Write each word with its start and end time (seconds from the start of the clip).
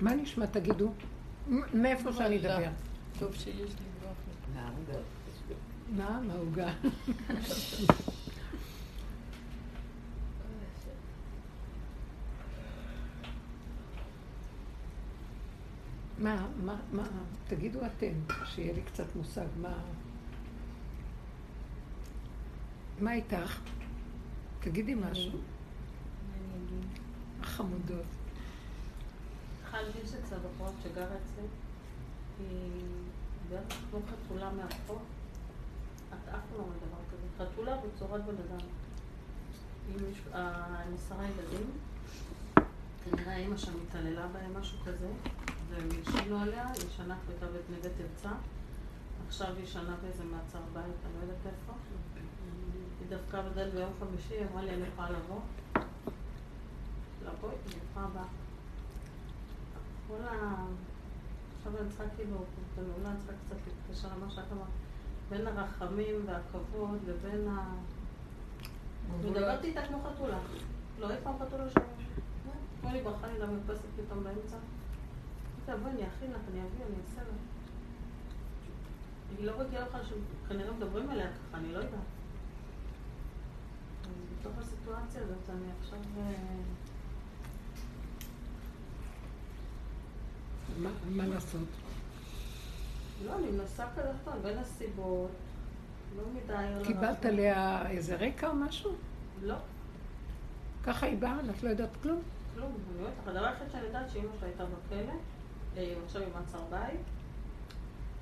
מה 0.00 0.14
נשמע, 0.14 0.46
תגידו? 0.46 0.92
מאיפה 1.74 2.12
שאני 2.12 2.38
אדבר? 2.38 2.70
טוב 3.18 3.34
שיש 3.34 3.56
לי 3.56 3.86
ברכה. 4.00 4.12
מה? 5.96 6.20
מהעוגה. 6.20 6.72
מה, 16.18 16.46
מה, 16.64 16.76
מה, 16.92 17.02
תגידו 17.46 17.78
אתם, 17.86 18.12
שיהיה 18.44 18.72
לי 18.74 18.82
קצת 18.82 19.16
מושג, 19.16 19.46
מה... 19.60 19.78
מה 23.00 23.12
איתך? 23.12 23.60
תגידי 24.60 24.94
משהו. 24.94 25.38
החמודות. 27.40 28.25
ויז'ץ, 29.94 30.32
הבחורה 30.32 30.70
שגרה 30.82 31.04
אצלי, 31.06 31.44
היא 32.38 32.82
בערך 33.48 33.72
כמו 33.90 34.00
חתולה 34.10 34.50
מאחור. 34.52 34.98
את 36.08 36.28
אף 36.28 36.40
פעם 36.50 36.58
לא 36.58 36.64
דבר 36.86 37.00
כזה. 37.12 37.50
חתולה 37.50 37.76
בצורת 37.76 38.24
בן 38.24 38.34
אדם. 38.34 38.66
עם 39.88 40.04
מישהו- 40.08 40.32
אה, 40.34 40.82
עשרה 40.94 41.24
ילדים, 41.24 41.70
כנראה 43.04 43.36
אימא 43.36 43.56
שם 43.56 43.72
התעללה 43.88 44.26
בהם, 44.26 44.60
משהו 44.60 44.78
כזה, 44.86 45.08
והם 45.70 45.88
הלשינו 45.90 46.38
עליה, 46.38 46.68
היא 46.72 46.90
שנה 46.96 47.16
הייתה 47.28 47.46
בנווה 47.46 47.90
תרצה, 47.98 48.34
עכשיו 49.28 49.54
היא 49.56 49.66
שנה 49.66 49.96
באיזה 50.02 50.24
מעצר 50.24 50.58
בית, 50.72 50.84
אני 50.84 51.12
לא 51.16 51.22
יודעת 51.22 51.46
איפה. 51.46 51.72
היא 53.00 53.08
דפקה 53.08 53.42
בדלת 53.42 53.74
ביום 53.74 53.90
חמישי, 54.00 54.34
היא 54.34 54.46
אמרה 54.52 54.62
לי, 54.62 54.70
אני 54.70 54.86
יכולה 54.92 55.10
לבוא? 55.10 55.40
לבוא 57.26 57.50
איתי, 57.50 57.78
ברוכה 57.78 58.08
הבאה. 58.10 58.45
כל. 60.08 60.22
עכשיו 61.56 61.72
אני 61.80 61.88
צריכה 61.88 62.04
כאילו, 62.16 62.36
כאילו, 62.74 62.88
אולי 62.98 63.08
אני 63.08 63.18
צריכה 63.18 63.32
קצת 63.46 63.56
להתקשר 63.66 64.08
למה 64.16 64.30
שאת 64.30 64.52
אמרת, 64.52 64.66
בין 65.30 65.46
הרחמים 65.46 66.14
והכבוד 66.26 66.98
לבין 67.06 67.48
ה... 67.48 67.74
מדברת 69.20 69.64
איתה 69.64 69.86
כמו 69.86 69.98
חתולה. 70.00 70.38
לא, 70.98 71.10
אי 71.10 71.16
פעם 71.22 71.34
חתולה 71.38 71.70
שם. 71.70 71.80
כמו 72.80 72.90
לי 72.92 73.02
ברכה 73.02 73.26
לי 73.26 73.38
למרפסת 73.38 73.84
פתאום 73.96 74.24
באמצע. 74.24 74.56
אמרתי 75.68 75.82
בואי, 75.82 75.92
אני 75.92 76.08
אכין 76.08 76.30
לך, 76.30 76.40
אני 76.52 76.60
אביא, 76.60 76.84
אני 76.84 76.94
אעשה 77.02 77.20
לך. 77.22 77.36
היא 79.30 79.46
לא 79.46 79.52
רגילה 79.52 79.80
לך 79.80 79.98
שכנראה 80.04 80.72
מדברים 80.72 81.10
עליה 81.10 81.26
ככה, 81.26 81.58
אני 81.58 81.72
לא 81.72 81.78
יודעת. 81.78 82.00
אז 84.04 84.12
בתוך 84.40 84.58
הסיטואציה 84.58 85.22
הזאת 85.22 85.50
אני 85.50 85.72
עכשיו... 85.80 85.98
מה, 90.78 90.90
מה 91.10 91.26
לעשות? 91.26 91.68
לא, 93.26 93.38
אני 93.38 93.50
מנסה 93.50 93.84
כזה 93.96 94.12
פעם 94.24 94.42
בין 94.42 94.58
הסיבות, 94.58 95.30
לא 96.16 96.22
מדי... 96.34 96.86
קיבלת. 96.86 97.24
עליה 97.24 97.90
איזה 97.90 98.16
רקע 98.16 98.48
או 98.48 98.54
משהו? 98.54 98.94
לא, 99.42 99.54
ככה 100.84 101.06
היא 101.06 101.18
באה, 101.18 101.36
את 101.50 101.62
לא 101.62 101.68
יודעת 101.68 101.90
כלום? 102.02 102.22
כלום. 102.54 102.72
אני 102.72 102.98
אומרת 102.98 103.12
לך, 103.22 103.28
הדבר 103.28 103.44
היחיד 103.46 103.66
שאני 103.72 103.86
יודעת 103.86 104.10
שאימא 104.10 104.28
שלה 104.40 104.48
הייתה 104.48 104.64
בכלא, 104.64 105.12
אה, 105.76 105.82
היא 105.82 105.96
עכשיו 106.06 106.22
עם 106.22 106.28
מעצר 106.34 106.60
בית. 106.70 107.00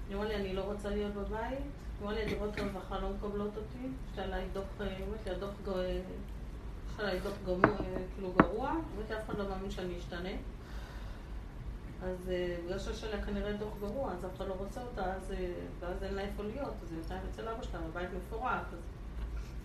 היא 0.08 0.16
אמרה 0.16 0.28
לי, 0.28 0.34
אני 0.34 0.54
לא 0.54 0.62
רוצה 0.62 0.90
להיות 0.90 1.14
בבית. 1.14 1.58
היא 1.58 2.02
אמרה 2.02 2.12
לי, 2.12 2.22
הדירות 2.22 2.58
הרווחה 2.58 2.98
לא 2.98 3.10
מקבלות 3.10 3.56
אותי. 3.56 3.88
יש 4.12 4.18
עליי 4.18 4.44
דוח, 4.52 4.64
אה, 4.80 4.86
היא 4.96 5.04
אומרת 5.06 5.26
לי, 5.26 5.32
הדוח, 5.32 5.50
יש 5.68 7.00
עליי 7.00 7.20
דוח 7.20 7.34
גמור, 7.46 7.76
אה, 7.80 8.02
כאילו 8.14 8.32
גרוע. 8.38 8.70
אמרתי, 8.70 9.14
אף 9.18 9.30
אחד 9.30 9.38
לא 9.38 9.48
מאמין 9.48 9.70
שאני 9.70 9.98
אשתנה. 9.98 10.28
אז 12.02 12.30
אה, 12.30 12.56
בגלל 12.64 12.78
שיש 12.78 13.04
עליה 13.04 13.24
כנראה 13.24 13.52
דוח 13.52 13.72
גרוע, 13.80 14.12
אז 14.12 14.24
אף 14.24 14.36
אחד 14.36 14.48
לא 14.48 14.54
רוצה 14.58 14.82
אותה, 14.82 15.14
אז, 15.14 15.32
אה, 15.32 15.52
ואז 15.80 16.02
אין 16.02 16.14
לה 16.14 16.22
איפה 16.22 16.42
להיות, 16.42 16.74
אז 16.82 16.92
היא 16.92 16.98
נותנת 16.98 17.20
אצל 17.30 17.48
אבא 17.48 17.62
שלה, 17.62 17.80
בבית 17.80 18.08
מפורק. 18.16 18.62
אז 18.72 18.78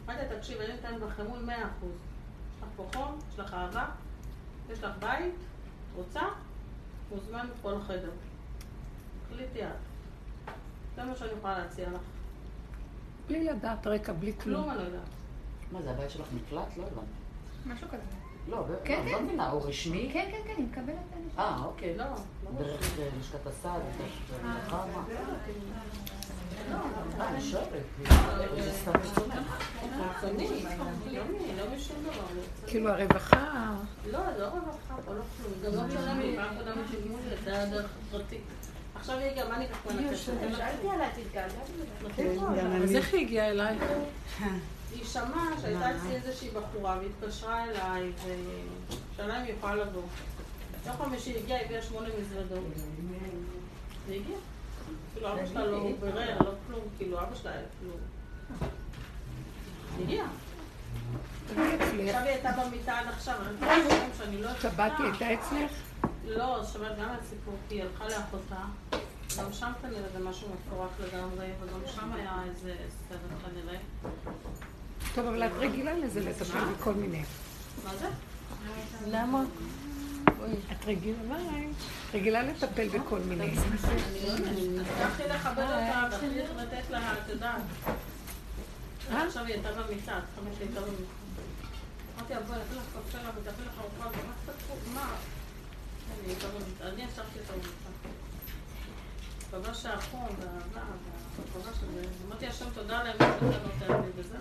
אמרתי 0.06 0.22
לה, 0.22 0.38
תקשיב, 0.38 0.62
אני 0.62 0.74
נותנת 0.74 1.02
בך 1.02 1.20
אמון 1.20 1.46
מאה 1.46 1.68
אחוז. 1.68 1.92
יש 2.56 2.64
לך 2.64 2.68
פה 2.76 2.86
חום, 2.94 3.20
יש 3.34 3.40
לך 3.40 3.54
אהבה, 3.54 3.86
יש 4.70 4.84
לך 4.84 4.92
בית, 5.00 5.36
רוצה? 5.96 6.22
מוזמנת 7.12 7.50
פה 7.62 7.72
לחדר. 7.72 8.12
תחליטי 9.28 9.64
את. 9.64 9.70
זה 10.96 11.04
מה 11.04 11.16
שאני 11.16 11.32
יכולה 11.32 11.60
להציע 11.60 11.90
לך. 11.90 12.02
בלי 13.28 13.44
לדעת 13.44 13.88
רקע, 13.88 14.14
בלי 14.14 14.34
כלום. 14.34 14.64
כלום 14.64 14.70
אני 14.70 14.78
לא 14.78 14.84
יודעת. 14.84 15.10
מה, 15.72 15.82
זה 15.82 15.92
הבית 15.92 16.10
שלך 16.10 16.28
מקלט? 16.34 16.78
לא 16.78 16.84
הבנתי. 16.84 17.19
משהו 17.66 17.88
כזה. 17.88 18.04
לא, 18.48 18.62
ב- 18.62 18.68
כן, 18.84 19.00
לא, 19.06 19.06
כן. 19.06 19.12
לא 19.12 19.22
מבינה, 19.22 19.50
הוא 19.50 19.62
רשמי? 19.66 20.10
כן, 20.14 20.28
כן, 20.32 20.38
כן, 20.48 20.54
אני 20.58 20.64
מקבלת 20.66 20.88
את 20.90 21.34
זה. 21.36 21.42
אה, 21.42 21.64
אוקיי. 21.66 21.98
לא, 21.98 22.06
לא 22.44 22.52
דרך 22.58 23.00
אה, 23.00 23.08
לשכת 23.20 23.48
הסעד, 23.48 23.82
דרך 23.98 24.44
מה? 24.44 24.60
אה, 27.20 27.30
אני 27.30 27.42
שואלת. 27.42 27.68
לא 31.52 31.62
כאילו 32.68 32.90
הרווחה, 32.90 33.74
לא, 34.12 34.20
לא 34.40 34.46
רווחה 34.46 34.96
פה, 35.06 35.14
לא 35.14 35.22
כלום. 35.38 35.54
גם 35.66 35.76
לא 35.76 35.88
משנה 35.88 36.14
לי, 36.14 36.36
מה 36.38 36.50
עבודה 36.50 36.72
שילמו 36.92 37.18
לי, 37.30 37.36
זה 37.44 37.54
היה 37.54 37.66
דרך 37.66 37.90
פרטית. 38.12 38.42
עכשיו 38.96 39.18
היא 39.18 39.42
גם, 39.42 39.50
מה 39.50 39.58
אני 39.58 39.66
כלום. 39.84 39.98
עליה, 40.92 41.10
תתגעגעתי 41.10 41.72
נכון. 42.38 42.60
אז 42.84 42.96
איך 42.96 43.14
היא 43.14 43.26
הגיעה 43.26 43.50
אליי? 43.50 43.78
היא 44.92 45.06
שמעה 45.06 45.50
שהייתה 45.62 45.98
אצלי 45.98 46.16
איזושהי 46.16 46.50
בחורה 46.50 47.00
והתקשרה 47.00 47.64
אליי 47.64 48.12
ושאלה 49.14 49.38
אם 49.42 49.44
היא 49.46 49.54
יכולה 49.54 49.76
לבוא. 49.76 50.02
יום 50.86 50.96
חמישי 50.98 51.38
הגיעה, 51.38 51.66
הביאה 51.66 51.82
שמונה 51.82 52.10
מזוודות. 52.22 52.64
היא 54.08 54.22
הגיעה. 54.22 54.40
כאילו 55.14 55.34
אבא 55.34 55.46
שלה 55.46 55.66
לא 55.66 55.92
בירר, 56.00 56.38
לא 56.40 56.52
כלום, 56.68 56.82
כאילו 56.98 57.20
אבא 57.20 57.36
שלה 57.36 57.52
היה 57.52 57.62
כלום. 57.80 58.00
הגיעה. 60.00 60.28
עכשיו 61.50 61.96
היא 62.00 62.12
הייתה 62.14 62.50
במיטה 62.52 63.00
עד 63.00 63.08
עכשיו, 63.08 63.36
לא 64.32 64.50
שבת 64.62 64.92
היא 64.98 65.06
הייתה 65.06 65.34
אצלך? 65.34 65.72
לא, 66.26 66.64
שמעת 66.74 66.98
גם 66.98 67.10
על 67.10 67.18
סיפור, 67.30 67.54
כי 67.70 67.76
היא 67.76 67.84
הלכה 67.84 68.08
לאחותה. 68.08 68.62
גם 69.38 69.54
שם 69.54 69.72
כנראה 69.82 70.10
זה 70.14 70.20
משהו 70.20 70.48
מפורק 70.50 70.90
לגמרי, 71.00 71.48
וגם 71.62 71.80
שם 71.96 72.14
היה 72.14 72.44
איזה 72.50 72.76
סרט 73.10 73.20
כנראה. 73.46 73.80
טוב, 75.16 75.28
אבל 75.28 75.44
את 75.44 75.52
רגילה 75.56 75.94
לזה 75.94 76.20
לטפל 76.20 76.66
בכל 76.74 76.94
מיני. 76.94 77.24
מה 77.84 77.92
זה? 78.00 78.08
למה? 79.08 79.44
את 80.72 80.86
רגילה, 80.86 81.18
מה? 81.28 81.38
את 82.10 82.16
רגילה 82.16 82.44
לטפל 82.44 82.88
בכל 82.88 83.20
מיני. 83.20 83.44
אני 83.44 84.28
לא 84.28 84.32
יודעת, 84.32 84.88
הצלחתי 84.88 85.24
לכבד 85.24 85.64
אותה, 85.64 86.08
לתת 86.58 86.90
לה, 86.90 87.14
את 87.14 87.30
יודעת. 87.30 87.62
אה? 89.12 89.24
עכשיו 89.26 89.46
היא 89.46 89.54
הייתה 89.54 89.70
במיטה, 89.72 90.16
עד 90.16 90.24
חמש 90.36 90.56
הייתה 90.60 90.82
במיטה. 90.82 91.04
אמרתי 92.18 92.34
לה, 92.34 92.40
בואי, 92.40 92.58
אני 92.58 92.64
אביא 92.68 92.78
לך 92.78 92.84
קפה 93.10 93.18
לה 93.18 93.30
ותביא 93.30 93.66
לך 93.66 93.80
ארוחה, 93.80 94.18
מה? 94.94 95.16
אני 96.82 97.04
ישבתי 97.04 97.40
איתה 97.40 97.54
במיטה. 97.54 97.90
קבע 99.52 99.74
שהחום 99.74 100.28
והאהבה 100.40 100.92
והחברה 101.38 101.74
של 101.80 101.86
זה, 101.94 102.02
אמרתי 102.28 102.48
השם 102.48 102.66
תודה 102.74 103.04
לי, 103.04 103.12
וזהו. 104.16 104.40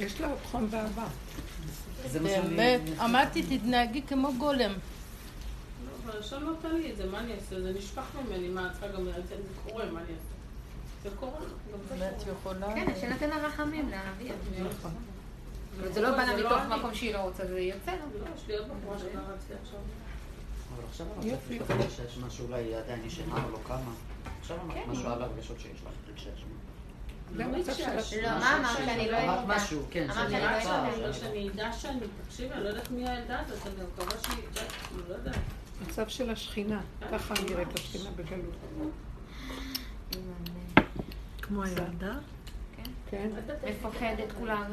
יש 0.00 0.20
לה 0.20 0.28
עוד 0.28 0.38
חום 0.50 0.66
ואהבה. 0.70 1.06
באמת, 2.12 2.80
אמרתי, 3.04 3.58
תתנהגי 3.58 4.02
כמו 4.02 4.28
גולם. 4.38 4.72
לא, 4.72 4.76
אבל 6.04 6.18
השם 6.18 6.42
נותן 6.42 6.74
לי 6.74 6.92
את 6.92 6.96
זה, 6.96 7.06
מה 7.06 7.18
אני 7.18 7.32
אעשה? 7.34 7.60
זה 7.60 7.72
נשפך 7.78 8.02
ממני, 8.14 8.48
מה, 8.48 8.70
צריכה 8.72 8.88
גם, 8.88 9.04
זה 9.04 9.34
קורה, 9.64 9.84
מה 9.84 10.00
אני 10.00 10.08
אעשה? 10.08 10.38
זה 11.02 11.10
קורה, 11.20 11.40
גם 11.40 11.78
זה 11.88 11.94
באמת 11.94 12.14
קורה. 12.18 12.32
יכולה? 12.32 12.74
כן, 12.74 12.86
שנתן 13.00 13.30
לה 13.30 13.36
רחמים 13.36 13.88
להעביר. 13.88 14.34
נכון. 14.70 14.90
אבל 15.80 15.92
זה 15.92 16.00
לא 16.00 16.10
בא 16.10 16.16
לה 16.16 16.36
לא 16.36 16.46
מתוך. 16.46 16.78
מקום 16.78 16.94
שהיא 16.94 17.14
לא 17.14 17.18
רוצה, 17.18 17.46
זה 17.46 17.60
יוצא 17.60 17.90
לה. 17.90 17.96
לא, 17.96 18.26
יש 18.36 18.48
לי 18.48 18.56
עוד 18.56 18.66
בחורה 18.68 18.98
שגרה 18.98 19.22
אצלי 19.38 19.56
עכשיו. 19.62 19.80
אבל 20.74 20.84
עכשיו 20.90 21.06
אמרת. 21.06 21.90
שיש 21.90 22.36
שאולי 22.36 22.62
היא 22.62 22.76
עדיין 22.76 23.04
ישנה 23.04 23.44
או 23.44 23.50
לא 23.50 23.58
קמה. 23.66 23.92
עכשיו 24.40 24.56
אמרת 24.64 24.76
כן. 24.84 24.90
משהו 24.90 25.08
על 25.08 25.22
הרגשות 25.22 25.60
שיש 25.60 25.80
לך 25.82 25.92
רגשי 26.10 26.28
אשמה. 26.36 26.67
לא, 27.36 27.44
מה 27.44 28.56
אמרת? 28.58 28.76
שאני 28.76 29.10
לא. 29.10 29.18
משהו, 29.46 29.82
כן, 29.90 30.10
אמרת 30.10 30.30
שאני 30.62 31.02
לא 31.02 31.12
שאני 31.12 31.48
אדע 31.50 31.72
שאני, 31.72 32.06
תקשיבי, 32.26 32.54
אני 32.54 32.64
לא 32.64 32.68
יודעת 32.68 32.90
מי 32.90 33.08
הילדה 33.08 33.40
הזאת, 33.40 33.66
אני 33.66 33.86
מקווה 33.92 34.22
שהיא, 34.22 34.44
לא 35.08 35.14
יודעת. 35.14 35.36
מצב 35.86 36.08
של 36.08 36.30
השכינה. 36.30 36.80
ככה 37.12 37.34
נראית 37.48 37.74
השכינה 37.74 38.10
בגלות. 38.10 38.56
כמו 41.42 41.62
הילדה? 41.62 42.14
כן. 43.10 43.30
מפחדת 43.68 44.32
כולה, 44.38 44.66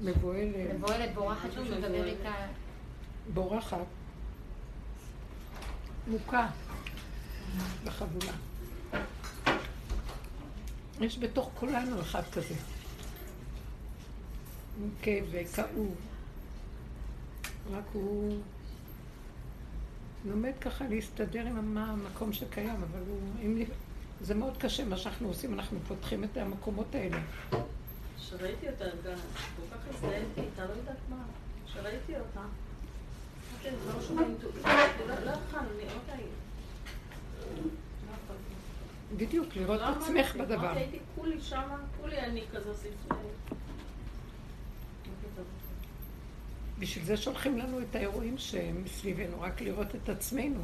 מבוהלת, 0.00 0.74
מבוהלת, 0.74 1.14
בורחת 1.14 1.52
שהוא 1.52 1.64
מדבר 1.64 2.04
איתה. 2.04 2.32
בורחת. 3.34 3.78
מוכה 6.06 6.46
בחבולה. 7.84 8.32
יש 11.00 11.18
בתוך 11.18 11.50
כולנו 11.54 12.00
אחד 12.00 12.22
כזה. 12.32 12.54
מוכה 14.80 15.10
וכאוב. 15.30 15.94
רק 17.72 17.84
הוא 17.92 18.38
לומד 20.24 20.52
ככה 20.60 20.84
להסתדר 20.88 21.46
עם 21.46 21.78
המקום 21.78 22.32
שקיים, 22.32 22.82
אבל 22.82 23.00
הוא... 23.08 23.18
אם... 23.42 23.62
זה 24.20 24.34
מאוד 24.34 24.56
קשה 24.56 24.84
מה 24.84 24.96
שאנחנו 24.96 25.28
עושים, 25.28 25.54
אנחנו 25.54 25.78
פותחים 25.88 26.24
את 26.24 26.36
המקומות 26.36 26.94
האלה. 26.94 27.18
שראיתי 28.18 28.68
אותה 28.68 28.84
כל 29.56 29.76
כך 29.76 29.94
הזדהיתי 29.94 30.40
איתה, 30.40 30.64
לא 30.64 30.72
יודעת 30.72 30.96
מה. 31.10 31.22
שראיתי 31.66 32.18
אותה. 32.18 32.40
אמרתי, 33.52 33.76
לא 33.86 34.02
שומעים. 34.02 34.34
לא 34.64 35.14
לא 35.24 35.30
יכולנו, 35.30 35.68
אני 35.70 35.78
לא. 35.78 35.84
לא 35.84 35.86
יכולתי. 35.86 36.22
בדיוק, 39.16 39.56
לראות 39.56 39.80
את 39.80 40.02
עצמך 40.02 40.36
בדבר. 40.36 40.54
אמרתי, 40.54 40.78
הייתי 40.78 40.98
כולי 41.14 41.40
שמה, 41.40 41.76
כולי 42.00 42.20
אני 42.20 42.42
כזו 42.52 42.74
ספרי. 42.74 43.18
בשביל 46.78 47.04
זה 47.04 47.16
שולחים 47.16 47.58
לנו 47.58 47.80
את 47.80 47.94
האירועים 47.94 48.38
שהם 48.38 48.84
מסביבנו, 48.84 49.40
רק 49.40 49.60
לראות 49.60 49.94
את 49.94 50.08
עצמנו. 50.08 50.60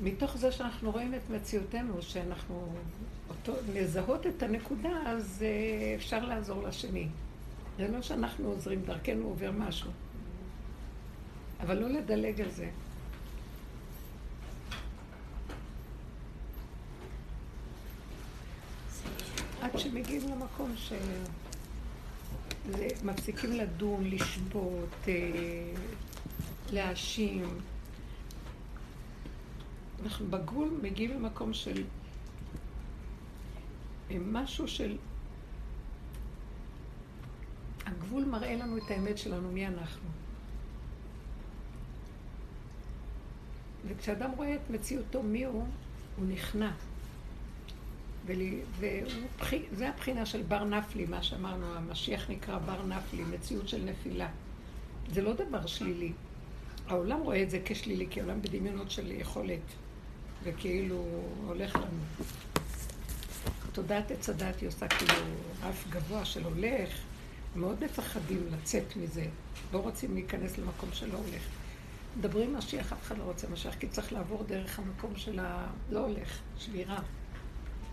מתוך 0.00 0.36
זה 0.36 0.52
שאנחנו 0.52 0.90
רואים 0.90 1.14
את 1.14 1.30
מציאותנו, 1.30 2.02
שאנחנו 2.02 2.74
אותו, 3.28 3.52
לזהות 3.74 4.26
את 4.26 4.42
הנקודה, 4.42 4.90
אז 5.06 5.42
אה, 5.42 5.94
אפשר 5.94 6.24
לעזור 6.24 6.62
לשני. 6.62 7.08
זה 7.78 7.88
לא 7.88 8.02
שאנחנו 8.02 8.48
עוזרים, 8.48 8.82
דרכנו 8.82 9.26
עובר 9.26 9.50
משהו. 9.50 9.90
אבל 11.60 11.78
לא 11.78 11.88
לדלג 11.88 12.40
על 12.40 12.50
זה. 12.50 12.68
עד 19.66 19.78
שמגיעים 19.78 20.22
למקום 20.30 20.72
ש... 20.76 20.92
מפסיקים 23.04 23.52
לדון, 23.52 24.10
לשפוט, 24.10 25.08
אה, 25.08 25.14
להאשים. 26.72 27.58
אנחנו 30.02 30.26
בגבול 30.26 30.78
מגיעים 30.82 31.10
למקום 31.10 31.54
של 31.54 31.84
משהו 34.10 34.68
של... 34.68 34.96
הגבול 37.86 38.24
מראה 38.24 38.56
לנו 38.56 38.76
את 38.76 38.90
האמת 38.90 39.18
שלנו, 39.18 39.52
מי 39.52 39.66
אנחנו. 39.66 40.08
וכשאדם 43.88 44.30
רואה 44.30 44.54
את 44.54 44.70
מציאותו 44.70 45.22
מי 45.22 45.44
הוא, 45.44 45.66
הוא 46.16 46.26
נכנע. 46.26 46.72
ולי, 48.26 48.58
והוא, 48.80 49.08
בחי- 49.40 49.66
זה 49.72 49.88
הבחינה 49.88 50.26
של 50.26 50.42
בר 50.42 50.64
נפלי, 50.64 51.04
מה 51.06 51.22
שאמרנו, 51.22 51.74
המשיח 51.74 52.30
נקרא 52.30 52.58
בר 52.58 52.82
נפלי, 52.86 53.24
מציאות 53.24 53.68
של 53.68 53.84
נפילה. 53.84 54.28
זה 55.12 55.22
לא 55.22 55.32
דבר 55.32 55.66
שלילי. 55.66 56.12
העולם 56.88 57.20
רואה 57.20 57.42
את 57.42 57.50
זה 57.50 57.60
כשלילי, 57.64 58.06
כי 58.10 58.20
העולם 58.20 58.42
בדמיונות 58.42 58.90
של 58.90 59.10
יכולת, 59.12 59.60
וכאילו 60.44 61.04
הולך 61.46 61.76
לנו. 61.76 62.24
תודעת 63.72 64.10
עץ 64.10 64.28
הדת 64.28 64.60
היא 64.60 64.68
עושה 64.68 64.88
כאילו 64.88 65.12
רף 65.62 65.84
גבוה 65.90 66.24
של 66.24 66.44
הולך, 66.44 66.88
מאוד 67.56 67.84
מפחדים 67.84 68.46
לצאת 68.52 68.96
מזה, 68.96 69.24
לא 69.72 69.78
רוצים 69.78 70.14
להיכנס 70.14 70.58
למקום 70.58 70.88
שלא 70.92 71.18
הולך. 71.18 71.42
מדברים 72.18 72.54
משיח, 72.56 72.92
אף 72.92 73.02
אחד 73.02 73.18
לא 73.18 73.22
רוצה 73.22 73.46
משיח, 73.52 73.74
כי 73.74 73.88
צריך 73.88 74.12
לעבור 74.12 74.42
דרך 74.44 74.78
המקום 74.78 75.12
של 75.16 75.38
ה... 75.40 75.66
לא 75.90 75.98
הולך, 76.06 76.38
שבירה. 76.58 76.98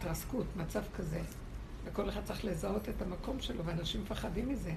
התרסקות, 0.03 0.45
מצב 0.55 0.81
כזה. 0.97 1.21
וכל 1.85 2.09
אחד 2.09 2.21
צריך 2.23 2.45
לזהות 2.45 2.89
את 2.89 3.01
המקום 3.01 3.41
שלו, 3.41 3.65
ואנשים 3.65 4.01
מפחדים 4.01 4.49
מזה. 4.49 4.73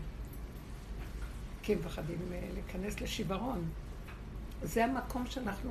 כי 1.63 1.73
הם 1.73 1.79
מפחדים 1.79 2.19
אה, 2.33 2.49
להיכנס 2.55 3.01
לשיוורון. 3.01 3.69
זה 4.63 4.85
המקום 4.85 5.27
שאנחנו 5.27 5.71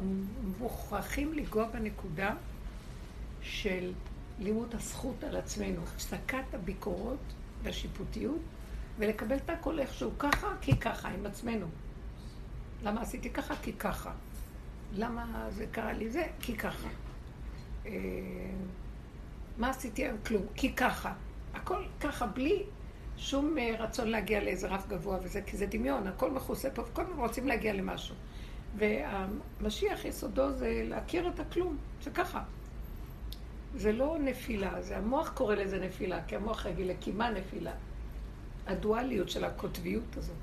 מוכרחים 0.60 1.34
לנגוע 1.34 1.68
בנקודה 1.68 2.34
של 3.42 3.94
לימוד 4.40 4.76
הזכות 4.76 5.24
על 5.24 5.36
עצמנו, 5.36 5.82
הפסקת 5.84 6.54
הביקורות 6.54 7.34
והשיפוטיות, 7.64 8.42
ולקבל 9.00 9.36
את 9.36 9.50
הכל 9.50 9.80
איכשהו 9.80 10.12
ככה, 10.20 10.48
כי 10.62 10.78
ככה, 10.80 11.10
עם 11.10 11.26
עצמנו. 11.26 11.68
למה 12.84 13.02
עשיתי 13.02 13.30
ככה? 13.30 13.56
כי 13.56 13.74
ככה. 13.74 14.12
למה 14.94 15.48
זה 15.50 15.66
קרה 15.72 15.94
לי 15.94 16.10
זה? 16.10 16.24
כי 16.40 16.58
ככה. 16.58 16.88
מה 19.58 19.70
עשיתי 19.70 20.04
היום? 20.04 20.18
כלום. 20.26 20.42
כי 20.56 20.74
ככה. 20.74 21.14
הכל 21.54 21.84
ככה, 22.00 22.26
בלי 22.26 22.64
שום 23.18 23.58
אה, 23.58 23.76
רצון 23.80 24.08
להגיע 24.08 24.44
לאיזה 24.44 24.68
רף 24.68 24.88
גבוה 24.88 25.18
וזה, 25.24 25.42
כי 25.42 25.58
זה 25.58 25.66
דמיון, 25.66 26.08
הכל 26.08 26.32
מכוסה 26.32 26.70
פה, 26.70 26.82
וכל 26.82 27.02
הזמן 27.02 27.18
רוצים 27.18 27.48
להגיע 27.48 27.74
למשהו. 27.74 28.16
והמשיח 28.78 30.06
יסודו 30.06 30.52
זה 30.52 30.82
להכיר 30.86 31.28
את 31.28 31.40
הכלום, 31.40 31.78
זה 32.04 32.12
ככה. 32.12 32.44
זה 33.76 33.92
לא 33.92 34.18
נפילה, 34.20 34.82
זה 34.82 34.98
המוח 34.98 35.30
קורא 35.30 35.56
לזה 35.56 35.80
נפילה, 35.80 36.24
כי 36.28 36.36
המוח 36.36 36.66
רגיל 36.66 36.90
לקימה 36.90 37.30
נפילה. 37.30 37.72
הדואליות 38.68 39.30
של 39.30 39.44
הקוטביות 39.44 40.18
הזאת. 40.18 40.36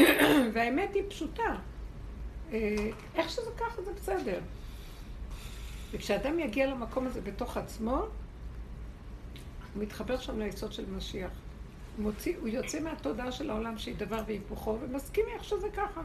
והאמת 0.52 0.94
היא 0.94 1.02
פשוטה. 1.08 1.56
אה, 2.52 2.90
איך 3.14 3.30
שזה 3.30 3.50
ככה 3.56 3.82
זה 3.82 3.92
בסדר. 3.92 4.40
וכשאדם 5.92 6.38
יגיע 6.38 6.66
למקום 6.66 7.06
הזה 7.06 7.20
בתוך 7.20 7.56
עצמו, 7.56 8.06
הוא 9.74 9.82
מתחבר 9.82 10.18
שם 10.18 10.38
ליסוד 10.38 10.72
של 10.72 10.90
משיח. 10.90 11.30
הוא, 11.96 12.04
מוציא, 12.04 12.36
הוא 12.40 12.48
יוצא 12.48 12.80
מהתודעה 12.80 13.32
של 13.32 13.50
העולם 13.50 13.78
שהיא 13.78 13.96
דבר 13.96 14.22
והיפוכו, 14.26 14.78
ומסכים 14.80 15.24
איך 15.34 15.44
שזה 15.44 15.68
ככה. 15.70 16.00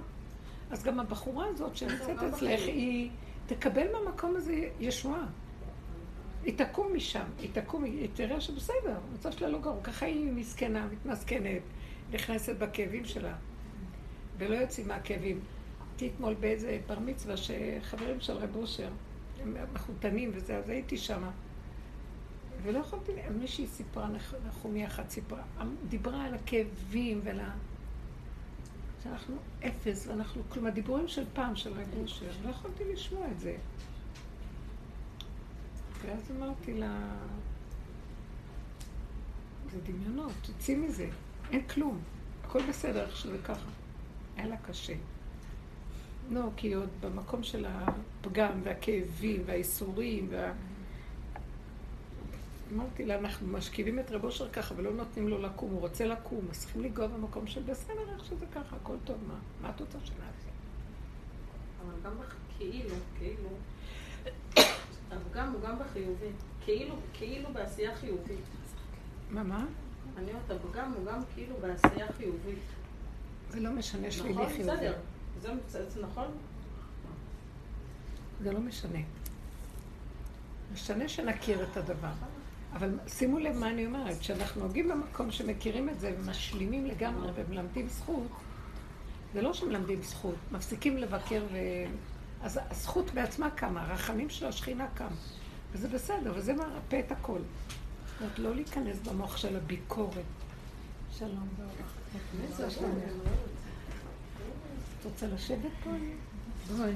אז 0.71 0.83
גם 0.83 0.99
הבחורה 0.99 1.45
הזאת 1.47 1.75
שנמצאת 1.75 2.23
אצלך. 2.23 2.59
היא 2.67 3.09
תקבל 3.45 3.87
מהמקום 3.91 4.35
הזה 4.35 4.69
ישועה. 4.79 5.25
היא 6.43 6.57
תקום 6.57 6.95
משם, 6.95 7.25
היא 7.39 7.49
תקום, 7.53 7.83
היא 7.83 8.07
תראה 8.13 8.41
שבסדר, 8.41 8.95
המצב 9.11 9.31
שלה 9.31 9.49
לא 9.49 9.59
גרוע. 9.59 9.81
ככה 9.83 10.05
היא 10.05 10.31
מסכנה, 10.31 10.87
מתמסכנת, 10.91 11.61
נכנסת 12.11 12.55
בכאבים 12.55 13.05
שלה, 13.05 13.35
ולא 14.37 14.55
יוצאים 14.55 14.87
מהכאבים. 14.87 15.39
הייתי 15.89 16.15
אתמול 16.15 16.33
באיזה 16.33 16.79
בר 16.87 16.99
מצווה 16.99 17.35
שחברים 17.37 18.19
של 18.19 18.33
רב 18.33 18.55
אושר, 18.55 18.89
הם 19.41 19.55
מחותנים 19.73 20.31
וזה, 20.33 20.57
אז 20.57 20.69
הייתי 20.69 20.97
שמה. 20.97 21.31
ולא 22.63 22.79
יכולתי, 22.79 23.11
מישהי 23.39 23.67
סיפרה, 23.67 24.07
נח- 24.07 24.33
נחומי 24.47 24.87
אחת 24.87 25.09
סיפרה, 25.09 25.43
דיברה 25.89 26.25
על 26.25 26.33
הכאבים 26.33 27.21
ועל 27.23 27.39
ה... 27.39 27.51
שאנחנו 29.03 29.35
אפס, 29.67 30.07
ואנחנו, 30.07 30.41
כלומר, 30.49 30.69
דיבורים 30.69 31.07
של 31.07 31.23
פעם, 31.33 31.55
של 31.55 31.73
רב 31.73 31.87
אושר, 32.01 32.25
לא 32.45 32.49
יכולתי 32.49 32.83
לשמוע 32.93 33.27
את 33.31 33.39
זה. 33.39 33.55
ואז 36.01 36.31
אמרתי 36.37 36.73
לה, 36.73 37.15
זה 39.71 39.77
דמיונות, 39.81 40.31
תצאי 40.41 40.75
מזה, 40.75 41.09
אין 41.51 41.67
כלום, 41.67 41.99
הכל 42.43 42.59
בסדר 42.69 43.05
איך 43.05 43.17
שזה 43.17 43.37
ככה. 43.43 43.69
היה 44.37 44.47
לה 44.47 44.57
קשה. 44.57 44.93
לא, 46.31 46.41
כי 46.57 46.73
עוד 46.73 46.89
במקום 47.01 47.43
של 47.43 47.65
הפגם 47.69 48.51
והכאבים 48.63 49.41
והאיסורים 49.45 50.27
וה... 50.31 50.53
אמרתי 52.73 53.05
לה, 53.05 53.19
אנחנו 53.19 53.47
משכיבים 53.47 53.99
את 53.99 54.11
רב 54.11 54.23
אושר 54.23 54.49
ככה 54.49 54.73
ולא 54.77 54.93
נותנים 54.93 55.27
לו 55.27 55.41
לקום, 55.41 55.71
הוא 55.71 55.79
רוצה 55.79 56.05
לקום, 56.05 56.47
אז 56.51 56.59
צריכים 56.59 56.83
לנגוע 56.83 57.07
במקום 57.07 57.47
של 57.47 57.61
בסדר, 57.61 58.13
איך 58.15 58.25
שזה 58.25 58.45
ככה, 58.45 58.75
הכל 58.75 58.95
טוב, 59.03 59.17
מה? 59.27 59.33
מה 59.61 59.69
את 59.69 59.79
רוצה 59.79 59.97
שנעשה? 60.03 60.49
אבל 61.85 61.93
גם. 62.03 62.11
כאילו, 62.57 62.95
כאילו, 63.17 63.49
הפגם 65.11 65.53
הוא 65.53 65.61
גם 65.61 65.79
בחיובי. 65.79 66.29
כאילו, 66.61 66.95
כאילו 67.13 67.49
בעשייה 67.53 67.95
חיובית. 67.95 68.39
מה, 69.31 69.43
מה? 69.43 69.65
אני 70.17 70.31
אומרת, 70.31 70.51
הפגם 70.51 70.93
הוא 70.93 71.05
גם 71.05 71.21
כאילו 71.33 71.55
בעשייה 71.61 72.11
חיובית. 72.11 72.63
זה 73.49 73.59
לא 73.59 73.71
משנה 73.71 74.11
שלילי 74.11 74.33
נכון? 74.33 74.49
חיובי. 74.49 74.63
בסדר. 74.63 74.97
זה 75.67 76.01
נכון? 76.01 76.27
זה 78.41 78.51
לא 78.51 78.59
משנה. 78.59 78.99
משנה 80.73 81.07
שנכיר 81.09 81.63
את 81.63 81.77
הדבר. 81.77 82.11
אבל 82.73 82.99
שימו 83.07 83.39
לב 83.39 83.55
מה 83.55 83.69
אני 83.69 83.85
אומרת, 83.85 84.19
כשאנחנו 84.19 84.61
נוגעים 84.61 84.89
במקום 84.89 85.31
שמכירים 85.31 85.89
את 85.89 85.99
זה 85.99 86.15
ומשלימים 86.19 86.85
לגמרי 86.85 87.31
ומלמדים 87.35 87.89
זכות, 87.89 88.27
זה 89.33 89.41
לא 89.41 89.53
שמלמדים 89.53 90.01
זכות, 90.01 90.35
מפסיקים 90.51 90.97
לבקר 90.97 91.43
ו... 91.51 91.57
אז 92.41 92.59
הזכות 92.69 93.11
בעצמה 93.13 93.49
קמה, 93.49 93.81
הרחמים 93.81 94.29
של 94.29 94.45
השכינה 94.45 94.87
קם. 94.93 95.07
וזה 95.71 95.87
בסדר, 95.87 96.33
וזה 96.35 96.53
מרפא 96.53 96.99
את 96.99 97.11
הכל. 97.11 97.39
זאת 97.39 98.21
אומרת, 98.21 98.39
לא 98.39 98.55
להיכנס 98.55 98.97
במוח 98.99 99.37
של 99.37 99.55
הביקורת. 99.55 100.23
שלום 101.11 101.47
שלומך? 102.69 102.81
את 104.99 105.05
רוצה 105.05 105.27
לשבת 105.27 105.71
פה? 105.83 105.89
בואי. 106.77 106.93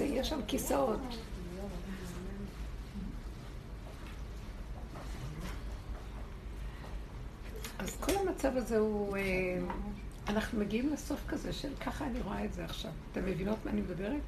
יש 0.00 0.28
שם 0.28 0.40
כיסאות. 0.46 1.00
אז 7.78 7.96
כל 8.00 8.12
המצב 8.50 8.62
הזה 8.62 8.78
הוא... 8.78 9.16
אה, 9.16 9.58
אנחנו 10.28 10.60
מגיעים 10.60 10.92
לסוף 10.92 11.20
כזה 11.28 11.52
של 11.52 11.68
ככה 11.80 12.06
אני 12.06 12.20
רואה 12.20 12.44
את 12.44 12.52
זה 12.52 12.64
עכשיו. 12.64 12.90
אתם 13.12 13.26
מבינות 13.26 13.58
מה 13.64 13.70
אני 13.70 13.80
מדברת? 13.80 14.20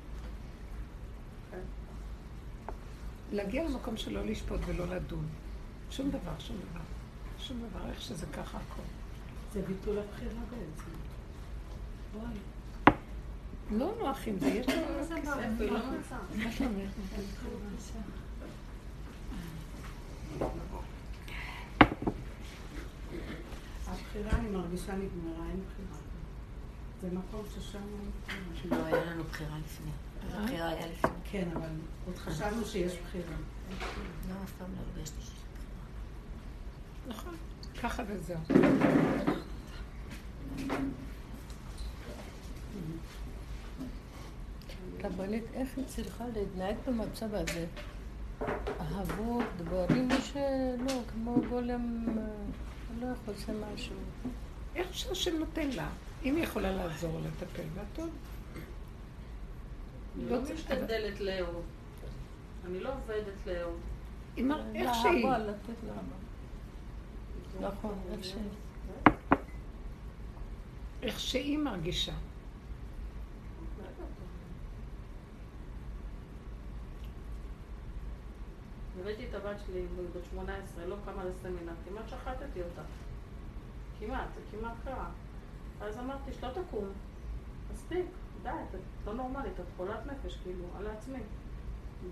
כן. 1.51 1.59
להגיע 3.33 3.65
למקום 3.65 3.97
של 3.97 4.13
לא 4.13 4.27
לשפוט 4.27 4.61
ולא 4.67 4.87
לדון. 4.87 5.27
שום 5.91 6.11
דבר, 6.11 6.33
שום 6.39 6.57
דבר. 6.57 6.81
שום 7.39 7.59
דבר, 7.59 7.91
איך 7.91 8.03
שזה 8.03 8.27
ככה 8.27 8.59
הכל. 8.59 8.83
זה 9.53 9.63
ביטול 9.63 9.99
הבחירה 9.99 10.41
בעצם. 10.51 10.91
וואי. 12.15 12.35
לא 13.71 13.95
נוח 13.99 14.19
עם 14.27 14.39
זה, 14.39 14.49
יש 14.49 14.67
לו... 14.69 14.75
לא 15.67 15.79
מצאה? 15.79 16.19
מה 16.45 16.53
שלומך? 16.53 16.91
הבחירה, 24.15 24.39
אני 24.39 24.49
מרגישה 24.49 24.93
נגמרה, 24.93 25.47
אין 25.51 25.61
בחירה. 25.61 25.99
זה 27.01 27.09
מקום 27.19 27.45
ששם... 27.55 27.79
אין 28.29 28.39
בחירה. 28.53 28.79
לא 28.79 28.85
היה 28.85 29.05
לנו 29.05 29.25
בחירה 29.25 29.59
לפני. 29.65 29.91
הבחירה 30.33 30.69
היה 30.69 30.87
לפני. 30.87 31.11
כן, 31.31 31.49
אבל 31.57 31.69
עוד 32.07 32.17
חשבנו 32.17 32.65
שיש 32.65 32.93
בחירה. 32.99 33.37
לא, 34.29 34.35
אף 34.45 34.53
פעם 34.59 34.69
לא 34.77 34.81
הרגשתי 34.97 35.21
שיש 35.21 35.33
נכון, 37.09 37.35
ככה 37.83 38.03
וזהו. 38.09 38.39
קבלית, 44.99 45.45
איך 45.55 45.69
היא 45.77 45.85
צריכה 45.87 46.25
להתנהג 46.35 46.77
במצב 46.87 47.35
הזה? 47.35 47.67
אהבות, 48.81 49.45
דברים, 49.57 50.09
שלא, 50.23 51.01
כמו 51.13 51.37
גולם, 51.49 52.07
אה, 52.19 52.25
לא 53.01 53.07
יכול 53.07 53.35
לעשות 53.35 53.57
משהו. 53.75 53.97
איך 54.75 54.95
שהשם 54.95 55.39
נותן 55.39 55.71
לה. 55.71 55.89
אם 56.25 56.37
היא 56.37 56.45
יכולה 56.45 56.73
לעזור 56.73 57.21
לטפל 57.21 57.69
בה, 57.75 57.83
טוב. 57.95 58.11
אני 60.17 60.31
לא 60.31 60.37
לא 60.37 60.55
משתדלת 60.55 61.21
לאהוב. 61.21 61.65
אני 62.67 62.81
לא 62.81 62.89
עובדת 62.95 63.47
לאהוב. 63.47 63.81
איך 64.75 64.91
שהיא. 65.03 65.27
נכון, 67.61 67.99
איך 68.13 68.25
שהיא. 68.25 68.43
איך 71.03 71.21
שהיא 71.21 71.59
מרגישה. 71.59 72.13
הבאתי 79.03 79.27
את 79.31 79.35
הבת 79.35 79.57
שלי, 79.67 79.87
בת 80.17 80.25
18, 80.31 80.87
לא 80.87 80.97
קמה 81.05 81.25
לסמינר, 81.25 81.73
כמעט 81.89 82.09
שחטתי 82.09 82.63
אותה. 82.63 82.83
כמעט, 84.01 84.27
זה 84.35 84.59
כמעט 84.59 84.73
קרה. 84.85 85.09
אז 85.81 85.99
אמרתי 85.99 86.33
שלא 86.41 86.49
תקום. 86.49 86.85
מספיק, 87.73 88.07
די, 88.43 88.49
את 88.49 88.77
לא 89.07 89.15
נורמלית, 89.15 89.61
את 89.61 89.65
חולת 89.77 90.07
נפש, 90.07 90.37
כאילו, 90.43 90.65
על 90.79 90.87
עצמי. 90.87 91.19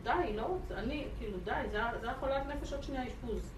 די, 0.02 0.36
לא 0.36 0.42
רוצה, 0.42 0.78
אני, 0.78 1.06
כאילו, 1.18 1.38
די, 1.44 1.50
זה 1.70 1.76
היה- 1.76 2.14
חולת 2.20 2.46
נפש 2.46 2.72
עוד 2.72 2.82
שנייה 2.82 3.08
אשפוז. 3.08 3.50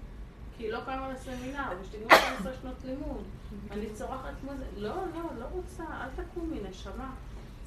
כי 0.57 0.65
היא 0.65 0.73
לא 0.73 0.81
קמה 0.85 1.09
לסמינר, 1.12 1.73
ושתגמור 1.81 2.11
12 2.19 2.53
שנות 2.61 2.85
לימוד. 2.85 3.25
אני 3.71 3.87
צורחת 3.93 4.33
כמו 4.41 4.51
זה, 4.59 4.65
לא, 4.77 4.95
לא, 5.15 5.21
לא 5.39 5.45
רוצה, 5.53 5.85
אל 5.85 6.25
תקומי, 6.25 6.61
נשמה. 6.71 7.15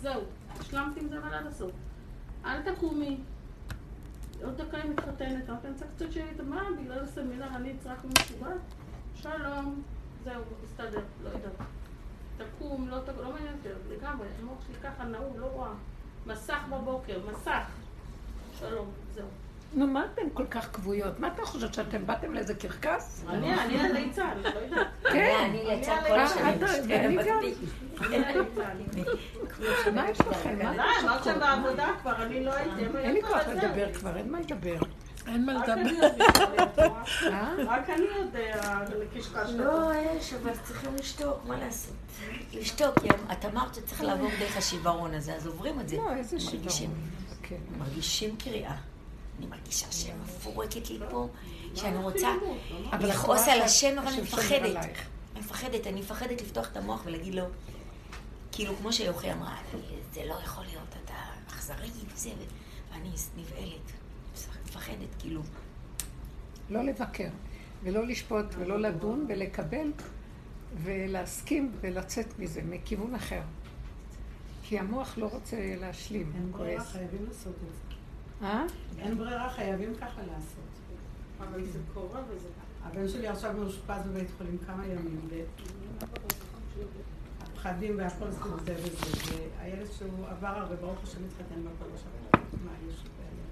זהו, 0.01 0.21
השלמתי 0.59 0.99
עם 0.99 1.07
זה 1.09 1.19
אבל 1.19 1.33
עד 1.33 1.45
הסוף. 1.45 1.71
אל 2.45 2.73
תקומי. 2.73 3.17
עוד 4.45 4.61
דקה 4.61 4.77
היא 4.77 4.91
מתחתנת, 4.91 5.49
אמרתי, 5.49 5.67
אני 5.67 5.73
רוצה 5.73 5.85
קצת 5.95 6.11
שיהיה 6.11 6.25
לי 6.25 6.31
את 6.31 6.39
מה, 6.39 6.63
בגלל 6.81 6.99
הסמינר 6.99 7.47
אני 7.55 7.73
אצרח 7.79 8.05
ומשוגעת? 8.05 8.57
שלום, 9.15 9.83
זהו, 10.23 10.41
תסתדר, 10.63 11.01
לא 11.23 11.29
יודעת. 11.29 11.51
תקום, 12.37 12.87
לא 12.89 12.99
תקום, 13.05 13.23
לא 13.23 13.33
מעניין 13.33 13.55
אותי, 13.57 13.69
לגמרי, 13.95 14.27
המוח 14.39 14.57
שלי 14.67 14.75
ככה 14.83 15.03
נעול, 15.03 15.37
לא 15.37 15.45
רואה. 15.45 15.71
מסך 16.25 16.59
בבוקר, 16.71 17.19
מסך. 17.31 17.67
שלום, 18.59 18.91
זהו. 19.13 19.27
נו, 19.75 19.87
מה 19.87 20.05
אתן 20.13 20.21
כל 20.33 20.45
כך 20.45 20.69
כבויות? 20.73 21.19
מה 21.19 21.27
אתן 21.27 21.45
חושבות 21.45 21.73
שאתם 21.73 22.05
באתם 22.05 22.33
לאיזה 22.33 22.55
קרקס? 22.55 23.23
אני, 23.29 23.53
אני 23.53 23.79
הליצן, 23.81 24.37
לא 24.43 24.49
יודעת. 24.59 24.87
כן. 25.03 25.45
אני 25.49 25.63
ליצן 25.63 25.91
אני 25.91 26.07
כל 26.07 26.19
אה, 26.19 26.23
השנים. 26.23 26.61
אני 26.91 27.17
הליצן. 28.25 29.01
מה 29.95 30.09
יש 30.09 30.21
לכם? 30.21 30.57
מה 30.57 30.71
אתן 30.71 31.05
אמרת 31.07 31.23
שהם? 31.23 31.39
בעבודה 31.39 31.91
כבר, 32.01 32.23
אני 32.23 32.43
לא 32.43 32.53
הייתי. 32.53 32.97
אין 32.97 33.13
לי 33.13 33.21
כוח 33.21 33.47
לדבר. 33.47 33.93
כבר, 33.93 34.17
אין 34.17 34.31
מה 34.31 34.39
לדבר. 34.39 34.77
אין 35.27 35.45
מה 35.45 35.53
לדבר. 35.53 36.07
אה? 37.23 37.53
רק 37.67 37.89
אני 37.89 38.05
יודע 38.19 38.81
לקשקש. 38.99 39.49
לא, 39.49 39.91
יש, 39.95 40.33
אבל 40.33 40.51
צריכים 40.63 40.95
לשתוק, 40.95 41.39
מה 41.47 41.59
לעשות? 41.59 41.95
לשתוק, 42.53 42.99
כי 42.99 43.07
את 43.31 43.45
אמרת 43.45 43.75
שצריך 43.75 44.01
לעבור 44.03 44.29
דרך 44.39 44.57
השיוורון 44.57 45.13
הזה, 45.13 45.35
אז 45.35 45.47
עוברים 45.47 45.79
את 45.79 45.89
זה. 45.89 45.97
לא, 45.97 46.13
איזה 46.15 46.39
שיוורון. 46.39 46.93
כן. 47.43 47.55
מרגישים 47.77 48.35
קריאה. 48.37 48.75
אני 49.39 49.47
מרגישה 49.47 49.91
שמפורקת 49.91 50.89
לי 50.89 50.99
פה, 51.09 51.27
שאני 51.75 51.97
רוצה 51.97 52.35
לכעוס 52.99 53.47
על 53.47 53.61
השם, 53.61 53.99
אבל 53.99 54.07
אני 54.07 54.21
מפחדת. 54.21 54.75
אני 54.75 55.39
מפחדת, 55.39 55.87
אני 55.87 55.99
מפחדת 55.99 56.41
לפתוח 56.41 56.71
את 56.71 56.77
המוח 56.77 57.01
ולהגיד 57.05 57.35
לו, 57.35 57.43
כאילו, 58.51 58.75
כמו 58.75 58.93
שיוכי 58.93 59.31
אמרה, 59.31 59.57
זה 60.13 60.25
לא 60.25 60.35
יכול 60.43 60.63
להיות, 60.65 60.95
אתה 61.03 61.13
אכזרי 61.47 61.89
וזה, 62.13 62.29
ואני 62.91 63.09
נבהלת, 63.37 63.91
מפחדת, 64.65 65.15
כאילו. 65.19 65.41
לא 66.69 66.83
לבקר, 66.83 67.29
ולא 67.83 68.07
לשפוט, 68.07 68.45
ולא 68.59 68.79
לדון, 68.79 69.25
ולקבל, 69.29 69.91
ולהסכים, 70.83 71.71
ולצאת 71.81 72.39
מזה, 72.39 72.61
מכיוון 72.69 73.15
אחר. 73.15 73.41
כי 74.63 74.79
המוח 74.79 75.17
לא 75.17 75.25
רוצה 75.25 75.75
להשלים, 75.79 76.31
אין 76.35 76.43
הוא 76.43 76.51
ברירה, 76.51 76.83
כועס. 76.83 76.91
חייבים 76.91 77.25
לעשות 77.27 77.53
את 77.53 77.75
זה. 77.75 77.84
אה? 78.41 78.63
אין 78.97 79.17
ברירה, 79.17 79.49
חייבים 79.49 79.95
ככה 79.95 80.21
לעשות. 80.21 80.65
אבל 81.39 81.65
זה 81.65 81.79
קורה 81.93 82.21
וזה... 82.29 82.47
הבן 82.83 83.07
שלי 83.07 83.27
עכשיו 83.27 83.53
מאושפז 83.53 84.01
בבית 84.07 84.27
חולים 84.37 84.57
כמה 84.67 84.85
ימים, 84.85 85.29
והפחדים 87.39 87.97
והכל 87.97 88.31
סביב 88.31 88.53
זה 88.65 88.75
וזה, 88.77 89.47
והילד 89.59 89.87
שהוא 89.97 90.27
עבר 90.27 90.47
הרבה, 90.47 90.75
ברוך 90.75 91.03
השם 91.03 91.19
התחתן 91.27 91.61
בכל 91.61 91.85
עכשיו, 91.93 92.11
מה 92.65 92.71
יש 92.87 92.95
בעיה? 92.95 93.45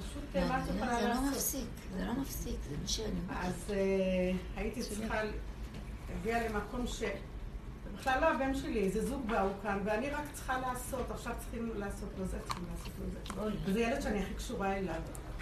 פשוט 0.00 0.36
מה 0.48 0.60
את 0.60 0.64
זה 0.64 0.70
יכולה 0.70 1.02
לא 1.02 1.08
לעשות? 1.08 1.24
מפסיק, 1.30 1.68
זה 1.96 2.04
לא 2.04 2.12
מפסיק, 2.12 2.56
זה 2.70 2.76
מה 2.82 2.88
שאני... 2.88 3.20
אז 3.30 3.70
אה, 3.70 4.32
הייתי 4.56 4.82
צריכה 4.82 5.20
להגיע 6.10 6.48
למקום 6.48 6.86
ש... 6.86 7.02
בכלל 7.94 8.20
לא 8.20 8.26
הבן 8.26 8.54
שלי, 8.54 8.78
איזה 8.84 9.06
זוג 9.06 9.26
באו 9.28 9.48
כאן, 9.62 9.78
ואני 9.84 10.10
רק 10.10 10.24
צריכה 10.32 10.58
לעשות, 10.60 11.10
עכשיו 11.10 11.32
צריכים 11.38 11.70
לעשות 11.76 12.08
לו 12.18 12.26
זה, 12.26 12.38
צריכים 12.44 12.64
לעשות 12.72 12.92
לו 13.00 13.10
זה. 13.10 13.18
וזה 13.64 13.80
ילד 13.80 14.00
שאני 14.02 14.22
הכי 14.22 14.34
קשורה 14.34 14.76
אליו, 14.76 14.94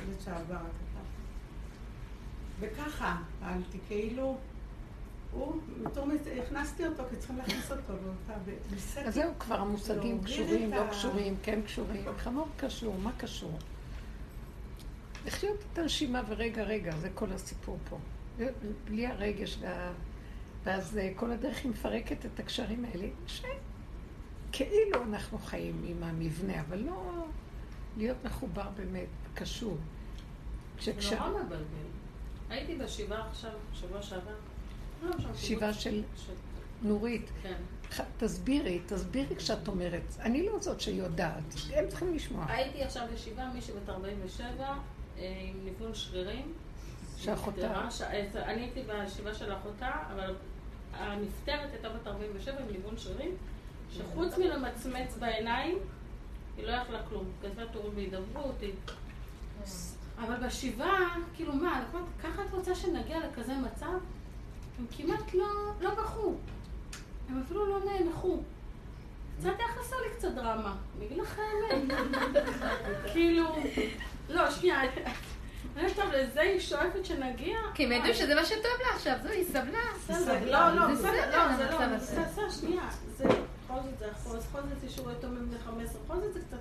ילד 0.09 0.21
שעבר 0.25 0.55
הקטן. 0.55 1.01
וככה 2.61 3.17
פעלתי, 3.41 3.79
כאילו, 3.89 4.39
הוא, 5.33 5.57
בתור 5.83 6.07
מס- 6.07 6.21
הכנסתי 6.47 6.87
אותו, 6.87 7.03
כי 7.11 7.17
צריכים 7.17 7.37
להכניס 7.37 7.71
אותו 7.71 7.93
לאותה, 7.93 8.41
וניסיתי. 8.71 9.01
אז 9.07 9.15
זהו, 9.15 9.33
כבר 9.39 9.61
המושגים 9.61 10.25
קשורים, 10.25 10.71
לא 10.73 10.91
קשורים, 10.91 11.37
כן 11.43 11.61
קשורים. 11.63 12.05
חמור 12.19 12.49
קשור, 12.57 12.97
מה 13.03 13.13
קשור? 13.17 13.59
לחיות 15.27 15.57
את 15.73 15.79
הנשימה 15.79 16.23
ורגע 16.29 16.63
רגע, 16.63 16.97
זה 16.97 17.09
כל 17.15 17.33
הסיפור 17.33 17.79
פה. 17.91 17.99
בלי 18.85 19.07
הרגש 19.07 19.59
וה... 19.61 19.93
ואז 20.65 20.99
אה, 20.99 21.11
כל 21.17 21.33
הדרך 21.33 21.59
היא 21.65 21.71
מפרקת 21.71 22.27
את 22.27 22.41
הקשרים 22.41 22.85
האלה, 22.85 23.07
שכאילו 23.27 25.03
אנחנו 25.03 25.39
חיים 25.39 25.85
עם 25.89 26.03
המבנה, 26.03 26.61
אבל 26.61 26.79
לא 26.79 27.27
להיות 27.97 28.17
מחובר 28.25 28.69
באמת, 28.77 29.07
קשור. 29.35 29.77
כשכש... 30.79 31.05
זה 31.07 31.17
נורא 31.19 31.29
מבלבל. 31.43 31.65
הייתי 32.51 32.77
בשבעה 32.79 33.29
עכשיו, 33.29 33.51
שבוע 33.75 34.03
שעבר. 34.03 34.35
לא, 35.03 35.11
שבעה 35.37 35.73
של- 35.73 36.03
נורית, 36.83 37.31
כן. 37.43 37.55
תסבירי, 38.19 38.81
תסבירי 38.87 39.37
כשאת 39.37 39.69
אומרת. 39.69 40.03
אני 40.21 40.47
לא 40.47 40.59
זאת 40.61 40.81
שיודעת, 40.81 41.43
הם 41.75 41.89
צריכים 41.89 42.15
לשמוע. 42.15 42.45
הייתי 42.49 42.83
עכשיו 42.83 43.07
בשבעה, 43.15 43.53
מישהי 43.53 43.75
בת 43.75 43.89
47, 43.89 44.49
אה, 44.65 44.75
עם 45.51 45.65
ניוון 45.65 45.95
שרירים. 45.95 46.53
שאחותה. 47.19 47.89
אני 48.35 48.61
הייתי 48.61 48.83
בשבעה 48.83 49.35
של 49.35 49.53
אחותה, 49.53 49.91
אבל 50.13 50.35
הנפטרת 50.93 51.73
הייתה 51.73 51.89
בת 51.89 52.07
47 52.07 52.61
עם 52.61 52.67
ניוון 52.71 52.99
שרירים, 52.99 53.37
שחוץ 53.93 54.39
מלמצמץ 54.39 55.17
בעיניים, 55.19 55.79
היא 56.57 56.67
לא 56.67 56.73
יכלה 56.73 57.03
כלום. 57.09 57.25
כתבה 57.43 57.67
תורים 57.67 57.95
בהידברות, 57.95 58.55
היא... 58.61 58.73
אבל 60.19 60.47
בשבעה, 60.47 61.17
כאילו 61.35 61.53
מה, 61.53 61.85
ככה 62.23 62.45
את 62.45 62.55
רוצה 62.55 62.75
שנגיע 62.75 63.19
לכזה 63.19 63.55
מצב? 63.55 63.93
הם 64.79 64.87
כמעט 64.97 65.35
לא, 65.35 65.47
לא 65.81 65.95
בכו. 65.95 66.35
הם 67.29 67.43
אפילו 67.47 67.67
לא 67.67 67.79
נאנחו. 67.85 68.43
קצת 69.39 69.51
היה 69.59 69.69
חסר 69.69 69.97
לי 69.97 70.15
קצת 70.17 70.29
דרמה, 70.35 70.77
אני 70.97 71.07
אגיד 71.07 71.19
לך 71.19 71.39
האמת. 71.39 71.95
כאילו, 73.13 73.57
לא, 74.29 74.51
שנייה, 74.51 74.81
אני 75.77 75.83
אומרת, 75.83 75.97
טוב, 75.97 76.05
לזה 76.13 76.41
היא 76.41 76.61
שואפת 76.61 77.05
שנגיע? 77.05 77.57
כי 77.75 77.85
הם 77.85 77.93
ידעו 77.93 78.15
שזה 78.15 78.35
מה 78.35 78.45
שטוב 78.45 78.65
לה 78.81 78.95
עכשיו, 78.95 79.17
זהו, 79.23 79.33
היא 79.33 79.45
סבלה. 79.45 79.79
בסדר, 79.97 80.45
לא, 80.45 80.75
לא, 80.75 80.95
זה 80.95 81.11
לא, 81.33 81.57
זה 81.57 81.71
לא, 82.37 82.51
שנייה, 82.51 82.83
זה, 83.17 83.25
בכל 83.25 83.75
זאת 83.83 83.99
זה 83.99 84.13
אחוז, 84.13 84.47
בכל 84.47 84.61
זאת 84.61 84.81
זה 84.81 84.89
שיעורי 84.89 85.15
תום 85.21 85.35
בני 85.49 85.59
15, 85.59 86.01
בכל 86.05 86.15
זאת 86.21 86.33
זה 86.33 86.41
קצת 86.41 86.59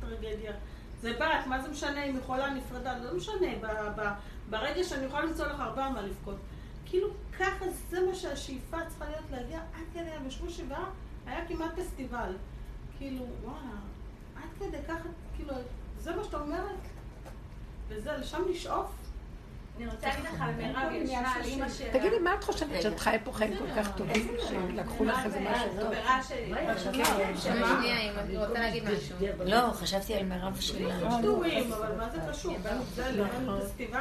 טרגדיה. 0.00 0.52
זה 1.00 1.12
בת, 1.12 1.46
מה 1.46 1.62
זה 1.62 1.68
משנה 1.68 2.04
אם 2.04 2.14
היא 2.14 2.22
חולה 2.26 2.50
נפרדה, 2.50 2.98
לא 2.98 3.16
משנה, 3.16 3.46
ב- 3.60 4.00
ב- 4.00 4.12
ברגע 4.50 4.84
שאני 4.84 5.04
יכולה 5.06 5.24
למצוא 5.24 5.46
לך 5.46 5.60
הרבה 5.60 5.88
מה 5.90 6.02
לבכות. 6.02 6.36
כאילו, 6.86 7.08
ככה 7.38 7.64
זה 7.90 8.00
מה 8.00 8.14
שהשאיפה 8.14 8.76
צריכה 8.88 9.04
להיות 9.04 9.24
להגיע, 9.30 9.58
עד 9.58 9.84
כדי, 9.92 10.10
הם 10.10 10.26
ישבו 10.26 10.50
שבעה, 10.50 10.84
היה 11.26 11.46
כמעט 11.48 11.78
פסטיבל. 11.78 12.32
כאילו, 12.98 13.26
וואלה, 13.44 13.76
עד 14.36 14.48
כדי 14.58 14.78
ככה, 14.88 15.08
כאילו, 15.36 15.54
זה 15.98 16.16
מה 16.16 16.24
שאתה 16.24 16.40
אומרת? 16.40 16.76
וזה, 17.88 18.12
לשם 18.12 18.42
לשאוף? 18.50 18.86
אני 19.76 19.86
רוצה 19.86 20.06
להגיד 20.06 20.24
לך 20.24 20.40
על 20.40 20.54
מירב, 20.54 20.88
היא 20.90 21.02
ישבה 21.02 21.18
על 21.18 21.42
אימא 21.44 21.68
שלה. 21.68 21.92
תגידי, 21.92 22.18
מה 22.18 22.34
את 22.34 22.44
חושבת, 22.44 22.82
שאת 22.82 23.00
חיה 23.00 23.18
פה 23.24 23.32
חיים 23.32 23.56
כל 23.58 23.64
כך 23.76 23.96
טובים, 23.96 24.28
שלקחו 24.48 25.04
לך 25.04 25.18
איזה 25.24 25.40
משהו 25.40 25.68
טוב? 25.80 25.92
רוצה 28.36 28.60
להגיד 28.60 28.84
משהו. 28.84 29.16
לא, 29.44 29.72
חשבתי 29.72 30.14
על 30.14 30.24
מירב 30.24 30.60
שלה. 30.60 31.08
אבל 31.08 31.96
מה 31.96 32.10
זה 32.10 32.18
קשור? 32.30 32.54
גם 32.64 32.76
זה, 32.94 33.12
לא 33.12 33.60
פסטיבל. 33.64 33.98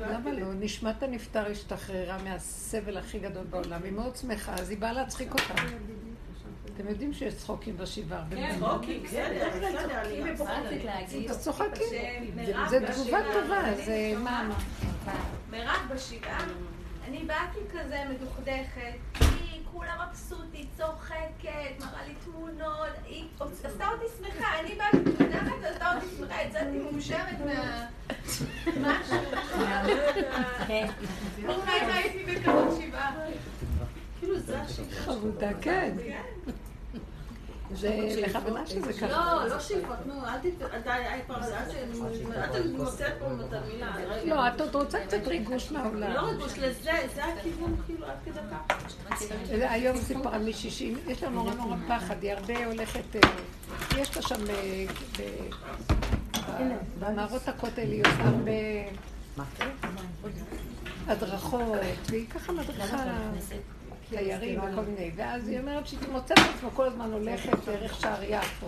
למה 0.00 0.32
לא? 0.32 0.46
נשמת 0.54 1.02
הנפטר 1.02 1.50
השתחררה 1.50 2.18
מהסבל 2.24 2.96
הכי 2.96 3.18
גדול 3.18 3.44
בעולם, 3.44 3.82
היא 3.84 3.92
מאוד 3.92 4.16
שמחה, 4.16 4.54
אז 4.54 4.70
היא 4.70 4.78
באה 4.78 4.92
להצחיק 4.92 5.32
אותם. 5.32 5.54
אתם 6.74 6.88
יודעים 6.88 7.12
שיש 7.12 7.34
צחוקים 7.34 7.76
בשבעה. 7.76 8.24
כן, 8.30 8.36
פעמים. 8.36 8.62
אוקיי, 8.62 9.00
בסדר, 9.00 9.48
בסדר, 9.56 10.00
אני 10.00 10.84
להגיד? 10.84 11.30
אז 11.30 11.44
צוחקים. 11.44 11.86
זה 12.68 12.80
תגובה 12.92 13.18
טובה, 13.32 13.74
זה 13.84 14.12
מה? 14.18 14.50
מירב 15.50 15.90
בשבעה, 15.94 16.44
אני 17.08 17.24
באתי 17.24 17.58
כזה 17.72 18.04
מדוכדכת, 18.10 19.20
היא 19.20 19.60
כולה 19.72 20.06
מבסוטית, 20.08 20.68
צוחקת, 20.76 21.80
מראה 21.80 22.06
לי 22.06 22.14
תמונות, 22.24 22.92
היא 23.06 23.24
עשתה 23.64 23.88
אותי 23.88 24.04
שמחה, 24.18 24.60
אני 24.60 24.74
באתי 24.74 24.96
מדוכדכת, 24.96 25.64
עשתה 25.64 25.94
אותי 25.94 26.06
שמחה, 26.18 26.42
יצאתי 26.42 26.78
מאושרת 26.78 27.40
מה... 27.46 27.86
משהו. 28.84 29.16
אולי 31.48 31.80
הייתי 31.80 32.24
בכזאת 32.24 32.82
שבעה. 32.82 33.14
כאילו 34.24 34.38
זה 34.40 34.60
השאיפה. 34.60 35.00
חמודה, 35.12 35.50
כן. 35.60 35.96
זה 37.74 38.14
לכוונה 38.26 38.66
שזה 38.66 38.92
ככה. 38.92 39.06
לא, 39.08 39.48
לא 39.48 39.60
שאיפות, 39.60 39.96
נו, 40.06 40.14
אל 40.26 40.38
תת... 40.38 40.84
די, 40.84 40.90
היי, 40.90 41.22
כבר, 41.26 41.34
עד 41.36 41.70
שאני 41.70 42.68
מוצאת 42.76 43.12
פה 43.18 43.26
את 43.48 43.52
המילה. 43.52 43.96
לא, 44.24 44.48
את 44.48 44.60
עוד 44.60 44.74
רוצה 44.74 44.98
קצת 45.06 45.26
ריגוש 45.26 45.72
לא 45.72 45.78
מהעולם. 45.78 46.24
רגוש 46.24 46.58
לזה, 46.58 46.90
זה 47.14 47.24
הכיוון, 47.24 47.76
כאילו, 47.86 48.06
עד 48.06 48.16
כדי 48.24 48.40
ככה. 48.50 48.74
היום 49.50 49.96
סיפרה 49.96 50.38
מישהי 50.38 50.70
שהיא, 50.70 50.96
יש 51.06 51.22
לה 51.22 51.28
נורא 51.28 51.54
נורא 51.54 51.76
פחד, 51.88 52.22
היא 52.22 52.32
הרבה 52.32 52.66
הולכת, 52.66 53.16
אה, 53.16 53.20
יש 53.98 54.16
לה 54.16 54.22
שם 54.22 54.50
אה, 54.50 54.84
ב- 55.18 56.78
במערות 56.98 57.48
הכותל, 57.48 57.82
היא 57.82 58.02
עושה 58.02 58.22
הרבה 58.24 58.52
הדרכות, 61.06 61.62
והיא 62.10 62.26
ככה 62.30 62.52
מדריכה 62.52 63.04
תיירים 64.08 64.58
וכל 64.58 64.80
מיני, 64.80 65.10
ואז 65.16 65.48
היא 65.48 65.60
אומרת 65.60 65.86
שהיא 65.86 65.98
מוצאת 66.12 66.38
את 66.38 66.44
עצמה 66.56 66.70
כל 66.74 66.86
הזמן 66.86 67.12
הולכת 67.12 67.52
דרך 67.66 68.00
שער 68.00 68.22
יפו, 68.22 68.66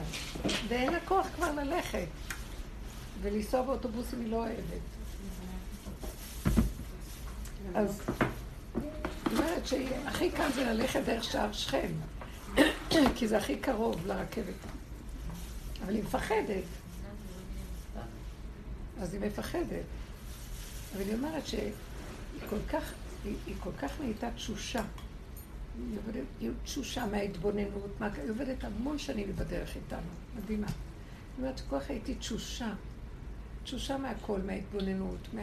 ואין 0.68 0.92
לה 0.92 1.00
כוח 1.00 1.26
כבר 1.34 1.52
ללכת, 1.52 2.06
ולנסוע 3.22 3.62
באוטובוסים 3.62 4.20
היא 4.20 4.30
לא 4.30 4.36
אוהבת. 4.36 4.96
אז 7.74 8.02
היא 8.80 9.38
אומרת 9.38 9.66
שהכי 9.66 10.30
קל 10.30 10.52
זה 10.54 10.64
ללכת 10.64 11.00
דרך 11.06 11.24
שער 11.24 11.52
שכם, 11.52 11.88
כי 13.16 13.28
זה 13.28 13.38
הכי 13.38 13.56
קרוב 13.56 14.06
לרכבת. 14.06 14.54
אבל 15.84 15.94
היא 15.94 16.02
מפחדת. 16.02 16.64
אז 19.00 19.14
היא 19.14 19.20
מפחדת. 19.20 19.84
אבל 20.94 21.02
היא 21.02 21.14
אומרת 21.14 21.46
שהיא 21.46 21.70
כל 22.50 22.56
כך, 22.68 22.92
היא, 23.24 23.34
היא 23.46 23.54
כל 23.60 23.70
כך 23.78 24.00
נהייתה 24.00 24.30
תשושה. 24.30 24.82
היא 25.78 25.98
עובדת, 25.98 26.24
היא 26.40 26.50
תשושה 26.64 27.06
מההתבוננות, 27.06 28.00
מה, 28.00 28.08
היא 28.22 28.30
עובדת 28.30 28.64
המון 28.64 28.98
שנים 28.98 29.32
בדרך 29.36 29.76
איתנו, 29.76 30.00
מדהימה. 30.36 30.66
היא 30.66 30.74
אומרת 31.38 31.58
שכל 31.58 31.80
כך 31.80 31.90
הייתי 31.90 32.14
תשושה. 32.14 32.72
תשושה 33.64 33.96
מהכל, 33.96 34.40
מההתבוננות, 34.46 35.28
מה, 35.32 35.42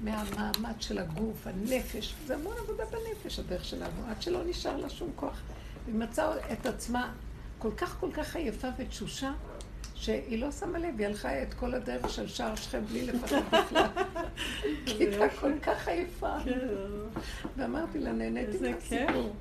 מהמעמד 0.00 0.74
של 0.80 0.98
הגוף, 0.98 1.46
הנפש. 1.46 2.14
זה 2.26 2.34
המון 2.34 2.56
עבודה 2.58 2.84
בנפש, 2.84 3.38
הדרך 3.38 3.64
שלנו, 3.64 4.06
עד 4.08 4.22
שלא 4.22 4.44
נשאר 4.44 4.76
לה 4.76 4.88
שום 4.88 5.10
כוח. 5.16 5.40
היא 5.86 5.94
מצאה 5.94 6.52
את 6.52 6.66
עצמה 6.66 7.12
כל 7.58 7.70
כך 7.76 8.00
כל 8.00 8.12
כך 8.12 8.36
עייפה 8.36 8.68
ותשושה, 8.78 9.32
שהיא 9.94 10.38
לא 10.38 10.52
שמה 10.52 10.78
לב, 10.78 10.94
היא 10.98 11.06
הלכה 11.06 11.42
את 11.42 11.54
כל 11.54 11.74
הדרך 11.74 12.10
של 12.10 12.28
שער 12.28 12.54
שכם 12.54 12.84
בלי 12.84 13.06
לפחד 13.06 13.40
בכלל. 13.52 13.86
כי 14.86 14.92
היא 14.92 15.08
הייתה 15.08 15.36
כל 15.40 15.52
כך 15.62 15.88
עייפה. 15.88 16.36
ואמרתי 17.56 17.98
לה, 17.98 18.12
נהניתי 18.12 18.70
מהסיפור. 18.70 19.34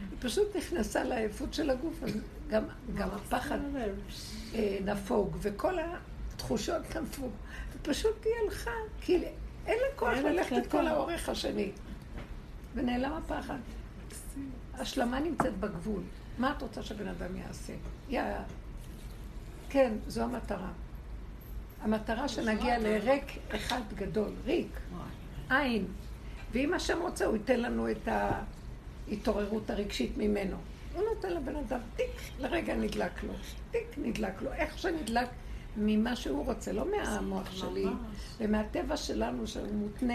היא 0.00 0.18
פשוט 0.20 0.56
נכנסה 0.56 1.04
לעייפות 1.04 1.54
של 1.54 1.70
הגוף, 1.70 2.02
אז 2.02 2.10
גם, 2.48 2.64
גם 2.94 3.08
הפחד 3.10 3.58
אה, 4.54 4.78
נפוג, 4.84 5.36
וכל 5.40 5.74
התחושות 6.34 6.96
נפוג. 6.96 7.30
ופשוט 7.74 8.24
היא 8.24 8.32
הלכה, 8.44 8.70
כי 9.00 9.16
אין 9.66 9.78
לה 9.78 9.96
כוח 9.96 10.18
ללכת 10.18 10.56
את 10.58 10.70
כל 10.70 10.86
האורך 10.86 11.28
השני. 11.28 11.70
ונעלם 12.74 13.12
הפחד. 13.12 13.58
השלמה 14.74 15.20
נמצאת 15.20 15.56
בגבול. 15.58 16.02
מה 16.38 16.52
את 16.56 16.62
רוצה 16.62 16.82
שהבן 16.82 17.08
אדם 17.08 17.36
יעשה? 17.36 17.72
יא... 18.08 18.22
כן, 19.68 19.92
זו 20.08 20.22
המטרה. 20.22 20.70
המטרה 21.82 22.28
שנגיע 22.28 22.78
לריק 22.78 23.38
אחד 23.50 23.80
גדול, 23.94 24.32
ריק, 24.44 24.80
עין. 25.50 25.86
ואם 26.52 26.74
השם 26.74 26.98
רוצה, 27.00 27.26
הוא 27.26 27.36
ייתן 27.36 27.60
לנו 27.60 27.90
את 27.90 28.08
ההתעוררות 29.08 29.70
הרגשית 29.70 30.12
ממנו. 30.18 30.56
הוא 30.94 31.02
נותן 31.14 31.32
לבן 31.32 31.56
אדם, 31.56 31.78
טיק, 31.96 32.06
לרגע 32.40 32.74
נדלק 32.74 33.22
לו. 33.24 33.32
טיק, 33.70 33.86
נדלק 33.98 34.42
לו. 34.42 34.52
איך 34.52 34.78
שנדלק 34.78 35.28
ממה 35.76 36.16
שהוא 36.16 36.46
רוצה, 36.46 36.72
לא 36.72 36.86
מהמוח 36.90 37.50
שלי, 37.52 37.84
ומהטבע 38.40 38.96
שלנו, 38.96 39.46
שהוא 39.46 39.72
מותנה. 39.74 40.14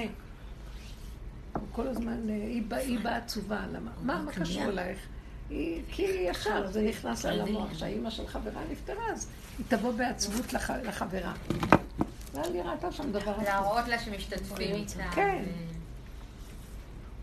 הוא 1.54 1.64
כל 1.72 1.88
הזמן, 1.88 2.30
אה, 2.30 2.36
היא 2.36 2.62
באה- 3.04 3.18
עצובה, 3.18 3.66
למה? 3.74 3.92
מה, 4.02 4.22
מה 4.22 4.32
קשור 4.32 4.64
אלייך? 4.64 5.00
היא, 5.50 5.82
כי 5.92 6.02
ישר, 6.02 6.68
זה 6.72 6.82
נכנס 6.82 7.26
לה 7.26 7.36
למוח, 7.36 7.74
שהאימא 7.74 8.10
של 8.10 8.28
חברה 8.28 8.62
נפטרה, 8.72 9.12
אז 9.12 9.30
היא 9.58 9.66
תבוא 9.70 9.92
בעצבות 9.92 10.54
לח- 10.54 10.70
לחברה. 10.70 11.34
ואז 12.34 12.54
היא 12.54 12.62
ראתה 12.62 12.92
שם 12.92 13.12
דבר 13.12 13.32
עצוב. 13.32 13.44
להראות 13.44 13.88
לה 13.88 14.00
שמשתתפים 14.00 14.76
איתה. 14.76 15.04
כן. 15.12 15.44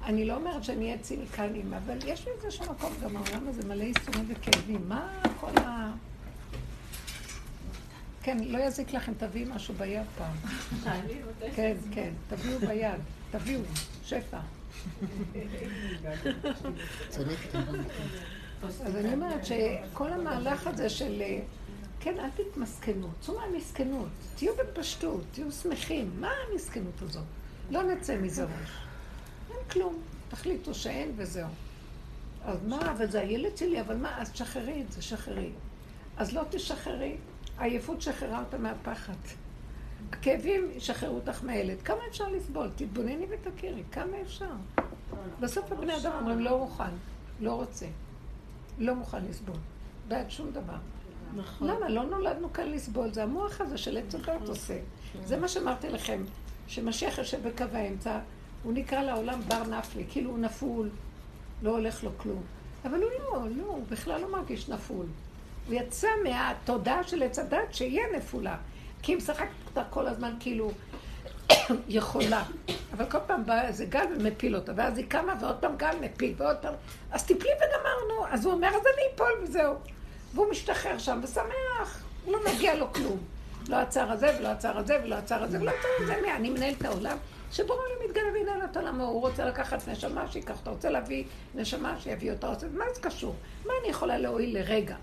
אני 0.06 0.24
לא 0.24 0.34
אומרת 0.34 0.64
שאני 0.64 0.84
אהיה 0.84 0.98
ציניקנים, 0.98 1.74
אבל 1.74 1.98
יש 2.06 2.26
לי 2.26 2.32
איזשהו 2.44 2.64
מקום, 2.64 2.92
גם 3.02 3.16
העולם 3.16 3.48
הזה 3.48 3.68
מלא 3.68 3.82
ייסורים 3.82 4.24
וכאבים. 4.28 4.88
מה 4.88 5.22
כל 5.40 5.50
ה... 5.60 5.92
כן, 8.22 8.38
לא 8.40 8.58
יזיק 8.58 8.92
לכם, 8.92 9.12
תביאי 9.18 9.44
משהו 9.54 9.74
ביד 9.74 10.06
פעם. 10.18 10.36
כן, 11.54 11.76
כן, 11.92 12.10
תביאו 12.28 12.58
ביד, 12.58 13.00
תביאו, 13.30 13.60
שפע. 14.04 14.38
אז 18.62 18.96
אני 18.96 19.14
אומרת 19.14 19.46
שכל 19.46 20.12
המהלך 20.12 20.66
הזה 20.66 20.88
של... 20.88 21.22
כן, 22.00 22.14
אל 22.20 22.30
תתמסכנו, 22.30 23.08
צאו 23.20 23.34
מהמסכנות, 23.38 24.08
תהיו 24.36 24.52
בפשטות, 24.56 25.24
תהיו 25.32 25.52
שמחים. 25.52 26.10
מה 26.20 26.30
המסכנות 26.52 27.02
הזאת? 27.02 27.24
לא 27.70 27.82
נצא 27.82 28.16
מזה 28.16 28.44
ראש. 28.44 28.86
כלום, 29.70 30.02
תחליטו 30.29 30.74
שאין 30.74 31.12
וזהו. 31.16 31.48
אז 32.44 32.59
מה, 32.66 32.90
אבל 32.90 33.11
זה 33.11 33.20
הילד 33.20 33.57
שלי, 33.57 33.81
אבל 33.81 33.96
מה, 33.96 34.20
אז 34.20 34.31
שחררי 34.35 34.83
את 34.83 34.92
זה, 34.92 35.02
שחררי. 35.02 35.50
אז 36.16 36.33
לא 36.33 36.42
תשחררי, 36.50 37.16
העייפות 37.59 38.02
שחררה 38.02 38.38
אותה 38.40 38.59
מהפחד. 38.59 39.14
הכאבים 40.12 40.70
ישחררו 40.76 41.14
אותך 41.14 41.44
מהילד. 41.44 41.83
כמה 41.83 41.98
אפשר 42.09 42.29
לסבול? 42.29 42.70
תתבונני 42.76 43.26
ותכירי, 43.31 43.83
כמה 43.92 44.20
אפשר? 44.22 44.50
בסוף 45.40 45.72
הבני 45.72 45.96
אדם 45.96 46.12
אומרים, 46.20 46.40
לא 46.40 46.59
מוכן, 46.59 46.90
לא 47.40 47.52
רוצה, 47.52 47.87
לא 48.79 48.94
מוכן 48.94 49.24
לסבול. 49.24 49.57
בעד 50.09 50.31
שום 50.31 50.50
דבר. 50.50 50.76
נכון. 51.37 51.68
למה? 51.68 51.88
לא 51.88 52.05
נולדנו 52.05 52.52
כאן 52.52 52.70
לסבול, 52.70 53.12
זה 53.12 53.22
המוח 53.22 53.61
הזה 53.61 53.79
של 53.79 53.96
עץ 53.96 54.14
הדת 54.14 54.48
עושה. 54.48 54.79
זה 55.24 55.37
מה 55.37 55.48
שאמרתי 55.48 55.88
לכם, 55.88 56.22
שמשיח 56.66 57.18
יושב 57.18 57.48
בקו 57.48 57.64
האמצע, 57.72 58.18
הוא 58.66 58.74
נקרא 58.74 59.02
לעולם 59.02 59.40
בר 59.48 59.62
נפלי, 59.62 60.05
כאילו 60.09 60.31
הוא 60.31 60.38
נפול, 60.38 60.88
לא 61.62 61.70
הולך 61.70 62.05
לו 62.05 62.11
כלום. 62.16 62.42
אבל 62.85 63.02
הוא 63.02 63.11
לא, 63.18 63.46
לא, 63.57 63.64
הוא 63.64 63.85
בכלל 63.88 64.20
לא 64.20 64.33
מרגיש 64.33 64.68
נפול. 64.68 65.07
הוא 65.66 65.74
יצא 65.74 66.09
מהתודעה 66.24 67.05
של 67.05 67.22
עץ 67.22 67.38
הדת 67.38 67.74
שיהיה 67.74 68.02
נפולה. 68.16 68.57
כי 69.02 69.12
היא 69.12 69.16
משחקת 69.16 69.48
אותה 69.66 69.83
כל 69.90 70.07
הזמן 70.07 70.35
כאילו 70.40 70.70
יכולה. 71.88 72.44
אבל 72.92 73.11
כל 73.11 73.18
פעם 73.26 73.46
בא 73.46 73.62
איזה 73.62 73.85
גל 73.85 74.07
ומפיל 74.18 74.57
אותה, 74.57 74.72
ואז 74.76 74.98
היא 74.98 75.07
קמה 75.09 75.35
ועוד 75.40 75.57
פעם 75.57 75.76
גל 75.76 75.96
מפיל, 76.00 76.35
ועוד 76.37 76.57
פעם, 76.57 76.74
אז 77.11 77.24
תפלי 77.24 77.50
וגמרנו. 77.57 78.26
אז 78.31 78.44
הוא 78.44 78.52
אומר, 78.52 78.68
אז 78.68 78.74
אני 78.74 79.14
אפול 79.14 79.33
וזהו. 79.42 79.74
והוא 80.35 80.50
משתחרר 80.50 80.98
שם 80.98 81.20
ושמח, 81.22 82.05
לא 82.26 82.38
מגיע 82.46 82.74
לו 82.74 82.92
כלום. 82.92 83.18
לא 83.68 83.76
הצער 83.76 84.12
הזה 84.12 84.37
ולא 84.38 84.48
הצער 84.48 84.79
הזה 84.79 84.98
ולא 85.05 85.14
הצער 85.14 85.42
הזה 85.42 85.61
ולא 85.61 85.70
הצער 85.70 85.90
הזה. 86.16 86.37
אני 86.37 86.50
מנהל 86.50 86.74
את 86.79 86.85
העולם, 86.85 87.16
שבורא 87.52 87.78
עולם 87.78 88.09
מתגלה 88.09 88.26
את 88.64 88.76
עולמו. 88.76 89.04
הוא 89.04 89.20
רוצה 89.20 89.44
לקחת 89.44 89.88
נשמה 89.88 90.28
שייקח, 90.28 90.61
אתה 90.62 90.70
רוצה 90.70 90.90
להביא 90.90 91.24
נשמה 91.54 92.00
שיביא 92.00 92.32
אותה. 92.32 92.52
מה 92.72 92.85
זה 92.94 93.00
קשור? 93.00 93.35
מה 93.66 93.72
אני 93.80 93.90
יכולה 93.90 94.18
להועיל 94.18 94.59
לרגע? 94.59 94.96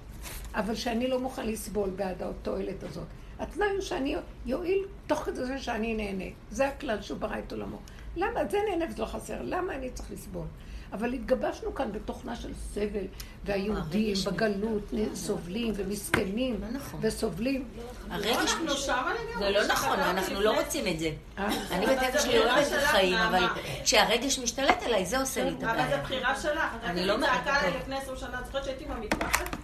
אבל 0.56 0.76
שאני 0.76 1.08
לא 1.08 1.20
מוכן 1.20 1.48
לסבול 1.48 1.90
בעד 1.90 2.24
התועלת 2.24 2.84
הזאת. 2.84 3.08
התנאי 3.40 3.70
הוא 3.70 3.82
שאני 3.82 4.16
יועיל 4.46 4.86
תוך 5.08 5.20
כדי 5.20 5.46
זה 5.46 5.58
שאני 5.58 5.94
נהנה. 5.94 6.32
זה 6.52 6.68
הכלל 6.68 7.02
שהוא 7.02 7.20
ברא 7.20 7.40
את 7.40 7.52
עולמו. 7.52 7.78
למה? 8.16 8.46
זה 8.50 8.58
נהנה 8.70 8.86
וזה 8.90 9.02
לא 9.02 9.08
חסר. 9.08 9.42
למה 9.42 9.76
אני 9.76 9.90
צריך 9.90 10.12
לסבול? 10.12 10.46
אבל 10.94 11.14
התגבשנו 11.14 11.76
כאן 11.76 11.92
בתוכנה 11.92 12.36
של 12.36 12.54
סבל, 12.74 13.06
והיהודים 13.46 14.06
הרגש 14.08 14.28
בגלות 14.28 14.82
סובלים 15.14 15.74
ומסכנים 15.78 16.62
לא 16.62 16.68
נכון. 16.70 17.00
וסובלים. 17.04 17.68
הרגש... 18.10 18.36
אנחנו 18.38 18.70
שמה 18.78 19.14
לגמרי. 19.14 19.46
זה 19.46 19.60
לא 19.60 19.68
נכון, 19.68 19.90
שכתבתי 19.90 20.10
אנחנו 20.10 20.34
לפני- 20.34 20.44
לא 20.46 20.62
רוצים 20.62 20.88
את 20.88 21.00
זה. 21.00 21.12
אה? 21.38 21.50
אני 21.72 21.86
בטבע 21.86 22.20
שלי 22.20 22.40
אוהבת 22.40 22.68
את 22.68 22.84
החיים, 22.84 23.18
אבל. 23.18 23.46
כשהרגש 23.84 24.40
משתלט 24.40 24.84
עליי, 24.84 25.06
זה 25.06 25.20
עושה 25.20 25.44
לי 25.44 25.50
את 25.50 25.64
אבל 25.64 25.74
זו 25.78 25.82
הבעיה. 25.84 25.98
בחירה 26.04 26.36
שלך. 26.42 26.60
אני 26.84 27.06
לא 27.06 27.14
היא 27.14 27.22
צעקה 27.22 27.40
אומרת, 27.50 27.64
עליי. 27.64 27.80
לפני 27.80 27.96
עשר 27.98 28.16
שנה, 28.16 28.40
את 28.40 28.46
זוכרת 28.46 28.66
שהייתי 28.66 28.86
במטפחת? 28.86 29.56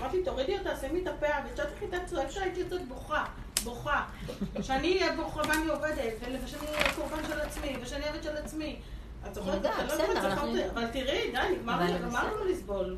אמרתי, 0.00 0.16
תורידי 0.24 0.58
אותה, 0.58 0.70
שימי 0.80 1.02
את 1.02 1.06
הפאה, 1.06 1.40
ושאת 1.54 1.66
חיטה 1.78 1.96
צועקת, 2.06 2.36
הייתי 2.36 2.60
יוצאת 2.60 2.88
בוכה, 2.88 3.24
בוכה. 3.64 4.02
שאני 4.62 4.98
אהיה 5.00 5.12
בוכה 5.16 5.40
ואני 5.48 5.66
עובדת, 5.66 6.12
ושאני 6.44 6.66
אהיה 6.74 6.92
קורבן 6.94 7.22
של 7.28 7.40
עצמי, 7.40 7.76
ושאני 7.82 8.04
עבד 8.04 8.22
של 8.22 8.36
עצמי. 8.36 8.76
את 9.28 9.34
זוכרת? 9.34 9.64
לא 9.64 9.84
בסדר, 9.86 10.26
אנחנו- 10.26 10.52
אבל 10.74 10.86
תראי, 10.86 11.30
די, 11.32 11.56
נגמר 11.58 11.74
אבל 11.74 11.84
לי, 11.86 11.92
בסדר. 11.92 12.08
גמרנו 12.08 12.44
לסבול. 12.44 12.96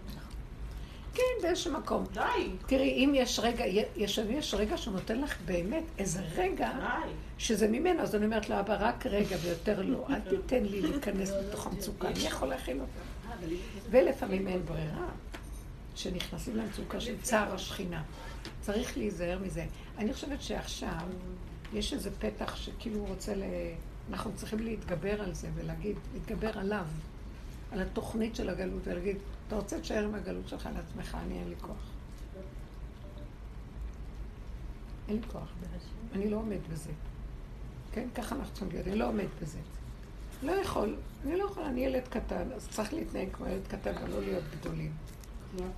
כן, 1.15 1.23
באיזשהו 1.43 1.73
מקום. 1.73 2.05
די, 2.13 2.21
תראי, 2.67 2.91
אם 3.05 3.13
יש 3.15 3.41
רגע, 3.43 3.65
יש, 3.97 4.19
יש 4.29 4.55
רגע 4.55 4.77
שנותן 4.77 5.21
לך 5.21 5.37
באמת 5.45 5.83
איזה 5.99 6.21
רגע 6.37 6.71
די. 6.79 7.11
שזה 7.39 7.69
ממנו, 7.69 8.03
אז 8.03 8.15
אני 8.15 8.25
אומרת 8.25 8.49
לו, 8.51 8.61
אבא, 8.61 8.77
רק 8.81 9.07
רגע 9.07 9.37
ויותר 9.43 9.83
לא, 9.83 10.07
אל 10.11 10.21
תיתן 10.21 10.63
לי 10.65 10.81
להיכנס 10.81 11.31
לתוך 11.31 11.67
המצוקה, 11.67 12.09
אני 12.09 12.19
יכול 12.21 12.49
להכיל 12.49 12.81
אותה. 12.81 13.47
ולפעמים 13.91 14.49
אין 14.49 14.63
ברירה, 14.67 15.07
שנכנסים 15.95 16.57
למצוקה 16.57 17.01
של 17.01 17.15
צער 17.23 17.55
השכינה. 17.55 18.03
צריך 18.61 18.97
להיזהר 18.97 19.39
מזה. 19.39 19.65
אני 19.99 20.15
חושבת 20.15 20.43
שעכשיו 20.43 20.91
יש 21.73 21.93
איזה 21.93 22.11
פתח 22.19 22.57
שכאילו 22.57 22.99
הוא 22.99 23.09
רוצה 23.09 23.35
ל... 23.35 23.43
אנחנו 24.11 24.31
צריכים 24.37 24.59
להתגבר 24.59 25.23
על 25.23 25.35
זה 25.35 25.49
ולהגיד, 25.55 25.97
להתגבר 26.15 26.59
עליו, 26.59 26.87
על 27.73 27.83
התוכנית 27.83 28.37
של 28.37 28.49
הגלות, 28.49 28.83
ולהגיד, 28.85 29.17
אתה 29.47 29.57
רוצה 29.57 29.77
להישאר 29.77 30.05
עם 30.05 30.15
הגלות 30.15 30.49
שלך 30.49 30.69
לעצמך, 30.75 31.19
אני 31.27 31.39
אין 31.39 31.49
לי 31.49 31.57
כוח. 31.61 31.91
אין 35.09 35.17
לי 35.17 35.23
כוח. 35.33 35.53
אני 36.13 36.31
לא 36.31 36.37
עומד 36.37 36.59
בזה. 36.73 36.91
כן, 37.93 38.09
ככה 38.15 38.35
אנחנו 38.35 38.53
צריכים 38.53 38.69
להיות, 38.73 38.87
אני 38.87 38.97
לא 38.97 39.09
עומד 39.09 39.27
בזה. 39.43 39.59
לא 40.43 40.53
יכול, 40.53 40.97
אני 41.27 41.37
לא 41.37 41.45
יכול, 41.45 41.63
אני 41.63 41.81
ילד 41.81 42.09
קטן, 42.09 42.53
אז 42.53 42.69
צריך 42.69 42.93
להתנהג 42.93 43.29
כמו 43.33 43.47
ילד 43.47 43.67
קטן 43.69 43.93
ולא 44.05 44.21
להיות 44.21 44.45
גדולים. 44.61 44.93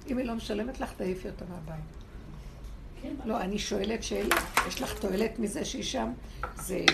אם 0.08 0.18
היא 0.18 0.26
לא 0.26 0.34
משלמת 0.34 0.80
לך, 0.80 0.92
תעיפי 0.92 1.28
אותה 1.28 1.44
מהבית. 1.44 1.99
לא, 3.24 3.40
אני 3.40 3.58
שואלת 3.58 4.02
שאלה, 4.02 4.36
יש 4.68 4.82
לך 4.82 4.98
תועלת 4.98 5.38
מזה 5.38 5.64
שהיא 5.64 5.82
שם? 5.82 6.12
זה, 6.56 6.84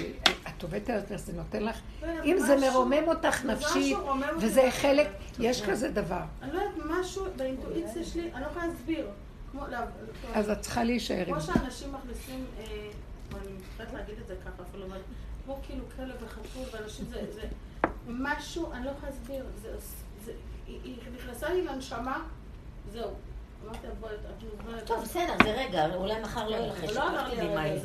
את 0.49 0.63
עובדת 0.63 0.89
יותר, 0.89 1.17
זה 1.17 1.33
נותן 1.33 1.63
לך, 1.63 1.81
אם 2.25 2.37
זה 2.39 2.57
מרומם 2.57 3.09
אותך 3.09 3.41
זה 3.43 3.53
נפשית, 3.53 3.97
וזה. 4.41 4.69
חלק, 4.71 5.09
יש 5.39 5.63
כזה 5.63 5.91
דבר. 5.91 6.23
אני 6.43 6.53
לא 6.53 6.61
יודעת, 6.61 7.01
משהו 7.01 7.25
באינטואיציה 7.37 8.05
שלי, 8.05 8.31
אני 8.35 8.43
לא 8.43 8.47
יכולה 8.47 8.67
להסביר. 8.67 9.09
לא, 9.55 9.79
אז 10.35 10.51
את 10.51 10.61
צריכה 10.61 10.85
להישאר 10.85 11.19
עם 11.19 11.25
כמו 11.25 11.41
זה. 11.41 11.53
שאנשים 11.53 11.93
מכניסים, 11.93 12.45
אה, 12.59 12.65
ואני 13.33 13.53
מפחדת 13.59 13.93
להגיד 13.93 14.15
את 14.23 14.27
זה 14.27 14.35
ככה 14.45 14.63
אפילו, 14.71 14.87
אבל 14.87 14.99
כמו 15.45 15.59
כאילו 15.63 15.85
כלב 15.97 16.17
וחתול, 16.21 16.63
ואנשים 16.73 17.07
זה, 17.11 17.23
זה 17.35 17.43
משהו, 18.09 18.73
אני 18.73 18.85
לא 18.85 18.91
יכולה 18.91 19.13
להסביר, 19.13 19.45
זה, 19.63 19.69
זה, 20.25 20.33
היא 20.67 20.97
נכנסה 21.15 21.49
לי 21.53 21.63
לנשמה, 21.63 22.25
זהו. 22.93 23.11
את. 23.71 24.87
טוב, 24.87 25.03
בסדר, 25.03 25.33
זה 25.45 25.51
רגע, 25.51 25.87
אולי 25.95 26.21
מחר 26.23 26.49
לא 26.49 26.57
יהיה 26.57 26.73
לך 26.73 26.97
לא 26.97 27.09
אמר 27.09 27.29
לי 27.29 27.37
תדעי 27.37 27.55
מה 27.55 27.67
יהיה. 27.67 27.81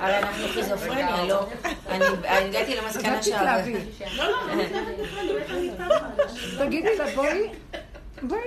הרי 0.00 0.18
אנחנו 0.18 0.48
חיזופרניה, 0.48 1.24
לא? 1.24 1.46
אני 1.88 2.04
אני 2.24 2.48
הגעתי 2.48 2.76
למסקנה 2.76 3.22
שה... 3.22 3.58
לא, 4.16 4.24
לא. 4.24 4.64
תגידי 6.58 6.98
לה, 6.98 7.04
בואי, 7.14 7.50
בואי, 8.22 8.40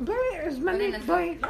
בואי, 0.00 0.50
זמנית, 0.50 1.04
בואי. 1.06 1.38
לא. 1.42 1.48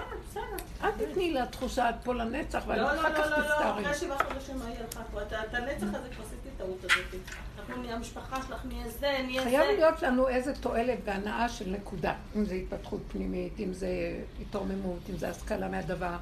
אל 0.85 0.91
תתני 0.91 1.33
לה 1.33 1.47
תחושה 1.47 1.89
עד 1.89 1.95
פה 2.05 2.15
לנצח, 2.15 2.63
ואני 2.67 2.81
לא, 2.81 2.95
לא, 2.95 3.01
אחר 3.01 3.15
כך 3.15 3.19
לא, 3.19 3.31
לא, 3.31 3.37
לא, 3.39 3.43
תצטערי. 3.43 3.83
אחרי 3.83 3.95
שבעה 3.95 4.19
חודשים 4.19 4.59
מה 4.59 4.65
יהיה 4.65 4.81
לך 4.91 5.01
פה? 5.13 5.23
את 5.23 5.33
את 5.33 5.55
הנצח 5.55 5.87
הזה 5.87 6.09
כבר 6.17 6.25
עשיתי 6.63 6.79
טעות 6.85 6.85
הזאת. 6.85 7.31
אנחנו 7.59 7.83
נהיה 7.83 7.97
המשפחה 7.97 8.43
שלך, 8.43 8.65
נהיה 8.65 8.89
זה, 8.89 9.21
נהיה 9.25 9.43
זה. 9.43 9.49
חייב 9.49 9.79
להיות 9.79 10.03
לנו 10.03 10.29
איזה 10.29 10.55
תועלת 10.55 10.99
והנאה 11.05 11.49
של 11.49 11.71
נקודה. 11.71 12.15
אם 12.37 12.45
זה 12.45 12.55
התפתחות 12.55 13.01
פנימית, 13.09 13.61
אם 13.61 13.73
זה 13.73 14.21
התרוממות, 14.41 14.99
אם 15.11 15.17
זה 15.17 15.29
השכלה 15.29 15.69
מהדבר. 15.69 16.17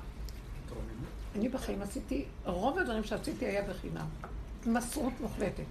אני 1.37 1.48
בחיים 1.48 1.83
עשיתי, 1.83 2.24
רוב 2.44 2.79
הדברים 2.79 3.05
שעשיתי 3.05 3.46
היה 3.46 3.62
בחינם. 3.62 4.07
מסרות 4.66 5.12
מוחלטת. 5.20 5.64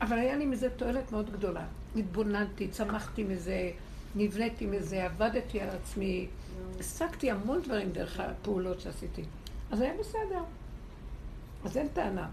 אבל 0.00 0.18
היה 0.18 0.36
לי 0.36 0.46
מזה 0.46 0.70
תועלת 0.70 1.12
מאוד 1.12 1.30
גדולה. 1.32 1.64
התבוננתי, 1.96 2.68
צמחתי 2.68 3.24
מזה, 3.24 3.70
נבניתי 4.14 4.66
מזה, 4.66 5.04
עבדתי 5.04 5.60
על 5.60 5.68
עצמי, 5.68 6.26
השגתי 6.80 7.30
המון 7.30 7.62
דברים 7.62 7.92
דרך 7.92 8.20
הפעולות 8.20 8.80
שעשיתי. 8.80 9.24
אז 9.70 9.80
היה 9.80 9.92
בסדר. 10.00 10.42
אז 11.64 11.76
אין 11.76 11.88
טענה. 11.88 12.28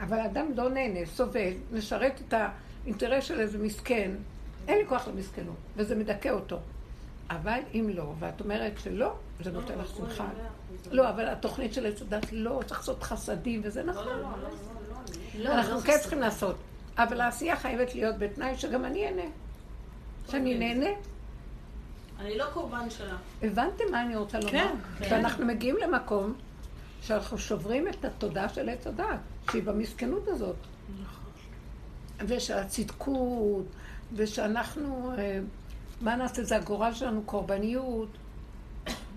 אבל 0.00 0.18
האדם 0.18 0.46
לא 0.56 0.70
נהנה, 0.70 1.06
סובל, 1.06 1.52
משרת 1.72 2.20
את 2.28 2.34
האינטרס 2.84 3.24
של 3.24 3.40
איזה 3.40 3.58
מסכן, 3.58 4.10
אין 4.68 4.78
לי 4.78 4.86
כוח 4.86 5.08
למסכנות, 5.08 5.56
וזה 5.76 5.94
מדכא 5.94 6.28
אותו. 6.28 6.58
אבל 7.30 7.60
אם 7.74 7.90
לא, 7.94 8.14
ואת 8.18 8.40
אומרת 8.40 8.72
שלא, 8.78 9.14
זה 9.40 9.50
נותן 9.50 9.78
לך 9.78 9.96
שמחה. 9.96 10.28
לא, 10.90 11.08
אבל 11.08 11.28
התוכנית 11.28 11.74
של 11.74 11.86
עץ 11.86 12.02
הדת 12.02 12.32
לא, 12.32 12.60
צריך 12.66 12.80
לעשות 12.80 13.02
חסדים, 13.02 13.60
וזה 13.64 13.82
נכון. 13.82 14.06
לא, 14.06 14.16
לא, 14.16 14.22
לא, 14.22 15.44
לא. 15.44 15.54
אנחנו 15.54 15.80
כן 15.80 15.98
צריכים 16.00 16.20
לעשות. 16.20 16.56
אבל 16.98 17.20
העשייה 17.20 17.56
חייבת 17.56 17.94
להיות 17.94 18.18
בתנאי 18.18 18.56
שגם 18.56 18.84
אני 18.84 19.06
אהנה. 19.06 19.22
שאני 20.30 20.58
נהנה. 20.58 20.90
אני 22.20 22.38
לא 22.38 22.44
קורבן 22.52 22.90
שלה. 22.90 23.16
הבנתם 23.42 23.84
מה 23.90 24.02
אני 24.02 24.16
רוצה 24.16 24.38
לומר? 24.38 24.50
כן, 24.50 24.74
שאנחנו 25.08 25.46
מגיעים 25.46 25.76
למקום 25.76 26.34
שאנחנו 27.02 27.38
שוברים 27.38 27.88
את 27.88 28.04
התודעה 28.04 28.48
של 28.48 28.68
עץ 28.68 28.86
הדת, 28.86 29.06
שהיא 29.50 29.62
במסכנות 29.62 30.28
הזאת. 30.28 30.56
ושהצדקות, 32.18 33.66
ושאנחנו, 34.14 35.12
אה, 35.18 35.40
מה 36.00 36.16
נעשה, 36.16 36.44
זה 36.44 36.56
הגורל 36.56 36.94
שלנו, 36.94 37.22
קורבניות. 37.22 38.08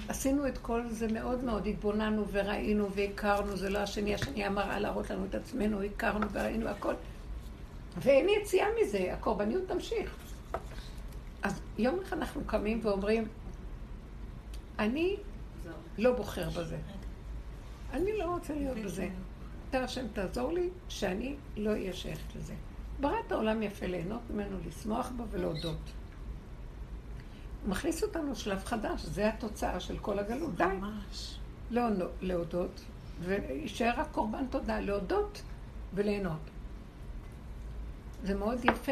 עשינו 0.07 0.47
את 0.47 0.57
כל 0.57 0.89
זה 0.89 1.07
מאוד 1.07 1.43
מאוד, 1.43 1.67
התבוננו 1.67 2.25
וראינו 2.31 2.91
והכרנו, 2.91 3.57
זה 3.57 3.69
לא 3.69 3.79
השני, 3.79 4.15
השני 4.15 4.47
אמר 4.47 4.79
להראות 4.79 5.09
לנו 5.09 5.25
את 5.25 5.35
עצמנו, 5.35 5.81
הכרנו 5.81 6.27
וראינו 6.31 6.67
הכל. 6.67 6.93
ואין 7.97 8.27
יציאה 8.41 8.67
מזה, 8.81 9.13
הקורבניות 9.13 9.63
תמשיך. 9.67 10.15
אז 11.43 11.61
יום 11.77 11.99
אחד 12.03 12.17
אנחנו 12.17 12.41
קמים 12.45 12.79
ואומרים, 12.83 13.27
אני. 14.79 15.15
לא 15.97 16.11
בוחר 16.11 16.49
בזה. 16.49 16.77
אני 17.95 18.17
לא 18.17 18.23
רוצה 18.25 18.53
להיות 18.53 18.77
בזה. 18.77 19.09
אתה 19.69 19.79
השם 19.83 20.05
תעזור 20.13 20.51
לי 20.51 20.69
שאני 20.89 21.35
לא 21.57 21.69
אהיה 21.69 21.93
שייכת 21.93 22.35
לזה. 22.35 22.53
ברא 23.01 23.15
את 23.27 23.31
העולם 23.31 23.61
יפה 23.63 23.85
ליהנות 23.85 24.21
ממנו, 24.29 24.57
לשמוח 24.67 25.09
בו 25.17 25.23
ולהודות. 25.31 25.77
הוא 27.63 27.71
מכניס 27.71 28.03
אותנו 28.03 28.31
לשלב 28.31 28.63
חדש, 28.65 29.01
זה 29.01 29.27
התוצאה 29.29 29.79
של 29.79 29.97
כל 29.97 30.19
הגלות. 30.19 30.55
די. 30.55 30.63
ממש. 30.63 31.35
לא 31.71 31.89
נו- 31.89 32.05
להודות, 32.21 32.81
ויישאר 33.21 33.93
רק 33.97 34.07
קורבן 34.11 34.47
תודה, 34.49 34.79
להודות 34.79 35.41
וליהנות. 35.93 36.39
זה 38.23 38.35
מאוד 38.35 38.65
יפה. 38.65 38.91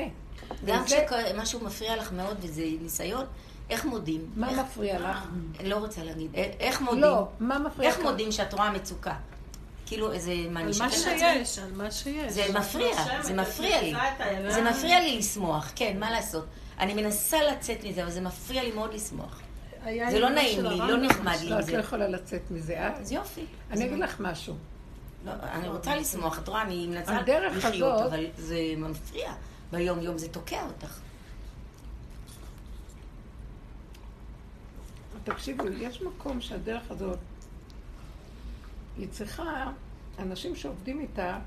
גם 0.65 0.83
כשמשהו 0.85 1.59
מפריע 1.59 1.95
לך 1.97 2.11
מאוד 2.13 2.37
וזה 2.41 2.63
ניסיון, 2.81 3.25
איך 3.69 3.86
מודים? 3.86 4.21
מה 4.36 4.49
איך- 4.49 4.60
מפריע 4.60 4.99
לך? 4.99 5.17
לא 5.63 5.76
רוצה 5.76 6.04
להגיד. 6.04 6.36
א- 6.36 6.39
איך 6.60 6.82
מודים? 6.82 7.02
לא, 7.02 7.28
מה 7.39 7.60
מפריע 7.60 7.89
לך? 7.89 7.95
איך 7.97 8.06
מודים 8.06 8.32
שאת 8.32 8.54
רואה 8.54 8.71
מצוקה? 8.71 9.13
כאילו 9.86 10.12
איזה... 10.12 10.34
מה, 10.49 10.60
על 10.60 10.65
אני 10.67 10.78
מה? 10.80 10.89
שיש, 10.89 11.60
על 11.60 11.71
מה 11.73 11.91
שיש. 11.91 12.34
זה 12.34 12.43
מפריע, 12.60 12.95
זה 13.21 13.34
מפריע 13.34 13.82
לי. 13.82 13.93
זה 14.52 14.62
מפריע 14.62 14.99
לי 14.99 15.17
לשמוח, 15.17 15.71
כן, 15.76 15.97
מה 15.99 16.12
לעשות? 16.12 16.45
אני 16.80 16.93
מנסה 16.93 17.38
לצאת 17.43 17.84
מזה, 17.84 18.04
אבל 18.04 18.12
זה 18.12 18.21
מפריע 18.21 18.63
לי 18.63 18.71
מאוד 18.71 18.93
לשמוח. 18.93 19.39
זה 20.12 20.19
לא 20.19 20.30
נעים 20.30 20.63
לי, 20.63 20.78
לא 20.78 20.84
הרמב"ם. 20.84 21.06
נחמד 21.06 21.36
לי 21.41 21.49
לא, 21.49 21.60
את 21.60 21.69
לא. 21.69 21.78
יכולה 21.78 22.08
לצאת 22.08 22.41
מזה. 22.52 22.73
אה? 22.80 22.99
אז 23.02 23.12
יופי. 23.12 23.45
אני 23.71 23.86
אגיד 23.86 23.99
לך 23.99 24.15
משהו. 24.19 24.54
לא, 25.26 25.32
אני 25.54 25.67
רוצה 25.69 25.95
לשמוח, 25.95 26.39
את 26.39 26.47
רואה, 26.47 26.62
אני 26.62 26.88
מנסה 26.88 27.17
הדרך 27.17 27.65
לחיות, 27.65 28.02
אבל 28.02 28.26
זה 28.38 28.58
מפריע. 28.78 29.32
ביום 29.71 29.99
יום 30.02 30.17
זה 30.17 30.28
תוקע 30.30 30.63
אותך. 30.67 30.97
תקשיבו, 35.23 35.63
יש 35.67 36.01
מקום 36.01 36.41
שהדרך 36.41 36.91
הזאת, 36.91 37.19
היא 38.97 39.07
צריכה, 39.12 39.71
אנשים 40.19 40.55
שעובדים 40.55 40.99
איתה, 40.99 41.39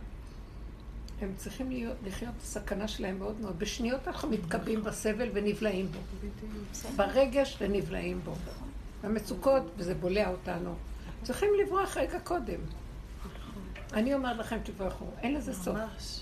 הם 1.21 1.33
צריכים 1.37 1.71
להיות, 1.71 1.97
לחיות 2.07 2.31
את 2.37 2.43
הסכנה 2.43 2.89
שלהם 2.89 3.19
מאוד 3.19 3.41
מאוד. 3.41 3.59
בשניות 3.59 4.09
אנחנו 4.09 4.29
מתקבעים 4.29 4.85
בסבל 4.85 5.29
ונבלעים 5.35 5.87
בו. 5.93 5.99
ברגש 6.97 7.57
ונבלעים 7.61 8.21
בו. 8.25 8.35
במצוקות, 9.05 9.63
וזה 9.77 9.95
בולע 9.95 10.31
אותנו. 10.31 10.75
צריכים 11.23 11.49
לברוח 11.61 11.97
רגע 11.97 12.21
קודם. 12.21 12.61
אני 13.93 14.15
אומרת 14.15 14.37
לכם, 14.37 14.59
תברחו, 14.63 15.05
אין 15.19 15.35
לזה 15.35 15.55
סוף. 15.55 15.77
ממש. 15.77 16.21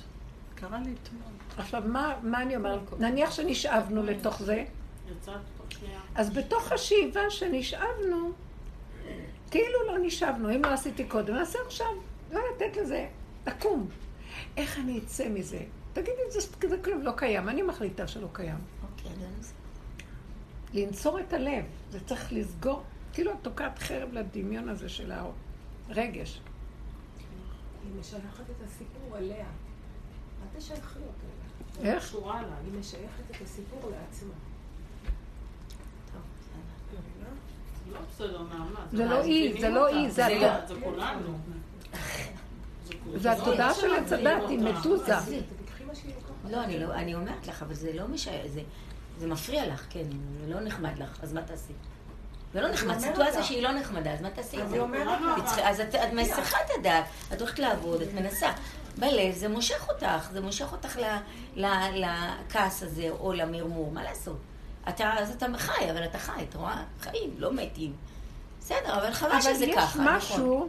קרה 0.54 0.78
לי 0.78 0.94
אתמול. 1.02 1.32
עכשיו, 1.56 1.82
מה, 1.86 2.14
מה 2.22 2.42
אני 2.42 2.56
אומרת? 2.56 3.00
נניח 3.00 3.30
שנשאבנו 3.30 4.02
לתוך 4.02 4.42
זה, 4.42 4.64
יצאת. 5.10 5.53
אז 6.14 6.30
בתוך 6.30 6.72
השאיבה 6.72 7.30
שנשאבנו, 7.30 8.32
כאילו 9.50 9.86
לא 9.86 9.98
נשאבנו, 10.02 10.54
אם 10.54 10.64
לא 10.64 10.68
עשיתי 10.68 11.04
קודם, 11.04 11.34
נעשה 11.34 11.58
עכשיו. 11.66 11.92
לא 12.32 12.40
לתת 12.54 12.76
לזה, 12.76 13.08
לקום. 13.46 13.88
איך 14.56 14.78
אני 14.78 14.98
אצא 14.98 15.28
מזה? 15.28 15.60
תגידי, 15.92 16.30
זה, 16.30 16.40
זה 16.68 16.78
כלום 16.84 17.02
לא 17.02 17.12
קיים, 17.16 17.48
אני 17.48 17.62
מחליטה 17.62 18.06
שלא 18.06 18.28
קיים. 18.32 18.58
אוקיי. 18.82 19.12
לנצור 20.74 21.20
את 21.20 21.32
הלב, 21.32 21.64
זה 21.90 22.00
צריך 22.00 22.32
לסגור, 22.32 22.82
כאילו 23.12 23.32
את 23.32 23.36
תוקעת 23.42 23.78
חרב 23.78 24.12
לדמיון 24.12 24.68
הזה 24.68 24.88
של 24.88 25.12
הרגש. 25.88 26.40
היא 27.84 28.00
משייכת 28.00 28.50
את 28.50 28.62
הסיפור 28.64 29.18
אליה. 29.18 29.46
אל 29.46 30.58
תשייכי 30.58 30.98
אותו 30.98 31.26
אליה. 31.80 31.94
איך? 31.94 32.14
היא 32.14 32.78
משייכת 32.78 33.30
את 33.30 33.42
הסיפור 33.42 33.80
לעצמה. 33.90 34.34
טוב, 36.12 36.22
בסדר. 36.38 37.00
מבינה? 37.00 37.30
לא 37.92 37.98
בסדר, 38.10 38.42
נעמה. 38.42 38.80
זה 38.92 39.04
לא 39.04 39.14
היא, 39.14 39.50
מבינים 39.50 39.60
זה 39.60 39.68
לא 39.68 39.86
אותה. 39.86 39.96
היא, 39.96 40.10
זה 40.10 40.74
כולנו. 40.84 41.38
זה 43.14 43.32
התודעה 43.32 43.74
של 43.74 43.94
עץ 43.94 44.12
הדת, 44.12 44.42
היא 44.48 44.58
מתוזה. 44.58 45.14
לא, 46.50 46.64
אני 46.64 46.78
לא, 46.78 46.94
אני 46.94 47.14
אומרת 47.14 47.46
לך, 47.46 47.62
אבל 47.62 47.74
זה 47.74 47.92
לא 47.92 48.08
משנה, 48.08 48.34
זה, 48.46 48.60
זה 49.18 49.26
מפריע 49.26 49.66
לך, 49.66 49.86
כן, 49.90 50.04
זה 50.40 50.54
לא 50.54 50.60
נחמד 50.60 50.98
לך, 50.98 51.18
אז 51.22 51.32
מה 51.32 51.42
תעשי? 51.42 51.72
זה 52.52 52.60
לא 52.60 52.68
נחמד, 52.68 52.98
סיטואציה. 52.98 53.42
שהיא 53.42 53.62
לא 53.62 53.72
נחמדה, 53.72 54.12
אז 54.12 54.22
מה 54.22 54.30
תעשי? 54.30 54.62
אז 54.62 54.72
היא 54.72 54.80
אומרת 54.80 55.20
לך. 55.20 55.58
את 55.58 55.58
אז 55.64 55.80
את, 55.80 55.94
מסיחה 56.12 56.56
את 56.66 56.70
הדעת, 56.78 57.04
את 57.32 57.40
הולכת 57.40 57.58
לעבוד, 57.58 58.02
את 58.02 58.12
מנסה. 58.12 58.52
בלב 58.98 59.34
זה 59.34 59.48
מושך 59.48 59.88
אותך, 59.88 60.28
זה 60.32 60.40
מושך 60.40 60.72
אותך 60.72 60.98
לכעס 61.56 62.82
הזה 62.82 63.10
או 63.10 63.32
למרמור, 63.32 63.92
מה 63.92 64.02
לעשות? 64.04 64.36
אתה, 64.88 65.12
אז 65.18 65.30
אתה 65.30 65.46
חי, 65.56 65.90
אבל 65.90 66.04
אתה 66.04 66.18
חי, 66.18 66.44
את 66.50 66.54
רואה? 66.54 66.84
חיים, 67.00 67.30
לא 67.38 67.52
מתים. 67.52 67.92
בסדר, 68.60 68.98
אבל 68.98 69.12
חבל 69.12 69.30
אבל 69.30 69.40
שזה 69.40 69.64
יש 69.64 69.76
ככה, 69.76 69.98
נכון. 70.02 70.16
משהו 70.16 70.68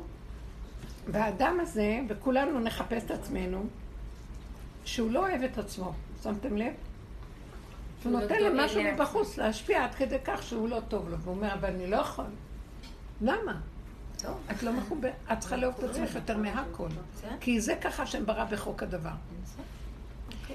באדם 1.07 1.57
הזה, 1.61 1.99
וכולנו 2.09 2.59
נחפש 2.59 3.03
את 3.03 3.11
עצמנו, 3.11 3.65
שהוא 4.85 5.11
לא 5.11 5.19
אוהב 5.19 5.41
את 5.41 5.57
עצמו. 5.57 5.93
שמתם 6.23 6.57
לב? 6.57 6.73
הוא 8.03 8.11
לא 8.13 8.19
נותן 8.19 8.43
למשהו 8.43 8.81
לעצמו. 8.81 9.03
מבחוץ 9.03 9.37
להשפיע 9.37 9.83
עד 9.83 9.95
כדי 9.95 10.17
כך 10.23 10.43
שהוא 10.43 10.69
לא 10.69 10.79
טוב 10.87 11.09
לו. 11.09 11.17
והוא 11.19 11.35
אומר, 11.35 11.53
אבל 11.53 11.69
אני 11.69 11.87
לא 11.87 11.95
יכול. 11.95 12.25
למה? 13.21 13.59
את 14.51 14.63
לא 14.63 14.73
מחוברת, 14.73 15.13
את 15.33 15.39
צריכה 15.39 15.55
לאהוב 15.55 15.75
את 15.79 15.83
עצמך 15.89 16.15
יותר 16.15 16.37
מהכל. 16.37 16.87
כי 17.39 17.61
זה 17.61 17.75
ככה 17.81 18.05
שם 18.05 18.25
ברא 18.25 18.45
בחוק 18.45 18.83
הדבר. 18.83 19.09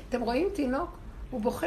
אתם 0.08 0.20
רואים 0.20 0.48
תינוק, 0.54 0.98
הוא 1.30 1.40
בוכה, 1.40 1.66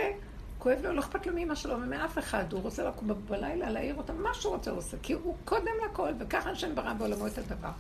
כואב 0.64 0.80
לו, 0.84 0.94
לא 0.94 1.00
אכפת 1.00 1.28
לו 1.28 1.34
מאמא 1.34 1.56
שלו 1.56 1.76
ומאף 1.76 2.18
אחד, 2.18 2.54
הוא 2.54 2.62
רוצה 2.62 2.84
לקום 2.84 3.12
בלילה, 3.30 3.70
להעיר 3.70 3.96
אותה, 3.96 4.14
מה 4.14 4.34
שהוא 4.34 4.54
רוצה 4.54 4.72
הוא 4.72 4.78
עושה, 4.78 4.98
כי 5.04 5.14
הוא 5.14 5.36
קודם 5.46 5.72
לכל, 5.86 6.10
וככה 6.20 6.50
השם 6.50 6.76
ברא 6.76 6.94
בעולמו 6.94 7.28
את 7.28 7.38
הדבר. 7.38 7.72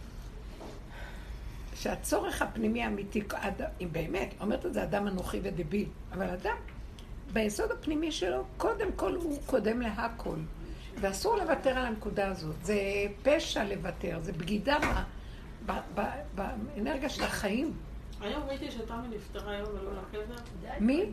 שהצורך 1.75 2.41
הפנימי 2.41 2.83
האמיתי, 2.83 3.21
אם 3.81 3.87
באמת, 3.91 4.33
אומרת 4.41 4.65
את 4.65 4.73
זה 4.73 4.83
אדם 4.83 5.07
אנוכי 5.07 5.39
ודביל, 5.43 5.87
אבל 6.13 6.29
אדם, 6.29 6.55
ביסוד 7.33 7.71
הפנימי 7.71 8.11
שלו, 8.11 8.43
קודם 8.57 8.91
כל 8.95 9.15
הוא 9.15 9.39
קודם 9.45 9.81
להכל. 9.81 10.37
ואסור 11.01 11.37
לוותר 11.37 11.69
על 11.69 11.85
הנקודה 11.85 12.27
הזאת. 12.27 12.55
זה 12.63 12.77
פשע 13.23 13.63
לוותר, 13.63 14.19
זה 14.21 14.33
בגידה 14.33 14.77
באנרגיה 16.35 17.09
של 17.09 17.23
החיים. 17.23 17.73
היום 18.21 18.43
ראיתי 18.43 18.71
שתמי 18.71 19.07
נפטרה 19.15 19.51
היום 19.51 19.69
ולא 19.69 19.91
לקבר. 19.91 20.35
מי? 20.79 21.05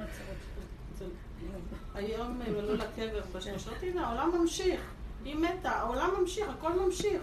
היום 1.94 2.40
הם 2.46 2.54
עלו 2.58 2.74
לקבר 2.74 3.20
בשלושות, 3.32 3.74
הנה, 3.82 4.06
העולם 4.06 4.30
ממשיך. 4.40 4.80
היא 5.24 5.36
מתה, 5.36 5.70
העולם 5.70 6.10
ממשיך, 6.20 6.48
הכל 6.58 6.72
ממשיך. 6.72 7.22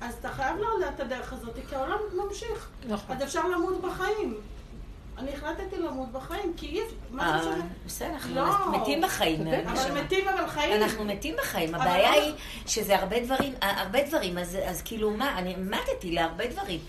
אז 0.00 0.14
אתה 0.14 0.28
חייב 0.28 0.56
לדעת 0.56 0.94
את 0.94 1.00
הדרך 1.00 1.32
הזאת, 1.32 1.54
כי 1.68 1.74
העולם 1.74 1.98
ממשיך. 2.24 2.68
נכון. 2.88 3.16
אז 3.16 3.22
אפשר 3.22 3.48
למות 3.48 3.80
בחיים. 3.80 4.34
אני 5.18 5.34
החלטתי 5.34 5.76
למות 5.76 6.12
בחיים, 6.12 6.52
כי 6.56 6.66
אי 6.66 6.82
אפשר, 6.82 6.96
מה 7.10 7.36
אה, 7.36 7.42
זה 7.42 7.50
משנה? 7.50 7.64
בסדר, 7.86 8.08
אנחנו 8.12 8.34
לא. 8.34 8.80
מתים 8.80 9.00
בחיים. 9.02 9.42
נשמה. 9.44 9.86
אבל 9.86 10.02
מתים 10.02 10.28
אבל 10.28 10.46
חיים. 10.46 10.82
אנחנו 10.82 11.04
מתים 11.04 11.34
בחיים, 11.38 11.74
הבעיה 11.74 12.10
לא- 12.16 12.22
היא 12.22 12.34
שזה 12.66 12.96
הרבה 12.98 13.20
דברים, 13.20 13.52
הרבה 13.62 14.02
דברים, 14.02 14.38
אז, 14.38 14.58
אז 14.64 14.82
כאילו 14.82 15.10
מה, 15.10 15.38
אני 15.38 15.54
מתתי 15.56 16.12
להרבה 16.12 16.46
דברים. 16.46 16.80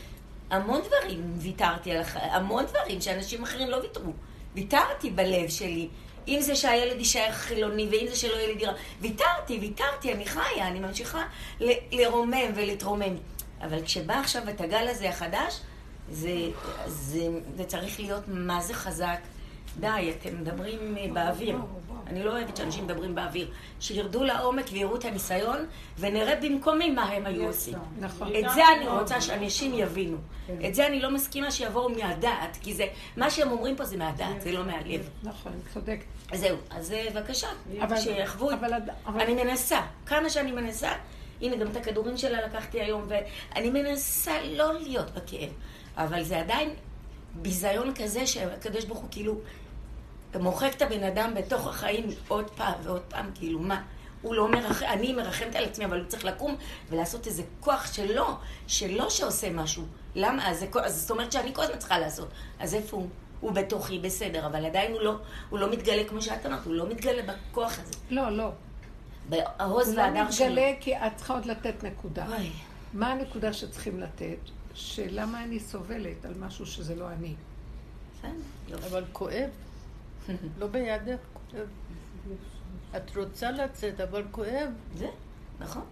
המון 0.50 0.82
דברים 0.82 1.34
ויתרתי 1.38 1.92
על 1.92 2.02
החיים, 2.02 2.32
המון 2.32 2.66
דברים 2.66 3.02
שאנשים 3.02 3.44
אחרים 3.44 3.70
לא 3.70 3.78
ויתרו. 3.78 4.12
ויתרתי 4.56 5.10
בלב 5.10 5.50
שלי. 5.50 5.90
אם 6.28 6.42
זה 6.42 6.56
שהילד 6.56 6.98
יישאר 7.00 7.32
חילוני, 7.32 7.88
ואם 7.92 8.06
זה 8.10 8.16
שלא 8.16 8.34
יהיה 8.36 8.48
לי 8.48 8.56
דירה. 8.56 8.74
ויתרתי, 9.02 9.58
ויתרתי, 9.62 10.13
אני 10.13 10.26
חיה, 10.26 10.68
אני 10.68 10.80
ממשיכה 10.80 11.24
ל- 11.60 11.72
לרומם 12.02 12.52
ולהתרומם. 12.56 13.16
אבל 13.62 13.82
כשבא 13.86 14.13
עכשיו 14.20 14.50
את 14.50 14.62
הגל 14.62 14.88
הזה 14.88 15.10
החדש, 15.10 15.60
זה, 16.12 16.36
זה, 16.88 17.28
זה 17.56 17.63
צריך 17.63 18.00
להיות 18.00 18.24
מה 18.28 18.62
זה 18.62 18.74
חזק. 18.74 19.20
די, 19.80 20.13
אתם 20.22 20.42
מדברים 20.42 20.98
אה, 20.98 21.06
באוויר. 21.13 21.58
אני 22.08 22.24
לא 22.24 22.32
אוהבת 22.32 22.58
שאנשים 22.58 22.84
מדברים 22.86 23.16
באוויר. 23.16 23.52
שירדו 23.80 24.24
לעומק 24.24 24.66
ויראו 24.72 24.96
את 24.96 25.06
הניסיון, 25.06 25.66
ונראה 26.00 26.36
במקומי 26.36 26.90
מה 26.90 27.04
הם 27.04 27.26
היו 27.26 27.48
עושים. 27.48 27.74
נכון. 28.00 28.28
את 28.28 28.46
זה 28.54 28.62
אני 28.78 28.88
רוצה 28.88 29.22
שאנשים 29.22 29.74
יבינו. 29.74 30.18
את 30.68 30.76
זה 30.76 30.88
אני 30.88 31.00
לא 31.00 31.12
מסכימה 31.12 31.52
שיבואו 31.52 31.90
מהדעת, 31.90 32.58
כי 32.62 32.74
זה, 32.74 32.86
מה 33.18 33.30
שהם 33.30 33.52
אומרים 33.52 33.76
פה 33.76 33.86
זה 33.86 33.98
מהדעת, 33.98 34.42
זה 34.42 34.52
לא 34.52 34.63
מהלב. 34.66 35.10
נכון, 35.24 35.52
צודק. 35.74 36.00
זהו, 36.34 36.58
אז 36.70 36.92
אה, 36.92 37.08
בבקשה, 37.16 37.48
שיחוו. 37.98 38.52
אבל 38.52 38.74
אבל- 39.06 39.22
אני 39.22 39.44
מנסה, 39.44 39.82
כמה 40.06 40.30
שאני 40.30 40.52
מנסה, 40.52 40.92
הנה 41.42 41.56
גם 41.56 41.68
את 41.72 41.76
הכדורים 41.76 42.18
שלה 42.18 42.46
לקחתי 42.48 42.82
היום, 42.82 43.08
ואני 43.08 43.70
מנסה 43.70 44.42
לא 44.44 44.74
להיות 44.74 45.12
בכאב, 45.12 45.50
אבל 45.98 46.24
זה 46.24 46.40
עדיין 46.40 46.74
ביזיון 47.36 47.94
כזה 47.96 48.28
שהקדוש 48.28 48.86
ברוך 48.86 49.00
הוא 49.00 49.08
כאילו 49.12 49.36
מוחק 50.40 50.72
את 50.78 50.82
הבן 50.82 51.04
אדם 51.04 51.34
בתוך 51.36 51.68
החיים 51.68 52.08
עוד 52.28 52.50
פעם 52.50 52.74
ועוד 52.84 53.02
פעם, 53.10 53.32
כאילו 53.36 53.60
מה? 53.60 53.82
הוא 54.22 54.36
לא 54.36 54.48
מרחם, 54.52 54.86
אני 54.86 55.13
מרחמת 55.13 55.56
על 55.56 55.63
עצמי, 55.66 55.86
אבל 55.86 56.00
הוא 56.00 56.08
צריך 56.08 56.26
לקום 56.26 56.56
ולעשות 56.90 57.28
איזה 57.28 57.44
כוח 57.60 57.94
שלו, 57.94 58.26
שלו 58.68 59.12
שעושה 59.12 59.50
משהו. 59.50 59.84
למה? 60.16 60.50
אז, 60.50 60.60
זה, 60.60 60.68
אז 60.84 61.02
זאת 61.02 61.12
אומרת 61.12 61.32
שאני 61.32 61.54
כל 61.54 61.62
הזמן 61.62 61.78
צריכה 61.78 62.00
לעשות. 62.00 62.28
אז 62.60 62.74
איפה 62.74 62.98
הוא? 62.98 63.08
הוא 63.39 63.52
בתוכי, 63.52 64.00
בסדר, 64.00 64.45
אבל 64.45 64.65
עדיין 64.65 64.91
הוא 64.91 65.02
לא, 65.02 65.17
הוא 65.50 65.60
לא 65.60 65.71
מתגלה 65.71 66.04
כמו 66.04 66.21
שאת 66.21 66.45
אמרת, 66.45 66.65
הוא 66.65 66.73
לא 66.73 66.89
מתגלה 66.89 67.34
בכוח 67.34 67.80
הזה. 67.80 67.93
לא, 68.10 68.30
לא. 68.30 68.52
בעוז 69.30 69.88
הוא 69.88 69.95
לא 69.95 70.02
והדר 70.02 70.32
שלו. 70.32 70.45
מתגלה 70.45 70.71
כי 70.80 70.97
את 70.97 71.15
צריכה 71.15 71.34
עוד 71.34 71.45
לתת 71.45 71.84
נקודה. 71.84 72.28
אוי, 72.28 72.52
מה 72.93 73.12
הנקודה 73.12 73.54
שצריכים 73.54 74.00
לתת? 74.00 74.38
שלמה 74.73 75.43
אני 75.43 75.60
סובלת 75.60 76.26
על 76.26 76.34
משהו 76.39 76.65
שזה 76.65 76.95
לא 76.95 77.10
אני. 77.10 77.36
אבל 78.73 79.04
כואב. 79.12 79.50
לא 80.60 80.67
בידך, 80.67 81.19
כואב. 81.34 81.67
את 82.95 83.17
רוצה 83.17 83.52
לצאת, 83.52 84.02
אבל 84.02 84.23
כואב. 84.32 84.69
זה, 84.95 85.08
נכון. 85.60 85.86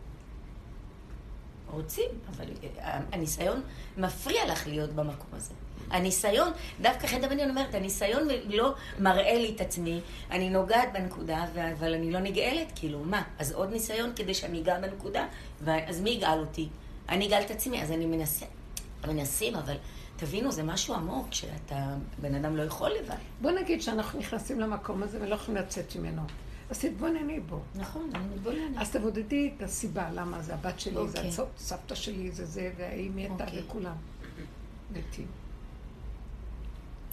רוצים, 1.71 2.09
אבל 2.29 2.45
אה, 2.79 2.99
הניסיון 3.11 3.61
מפריע 3.97 4.51
לך 4.51 4.67
להיות 4.67 4.89
במקום 4.89 5.29
הזה. 5.33 5.53
הניסיון, 5.91 6.51
דווקא 6.81 7.07
חטא 7.07 7.25
הבניון 7.25 7.49
אומרת, 7.49 7.75
הניסיון 7.75 8.27
לא 8.49 8.73
מראה 8.99 9.37
לי 9.37 9.53
את 9.55 9.61
עצמי, 9.61 10.01
אני 10.31 10.49
נוגעת 10.49 10.93
בנקודה, 10.93 11.45
אבל 11.79 11.93
אני 11.93 12.11
לא 12.11 12.19
נגאלת, 12.19 12.71
כאילו, 12.75 12.99
מה? 12.99 13.23
אז 13.39 13.51
עוד 13.51 13.71
ניסיון 13.71 14.11
כדי 14.15 14.33
שאני 14.33 14.61
אגע 14.61 14.79
בנקודה, 14.79 15.27
אז 15.67 16.01
מי 16.01 16.09
יגאל 16.09 16.39
אותי? 16.39 16.69
אני 17.09 17.27
אגאל 17.27 17.41
את 17.41 17.51
עצמי, 17.51 17.83
אז 17.83 17.91
אני 17.91 18.05
מנסה. 18.05 18.45
מנסים, 19.07 19.55
אבל 19.55 19.75
תבינו, 20.17 20.51
זה 20.51 20.63
משהו 20.63 20.93
עמוק, 20.93 21.27
שאתה, 21.31 21.95
בן 22.21 22.35
אדם 22.35 22.55
לא 22.55 22.63
יכול 22.63 22.91
לבד. 22.91 23.15
בוא 23.41 23.51
נגיד 23.51 23.81
שאנחנו 23.81 24.19
נכנסים 24.19 24.59
למקום 24.59 25.03
הזה 25.03 25.17
ולא 25.21 25.35
יכולים 25.35 25.61
לצאת 25.61 25.95
ממנו. 25.95 26.21
אז 26.69 26.79
תתבונני 26.79 27.39
בו. 27.39 27.59
נכון, 27.75 28.09
אני 28.15 28.35
מתבוננת. 28.35 28.77
אז 28.77 28.91
תבודדי 28.91 29.51
את 29.57 29.63
הסיבה, 29.63 30.11
למה 30.11 30.41
זה 30.41 30.53
הבת 30.53 30.79
שלי, 30.79 30.93
זה 30.93 30.99
אוקיי. 31.19 31.29
הצ- 31.31 31.57
סבתא 31.57 31.95
שלי, 31.95 32.31
זה 32.31 32.45
זה, 32.45 32.71
והיא 32.77 33.11
מתה, 33.15 33.43
אוקיי. 33.45 33.61
וכולם 33.63 33.95
מתים. 34.91 35.27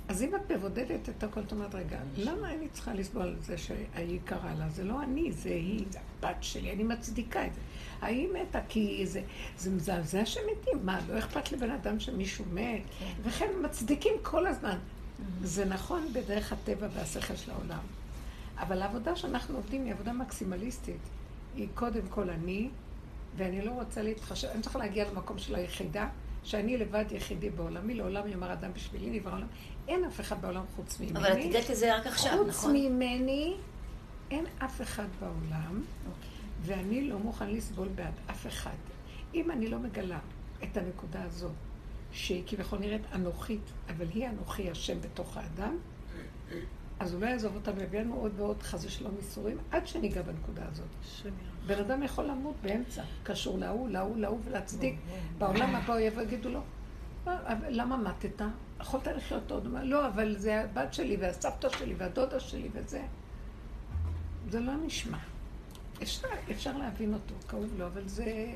אז 0.09 0.23
אם 0.23 0.35
את 0.35 0.53
מבודדת 0.53 1.09
את 1.09 1.23
הכל, 1.23 1.41
את 1.41 1.53
אומרת, 1.53 1.75
רגע, 1.75 1.99
למה 2.17 2.55
אני 2.55 2.69
צריכה 2.69 2.95
לסבול 2.95 3.23
על 3.23 3.37
זה 3.41 3.59
שהיא 3.59 4.21
קרה 4.25 4.55
לה? 4.59 4.69
זה 4.69 4.85
לא 4.85 5.03
אני, 5.03 5.33
זה 5.33 5.49
היא, 5.49 5.85
זה 5.91 5.99
הבת 6.19 6.37
שלי, 6.41 6.73
אני 6.73 6.83
מצדיקה 6.83 7.47
את 7.47 7.55
זה. 7.55 7.61
ההיא 8.03 8.29
מתה 8.29 8.59
כי 8.69 9.07
זה, 9.07 9.23
זה 9.59 9.71
מזעזע 9.71 10.27
שמתים. 10.27 10.79
מה, 10.87 11.01
לא 11.09 11.19
אכפת 11.19 11.53
לבן 11.53 11.71
אדם 11.71 12.01
שמישהו 12.01 12.45
מת? 12.53 12.83
וכן 13.23 13.51
מצדיקים 13.65 14.13
כל 14.23 14.47
הזמן. 14.47 14.79
זה 15.43 15.65
נכון 15.65 16.09
בדרך 16.13 16.53
הטבע 16.53 16.89
והשכל 16.95 17.37
של 17.37 17.51
העולם. 17.51 17.79
אבל 18.59 18.83
העבודה 18.83 19.17
שאנחנו 19.17 19.57
עובדים 19.57 19.85
היא 19.85 19.93
עבודה 19.93 20.13
מקסימליסטית. 20.13 21.01
היא 21.57 21.69
קודם 21.75 22.07
כל 22.11 22.31
אני, 22.31 22.69
ואני 23.37 23.65
לא 23.65 23.71
רוצה 23.71 24.03
להתחשב, 24.03 24.49
אני 24.49 24.63
צריכה 24.63 24.79
להגיע 24.79 25.11
למקום 25.11 25.39
של 25.39 25.55
היחידה, 25.55 26.09
שאני 26.45 26.79
לבד 26.79 27.05
יחידי 27.11 27.51
בעולמי, 27.51 27.95
לעולם 27.95 28.29
יאמר 28.29 28.53
אדם 28.53 28.73
בשבילי 28.73 29.19
נברא 29.19 29.35
עולם. 29.35 29.47
אין 29.89 30.05
אף 30.05 30.21
אחד 30.21 30.41
בעולם 30.41 30.65
חוץ 30.77 31.01
ממני. 31.01 31.19
אבל 31.19 31.33
את 31.33 31.45
הגעת 31.45 31.71
לזה 31.71 31.97
רק 31.97 32.07
עכשיו, 32.07 32.39
חוץ 32.39 32.49
נכון? 32.49 32.77
ממני, 32.77 33.57
אין 34.31 34.45
אף 34.59 34.83
אחד 34.83 35.07
בעולם, 35.21 35.83
אוקיי. 36.07 36.29
ואני 36.63 37.09
לא 37.09 37.19
מוכן 37.19 37.51
לסבול 37.51 37.89
בעד 37.89 38.15
אף 38.31 38.47
אחד. 38.47 38.77
אם 39.35 39.51
אני 39.51 39.69
לא 39.69 39.79
מגלה 39.79 40.19
את 40.63 40.77
הנקודה 40.77 41.23
הזאת, 41.23 41.53
שהיא 42.13 42.43
כביכול 42.47 42.79
נראית 42.79 43.03
אנוכית, 43.15 43.73
אבל 43.89 44.07
היא 44.15 44.29
אנוכי 44.29 44.71
השם 44.71 45.01
בתוך 45.01 45.37
האדם, 45.37 45.77
אז 47.03 47.13
הוא 47.15 47.21
לא 47.21 47.27
יעזוב 47.27 47.59
ויביא 47.77 48.01
לנו 48.01 48.15
עוד 48.15 48.33
ועוד 48.37 48.63
חס 48.63 48.85
ושלום 48.85 49.15
ייסורים, 49.17 49.59
עד 49.71 49.87
שניגע 49.87 50.23
בנקודה 50.23 50.63
הזאת. 50.71 50.87
בן 51.67 51.79
אדם 51.79 52.03
יכול 52.03 52.25
למות 52.25 52.55
באמצע, 52.63 53.03
קשור 53.23 53.59
להוא, 53.59 53.89
להוא, 53.89 54.17
להוא, 54.17 54.39
ולהצדיק. 54.45 54.95
בעולם 55.39 55.75
הבא 55.75 55.93
הוא 55.93 56.01
יבוא 56.01 56.23
ויגידו 56.23 56.49
לו, 56.49 56.61
"מה, 57.27 57.39
אבל 57.47 57.67
למה 57.71 57.97
מתת? 57.97 58.43
יכולת 58.81 59.07
לחיות 59.07 59.51
עוד. 59.51 59.69
לא, 59.83 60.09
אבל 60.09 60.37
זה 60.39 60.61
הבת 60.61 60.95
שלי 60.95 61.17
והסבתא 61.17 61.69
שלי 61.69 61.95
והדודה 61.95 62.41
שלי 62.41 62.69
וזה. 62.73 63.03
זה 64.51 64.61
לא 64.61 64.73
נשמע. 64.87 65.19
אפשר, 66.03 66.29
אפשר 66.51 66.79
להבין 66.79 67.15
אותו, 67.15 67.35
כאוב 67.49 67.71
לו, 67.79 67.87
אבל 67.87 68.09
זה... 68.09 68.55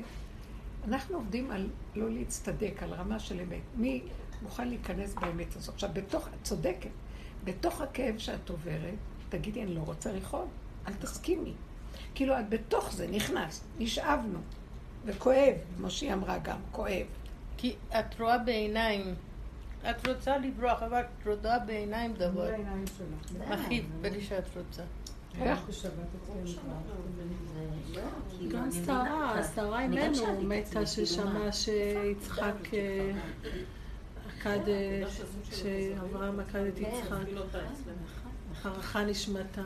אנחנו 0.87 1.15
עובדים 1.15 1.51
על 1.51 1.69
לא 1.95 2.09
להצטדק, 2.09 2.83
על 2.83 2.93
רמה 2.93 3.19
של 3.19 3.39
אמת. 3.39 3.61
מי 3.75 4.01
מוכן 4.41 4.67
להיכנס 4.67 5.13
באמת 5.13 5.55
הזאת? 5.55 5.73
עכשיו, 5.73 5.89
בתוך, 5.93 6.27
את 6.27 6.43
צודקת, 6.43 6.89
בתוך 7.47 7.81
הכאב 7.81 8.17
שאת 8.17 8.49
עוברת, 8.49 8.93
תגידי, 9.29 9.63
אני 9.63 9.75
לא 9.75 9.81
רוצה 9.81 10.11
לכאוב, 10.11 10.49
אל 10.87 10.93
תסכימי. 10.93 11.53
כאילו, 12.15 12.39
את 12.39 12.49
בתוך 12.49 12.93
זה 12.93 13.07
נכנסת, 13.07 13.63
נשאבנו, 13.79 14.39
וכואב, 15.05 15.53
כמו 15.77 15.89
שהיא 15.89 16.13
אמרה 16.13 16.37
גם, 16.37 16.57
כואב. 16.71 17.05
כי 17.57 17.75
את 17.89 18.19
רואה 18.19 18.37
בעיניים. 18.37 19.15
את 19.89 20.07
רוצה 20.07 20.37
לברוח, 20.37 20.83
אבל 20.83 21.01
את 21.01 21.27
רואה 21.27 21.59
בעיניים 21.59 22.13
דבר. 22.13 22.29
מול 22.31 22.41
העיניים 22.41 22.85
שלך. 22.87 23.51
הכי 23.51 23.81
בלי 24.01 24.23
שאת 24.23 24.43
רוצה. 24.57 24.83
איך? 25.41 25.59
גם 28.49 28.67
מבינה 28.67 28.85
שרה, 28.85 29.37
אותך. 29.37 29.55
שרה 29.55 29.87
גם 29.87 29.93
אימנו 29.93 30.41
מתה 30.41 30.69
כאילו, 30.69 30.87
ששמעה 30.87 31.33
מה? 31.33 31.51
שיצחק 31.51 32.55
עקד, 34.39 34.59
אה, 34.67 35.03
שאברהם 35.51 36.39
עקד 36.39 36.65
את 36.65 36.77
יצחק. 36.77 37.17
חרכה 38.61 39.03
נשמתה. 39.03 39.61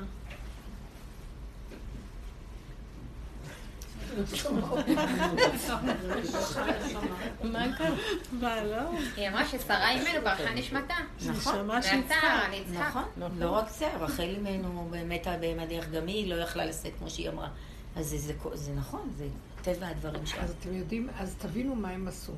מה 7.43 7.77
קרה? 7.77 7.89
מה, 8.31 8.63
לא? 8.63 8.77
היא 9.17 9.29
אמרה 9.29 9.47
ששרה 9.47 9.91
אימנו 9.91 10.21
ברכה 10.23 10.53
נשמתה. 10.53 10.93
נכון. 11.27 11.69
והצער, 11.69 12.45
אני 12.45 12.55
יצחק. 12.55 12.87
נכון, 12.89 13.03
לא 13.39 13.49
רק 13.49 13.69
זה, 13.69 13.87
רחל 13.99 14.23
אימנו 14.23 14.87
באמת 14.91 15.27
בהמה 15.41 15.65
דרך 15.65 15.89
גם 15.89 16.07
היא 16.07 16.33
לא 16.33 16.35
יכלה 16.35 16.65
לשאת 16.65 16.93
כמו 16.99 17.09
שהיא 17.09 17.29
אמרה. 17.29 17.49
אז 17.95 18.05
זה, 18.05 18.17
זה, 18.17 18.33
זה 18.53 18.73
נכון, 18.73 19.11
זה 19.17 19.27
טבע 19.61 19.87
הדברים 19.87 20.25
שלה. 20.25 20.43
אז 20.43 20.55
אתם 20.59 20.73
יודעים, 20.73 21.09
אז 21.17 21.35
תבינו 21.39 21.75
מה 21.75 21.89
הם 21.89 22.07
עשו. 22.07 22.33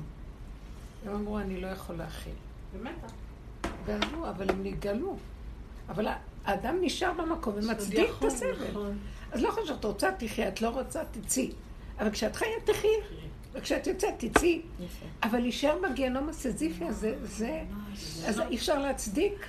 הם 1.04 1.14
אמרו, 1.14 1.38
אני 1.38 1.60
לא 1.60 1.66
יכול 1.66 1.96
להכיל. 1.96 2.32
ומתה. 2.72 3.06
ועזבו, 3.84 4.28
אבל 4.28 4.50
הם 4.50 4.62
נגאלו. 4.62 5.16
אבל 5.88 6.06
האדם 6.44 6.76
נשאר 6.80 7.12
במקום 7.12 7.54
ומצדיק 7.56 8.10
את 8.18 8.24
הסבל. 8.24 8.70
נכון. 8.70 8.98
אז 9.32 9.42
לא 9.42 9.50
חשוב, 9.50 9.76
את 9.78 9.84
רוצה 9.84 10.12
תחי, 10.18 10.48
את 10.48 10.62
לא 10.62 10.68
רוצה 10.68 11.02
תצאי. 11.10 11.52
אבל 11.98 12.10
כשאת 12.10 12.36
חיה 12.36 12.60
תחי, 12.64 12.88
וכשאת 13.52 13.86
יוצאת 13.86 14.14
תצאי. 14.18 14.62
אבל 15.22 15.38
להישאר 15.38 15.78
בגיהנום 15.82 16.28
הסזיפי 16.28 16.84
הזה, 16.84 17.16
זה... 17.22 17.62
אז 18.26 18.40
אי 18.40 18.56
אפשר 18.56 18.78
להצדיק. 18.78 19.46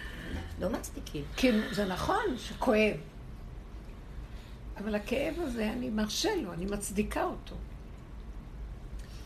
לא 0.59 0.69
מצדיקים. 0.69 1.23
כי 1.35 1.51
זה 1.71 1.85
נכון 1.85 2.37
שכואב. 2.37 2.95
אבל 4.77 4.95
הכאב 4.95 5.35
הזה, 5.39 5.71
אני 5.71 5.89
מרשה 5.89 6.35
לו, 6.35 6.53
אני 6.53 6.65
מצדיקה 6.65 7.23
אותו. 7.23 7.55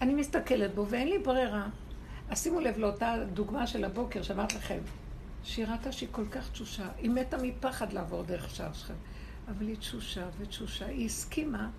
אני 0.02 0.14
מסתכלת 0.14 0.76
בו 0.76 0.88
ואין 0.88 1.08
לי 1.08 1.20
ברירה. 1.20 1.68
אז 2.30 2.44
שימו 2.44 2.60
לב 2.60 2.78
לאותה 2.78 3.16
דוגמה 3.34 3.68
של 3.68 3.84
הבוקר 3.84 4.22
שאמרת 4.22 4.56
לכם, 4.56 4.80
שהיא 5.44 5.66
ראתה 5.66 5.92
שהיא 5.92 6.10
כל 6.12 6.26
כך 6.32 6.50
תשושה. 6.52 6.88
היא 6.98 7.10
מתה 7.10 7.38
מפחד 7.38 7.94
לעבור 7.94 8.24
דרך 8.24 8.56
שער 8.56 8.74
שלכם. 8.74 8.94
אבל 9.48 9.68
היא 9.68 9.76
תשושה 9.76 10.26
ותשושה. 10.38 10.86
היא 10.86 11.06
הסכימה 11.06 11.70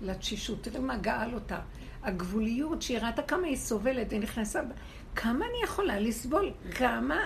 לתשישות. 0.00 0.62
תראי 0.62 0.78
מה 0.78 0.96
גאל 0.96 1.34
אותה. 1.34 1.58
הגבוליות 2.02 2.82
שהיא 2.82 2.98
ראתה 2.98 3.22
כמה 3.22 3.46
היא 3.46 3.56
סובלת, 3.56 4.12
היא 4.12 4.20
נכנסה... 4.20 4.60
כמה 5.14 5.44
אני 5.44 5.64
יכולה 5.64 6.00
לסבול? 6.00 6.52
כמה... 6.74 7.18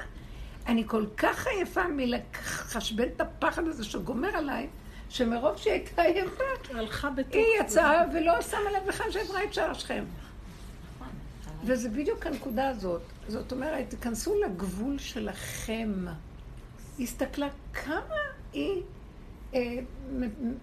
אני 0.66 0.84
כל 0.86 1.06
כך 1.16 1.46
עייפה 1.46 1.88
מלחשבן 1.88 3.08
את 3.16 3.20
הפחד 3.20 3.66
הזה 3.66 3.84
שגומר 3.84 4.36
עליי, 4.36 4.68
שמרוב 5.08 5.56
שהיא 5.56 5.72
הייתה 5.72 6.02
עייפה, 6.02 6.44
היא. 7.32 7.44
יצאה 7.60 8.04
ולא 8.14 8.42
שמה 8.42 8.70
לב 8.76 8.88
בכלל 8.88 9.10
שעברה 9.10 9.44
את 9.44 9.54
שער 9.54 9.74
שכם. 9.74 10.04
וזה 11.64 11.88
בדיוק 11.88 12.26
הנקודה 12.26 12.68
הזאת. 12.68 13.02
זאת 13.28 13.52
אומרת, 13.52 13.90
תיכנסו 13.90 14.40
לגבול 14.40 14.98
שלכם. 14.98 16.04
היא 16.98 17.06
הסתכלה 17.06 17.48
כמה 17.72 18.14
היא 18.52 18.82
אה, 19.54 19.78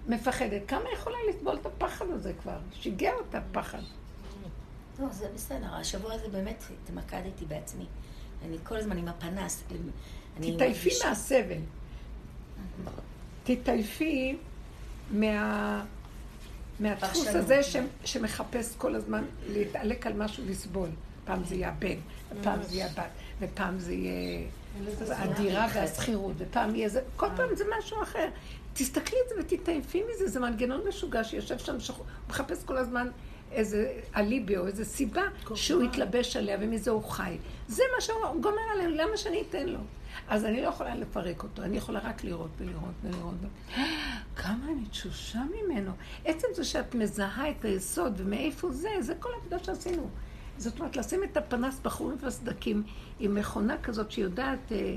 מפחדת, 0.08 0.62
כמה 0.68 0.82
היא 0.82 0.94
יכולה 0.94 1.18
לסבול 1.30 1.56
את 1.62 1.66
הפחד 1.66 2.06
הזה 2.10 2.34
כבר. 2.42 2.58
שיגע 2.74 3.14
אותה 3.14 3.40
פחד. 3.52 3.82
לא, 5.00 5.08
זה 5.12 5.28
בסדר. 5.36 5.74
השבוע 5.74 6.14
הזה 6.14 6.28
באמת 6.28 6.64
התמקדתי 6.84 7.46
בעצמי. 7.46 7.86
אני 8.46 8.58
כל 8.64 8.78
הזמן 8.78 8.98
עם 8.98 9.08
הפנס. 9.08 9.64
תתעייפי 10.42 10.90
מהסבל. 11.06 11.58
תתעייפי 13.44 14.38
מה... 15.12 15.86
מהדפוס 16.80 17.10
פרשנות. 17.12 17.36
הזה 17.36 17.64
ש... 17.64 17.76
שמחפש 18.06 18.76
כל 18.78 18.96
הזמן 18.96 19.24
להתעלק 19.54 20.08
על 20.08 20.14
משהו 20.14 20.44
לסבול. 20.48 20.90
פעם 21.30 21.44
זה 21.44 21.56
יהיה 21.56 21.70
הבן, 21.70 21.98
ופעם 22.32 22.64
זה 22.64 22.76
יהיה 22.76 22.86
הבת, 22.86 23.10
ופעם 23.40 23.80
זה 23.80 23.94
יהיה 23.94 24.48
הדירה 25.10 25.68
והשכירות, 25.74 26.34
ופעם 26.38 26.76
יהיה 26.76 26.90
זה, 26.90 27.02
כל 27.16 27.28
פעם 27.36 27.56
זה 27.56 27.64
משהו 27.78 28.04
אחר. 28.04 28.30
תסתכלי 28.74 29.18
על 29.20 29.30
זה 29.30 29.42
ותתעייפי 29.42 30.04
מזה, 30.14 30.28
זה 30.28 30.40
מנגנון 30.40 30.82
משוגע 30.88 31.24
שיושב 31.24 31.58
שם, 31.58 31.80
שהוא 31.80 31.98
מחפש 32.30 32.64
כל 32.64 32.78
הזמן 32.78 33.08
איזה 33.52 33.94
אליבי 34.16 34.58
או 34.58 34.68
איזה 34.68 34.86
סיבה 34.86 35.24
שהוא 35.56 35.84
יתלבש 35.84 36.36
עליה 36.36 36.58
ומזה 36.62 36.92
הוא 36.92 37.04
חי. 37.04 37.38
זה 37.68 37.84
מה 37.96 38.02
שהוא 38.02 38.42
גומר 38.42 38.62
עלינו, 38.74 38.96
למה 38.96 39.18
שאני 39.18 39.44
אתן 39.50 39.68
לו? 39.68 39.80
אז 40.30 40.46
אני 40.46 40.62
לא 40.62 40.68
יכולה 40.68 40.96
לפרק 40.96 41.44
אותו, 41.44 41.64
אני 41.64 41.78
יכולה 41.78 42.00
רק 42.00 42.24
לראות 42.24 42.50
ולראות 42.58 42.94
ולראות. 43.04 43.36
כמה 44.36 44.66
אני 44.66 44.86
תשושה 44.90 45.42
ממנו. 45.44 45.92
עצם 46.26 46.48
זה 46.56 46.64
שאת 46.64 46.96
מזהה 46.96 47.50
את 47.50 47.66
היסוד 47.66 48.14
ומאיפה 48.18 48.72
זה, 48.72 48.90
זה 49.00 49.16
כל 49.20 49.30
העבודה 49.34 49.60
שעשינו. 49.60 50.10
זאת 50.58 50.80
אומרת, 50.80 50.96
לשים 50.96 51.24
את 51.24 51.38
הפנס 51.38 51.80
בחורים 51.80 52.18
והסדקים 52.22 52.84
עם 53.20 53.36
מכונה 53.36 53.78
כזאת 53.78 54.12
שיודעת 54.12 54.72
אה, 54.72 54.96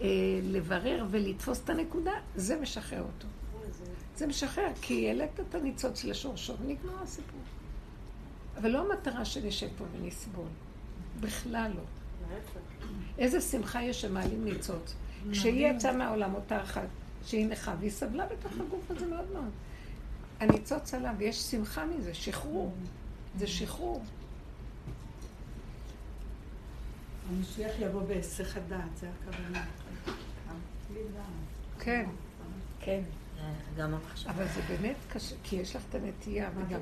אה, 0.00 0.06
לברר 0.42 1.06
ולתפוס 1.10 1.60
את 1.64 1.70
הנקודה, 1.70 2.12
זה 2.36 2.60
משחרר 2.60 3.02
אותו. 3.02 3.28
זה 4.16 4.26
משחרר, 4.26 4.68
כי 4.82 5.08
העלית 5.08 5.40
את 5.40 5.54
הניצוץ 5.54 6.04
לשורשו 6.04 6.56
ונגמר 6.58 7.02
הסיפור. 7.02 7.40
אבל 8.56 8.70
לא 8.70 8.92
המטרה 8.92 9.24
שנשב 9.24 9.68
פה 9.78 9.84
ונסבול. 9.92 10.48
בכלל 11.20 11.70
לא. 11.74 11.82
איזה 13.18 13.40
שמחה 13.40 13.82
יש 13.82 14.00
שמעלים 14.00 14.44
ניצוץ. 14.44 14.94
כשהיא 15.32 15.70
יצאה 15.70 15.92
מהעולם, 15.92 16.34
אותה 16.34 16.62
אחת, 16.62 16.88
שהיא 17.24 17.46
נכה, 17.46 17.74
והיא 17.80 17.90
סבלה 17.90 18.26
בתוך 18.26 18.52
הגוף 18.52 18.90
הזה 18.90 19.06
מאוד 19.06 19.32
מאוד. 19.32 19.50
הניצוץ 20.40 20.94
עליו, 20.94 21.14
ויש 21.18 21.42
שמחה 21.42 21.84
מזה, 21.86 22.14
שחרור. 22.14 22.72
זה 23.38 23.46
שחרור. 23.46 24.02
המשיח 27.30 27.72
יבוא 27.80 28.02
בהיסח 28.02 28.56
הדעת, 28.56 28.96
זה 29.00 29.08
הכוונה. 29.10 29.64
כן. 31.78 32.06
כן. 32.80 33.00
גם 33.78 33.94
המחשבה. 33.94 34.30
אבל 34.30 34.44
זה 34.54 34.60
באמת 34.68 34.96
קשה, 35.12 35.34
כי 35.44 35.56
יש 35.56 35.76
לך 35.76 35.82
את 35.90 35.94
הנטייה 35.94 36.50
וגם... 36.56 36.80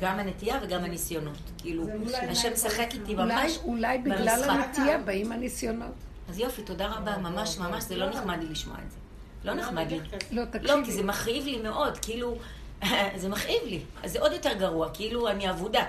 גם 0.00 0.18
הנטייה 0.18 0.58
וגם 0.62 0.84
הניסיונות. 0.84 1.38
כאילו, 1.58 1.84
השם 2.28 2.52
משחק 2.52 2.88
איתי 2.94 3.14
אולי, 3.14 3.34
ממש 3.34 3.58
אולי 3.64 3.98
בגלל. 3.98 4.50
הנטייה 4.50 4.98
באים 4.98 5.32
הניסיונות. 5.32 5.94
אז 6.28 6.38
יופי, 6.38 6.62
תודה 6.62 6.86
רבה, 6.86 7.18
ממש 7.18 7.58
ממש, 7.58 7.84
זה 7.84 7.96
לא 7.96 8.08
נחמד 8.08 8.38
לי 8.38 8.48
לשמוע 8.48 8.76
את 8.86 8.90
זה. 8.90 8.96
לא 9.44 9.54
נחמד 9.54 9.90
לי. 9.90 10.00
לא, 10.30 10.42
לא, 10.42 10.52
כי 10.52 10.58
תקשיבי. 10.58 10.92
זה 10.92 11.02
מכאיב 11.02 11.44
לי 11.44 11.58
מאוד, 11.62 11.98
כאילו, 11.98 12.38
זה 13.20 13.28
מכאיב 13.28 13.62
לי. 13.66 13.80
אז 14.02 14.12
זה 14.12 14.20
עוד 14.20 14.32
יותר 14.32 14.52
גרוע, 14.58 14.90
כאילו 14.94 15.28
אני 15.28 15.50
אבודה. 15.50 15.84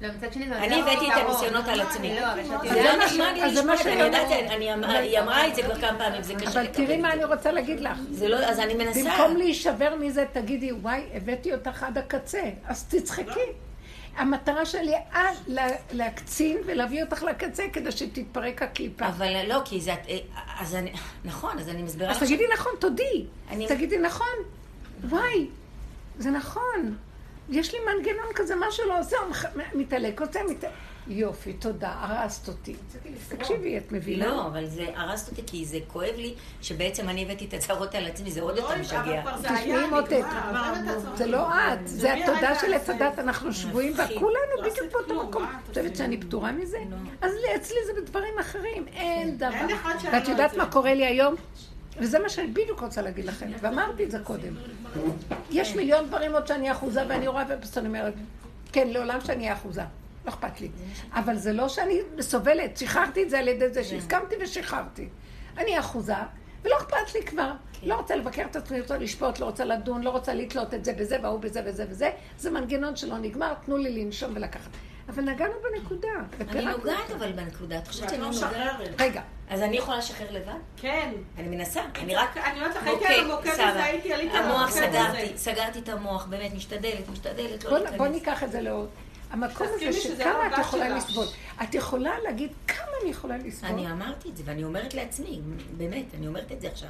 לא, 0.00 0.08
מצד 0.08 0.32
שני 0.32 0.48
זה 0.48 0.56
אני 0.58 0.80
הבאתי 0.82 1.06
את. 1.12 1.16
הניסיונות 1.16 1.68
על 1.68 1.80
עצמי. 1.80 2.16
לא, 2.20 2.32
אבל 2.32 2.42
זה 2.44 2.52
יודעת- 2.78 3.12
לא 3.12 3.44
אז 3.44 3.64
מה 3.64 3.76
שאני 3.76 4.00
יודעת. 4.02 4.26
אני 4.50 4.74
אמ- 4.74 4.84
היא 4.84 5.18
אמרה 5.20 5.46
את 5.48 5.54
זה 5.54 5.62
כבר 5.62 5.80
כמה 5.80 5.98
פעמים, 5.98 6.22
זה 6.22 6.34
קשה 6.34 6.50
אבל 6.50 6.62
לקבל 6.62 6.74
תראי 6.86 6.96
את 6.96 7.00
מה. 7.00 7.12
אני 7.12 7.24
רוצה 7.24 7.52
להגיד 7.52 7.80
לך. 7.80 7.98
זה 8.10 8.28
לא, 8.28 8.36
אז 8.36 8.58
אני 8.60 8.74
מנסה. 8.74 9.00
במקום 9.04 9.36
להישבר 9.36 9.94
מזה, 10.00 10.24
תגידי, 10.32 10.72
וואי, 10.72 11.02
הבאתי 11.14 11.52
אותך 11.54 11.82
עד 11.82 11.98
הקצה, 11.98 12.42
אז 12.66 12.84
תצחקי. 12.84 13.40
המטרה 14.16 14.66
שלי 14.66 14.92
אז 15.12 15.36
לה- 15.46 15.66
להקצין 15.92 16.58
ולהביא 16.66 17.02
אותך 17.04 17.22
לקצה 17.22 17.64
כדי 17.72 17.92
שתתפרק 17.92 18.62
הקליפה. 18.62 19.06
אבל 19.06 19.46
לא, 19.48 19.60
כי 19.64 19.80
זה... 19.80 19.94
אז 20.60 20.74
אני... 20.74 20.92
נכון, 21.24 21.58
אז 21.58 21.68
אני 21.68 21.82
מסבירה 21.82 22.10
אז 22.10 22.16
לך... 22.16 22.22
תגידי 22.22 22.44
נכון, 22.54 22.72
תודי. 22.78 23.24
תגידי 23.68 23.98
נכון. 23.98 24.26
וואי, 25.08 25.46
זה 26.18 26.30
נכון. 26.30 26.96
יש 27.50 27.74
לי 27.74 27.78
מנגנון 27.80 28.32
כזה, 28.34 28.54
מה 28.56 28.66
שלא 28.70 29.00
עושה, 29.00 29.16
הוא 29.18 29.62
מתעלק, 29.74 30.20
עושה, 30.20 30.40
מתעלק. 30.50 30.74
יופי, 31.08 31.52
תודה, 31.52 31.92
הרסת 32.00 32.48
אותי. 32.48 32.74
תקשיבי, 33.28 33.78
את 33.78 33.92
מבינה? 33.92 34.26
לא, 34.26 34.46
אבל 34.46 34.66
זה 34.66 34.86
הרסת 34.94 35.30
אותי 35.30 35.42
כי 35.46 35.64
זה 35.64 35.78
כואב 35.88 36.14
לי 36.16 36.34
שבעצם 36.62 37.08
אני 37.08 37.22
הבאתי 37.22 37.44
את 37.44 37.54
הצרות 37.54 37.94
על 37.94 38.06
עצמי, 38.06 38.30
זה 38.30 38.40
עוד 38.40 38.56
יותר 38.56 38.78
משגע. 38.78 39.22
תשמעי 39.42 39.86
מותק, 39.90 40.24
זה 41.14 41.26
לא 41.26 41.48
את, 41.54 41.88
זה 41.88 42.14
התודה 42.14 42.54
של 42.60 42.74
עץ 42.74 42.88
הדת, 42.88 43.18
אנחנו 43.18 43.52
שבויים 43.52 43.94
בה, 43.94 44.02
מפחיד. 44.02 44.18
כולנו 44.18 44.70
בדיוק 44.70 44.92
באותו 44.92 45.24
מקום. 45.24 45.44
את 45.44 45.68
חושבת 45.68 45.96
שאני 45.96 46.20
פטורה 46.20 46.52
מזה? 46.52 46.78
אז 47.20 47.32
אצלי 47.56 47.78
זה 47.86 47.92
בדברים 48.00 48.38
אחרים, 48.40 48.86
אין 48.88 49.38
דבר. 49.38 49.66
ואת 50.12 50.28
יודעת. 50.28 50.56
מה 50.56 50.70
קורה 50.70 50.94
לי 50.94 51.06
היום? 51.06 51.34
וזה 52.00 52.18
מה 52.18 52.28
שאני 52.28 52.46
בדיוק 52.46 52.80
רוצה 52.80 53.02
להגיד 53.02 53.24
לכם, 53.24 53.46
ואמרתי 53.60 54.04
את 54.04 54.10
זה 54.10 54.18
קודם. 54.18 54.54
יש 55.50 55.76
מיליון 55.76 56.06
דברים 56.06 56.34
עוד 56.34 56.46
שאני 56.46 56.72
אחוזה 56.72 57.02
ואני 57.08 57.26
רואה 57.26 57.44
אני 57.76 57.88
אומרת, 57.88 58.14
כן, 58.72 58.88
לעולם 58.88 59.20
שאני 59.20 59.42
אהיה 59.42 59.52
אחוזה. 59.52 59.82
לא 60.24 60.30
אכפת 60.30 60.60
לי. 60.60 60.68
אבל 61.12 61.36
זה 61.36 61.52
לא 61.52 61.68
שאני 61.68 61.98
סובלת, 62.20 62.76
שחררתי 62.76 63.22
את 63.22 63.30
זה 63.30 63.38
על 63.38 63.48
ידי 63.48 63.68
זה 63.68 63.84
שהסכמתי 63.84 64.34
ושחררתי. 64.40 65.08
אני 65.58 65.78
אחוזה, 65.78 66.14
ולא 66.62 66.76
אכפת 66.76 67.14
לי 67.14 67.22
כבר. 67.22 67.52
לא 67.82 67.94
רוצה 67.94 68.16
לבקר 68.16 68.44
את 68.50 68.56
עצמי, 68.56 68.76
לא 68.78 68.82
רוצה 68.82 68.98
לשפוט, 68.98 69.38
לא 69.38 69.44
רוצה 69.44 69.64
לדון, 69.64 70.02
לא 70.02 70.10
רוצה 70.10 70.34
לתלות 70.34 70.74
את 70.74 70.84
זה 70.84 70.92
בזה 70.92 71.16
וההוא 71.22 71.40
בזה 71.40 71.62
וזה 71.64 71.84
וזה. 71.88 72.10
זה 72.38 72.50
מנגנון 72.50 72.96
שלא 72.96 73.18
נגמר, 73.18 73.54
תנו 73.64 73.76
לי 73.76 74.04
לנשום 74.04 74.32
ולקחת. 74.34 74.70
אבל 75.14 75.22
נגענו 75.22 75.52
בנקודה. 75.62 76.08
אני 76.40 76.64
נוגעת. 76.64 77.10
אבל 77.16 77.32
בנקודה, 77.32 77.78
את 77.78 77.88
חושבת 77.88 78.08
שאני 78.08 78.20
לא 78.20 78.30
נוגעת? 78.30 78.50
משחררת. 78.50 79.00
רגע, 79.00 79.22
אז 79.50 79.62
אני 79.62 79.76
יכולה 79.76 79.98
לשחרר 79.98 80.26
לבד? 80.30 80.52
כן. 80.76 81.12
אני 81.38 81.56
מנסה, 81.56 81.80
אני 81.98 82.14
רק... 82.14 82.36
אני 82.36 82.60
אומרת 82.60 82.76
לך, 82.76 82.86
הייתי 82.86 83.06
על 83.06 83.20
המוקד. 83.30 83.50
הזה, 83.50 83.84
הייתי 83.84 84.12
עליתי 84.12 84.36
על 84.36 84.44
המוח 84.44 84.60
המוקד 84.60 84.72
סגרתי, 84.72 85.22
הזה. 85.22 85.32
סגרתי 85.36 85.78
את 85.78 85.88
המוח, 85.88 86.26
באמת, 86.26 86.54
משתדלת, 86.54 87.08
משתדלת, 87.12 87.64
לא 87.64 87.70
בוא, 87.70 87.78
להיכנס. 87.78 87.98
בוא 87.98 88.06
ניקח 88.06 88.44
את 88.44 88.52
זה 88.52 88.60
לעוד. 88.60 88.88
המקום 89.30 89.66
הזה 89.74 89.92
שכמה 89.92 90.46
את 90.46 90.52
הבת 90.52 90.58
יכולה. 90.58 90.88
לסבול. 90.88 91.26
את 91.62 91.74
יכולה 91.74 92.18
להגיד 92.24 92.50
כמה 92.68 92.86
אני 93.02 93.10
יכולה 93.10 93.36
לסבול. 93.36 93.70
אני 93.70 93.90
אמרתי 93.90 94.28
את 94.28 94.36
זה, 94.36 94.42
ואני 94.46 94.64
אומרת 94.64 94.94
לעצמי, 94.94 95.40
באמת, 95.76 96.04
אני 96.18 96.26
אומרת 96.26 96.52
את 96.52 96.60
זה 96.60 96.68
עכשיו. 96.68 96.88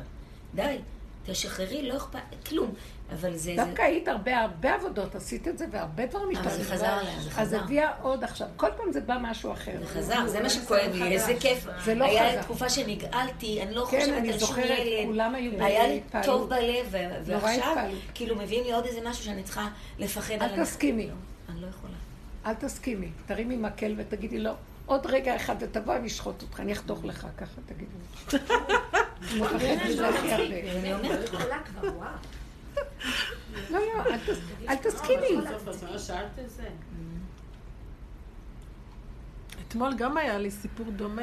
די, 0.55 0.79
תשחררי, 1.25 1.89
לא 1.89 1.97
אכפת, 1.97 2.19
כלום. 2.49 2.75
אבל 3.13 3.37
זה... 3.37 3.53
דווקא 3.57 3.83
היית 3.83 4.09
הרבה, 4.09 4.39
הרבה 4.39 4.75
עבודות, 4.75 5.15
עשית 5.15 5.49
את 5.49 5.59
זה, 5.59 5.67
והרבה 5.71 6.07
דברים 6.07 6.37
אבל 6.37 6.51
זה. 6.51 6.65
חזר 6.65 6.87
עליה, 6.87 7.21
זה 7.21 7.29
אז 7.31 7.35
חזר. 7.35 7.61
הביאה 7.61 7.91
עוד 8.03 8.25
עכשיו. 8.25 8.49
כל 8.57 8.69
פעם 8.77 8.93
זה 8.93 9.01
בא 9.01 9.19
משהו 9.21 9.53
אחר. 9.53 9.73
זה 9.81 9.87
חזר, 9.87 10.27
זה 10.27 10.43
מה 10.43 10.51
שכואב 10.51 10.93
לי, 10.95 11.13
איזה 11.13 11.33
כיף. 11.41 11.67
זה 11.85 11.95
לא 11.95 12.05
היה 12.05 12.33
חזר. 12.33 12.43
תקופה 12.43 12.69
שנגעלתי, 12.69 13.63
אני 13.63 13.75
לא 13.75 13.87
כן, 13.91 14.01
חושבת 14.01 14.19
אני 14.19 14.33
על 14.33 14.39
שום 14.39 14.49
זוכרת, 14.49 14.79
ילד. 14.79 15.07
כולם 15.07 15.35
היו 15.35 15.65
היה 15.65 15.87
לי. 15.87 16.01
טוב 16.23 16.49
בלב, 16.49 16.95
ועכשיו. 17.25 17.77
כאילו 18.15 18.37
מביאים 18.37 18.65
לי 18.65 18.73
עוד 18.73 18.85
איזה 18.85 19.01
משהו 19.05 19.25
שאני 19.25 19.43
צריכה 19.43 19.69
לפחד 19.99 20.35
עליו. 20.35 20.59
אל 20.59 20.65
תסכימי. 20.65 21.09
אני 21.49 21.61
לא 21.61 21.67
יכולה. 21.67 21.95
אל 22.47 22.55
תסכימי. 22.55 23.09
תרימי 23.27 23.57
מקל 23.57 23.95
ותגידי 23.97 24.39
לו, 24.39 24.53
עוד 24.87 25.07
רגע 25.07 25.37
אחד 25.37 25.57
ותבוא, 25.61 25.97
אני 25.97 26.07
אשחוט 26.07 26.43
אותך, 26.43 26.61
אני 26.61 26.73
אחתוך 26.73 27.05
לך, 27.05 27.27
ככה 27.39 27.61
תגידי. 27.67 28.45
לא, 33.71 33.79
לא, 33.79 34.05
אל 34.07 34.19
תס- 34.19 34.41
אל 34.69 34.77
תסכימי. 34.77 35.27
אתמול 39.69 39.95
גם 39.97 40.17
היה 40.17 40.39
לי 40.39 40.51
סיפור 40.51 40.87
דומה, 40.91 41.23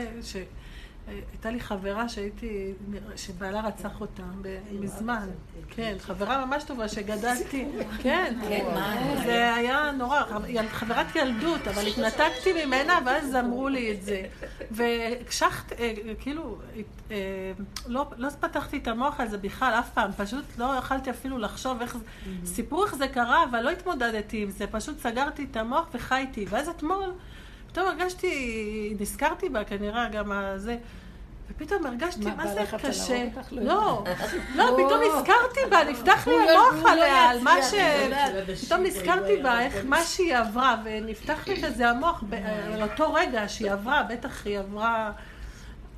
שהייתה 1.08 1.52
לי 1.52 1.60
חברה 1.60 2.10
שהייתי, 2.10 2.74
שבעלה 3.16 3.62
רצח 3.62 4.02
אותה 4.02 4.24
מזמן. 4.72 5.30
כן, 5.70 5.96
חברה 6.00 6.46
ממש 6.46 6.64
טובה 6.64 6.88
שגדלתי, 6.88 7.66
כן, 8.04 8.40
כן? 8.48 8.66
זה 9.26 9.56
היה 9.56 9.92
נורא, 9.92 10.22
חברת 10.72 11.16
ילדות, 11.16 11.68
אבל 11.68 11.88
התנתקתי 11.88 12.66
ממנה 12.66 13.00
ואז 13.06 13.36
אמרו 13.36 13.70
לי 13.70 13.92
את 13.92 14.04
זה. 14.04 14.24
והקשחת, 14.72 15.72
אה, 15.72 15.94
כאילו, 16.20 16.58
אה, 17.12 17.16
לא, 17.88 18.06
לא 18.18 18.30
פתחתי 18.40 18.78
את 18.78 18.88
המוח 18.88 19.20
על 19.20 19.28
זה 19.28 19.38
בכלל, 19.38 19.74
אף 19.80 19.90
פעם, 19.94 20.12
פשוט 20.18 20.46
לא 20.58 20.76
יכלתי 20.80 21.10
אפילו 21.10 21.38
לחשוב 21.38 21.82
איך 21.82 21.98
זה, 21.98 22.04
סיפרו 22.46 22.86
איך 22.86 22.96
זה 22.96 23.08
קרה, 23.08 23.44
אבל 23.44 23.62
לא 23.62 23.70
התמודדתי 23.70 24.44
עם 24.44 24.50
זה, 24.50 24.68
פשוט 24.68 25.00
סגרתי 25.00 25.48
את 25.52 25.58
המוח 25.58 25.88
וחייתי. 25.94 26.46
ואז 26.50 26.70
אתמול, 26.70 27.12
פתאום 27.68 27.88
הרגשתי, 27.88 28.96
נזכרתי 29.00 29.50
בה 29.50 29.64
כנראה 29.64 30.10
גם 30.10 30.32
הזה, 30.32 30.78
ופתאום 31.52 31.86
הרגשתי, 31.86 32.26
מה, 32.38 32.48
זה 32.48 32.64
קשה. 32.88 33.26
לא 33.52 33.62
לא, 33.62 34.04
לא, 34.56 34.78
פתאום 34.78 35.02
נזכרתי 35.02 35.60
בה, 35.70 35.84
נפתח 35.84 36.28
לי 36.28 36.36
המוח 36.36 36.86
עליה, 36.86 37.30
על 37.30 37.40
מה 37.42 37.56
ש... 37.64 37.74
פתאום 38.66 38.84
נזכרתי 38.84 39.38
בה, 39.38 39.62
איך 39.62 39.76
מה 39.86 40.04
שהיא 40.04 40.36
עברה, 40.36 40.76
ונפתח 40.86 41.48
לי 41.48 41.64
כזה 41.64 41.90
המוח 41.90 42.24
על 42.74 42.84
אותו 42.84 43.14
רגע 43.14 43.48
שהיא 43.48 43.72
עברה, 43.72 44.04
בטח 44.04 44.46
היא 44.46 44.60
עברה... 44.60 45.12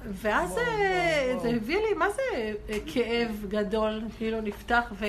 ואז 0.05 0.57
אה, 0.57 1.33
זה 1.41 1.49
הביא 1.49 1.77
לי, 1.77 1.93
מה 1.97 2.09
זה 2.09 2.53
אה, 2.69 2.77
כאב 2.85 3.45
גדול, 3.49 4.01
כאילו 4.17 4.41
נפתח, 4.41 4.83
ו... 4.99 5.05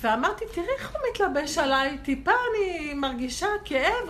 ואמרתי, 0.00 0.44
תראי 0.54 0.66
איך 0.78 0.90
הוא 0.90 1.00
מתלבש 1.10 1.58
עליי, 1.58 1.98
טיפה 1.98 2.30
אני 2.30 2.94
מרגישה 2.94 3.46
כאב. 3.64 4.08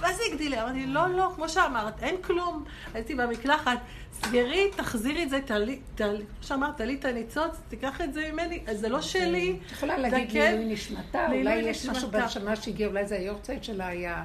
מה 0.00 0.12
זה 0.12 0.22
הגדיל 0.30 0.50
לי? 0.50 0.62
אמרתי, 0.62 0.86
לא, 0.86 1.08
לא, 1.08 1.32
כמו 1.34 1.48
שאמרת, 1.48 2.02
אין 2.02 2.16
כלום. 2.22 2.64
הייתי 2.94 3.14
במקלחת, 3.14 3.78
סגרי, 4.12 4.70
תחזירי 4.76 5.22
את 5.22 5.30
זה, 5.30 5.40
תעלי, 5.44 5.80
כמו 5.96 6.16
שאמרת, 6.40 6.76
תעלי 6.76 6.94
את 6.94 7.04
הניצוץ, 7.04 7.56
תיקח 7.68 8.00
את 8.00 8.14
זה 8.14 8.30
ממני, 8.32 8.60
זה 8.72 8.88
לא 8.88 9.00
שלי. 9.00 9.58
את 9.66 9.72
יכולה 9.72 9.98
להגיד 9.98 10.28
דקה. 10.30 10.38
לעילוי 10.38 10.72
נשמתה, 10.72 11.26
אולי 11.26 11.54
יש 11.54 11.86
משהו. 11.86 12.10
בנשמה 12.10 12.56
שהגיע, 12.56 12.86
אולי 12.86 13.06
זה 13.06 13.14
היורצייט 13.14 13.64
שלה 13.64 13.86
היה. 13.86 14.24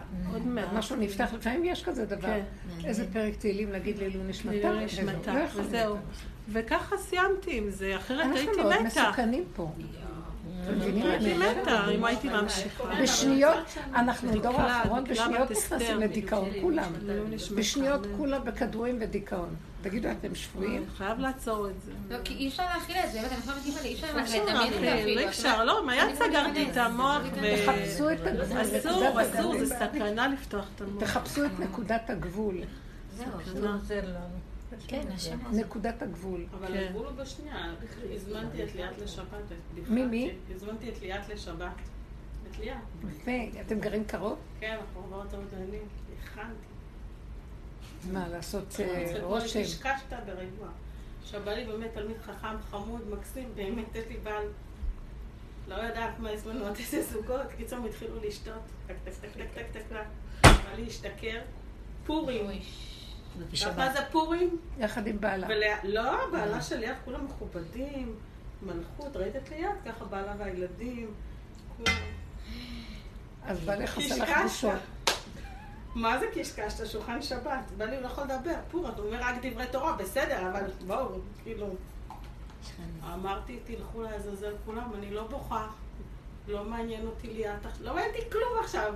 משהו 0.74 0.96
נפתח, 0.96 1.34
לפעמים 1.34 1.66
יש 1.66 1.84
כזה 1.84 2.06
דבר. 2.06 2.28
כן. 2.28 2.42
איזה 2.86 3.06
פרק 3.14 3.36
תהילים 3.36 3.72
להגיד 3.72 3.98
לעילוי 3.98 4.24
נשמתה, 4.28 4.56
לעילוי. 4.58 4.86
נשמתה, 4.86 5.34
לא 5.34 5.40
וזהו. 5.56 5.96
וככה 6.50 6.98
סיימתי 6.98 7.58
עם 7.58 7.70
זה, 7.70 7.96
אחרת 7.98 8.20
אנחנו 8.20 8.38
הייתי 8.38 8.62
מאוד 8.62 8.74
מתה. 8.82 8.86
מסוכנים 8.86 9.44
פה. 9.56 9.72
הייתי 11.04 11.34
מתה 11.34 11.90
אם 11.96 12.06
הייתי 12.06 12.30
ממשיכה. 12.30 12.84
בשניות, 13.02 13.58
אנחנו 13.96 14.42
דור 14.42 14.62
האחרון, 14.62 15.04
בשניות. 15.04 15.52
נכנסים 15.52 16.00
לדיכאון, 16.00 16.50
כולם. 16.62 16.92
נשמתה. 17.30 17.62
בשניות 17.62 18.08
כולם 18.18 18.44
בכדורים 18.46 18.98
ודיכאון. 19.02 19.56
תגידו, 19.82 20.10
אתם 20.12 20.36
שבויים? 20.36 20.86
חייב 20.98 21.20
לעצור 21.20 21.68
את 21.70 21.74
זה. 21.86 21.92
לא, 22.10 22.18
כי 22.24 22.34
אי 22.34 22.48
אפשר 22.48 22.64
להכיל 22.64 22.96
את 23.06 23.12
זה, 23.12 23.20
באמת, 23.22 23.32
אני 23.32 23.40
חושבת 23.42 23.82
שאי 23.84 23.94
אפשר- 23.94 24.08
לדמיין 24.08 24.44
את 24.74 24.80
זה 24.80 24.86
להכיל. 24.86 25.20
אי 25.20 25.28
אפשר, 25.28 25.64
לא, 25.64 25.86
מיד 25.88 26.16
סגרתי 26.16 26.72
את 26.72 26.78
המוח 26.78 27.22
ו... 27.42 27.46
תחפשו 27.66 28.10
את 28.10 28.20
הגבול. 28.28 28.62
אסור, 28.62 29.22
אסור. 29.22 29.58
זה 29.66 29.76
סכנה 29.76 30.28
לפתוח 30.28 30.66
את 30.76 30.82
המוח. 30.82 31.04
תחפשו 31.04 31.46
את 31.46 31.60
נקודת 31.60 32.10
הגבול. 32.10 32.56
זהו, 33.18 33.26
זה 33.62 33.70
עוזר 33.70 34.02
לנו. 34.06 34.55
כן, 34.88 35.02
השם 35.14 35.38
נקודת 35.52 36.02
הגבול. 36.02 36.46
אבל 36.60 36.68
כן. 36.68 36.88
הגבול 36.88 37.06
הוא 37.06 37.16
בשנייה. 37.16 37.74
הזמנתי 38.16 38.64
את 38.64 38.76
ליאת 38.76 38.98
לשבת. 38.98 39.44
מי, 39.88 40.06
מי? 40.06 40.32
הזמנתי 40.56 40.90
את 40.90 41.02
ליאת 41.02 41.30
לשבת. 41.30 41.72
את 42.52 42.60
ליאת. 42.60 42.78
יפה. 43.10 43.60
אתם 43.62 43.80
גרים 43.80 44.06
קרוב? 44.06 44.40
כן, 44.60 44.78
אנחנו 44.80 45.04
עברת 45.04 45.34
עוד 45.34 45.46
עניינים. 45.54 45.88
הכנתי. 46.24 46.66
מה, 48.12 48.28
לעשות 48.28 48.80
אה, 48.80 49.14
רושם? 49.22 49.64
קשקשת 49.64 50.14
ברגוע. 50.26 50.68
עכשיו 51.22 51.42
בא 51.46 51.52
לי 51.52 51.66
באמת 51.66 51.94
תלמיד 51.94 52.18
חכם, 52.18 52.62
חמוד, 52.70 53.10
מקסים, 53.10 53.50
באמת 53.56 53.96
יש 53.96 54.06
לי 54.10 54.18
בעל. 54.18 54.48
לא 55.68 55.76
יודעת 55.76 56.20
מה 56.20 56.30
הזמנו 56.30 56.66
עוד 56.66 56.76
איזה 56.76 57.04
זוגות, 57.04 57.48
קיצור 57.58 57.80
הם 57.80 57.86
התחילו 57.86 58.16
לשתות. 58.28 58.54
טק 58.88 58.96
טק 59.04 59.12
טק 59.22 59.30
טק 59.34 59.48
טק 59.54 59.66
טק 59.72 59.82
טק. 59.90 60.06
בא 60.44 60.76
לי 60.76 60.86
להשתכר. 60.86 61.42
פורים. 62.06 62.62
בשבת. 63.52 63.94
זה 63.94 64.00
פורים? 64.12 64.58
יחד 64.78 65.08
עם 65.08 65.20
בעלה. 65.22 65.48
ולה- 65.48 65.80
לא, 65.84 66.12
בעלה 66.32 66.62
של 66.62 66.78
ליאת 66.78 66.96
כולם 67.06 67.26
מכובדים, 67.26 68.16
מלכות, 68.62 69.16
ראית 69.16 69.36
את 69.36 69.50
ליד? 69.50 69.70
ככה 69.86 70.06
בעלה 70.06 70.34
והילדים. 70.38 71.14
כולם. 71.78 71.96
אז 73.46 73.60
בעלך 73.60 73.96
עושה 73.98 74.16
לך. 74.24 74.30
בושות. 74.44 74.80
מה 75.96 76.20
זה 76.20 76.26
קשקשת? 76.34 76.86
שולחן 76.88 77.22
שבת. 77.22 77.72
בעלי 77.78 78.02
לא 78.02 78.08
יכול 78.08 78.24
לדבר. 78.24 78.54
פור, 78.72 78.90
אתה 78.90 79.02
אומר 79.02 79.18
רק 79.22 79.36
דברי 79.46 79.66
תורה, 79.72 79.94
בסדר, 79.94 80.50
אבל 80.50 80.64
בואו, 80.88 81.08
כאילו... 81.44 81.76
אמרתי, 83.14 83.60
תלכו 83.66 84.02
לעזאזל 84.02 84.54
כולם, 84.66 84.92
אני 84.98 85.12
לא 85.12 85.28
בוכה. 85.28 85.68
לא 86.48 86.64
מעניין 86.64 87.06
אותי 87.08 87.28
ליאת. 87.28 87.66
לא 87.82 87.94
מעניין 87.94 88.16
אותי 88.16 88.30
כלום 88.32 88.64
עכשיו. 88.64 88.94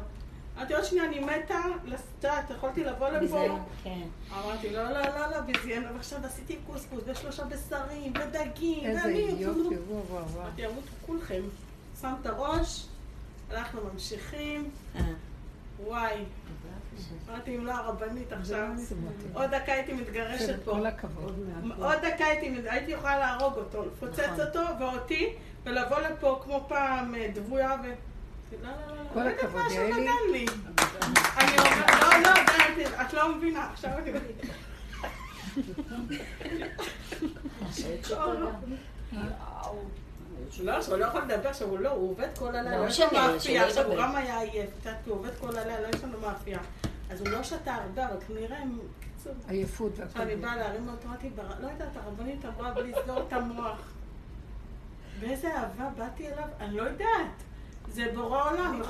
אמרתי, 0.60 0.74
עוד 0.74 0.84
שנייה, 0.84 1.06
אני 1.06 1.20
מתה, 1.20 1.60
לסטאט, 1.86 2.50
יכולתי 2.50 2.84
לבוא 2.84 3.10
לפה. 3.10 3.58
כן. 3.84 4.02
אמרתי, 4.32 4.70
לא, 4.70 4.84
לא, 4.84 5.00
לא, 5.02 5.32
לא, 5.32 5.42
ביזיין, 5.42 5.86
ועכשיו 5.94 6.26
עשיתי 6.26 6.58
קוסקוס 6.68 7.04
ושלושה 7.06 7.44
בשרים 7.46 8.14
ודגים, 8.16 8.86
איזה 8.86 9.02
ואני... 9.04 9.18
יופי, 9.18 9.60
וואו 9.60 10.04
וואו. 10.10 10.24
אמרתי, 10.36 10.62
ימותו 10.62 10.92
כולכם. 11.06 11.42
שם 12.02 12.14
את 12.22 12.26
הראש, 12.26 12.86
אנחנו 13.52 13.82
ממשיכים, 13.94 14.70
אה. 14.96 15.02
וואי. 15.84 16.24
אמרתי, 17.30 17.56
אם 17.56 17.66
לא 17.66 17.72
הרבנית 17.72 18.34
עכשיו, 18.34 18.68
מתאים. 18.76 19.32
עוד 19.34 19.50
דקה 19.50 19.72
הייתי 19.72 19.94
מתגרשת 19.94 20.64
פה. 20.66 20.72
כל 20.72 20.86
הכבוד. 20.86 21.50
עוד 21.80 21.98
דקה 21.98 22.26
הייתי, 22.26 22.70
הייתי 22.70 22.92
יכולה 22.92 23.20
להרוג 23.20 23.54
אותו, 23.54 23.86
לפוצץ 23.86 24.20
נכון. 24.20 24.40
אותו 24.40 24.60
ואותי, 24.80 25.34
ולבוא 25.64 26.00
לפה 26.00 26.42
כמו 26.44 26.66
פעם 26.68 27.16
אה, 27.16 27.28
דבויה 27.34 27.76
ו... 27.84 27.94
לא, 28.52 28.70
לא, 28.70 28.96
לא, 28.96 29.04
לא. 29.04 29.10
כל 29.14 29.24
לא 29.24 29.30
הכבוד, 29.30 29.62
מה 29.62 29.70
שהוא 29.70 29.84
יעלי. 29.84 30.46
אני 31.38 31.52
אומרת, 31.58 31.90
לא, 32.02 32.18
לא, 32.24 32.34
די, 32.34 32.84
די, 32.84 33.02
את 33.02 33.14
לא 33.14 33.36
מבינה, 33.36 33.70
עכשיו 33.74 33.92
אני 33.98 34.12
מבינה. 34.12 34.54
לא, 40.64 40.72
עכשיו 40.78 40.94
הוא 40.94 41.00
לא 41.00 41.06
יכול 41.06 41.22
לדבר, 41.22 41.50
עכשיו 41.50 41.68
הוא 41.68 41.80
לא, 41.80 41.90
הוא 41.90 42.10
עובד 42.12 42.28
כל 42.38 42.48
הלילה, 42.56 42.78
לא 42.78 42.84
לא 42.84 42.88
יש 42.90 43.00
לו 43.00 43.08
משנה, 43.08 43.28
מאפייה, 43.34 43.68
עכשיו 43.68 43.86
הוא. 43.86 43.96
גם 43.98 44.16
היה 44.16 44.40
עייף, 44.40 44.70
קצת, 44.80 44.94
כי 45.04 45.10
הוא 45.10 45.20
עובד 45.20 45.30
כל 45.40 45.58
הלילה, 45.58 45.82
לא 45.82 45.88
יש 45.88 46.04
לנו 46.04 46.20
מאפייה. 46.20 46.60
אז 47.12 47.22
הוא 47.22 47.30
לא 47.30 47.44
שתה 47.44 47.74
הרבה, 47.74 48.06
אבל 48.08 48.16
כנראה, 48.28 48.58
הם- 48.58 48.80
קיצור. 49.18 49.34
עייפות 49.48 49.92
עכשיו 50.00 50.08
והכל. 50.22 50.22
אני 50.32 50.42
באה 50.42 50.56
להרים 50.56 50.88
אותו, 50.90 51.08
אמרתי, 51.08 51.30
"בר- 51.30 51.60
לא 51.62 51.68
יודעת, 51.68 51.88
הרבנית 51.96 52.46
אמרה 52.46 52.72
בלסגור 52.72 53.24
את 53.28 53.34
המוח. 53.34 53.78
באיזה 55.20 55.58
אהבה 55.58 55.90
באתי 55.98 56.28
אליו, 56.28 56.48
אני 56.60 56.78
לא 56.78 56.84
יודעת. 56.84 57.44
זה 57.92 58.06
בורא 58.16 58.50
עולם. 58.52 58.82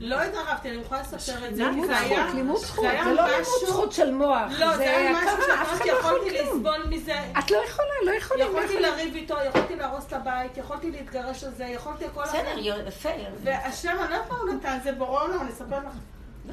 לא 0.00 0.22
התרחבתי, 0.22 0.70
אני 0.70 0.76
יכולה 0.76 1.00
לספר 1.00 1.48
את 1.48 1.56
זה, 1.56 1.64
לימוד. 1.64 1.88
זכות, 1.90 2.34
לימוד 2.34 2.56
זכות, 2.56 2.84
זה 3.04 3.12
לא 3.12 3.26
לימוד 3.26 3.46
זכות 3.66 3.92
של 3.92 4.14
מוח, 4.14 4.52
לא, 4.58 4.76
זה 4.76 4.96
היה 4.96 5.12
משהו 5.12 5.38
אחד 5.54 5.84
שאמרתי, 5.84 6.30
לא. 6.30 6.42
לסבול 6.42 6.86
מזה. 6.88 7.18
את 7.38 7.50
לא 7.50 7.56
יכולה, 7.56 7.88
לא 8.04 8.10
יכולים. 8.10 8.46
לא 8.46 8.58
יכולתי. 8.58 8.80
לריב 8.80 9.14
איתו, 9.14 9.34
יכולתי 9.48 9.76
להרוס 9.76 10.06
את 10.06 10.12
הבית, 10.12 10.56
יכולתי 10.56 10.90
להתגרש 10.90 11.44
על 11.44 11.54
זה, 11.54 11.64
יכולתי 11.64 12.04
כל 12.14 12.22
בסדר. 12.22 12.58
יפה. 12.86 13.08
והשם, 13.42 13.96
אני 14.00 14.10
לא 14.10 14.36
הוא 14.36 14.54
נתן, 14.54 14.78
זה 14.84 14.92
בורא 14.92 15.22
עולם, 15.22 15.40
אני 15.40 15.50
אספר 15.50 15.78
לך. 15.78 15.94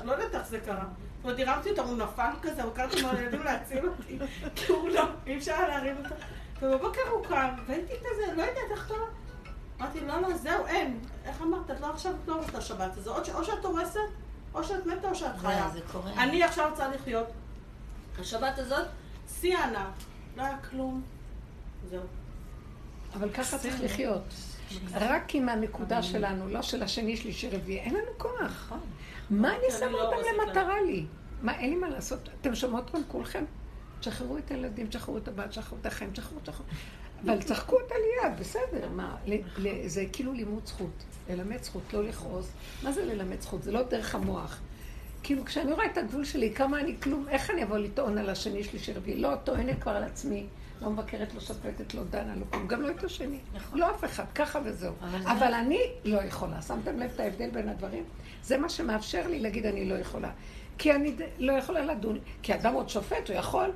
לא 0.04 0.12
יודעת 0.12 0.36
איך 0.36 0.48
זה 0.48 0.60
קרה. 0.60 0.86
ועוד 1.24 1.40
הרמתי 1.40 1.70
אותו, 1.70 1.82
הוא 1.82 1.98
נפל 1.98 2.32
כזה, 2.42 2.64
הוא 2.64 2.74
קראתי 2.74 3.02
מהילדים 3.02 3.44
להציל 3.44 3.88
אותי, 3.88 4.18
כי 4.56 4.72
הוא 4.72 4.90
לא, 4.90 5.04
אי 5.28 5.38
אפשר 5.38 5.54
היה 5.54 5.68
להרים 5.68 5.96
אותו. 5.98 6.16
ובבוקר 6.62 7.02
הוא 7.12 7.26
קם, 7.26 7.50
והייתי 7.68 7.94
כזה, 8.00 8.34
לא 8.36 8.42
יודעת 8.42 8.72
איך 8.72 8.86
אתה... 8.88 8.96
אמרתי, 9.84 10.02
לא, 10.02 10.22
לא, 10.22 10.38
זהו, 10.38 10.66
אין. 10.68 11.00
איך 11.26 11.42
אמרת, 11.42 11.72
את 11.72 11.82
לא 11.82 11.90
עכשיו 11.90 12.12
את 12.24 12.28
לא 12.28 12.36
רוצה 12.36 12.62
שבת 12.62 12.98
הזו, 12.98 13.16
או 13.34 13.44
שאת 13.44 13.66
הורסת, 13.66 14.00
או 14.54 14.64
שאת 14.64 14.86
מתה 14.86 15.10
או 15.10 15.16
שאת 15.16 15.38
חיה. 15.38 15.70
זה 15.74 15.80
קורה. 15.92 16.24
אני 16.24 16.44
עכשיו 16.44 16.70
רוצה 16.70 16.88
לחיות. 16.88 17.28
השבת 18.20 18.60
הזאת, 18.60 18.88
שיא 19.40 19.58
ענק. 19.58 19.94
לא 20.38 20.42
היה 20.42 20.58
כלום. 20.70 21.02
זהו. 21.90 22.02
אבל 23.14 23.30
ככה 23.30 23.58
צריך 23.58 23.82
לחיות. 23.82 24.22
רק 24.94 25.36
עם 25.36 25.50
הנקודה 25.50 26.04
שלנו, 26.04 26.48
לא 26.50 26.62
של 26.62 26.84
השני, 26.84 27.18
שלישי, 27.18 27.50
רביעי, 27.50 27.80
אין 27.80 27.94
לנו 27.94 28.12
כוח. 28.18 28.74
מה 29.30 29.50
אני 29.50 29.72
שמה 29.80 29.92
לא 29.92 30.06
אותם 30.06 30.18
למטרה 30.34 30.82
לי? 30.82 31.06
מה, 31.42 31.60
אין 31.60 31.70
לי 31.70 31.76
מה 31.76 31.90
לעשות? 31.90 32.30
אתם 32.42 32.56
שומעות 32.56 32.90
כאן 32.90 33.02
כולכם? 33.08 33.46
תשחררו 34.00 34.38
את 34.38 34.52
הילדים, 34.52 34.88
תשחררו 34.88 35.18
את 35.18 35.28
הבת, 35.28 35.50
תשחררו 35.50 35.78
את 35.82 35.86
החיים, 35.86 36.12
תשחררו, 36.12 36.40
תשחררו. 36.44 36.70
אבל 37.26 37.42
צחקו 37.42 37.76
אותה 37.76 37.96
ליד, 37.96 38.40
בסדר, 38.40 38.90
מה? 38.90 39.16
זה 39.86 40.06
כאילו 40.12 40.34
לימוד 40.34 40.66
זכות. 40.66 41.04
ללמד 41.30 41.64
זכות, 41.64 41.94
לא 41.94 42.04
לכעוס. 42.04 42.52
מה 42.84 42.92
זה 42.92 43.06
ללמד 43.06 43.42
זכות? 43.42 43.64
זה 43.64 43.72
לא 43.72 43.84
דרך 43.84 44.16
המוח. 44.16 44.60
כאילו, 45.24 45.46
כשאני 45.46 45.74
רואה 45.74 45.86
את 45.86 45.98
הגבול 45.98 46.26
שלי, 46.26 46.54
כמה 46.54 46.80
אני 46.80 46.96
כלום, 47.04 47.26
איך 47.30 47.50
אני 47.52 47.64
אבוא 47.64 47.78
לטעון 47.78 48.18
על 48.18 48.30
השני, 48.30 48.64
שלישי, 48.64 48.94
רביעי? 48.94 49.20
לא, 49.20 49.36
טוענת 49.44 49.82
כבר 49.82 49.92
על 49.92 50.04
עצמי. 50.04 50.46
לא 50.82 50.90
מבקרת, 50.90 51.34
לא 51.34 51.40
שופטת, 51.40 51.94
לא 51.94 52.04
דנה, 52.10 52.36
לא 52.36 52.46
כלום. 52.50 52.68
גם 52.68 52.82
לא 52.82 52.92
את 52.92 53.04
השני. 53.04 53.38
לא 53.74 53.92
אף 53.92 54.04
אחד, 54.04 54.24
ככה 54.36 54.60
וזהו. 54.66 54.94
אבל 55.26 55.54
אני 55.54 55.80
לא 56.06 56.24
יכולה. 56.24 56.62
שמתם 56.62 57.00
לב 57.00 57.12
את 57.16 57.20
ההבדל 57.20 57.50
בין 57.50 57.70
הדברים? 57.70 58.04
זה 58.44 58.58
מה 58.58 58.70
שמאפשר 58.70 59.28
לי 59.28 59.40
להגיד 59.40 59.66
אני 59.66 59.90
לא 59.90 59.96
יכולה. 59.96 60.32
כי 60.78 60.92
אני 60.92 61.16
לא 61.38 61.54
יכולה 61.54 61.86
לדון. 61.86 62.20
כי 62.42 62.56
אדם 62.56 62.74
עוד 62.74 62.90
שופט, 62.90 63.30
הוא 63.30 63.38
יכול. 63.38 63.72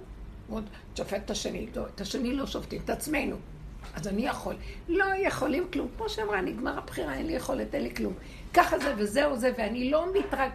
הוא 0.47 0.57
עוד 0.57 0.69
שופט 0.95 1.21
את 1.25 1.31
השני. 1.31 1.67
לא, 1.75 1.85
את 1.95 2.01
השני 2.01 2.33
לא 2.33 2.47
שופטים, 2.47 2.81
את 2.85 2.89
עצמנו. 2.89 3.35
אז 3.95 4.07
אני 4.07 4.25
יכול. 4.25 4.55
לא 4.89 5.05
יכולים 5.17 5.67
כלום. 5.73 5.87
כמו 5.97 6.09
שאמרה, 6.09 6.41
נגמר 6.41 6.77
הבחירה, 6.77 7.13
אין 7.13 7.27
לי 7.27 7.33
יכולת, 7.33 7.75
אין 7.75 7.83
לי 7.83 7.95
כלום. 7.95 8.13
ככה 8.53 8.79
זה 8.79 8.93
וזהו 8.97 9.37
זה, 9.37 9.51
ואני 9.57 9.91
לא 9.91 10.05
מתרק... 10.13 10.51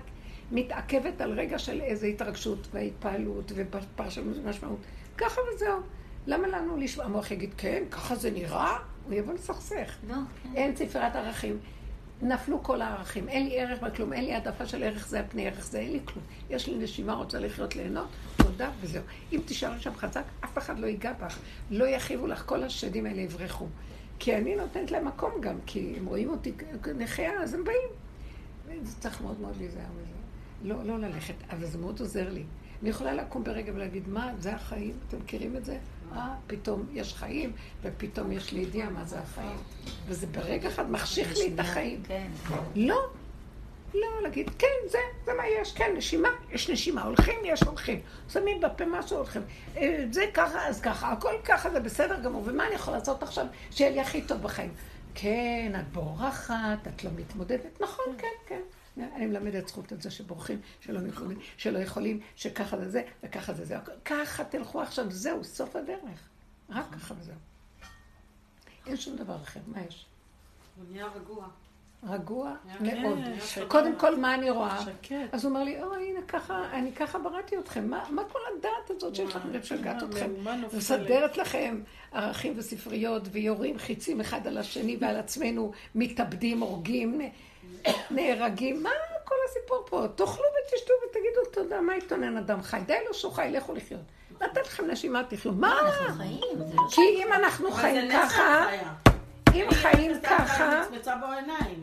מתעכבת 0.53 1.21
על 1.21 1.33
רגע 1.33 1.59
של 1.59 1.81
איזו 1.81 2.07
התרגשות 2.07 2.69
והתפעלות 2.73 3.53
ופרשנות 3.55 4.37
ומשמעות. 4.45 4.79
ככה 5.19 5.41
וזהו. 5.55 5.79
למה 6.27 6.49
לנו 6.49 6.77
לשמוע? 6.77 7.07
המוח 7.07 7.31
יגיד, 7.31 7.55
כן, 7.57 7.83
ככה 7.91 8.15
זה 8.15 8.31
נראה? 8.31 8.79
הוא 9.07 9.15
יבוא 9.15 9.35
לסכסך. 9.35 9.97
לא, 10.09 10.15
כן. 10.43 10.49
אין 10.55 10.77
ספרת 10.77 11.17
ערכים. 11.17 11.59
נפלו 12.23 12.63
כל 12.63 12.83
הערכים. 12.83 13.29
אין 13.29 13.49
לי 13.49 13.61
ערך 13.61 13.83
בכלום, 13.83 14.13
אין 14.13 14.25
לי 14.25 14.35
העדפה 14.35 14.67
של 14.67 14.83
ערך 14.83 15.09
זה 15.09 15.19
על 15.19 15.25
פני 15.29 15.47
ערך 15.47 15.65
זה, 15.65 15.79
אין 15.79 15.93
לי 15.93 16.01
כלום. 16.05 16.25
יש 16.51 16.67
לי 16.67 16.79
נשימה, 16.79 17.15
רוצה 17.15 17.39
לחיות, 17.39 17.77
ליהנות, 17.77 18.09
תודה 18.37 18.71
וזהו. 18.81 19.03
אם 19.33 19.41
תישארי 19.47 19.81
שם 19.81 19.95
חזק, 19.95 20.23
אף 20.45 20.59
אחד 20.59 20.79
לא 20.79 20.87
ייגע 20.87 21.13
בך. 21.13 21.39
לא 21.71 21.85
יכאיבו 21.85 22.27
לך, 22.27 22.43
כל 22.47 22.63
השדים 22.63 23.07
האלה 23.07 23.21
יברחו. 23.21 23.67
כי 24.19 24.37
אני 24.37 24.57
נותנת 24.57 24.91
להם 24.91 25.09
מקום 25.09 25.31
גם, 25.41 25.57
כי 25.67 25.95
הם 25.99 26.07
רואים 26.07 26.31
אותי 26.31 26.53
כנכיה, 26.83 27.43
אז 27.43 27.55
הם 27.55 27.65
באים. 27.65 28.83
זה 28.83 29.01
צריך 29.01 29.21
מאוד 29.21 29.41
מאוד 29.41 29.57
להיזהר 29.59 29.87
מזה. 30.01 30.13
לא, 30.69 30.85
לא 30.85 30.99
ללכת, 30.99 31.35
אבל 31.51 31.67
זה 31.67 31.79
מאוד 31.79 32.01
עוזר 32.01 32.31
לי. 32.33 32.45
אני 32.83 32.91
יכולה 32.91 33.15
לקום 33.15 33.45
ברגע 33.45 33.73
ולהגיד, 33.75 34.09
מה, 34.09 34.33
זה 34.39 34.55
החיים? 34.55 34.95
אתם 35.09 35.17
מכירים 35.19 35.57
את 35.57 35.65
זה? 35.65 35.79
אה, 36.17 36.35
פתאום 36.47 36.87
יש 36.93 37.15
חיים, 37.15 37.53
ופתאום 37.83 38.33
יש 38.33 38.53
לי 38.53 38.61
ידיעה 38.61 38.91
מה 38.91 39.05
זה 39.05 39.19
החיים. 39.19 39.57
וזה 40.07 40.27
ברגע 40.27 40.69
אחד 40.69 40.91
מחשיך 40.91 41.37
לי 41.37 41.55
את 41.55 41.61
החיים. 41.61 42.03
כן. 42.09 42.27
לא, 42.77 43.07
לא, 43.95 44.23
להגיד, 44.23 44.51
כן, 44.59 44.67
זה, 44.89 44.99
זה 45.25 45.33
מה 45.37 45.43
יש, 45.47 45.73
כן, 45.73 45.95
נשימה, 45.97 46.29
יש 46.53 46.71
נשימה, 46.71 47.03
הולכים, 47.03 47.39
יש 47.45 47.63
הולכים. 47.63 48.01
שמים 48.29 48.61
בפה 48.61 48.85
משהו, 48.87 49.17
הולכים. 49.17 49.43
אה, 49.77 50.05
זה 50.11 50.25
ככה, 50.35 50.69
אז 50.69 50.81
ככה, 50.81 51.13
הכל 51.13 51.35
ככה, 51.45 51.71
זה 51.71 51.81
בסדר 51.81 52.21
גמור. 52.21 52.43
ומה 52.45 52.67
אני 52.67 52.75
יכול 52.75 52.95
לעשות 52.95 53.23
עכשיו 53.23 53.47
שיהיה 53.71 53.91
לי 53.91 54.01
הכי 54.01 54.23
טוב 54.23 54.43
בחיים? 54.43 54.73
כן, 55.15 55.73
את 55.81 55.93
בורחת, 55.93 56.87
את 56.89 57.05
לא 57.05 57.11
מתמודדת, 57.17 57.81
נכון, 57.81 58.05
כן, 58.19 58.29
כן. 58.47 58.61
אני 58.97 59.27
מלמדת 59.27 59.69
זכות 59.69 59.93
את 59.93 60.03
זה 60.03 60.11
שבורחים, 60.11 60.61
שלא 60.81 61.09
יכולים, 61.09 61.39
שלא 61.57 61.79
יכולים, 61.79 62.21
שככה 62.37 62.79
זה 62.79 62.91
זה, 62.91 63.03
וככה 63.23 63.53
זה 63.53 63.65
זה. 63.65 63.77
ככה 64.05 64.45
תלכו 64.45 64.83
עכשיו, 64.83 65.11
זהו, 65.11 65.45
סוף 65.45 65.77
הדרך. 65.77 66.29
רק 66.71 66.87
ככה 66.93 67.15
וזהו. 67.19 67.35
אין 68.87 68.97
שום 68.97 69.17
דבר 69.17 69.37
אחר, 69.37 69.61
מה 69.67 69.81
יש? 69.89 70.07
הוא 70.77 70.85
נהיה 70.91 71.07
רגוע. 71.07 71.49
רגוע 72.09 72.55
כן, 72.79 73.03
מאוד. 73.03 73.19
שקט. 73.41 73.69
קודם 73.69 73.99
כל, 73.99 74.17
מה 74.17 74.35
אני 74.35 74.51
רואה? 74.51 74.79
אז 75.33 75.45
הוא 75.45 75.51
אומר 75.51 75.65
לי, 75.65 75.83
אוי, 75.83 76.11
הנה 76.11 76.23
ככה, 76.29 76.71
אני 76.73 76.93
ככה 76.93 77.19
בראתי 77.19 77.59
אתכם. 77.59 77.89
מה 77.89 78.25
כל 78.33 78.39
הדעת 78.59 78.91
הזאת 78.91 79.15
שיש 79.15 79.35
לכם 79.35 79.59
משגעת 79.59 80.03
אתכם? 80.03 80.31
מסדרת 80.77 81.37
לכם 81.37 81.83
ערכים 82.13 82.53
וספריות, 82.57 83.23
ויורים 83.33 83.79
חיצים 83.79 84.21
אחד 84.21 84.47
על 84.47 84.59
השני 84.59 84.97
ועל 85.01 85.17
עצמנו, 85.17 85.73
מתאבדים, 85.95 86.61
הורגים, 86.61 87.21
נהרגים. 88.11 88.83
מה 88.83 88.91
כל 89.25 89.35
הסיפור 89.49 89.85
פה? 89.89 90.07
תאכלו 90.15 90.45
ותשתו 90.45 90.93
ותגידו 91.07 91.51
תודה, 91.53 91.81
מה 91.81 91.97
יתונן 91.97 92.37
אדם 92.37 92.63
חי? 92.63 92.81
די 92.87 92.99
לו 93.09 93.15
שהוא 93.15 93.33
חי, 93.33 93.49
לכו 93.53 93.75
לחיות. 93.75 94.01
נתן 94.41 94.61
לכם 94.61 94.87
נשימה, 94.91 95.23
תחיו. 95.29 95.53
מה? 95.53 95.81
אנחנו 95.81 96.17
חיים, 96.17 96.59
לא 96.75 96.83
כי 96.91 97.01
אם 97.01 97.33
אנחנו 97.33 97.73
חיים 97.73 98.13
ככה. 98.13 98.67
אם 99.55 99.67
חיים 99.71 100.13
ככה... 100.23 100.83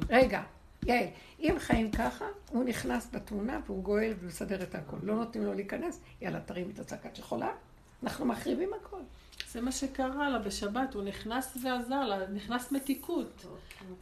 רגע, 0.09 0.41
יעל, 0.85 1.05
אם 1.39 1.55
חיים 1.59 1.91
ככה, 1.91 2.25
הוא 2.49 2.63
נכנס 2.63 3.07
בתמונה 3.11 3.59
והוא 3.65 3.83
גואל 3.83 4.13
ומסדר 4.21 4.63
את 4.63 4.75
הכל. 4.75 4.97
לא 5.03 5.15
נותנים 5.15 5.45
לו 5.45 5.53
להיכנס, 5.53 5.99
יאללה, 6.21 6.39
תרים 6.39 6.71
את 6.73 6.79
הצעקה 6.79 7.09
שיכולה. 7.13 7.49
אנחנו 8.03 8.25
מחריבים 8.25 8.73
הכל. 8.73 8.97
זה 9.47 9.61
מה 9.61 9.71
שקרה 9.71 10.29
לה 10.29 10.39
בשבת, 10.39 10.93
הוא 10.93 11.03
נכנס 11.03 11.57
ועזר 11.63 12.03
לה, 12.05 12.27
נכנס 12.27 12.71
מתיקות. 12.71 13.45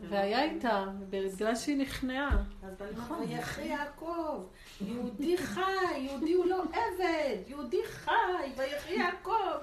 והיה 0.10 0.44
איתה, 0.44 0.86
בגלל 1.10 1.56
שהיא 1.56 1.78
נכנעה. 1.78 2.38
אז 2.64 2.84
נכון. 2.98 3.20
ויחי 3.20 3.62
יעקב, 3.62 4.44
יהודי 4.82 5.38
חי, 5.38 5.98
יהודי 5.98 6.34
הוא 6.34 6.46
לא 6.46 6.64
עבד, 6.64 7.38
יהודי 7.48 7.82
חי, 7.86 8.12
ויחי 8.58 8.94
יעקב. 8.94 9.58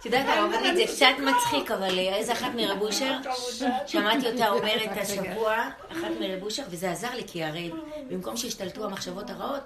את 0.00 0.04
יודעת, 0.04 0.26
הרבנית, 0.36 0.76
זה 0.76 0.94
קצת 0.94 1.22
מצחיק, 1.22 1.70
אבל 1.70 1.98
אה, 1.98 2.16
איזה 2.16 2.32
אחת 2.32 2.50
מרב 2.56 2.82
אושר, 2.82 3.16
שמעתי 3.86 4.30
אותה 4.30 4.48
אומרת 4.56 4.96
השבוע, 4.96 5.70
אחת 5.92 6.10
מרב 6.20 6.42
אושר, 6.42 6.62
וזה 6.70 6.90
עזר 6.90 7.14
לי, 7.14 7.22
כי 7.26 7.44
הרי 7.44 7.70
במקום 8.10 8.36
שהשתלטו 8.36 8.84
המחשבות 8.84 9.30
הרעות, 9.30 9.62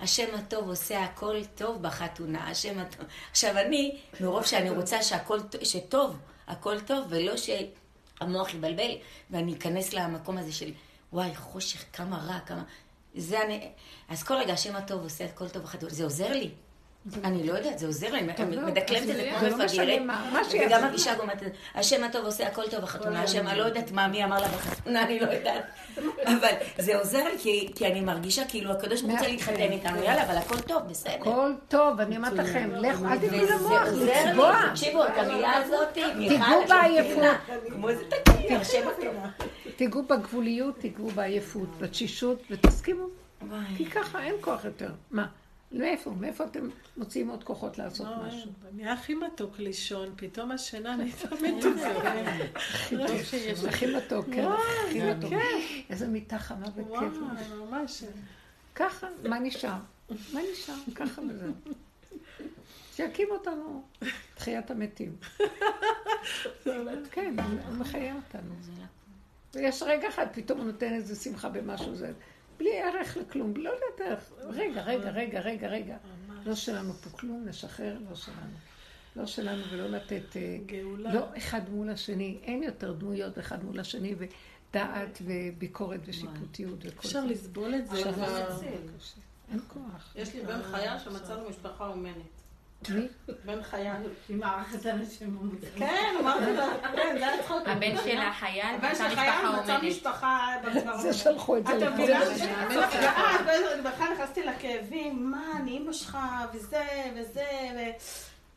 השם 0.00 0.34
הטוב 0.34 0.68
עושה 0.68 1.04
הכל 1.04 1.44
טוב 1.44 1.82
בחתונה, 1.82 2.50
השם 2.50 2.78
הטוב. 2.78 3.04
עכשיו 3.30 3.58
אני, 3.58 3.98
מרוב 4.20 4.46
שאני 4.46 4.70
רוצה 4.70 5.02
שהכל, 5.02 5.38
שטוב, 5.62 6.16
הכל 6.46 6.80
טוב, 6.80 7.06
ולא 7.08 7.32
שהמוח 7.36 8.54
יבלבל, 8.54 8.90
ואני 9.30 9.54
אכנס 9.54 9.92
למקום 9.92 10.38
הזה 10.38 10.52
של, 10.52 10.72
וואי, 11.12 11.34
חושך, 11.34 11.84
כמה 11.92 12.18
רע, 12.18 12.40
כמה... 12.46 12.62
זה 13.14 13.42
אני... 13.42 13.70
אז 14.08 14.22
כל 14.22 14.34
רגע 14.34 14.52
השם 14.52 14.76
הטוב 14.76 15.02
עושה 15.02 15.24
הכל 15.24 15.48
טוב 15.48 15.62
בחתונה, 15.62 15.92
זה 15.92 16.04
עוזר 16.04 16.32
לי. 16.32 16.50
אני 17.24 17.46
לא 17.46 17.52
יודעת, 17.52 17.78
זה 17.78 17.86
עוזר 17.86 18.12
לי, 18.12 18.18
אני 18.38 18.56
לא, 18.56 18.62
מדקלמת 18.66 19.02
את 19.02 19.06
זה 19.06 19.30
כמו 19.38 19.48
לא 19.48 19.64
מפגרת. 19.64 19.98
וגם 20.66 20.84
אבישג 20.84 21.14
אומרת, 21.20 21.34
את 21.36 21.40
זה, 21.40 21.48
השם 21.74 22.04
הטוב 22.04 22.24
עושה 22.24 22.46
הכל 22.46 22.62
טוב 22.70 22.80
בחתונה, 22.80 23.22
השם, 23.22 23.46
אני 23.48 23.58
לא 23.58 23.64
יודעת 23.64 23.92
מה, 23.92 24.08
מי 24.08 24.24
אמר 24.24 24.40
לה 24.40 24.48
בחתונה, 24.48 25.02
אני 25.02 25.20
לא 25.20 25.26
יודעת, 25.26 25.64
אבל 26.38 26.48
זה 26.78 26.98
עוזר 26.98 27.24
לי, 27.24 27.38
כי- 27.38 27.68
כי 27.74 27.86
אני 27.86 28.00
מרגישה 28.00 28.44
כאילו 28.48 28.72
הקדוש 28.72 29.00
ברוך 29.02 29.12
הוא 29.12 29.18
רוצה 29.18 29.30
להתחתן 29.30 29.72
איתנו, 29.72 30.02
יאללה, 30.02 30.24
אבל 30.26 30.36
הכל 30.36 30.60
טוב, 30.60 30.82
בסדר. 30.90 31.12
הכל 31.20 31.52
טוב, 31.68 32.00
אני 32.00 32.16
אומרת 32.16 32.32
לכם, 32.32 32.70
לכו, 32.74 33.04
אל 33.06 33.18
תתנו 33.18 33.44
למוח 33.44 33.82
לצבוע. 33.88 34.56
תקשיבו, 34.70 35.04
את 35.04 35.10
המילה 35.16 35.56
הזאת, 35.56 35.88
תיגעו 35.92 36.62
את 36.64 36.68
בעייפות. 36.68 37.10
מבינה? 37.12 37.38
כמו 37.68 37.88
איזה 37.88 38.04
תקציב, 38.08 38.60
השם 38.60 38.88
הטוב. 38.88 39.14
תיגעו 39.76 40.02
בגבוליות, 40.02 40.78
תיגעו 40.78 41.08
בעייפות, 41.10 41.68
בתשישות, 41.80 42.42
ותסכימו. 42.50 43.04
כי 43.76 43.84
ככה 43.86 44.22
אין 44.22 44.34
כוח 44.40 44.64
יותר. 44.64 44.88
מה? 45.10 45.26
מאיפה? 45.72 46.10
מאיפה 46.10 46.44
אתם 46.44 46.68
מוצאים 46.96 47.28
עוד 47.28 47.44
כוחות 47.44 47.78
לעשות 47.78 48.06
לא, 48.06 48.26
משהו? 48.26 48.50
נהיה 48.72 48.92
הכי 48.92 49.14
מתוק 49.14 49.58
לישון, 49.58 50.12
פתאום 50.16 50.52
השינה 50.52 50.96
נהייתה 50.96 51.28
מתוקה. 51.34 52.12
הכי 53.68 53.86
מתוק, 53.96 54.26
כן, 54.32 54.48
הכי 54.88 55.00
זה 55.00 55.14
מתוק. 55.14 55.32
איזה 55.90 56.08
מיטה 56.08 56.38
חמה 56.38 56.66
וכיף. 56.74 56.86
וואי, 56.86 57.08
ממש. 57.68 58.04
ככה, 58.74 59.06
מה 59.24 59.38
נשאר? 59.38 59.78
מה 60.10 60.40
נשאר? 60.52 60.74
ככה 60.94 61.22
וזהו. 61.30 61.52
שיקים 62.94 63.28
אותנו, 63.30 63.82
תחיית 64.34 64.70
המתים. 64.70 65.16
כן, 67.10 67.34
הוא 67.68 67.76
מחיה 67.78 68.14
אותנו. 68.14 68.54
ויש 69.54 69.82
רגע 69.82 70.08
אחד, 70.08 70.26
פתאום 70.32 70.58
הוא 70.58 70.66
נותן 70.66 70.92
איזה 70.92 71.16
שמחה 71.16 71.48
במשהו 71.48 71.94
זה. 71.94 72.12
בלי 72.60 72.80
ערך 72.80 73.16
לכלום, 73.16 73.56
לא 73.56 73.70
יודעת 73.70 74.12
איך. 74.12 74.32
רגע, 74.48 74.82
רגע, 74.82 75.10
רגע, 75.10 75.40
רגע, 75.40 75.68
רגע. 75.68 75.96
לא 76.44 76.54
שלנו 76.54 76.92
פה 76.92 77.10
כלום, 77.10 77.44
נשחרר, 77.48 77.96
לא 78.10 78.16
שלנו. 78.16 78.56
לא 79.16 79.26
שלנו 79.26 79.62
ולא 79.70 79.86
לתת... 79.86 80.36
אה, 80.36 80.58
גאולה. 80.66 81.14
לא 81.14 81.26
אחד 81.36 81.70
מול 81.70 81.90
השני, 81.90 82.38
אין 82.42 82.62
יותר 82.62 82.92
דמויות 82.92 83.38
אחד 83.38 83.64
מול 83.64 83.80
השני, 83.80 84.14
ודעת 84.18 85.22
וביקורת 85.24 86.00
ושיפוטיות 86.04 86.78
וכל 86.78 87.08
אפשר 87.08 87.24
לסבול 87.24 87.74
את 87.74 87.88
זה. 87.88 88.10
אפשר. 88.10 88.10
אין 89.50 89.60
כוח. 89.68 90.12
יש 90.16 90.34
לי 90.34 90.40
בן 90.42 90.62
חייל 90.62 90.98
שמצאנו 90.98 91.50
משפחה 91.50 91.86
אומנת. 91.86 92.14
מי? 92.88 93.08
בן 93.44 93.62
חייל. 93.62 93.92
עם 94.28 94.38
מערכת 94.38 94.86
אנשים. 94.86 95.38
כן, 95.76 96.14
אמרתי 96.20 96.52
לו, 96.56 96.62
כן, 96.96 97.16
זה 97.18 97.26
היה 97.28 97.42
צחוק. 97.42 97.62
הבן 97.68 97.96
של 98.04 98.18
החייל 98.18 98.74
הבן 98.74 98.94
של 98.94 99.08
חייל 99.16 99.32
מצא. 99.62 99.78
משפחה. 99.82 100.46
זה 101.00 101.12
שלחו 101.12 101.56
את 101.56 101.66
זה? 101.66 101.72
ואז 101.78 101.98
באיזה- 103.46 103.82
בכלל 103.84 104.06
נכנסתי 104.14 104.42
לכאבים, 104.42 105.30
מה, 105.30 105.42
אני 105.56 105.70
אימא 105.70 105.92
שלך, 105.92 106.18
וזה, 106.54 106.84
וזה, 107.16 107.44
ו... 107.76 107.78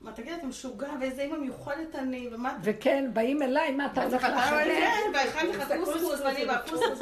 מה, 0.02 0.12
תגיד, 0.12 0.34
אתה 0.34 0.46
משוגע, 0.46 0.88
ואיזה 1.02 1.22
אימא 1.22 1.38
מיוחדת 1.38 1.96
אני, 1.96 2.30
ומה... 2.34 2.58
וכן, 2.64 3.10
באים 3.14 3.42
אליי, 3.42 3.72
מה 3.72 3.86
אתה 3.86 4.04
הולך 4.04 4.24
לחתן? 4.24 4.64
כן, 4.66 5.12
והכנתי 5.14 5.58
לך 5.58 5.74
קוסקוס, 5.86 6.20
ואני 6.22 6.46
והקוסקוס, 6.46 7.00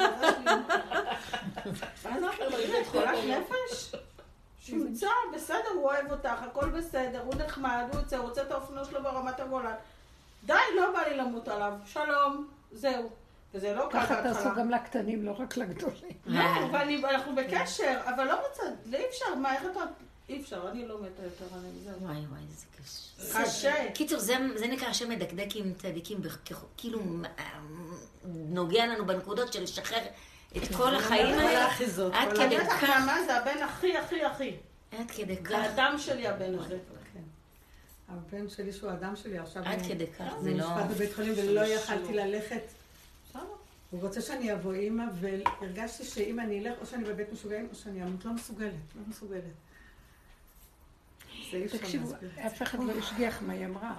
ואז 2.04 2.22
אמרתי 2.22 2.42
אימא, 2.58 2.76
את 2.82 2.86
חולת 2.86 3.08
נפש? 3.28 3.92
שימצא, 4.64 5.08
בסדר, 5.34 5.68
הוא 5.74 5.84
אוהב 5.84 6.10
אותך, 6.10 6.42
הכל 6.42 6.68
בסדר, 6.68 7.22
הוא 7.24 7.34
נחמד, 7.34 7.84
הוא 7.92 8.00
יוצא, 8.00 8.16
הוא 8.16 8.28
רוצה 8.28 8.42
את 8.42 8.50
האופנוע 8.50 8.84
שלו 8.84 9.02
ברמת 9.02 9.40
הגולן. 9.40 9.74
די, 10.46 10.54
לא 10.76 10.92
בא 10.92 11.00
לי 11.08 11.16
למות 11.16 11.48
עליו, 11.48 11.72
שלום, 11.84 12.48
זהו. 12.72 13.10
וזה 13.54 13.74
לא 13.74 13.88
קל 13.90 14.00
ככה 14.00 14.22
תעשו. 14.22 14.48
גם 14.56 14.70
לקטנים, 14.70 15.24
לא 15.24 15.34
רק 15.38 15.56
לגדולים. 15.56 16.16
לא, 16.26 16.42
ואנחנו 17.02 17.34
בקשר, 17.34 18.00
אבל 18.04 18.24
לא 18.24 18.46
רוצה, 18.48 18.62
לא 18.86 18.96
אי 18.96 19.08
אפשר, 19.08 19.34
מה, 19.34 19.54
איך 19.54 19.62
אתה... 19.72 19.80
אי 20.28 20.40
אפשר, 20.40 20.68
אני 20.70 20.88
לא 20.88 20.98
מתה 21.02 21.22
יותר 21.22 21.44
עליהם, 21.54 21.74
זהו. 21.84 22.02
וואי 22.02 22.26
וואי, 22.30 22.40
איזה 22.50 22.66
קשה. 22.82 23.44
קשה. 23.44 23.92
קיצור, 23.94 24.18
זה, 24.18 24.36
זה 24.54 24.66
נקרא 24.66 24.88
השם 24.88 25.08
מדקדק 25.08 25.48
עם 25.54 25.74
צדיקים, 25.74 26.20
כאילו 26.76 27.00
אה, 27.38 27.44
נוגע 28.24 28.86
לנו 28.86 29.06
בנקודות 29.06 29.52
של 29.52 29.62
לשחרר 29.62 30.02
את 30.56 30.76
כל 30.76 30.94
החיים 30.94 31.38
האלה, 31.38 31.68
עד 32.12 32.32
כדי 32.36 32.58
כך, 32.70 32.82
מה 33.06 33.16
זה 33.26 33.36
הבן 33.36 33.62
הכי 33.62 33.96
הכי 33.96 34.24
הכי. 34.24 34.56
עד 34.98 35.10
כדי 35.10 35.34
זה 35.36 35.42
כך, 35.44 35.54
הדם 35.72 35.94
שלי 35.98 36.28
הבן 36.28 36.58
הזה. 36.58 36.78
הבן 38.08 38.48
שלי 38.48 38.72
שהוא 38.72 38.90
האדם 38.90 39.16
שלי 39.16 39.38
עכשיו... 39.38 39.62
עד 39.66 39.80
הוא- 39.80 39.88
כדי 39.88 40.06
כך, 40.06 40.32
הוא 40.32 40.42
זה 40.42 40.50
לא... 40.50 40.56
נשפט 40.56 40.90
בבית 40.90 41.14
חולים 41.14 41.32
ולא 41.36 41.60
יכלתי 41.60 42.12
ללכת. 42.12 42.62
הוא 43.90 44.00
רוצה 44.02 44.20
שאני 44.20 44.52
אבוא 44.52 44.72
אימא, 44.72 45.04
והרגשתי 45.20 46.04
שאם 46.04 46.40
אני 46.40 46.60
אלך, 46.60 46.78
או 46.80 46.86
שאני 46.86 47.04
בבית 47.04 47.32
משוגעים, 47.32 47.68
או 47.70 47.74
שאני 47.74 48.02
אמות. 48.02 48.24
לא 48.24 48.32
מסוגלת, 48.32 48.72
לא 48.96 49.02
מסוגלת. 49.08 49.42
זה 51.52 51.78
תקשיבו. 51.78 52.12
אף 52.46 52.62
אחד 52.62 52.78
לא 52.84 52.92
השגיח 52.98 53.42
מה 53.42 53.52
היא 53.52 53.66
אמרה. 53.66 53.94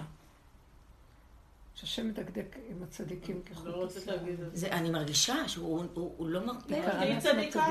שהשם 1.74 2.08
מדקדק 2.08 2.56
עם 2.70 2.82
הצדיקים 2.82 3.42
כחוט 3.46 3.66
לא 3.66 3.72
רוצה 3.76 4.00
השערה. 4.00 4.16
להגיד 4.16 4.40
את 4.40 4.56
זה. 4.56 4.68
אני 4.68 4.90
מרגישה 4.90 5.48
שהוא 5.48 5.84
הוא, 5.94 6.14
הוא 6.16 6.28
לא 6.28 6.46
מרפה. 6.46 6.74
היא 7.00 7.18
צדיקה. 7.20 7.66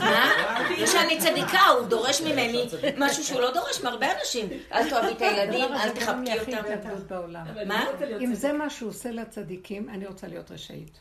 מה? 0.00 0.58
זה 0.78 0.86
שאני 0.86 1.18
צדיקה, 1.18 1.58
הוא 1.78 1.86
דורש 1.86 2.20
ממני 2.20 2.66
משהו 2.98 3.24
שהוא 3.24 3.40
לא 3.40 3.54
דורש 3.54 3.80
מהרבה 3.82 4.06
אנשים. 4.20 4.48
אל 4.72 4.90
תאהבי 4.90 5.12
את 5.12 5.20
הילדים, 5.20 5.72
אל 5.72 5.90
תחבקי 5.90 6.38
אותם. 6.40 7.28
מה? 7.66 7.86
אם 8.20 8.34
זה 8.34 8.52
מה 8.52 8.70
שהוא 8.70 8.90
עושה 8.90 9.10
לצדיקים, 9.10 9.88
אני 9.88 10.06
רוצה 10.06 10.26
להיות 10.26 10.50
רשאית. 10.50 11.00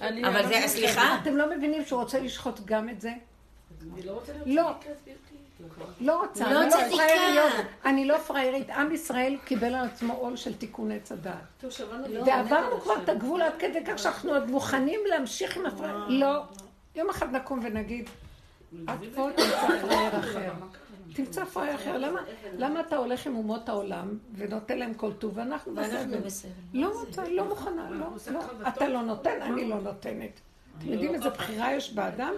אני 0.00 0.28
אבל 0.28 0.46
זה, 0.48 0.62
סליחה, 0.66 1.18
אתם 1.22 1.36
לא 1.36 1.56
מבינים 1.56 1.84
שהוא 1.84 2.00
רוצה 2.00 2.20
לשחוט 2.20 2.60
גם 2.64 2.88
את 2.88 3.00
זה? 3.00 3.12
אני 3.94 4.02
לא 4.02 4.12
רוצה 4.12 4.32
להיות 4.32 4.46
לא. 4.46 4.72
צדיקה. 5.04 5.29
לא 6.00 6.20
רוצה, 6.20 6.52
לא 6.52 6.62
אני 6.62 6.70
צדיקה. 6.70 6.90
פראייריות. 6.90 7.52
אני 7.84 8.04
לא 8.06 8.18
פראיירית. 8.18 8.70
עם 8.70 8.92
ישראל 8.92 9.36
קיבל 9.44 9.74
על 9.74 9.84
עצמו 9.86 10.12
עול 10.14 10.36
של 10.36 10.54
תיקון 10.54 10.90
עץ 10.90 11.12
הדעת. 11.12 11.34
ועברנו 12.26 12.80
כבר 12.80 13.02
את 13.04 13.08
הגבול 13.08 13.42
עד 13.42 13.52
כדי 13.58 13.84
כך 13.86 13.98
שאנחנו 13.98 14.32
עוד 14.32 14.50
מוכנים 14.50 15.00
להמשיך 15.10 15.56
עם 15.56 15.66
הפראייר. 15.66 16.04
לא. 16.08 16.42
יום 16.96 17.10
אחד 17.10 17.36
נקום 17.36 17.60
ונגיד, 17.62 18.08
את 18.84 18.88
פה 19.14 19.28
תמצא 19.36 19.78
פראייר 19.80 20.18
אחר. 20.20 20.52
תמצא 21.14 21.44
פראייר 21.44 21.74
אחר. 21.74 21.98
למה- 21.98 22.20
למה 22.58 22.80
אתה 22.80 22.96
הולך 22.96 23.26
עם 23.26 23.36
אומות 23.36 23.68
העולם 23.68 24.08
ונותן 24.36 24.78
להם 24.78 24.94
כל 24.94 25.12
טוב 25.12 25.32
ואנחנו 25.36 25.74
בסדר? 25.74 26.18
בסדר. 26.24 26.50
לא 26.74 27.00
רוצה, 27.00 27.28
לא 27.28 27.44
מוכנה, 27.44 27.90
לא, 27.90 28.06
לא. 28.32 28.40
אתה 28.68 28.88
לא 28.88 29.02
נותן, 29.02 29.42
אני 29.42 29.68
לא 29.68 29.80
נותנת. 29.80 30.40
אתם 30.78 30.92
יודעים 30.92 31.14
איזה 31.14 31.30
בחירה 31.30 31.72
יש 31.72 31.92
באדם? 31.92 32.32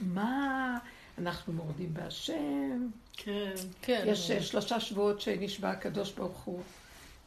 מה, 0.00 0.78
אנחנו 1.22 1.52
מורדים 1.52 1.94
בהשם, 1.94 2.88
כן, 3.12 3.54
כן. 3.82 4.04
יש 4.06 4.30
אה, 4.30 4.42
שלושה 4.42 4.80
שבועות 4.80 5.20
שנשבע 5.20 5.70
הקדוש 5.70 6.12
ברוך 6.12 6.42
הוא 6.42 6.62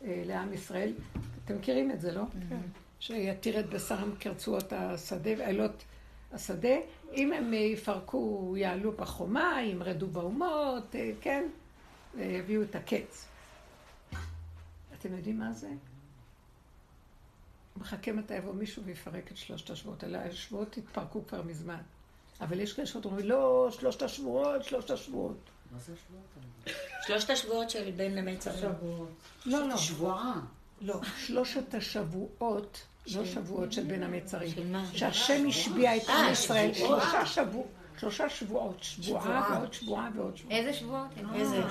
אה, 0.03 0.23
לעם 0.25 0.53
ישראל. 0.53 0.93
אתם 1.45 1.57
מכירים 1.57 1.91
את 1.91 2.01
זה, 2.01 2.11
לא? 2.11 2.23
כן. 2.49 2.57
שיתיר 2.99 3.59
את 3.59 3.69
בשרם 3.69 4.15
כרצועות 4.19 4.73
השדה, 4.73 5.29
עילות 5.29 5.83
השדה. 6.33 6.75
אם 7.13 7.33
הם 7.33 7.53
יפרקו, 7.53 8.53
יעלו 8.57 8.91
בחומה, 8.91 9.61
ימרדו 9.63 10.07
באומות, 10.07 10.95
אה, 10.95 11.11
כן? 11.21 11.43
ויביאו 12.15 12.63
את 12.63 12.75
הקץ. 12.75 13.27
אתם 14.99 15.13
יודעים 15.13 15.39
מה 15.39 15.53
זה? 15.53 15.69
מחכה 17.77 18.11
מתי 18.11 18.35
יבוא 18.35 18.53
מישהו 18.53 18.83
ויפרק 18.83 19.31
את 19.31 19.37
שלושת 19.37 19.69
השבועות 19.69 20.03
האלה. 20.03 20.25
השבועות 20.25 20.77
התפרקו 20.77 21.27
כבר 21.27 21.41
מזמן. 21.41 21.81
אבל 22.41 22.59
יש 22.59 22.73
כאלה 22.73 22.87
שאומרים, 22.87 23.25
לא, 23.25 23.67
שלושת 23.71 24.01
השבועות, 24.01 24.63
שלושת 24.63 24.91
השבועות. 24.91 25.37
שלושת 27.07 27.29
השבועות 27.29 27.69
של 27.69 27.91
בין 27.91 28.17
המצרים. 28.17 28.71
לא, 29.45 29.67
לא. 29.67 29.77
שבועה. 29.77 30.41
לא, 30.81 30.95
שלושת 31.17 31.73
השבועות, 31.73 32.81
לא 33.15 33.25
שבועות 33.25 33.73
של 33.73 33.83
בין 33.83 34.03
המצרים. 34.03 34.49
של 34.49 34.67
מה? 34.67 34.85
שהשם 34.93 35.47
השביע 35.47 35.95
את 35.95 36.09
עם 36.09 36.15
אה, 36.15 36.31
ישראל. 36.31 36.73
שלושה 36.73 37.25
שבועות, 37.25 37.67
שלושה 37.99 38.29
שבועות, 38.29 38.77
שבועה 38.81 39.47
ועוד 39.51 39.73
שבועה 39.73 40.09
ועוד 40.15 40.37
שבועה. 40.37 40.57
איזה 40.57 40.73
שבועות? 40.73 41.07
איזה? 41.33 41.61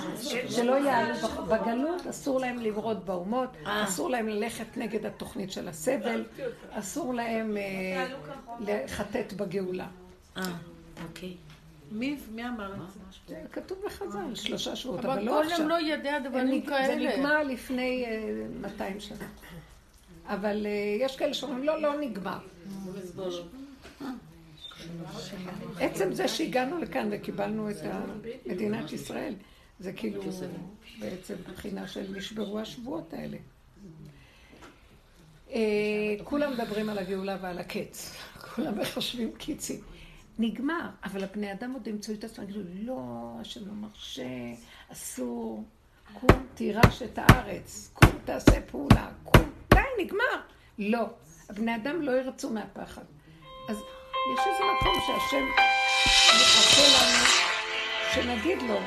שלא 0.51 0.73
יעלו 0.73 1.29
בגלות, 1.49 2.07
אסור 2.07 2.41
להם 2.41 2.59
למרוד 2.59 3.07
באומות, 3.07 3.51
אה. 3.67 3.85
אסור 3.85 4.11
להם 4.11 4.29
ללכת 4.29 4.77
נגד 4.77 5.07
התוכנית 5.07 5.53
של 5.53 5.69
הסבל, 5.69 6.25
אסור 6.71 7.15
להם 7.15 7.57
אה, 7.57 8.07
לחטט 8.61 9.33
בגאולה. 9.33 9.87
אה, 10.37 10.43
אוקיי. 11.09 11.35
מי 11.93 12.16
מי 12.32 12.49
אמר 12.49 12.74
את 12.74 12.78
זה? 13.28 13.41
כתוב 13.53 13.78
בחז"ל, 13.87 14.35
שלושה 14.35 14.76
שבועות, 14.76 15.01
אבל 15.05 15.11
אבל 15.12 15.22
לא 15.22 15.43
עכשיו. 15.43 15.68
לא 15.68 15.80
ידע 15.80 16.18
דברים 16.18 16.49
נג- 16.51 16.64
זה 16.64 16.70
כאלה. 16.70 17.16
נגמר 17.16 17.43
לפני 17.43 18.05
אה, 18.07 18.47
200 18.61 19.01
שנה. 19.01 19.26
אבל 20.26 20.66
אה, 20.66 20.70
יש 21.01 21.16
כאלה 21.16 21.35
שאומרים, 21.35 21.64
לא, 21.64 21.82
לא 21.82 22.01
נגמר. 22.01 22.39
עצם 25.80 26.12
זה 26.12 26.28
שהגענו 26.28 26.78
לכאן 26.78 27.09
וקיבלנו 27.12 27.70
את 27.70 27.76
מדינת 28.47 28.93
ישראל, 28.93 29.35
זה 29.80 29.93
כאילו 29.93 30.22
בעצם 31.01 31.35
מבחינה 31.51 31.89
של 31.89 32.14
נשברו 32.16 32.59
השבועות 32.61 33.12
האלה. 33.14 33.37
אה, 35.51 35.61
כולם 36.24 36.53
מדברים 36.53 36.89
על 36.91 36.99
הגאולה 36.99 37.37
ועל 37.43 37.59
הקץ. 37.59 38.14
כולם 38.55 38.78
מחשבים 38.78 39.32
קיצים. 39.39 39.80
נגמר, 40.39 40.89
אבל 41.05 41.24
הבני 41.24 41.53
אדם 41.53 41.72
עוד 41.72 41.87
ימצאו 41.87 42.14
את 42.14 42.24
עצמם, 42.24 42.45
יגידו, 42.45 42.61
לא, 42.74 43.03
השם 43.41 43.66
לא 43.66 43.72
מרשה, 43.72 44.22
אסור, 44.93 45.64
קום 46.20 46.47
תירש 46.55 47.03
את 47.03 47.18
הארץ, 47.18 47.91
קום 47.93 48.11
תעשה 48.24 48.61
פעולה, 48.61 49.09
קום, 49.24 49.51
די, 49.74 50.05
נגמר. 50.05 50.41
לא, 50.78 51.07
הבני 51.51 51.76
אדם 51.76 52.03
לא 52.03 52.12
ירצו 52.12 52.51
מהפחד. 52.51 53.05
אז 53.68 53.76
יש 54.32 54.41
איזה 54.47 54.64
מקום 54.76 54.95
שהשם 55.07 55.45
מחכה 56.35 56.82
לנו, 56.95 57.24
שנגיד 58.14 58.62
לו, 58.62 58.78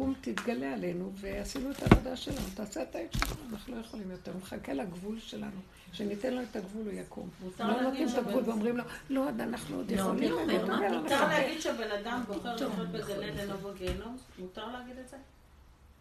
קום 0.00 0.14
תתגלה 0.20 0.72
עלינו, 0.72 1.12
ועשינו 1.14 1.70
את 1.70 1.82
העבודה 1.82 2.16
שלנו, 2.16 2.38
תעשה 2.54 2.82
את 2.82 2.94
העט 2.96 3.12
שלנו, 3.12 3.40
אנחנו 3.52 3.74
לא 3.76 3.80
יכולים 3.80 4.10
יותר, 4.10 4.32
הוא 4.32 4.40
מחכה 4.40 4.72
לגבול 4.72 5.18
שלנו, 5.20 5.60
שניתן 5.92 6.34
לו 6.34 6.42
את 6.42 6.56
הגבול 6.56 6.82
הוא 6.86 6.92
יקום. 6.92 7.28
לא 7.58 7.80
נותנים 7.82 8.08
את 8.08 8.14
הגבול 8.14 8.42
ואומרים 8.46 8.76
לו, 8.76 8.84
לא, 9.10 9.28
אנחנו 9.28 9.76
עוד 9.76 9.90
יכולים, 9.90 10.32
אומר, 10.32 10.66
מה 10.66 10.76
מותר 11.00 11.14
"אנחנו- 11.14 11.28
להגיד 11.28 11.60
שבן 11.60 11.90
אדם 12.00 12.22
בוחר 12.28 12.54
לחיות 12.54 12.88
בגן 12.88 13.22
עדן 13.22 13.52
או 13.52 13.58
בגיהנום? 13.58 14.16
מותר 14.38 14.66
להגיד 14.72 14.98
את 15.04 15.08
זה? 15.08 15.16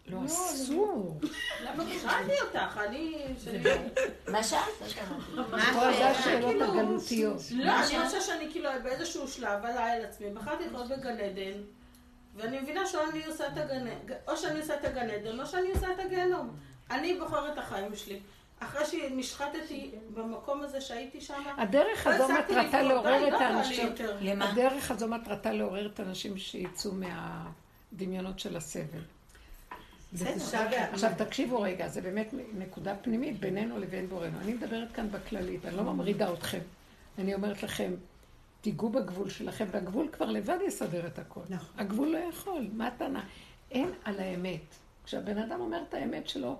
לא, 0.07 0.25
אסור. 0.25 1.19
למה 1.63 1.83
שאלתי 2.01 2.41
אותך? 2.41 2.77
אני... 2.87 3.15
מה 4.31 4.43
שאלת? 4.43 4.63
פה 5.73 5.91
זה 5.97 6.09
השאלות 6.09 6.61
הגלותיות. 6.61 7.41
לא, 7.51 7.71
אני 7.79 8.05
חושבת 8.05 8.21
שאני 8.21 8.47
כאילו 8.51 8.69
באיזשהו 8.83 9.27
שלב 9.27 9.65
עליי 9.65 9.91
על 9.91 10.05
עצמי, 10.05 10.29
בחרתי 10.29 10.63
לחיות 10.65 10.87
בגן 10.87 11.17
עדן, 11.19 11.61
ואני 12.35 12.59
מבינה 12.59 12.87
שאו 12.87 12.99
אני 13.11 13.25
עושה 13.25 13.47
את 13.47 13.57
הגן 13.57 13.85
או 14.27 14.37
שאני 14.37 14.59
עושה 14.59 14.75
את 14.75 14.85
הגן 14.85 15.09
עדן, 15.09 15.39
או 15.39 15.45
שאני 15.45 15.71
עושה 15.71 15.87
את 15.93 15.99
הגיהנום. 15.99 16.55
אני 16.91 17.19
בוחרת 17.19 17.53
את 17.53 17.57
החיים 17.57 17.95
שלי. 17.95 18.19
אחרי 18.59 18.85
שנשחטתי 18.85 19.91
במקום 20.13 20.61
הזה 20.61 20.81
שהייתי 20.81 21.21
שם, 21.21 21.43
הדרך 21.57 22.07
לא 22.07 22.11
הזו 22.11 22.27
מטרתה 22.29 22.81
לעורר 22.81 23.27
את 23.27 23.31
לא 23.31 23.39
לי 23.39 23.45
האנשים. 23.45 23.87
למה? 24.21 24.49
הדרך 24.49 24.91
הזו 24.91 25.07
מטרתה 25.07 25.51
לעורר 25.51 25.85
את 25.85 25.99
האנשים 25.99 26.37
שיצאו 26.37 26.91
מהדמיונות 26.91 28.39
של 28.39 28.57
הסבל. 28.57 29.01
עכשיו 30.91 31.11
תקשיבו 31.17 31.61
רגע, 31.61 31.87
זה 31.87 32.01
באמת 32.01 32.33
נקודה 32.57 32.95
פנימית 32.95 33.39
בינינו 33.39 33.79
לבין 33.79 34.09
בורנו. 34.09 34.39
אני 34.39 34.53
מדברת 34.53 34.91
כאן 34.91 35.11
בכללית, 35.11 35.65
אני 35.65 35.77
לא 35.77 35.83
ממרידה 35.83 36.33
אתכם. 36.33 36.59
אני 37.19 37.33
אומרת 37.33 37.63
לכם, 37.63 37.93
תיגעו 38.61 38.89
בגבול 38.89 39.29
שלכם, 39.29 39.65
והגבול 39.71 40.07
כבר 40.11 40.25
לבד 40.25 40.57
יסדר 40.67 41.07
את 41.07 41.19
הכל. 41.19 41.39
הגבול 41.77 42.07
לא 42.07 42.17
יכול, 42.17 42.67
מה 42.73 42.87
הטענה? 42.87 43.23
אין 43.71 43.91
על 44.03 44.19
האמת. 44.19 44.75
כשהבן 45.05 45.37
אדם 45.37 45.59
אומר 45.61 45.81
את 45.89 45.93
האמת 45.93 46.27
שלו, 46.29 46.57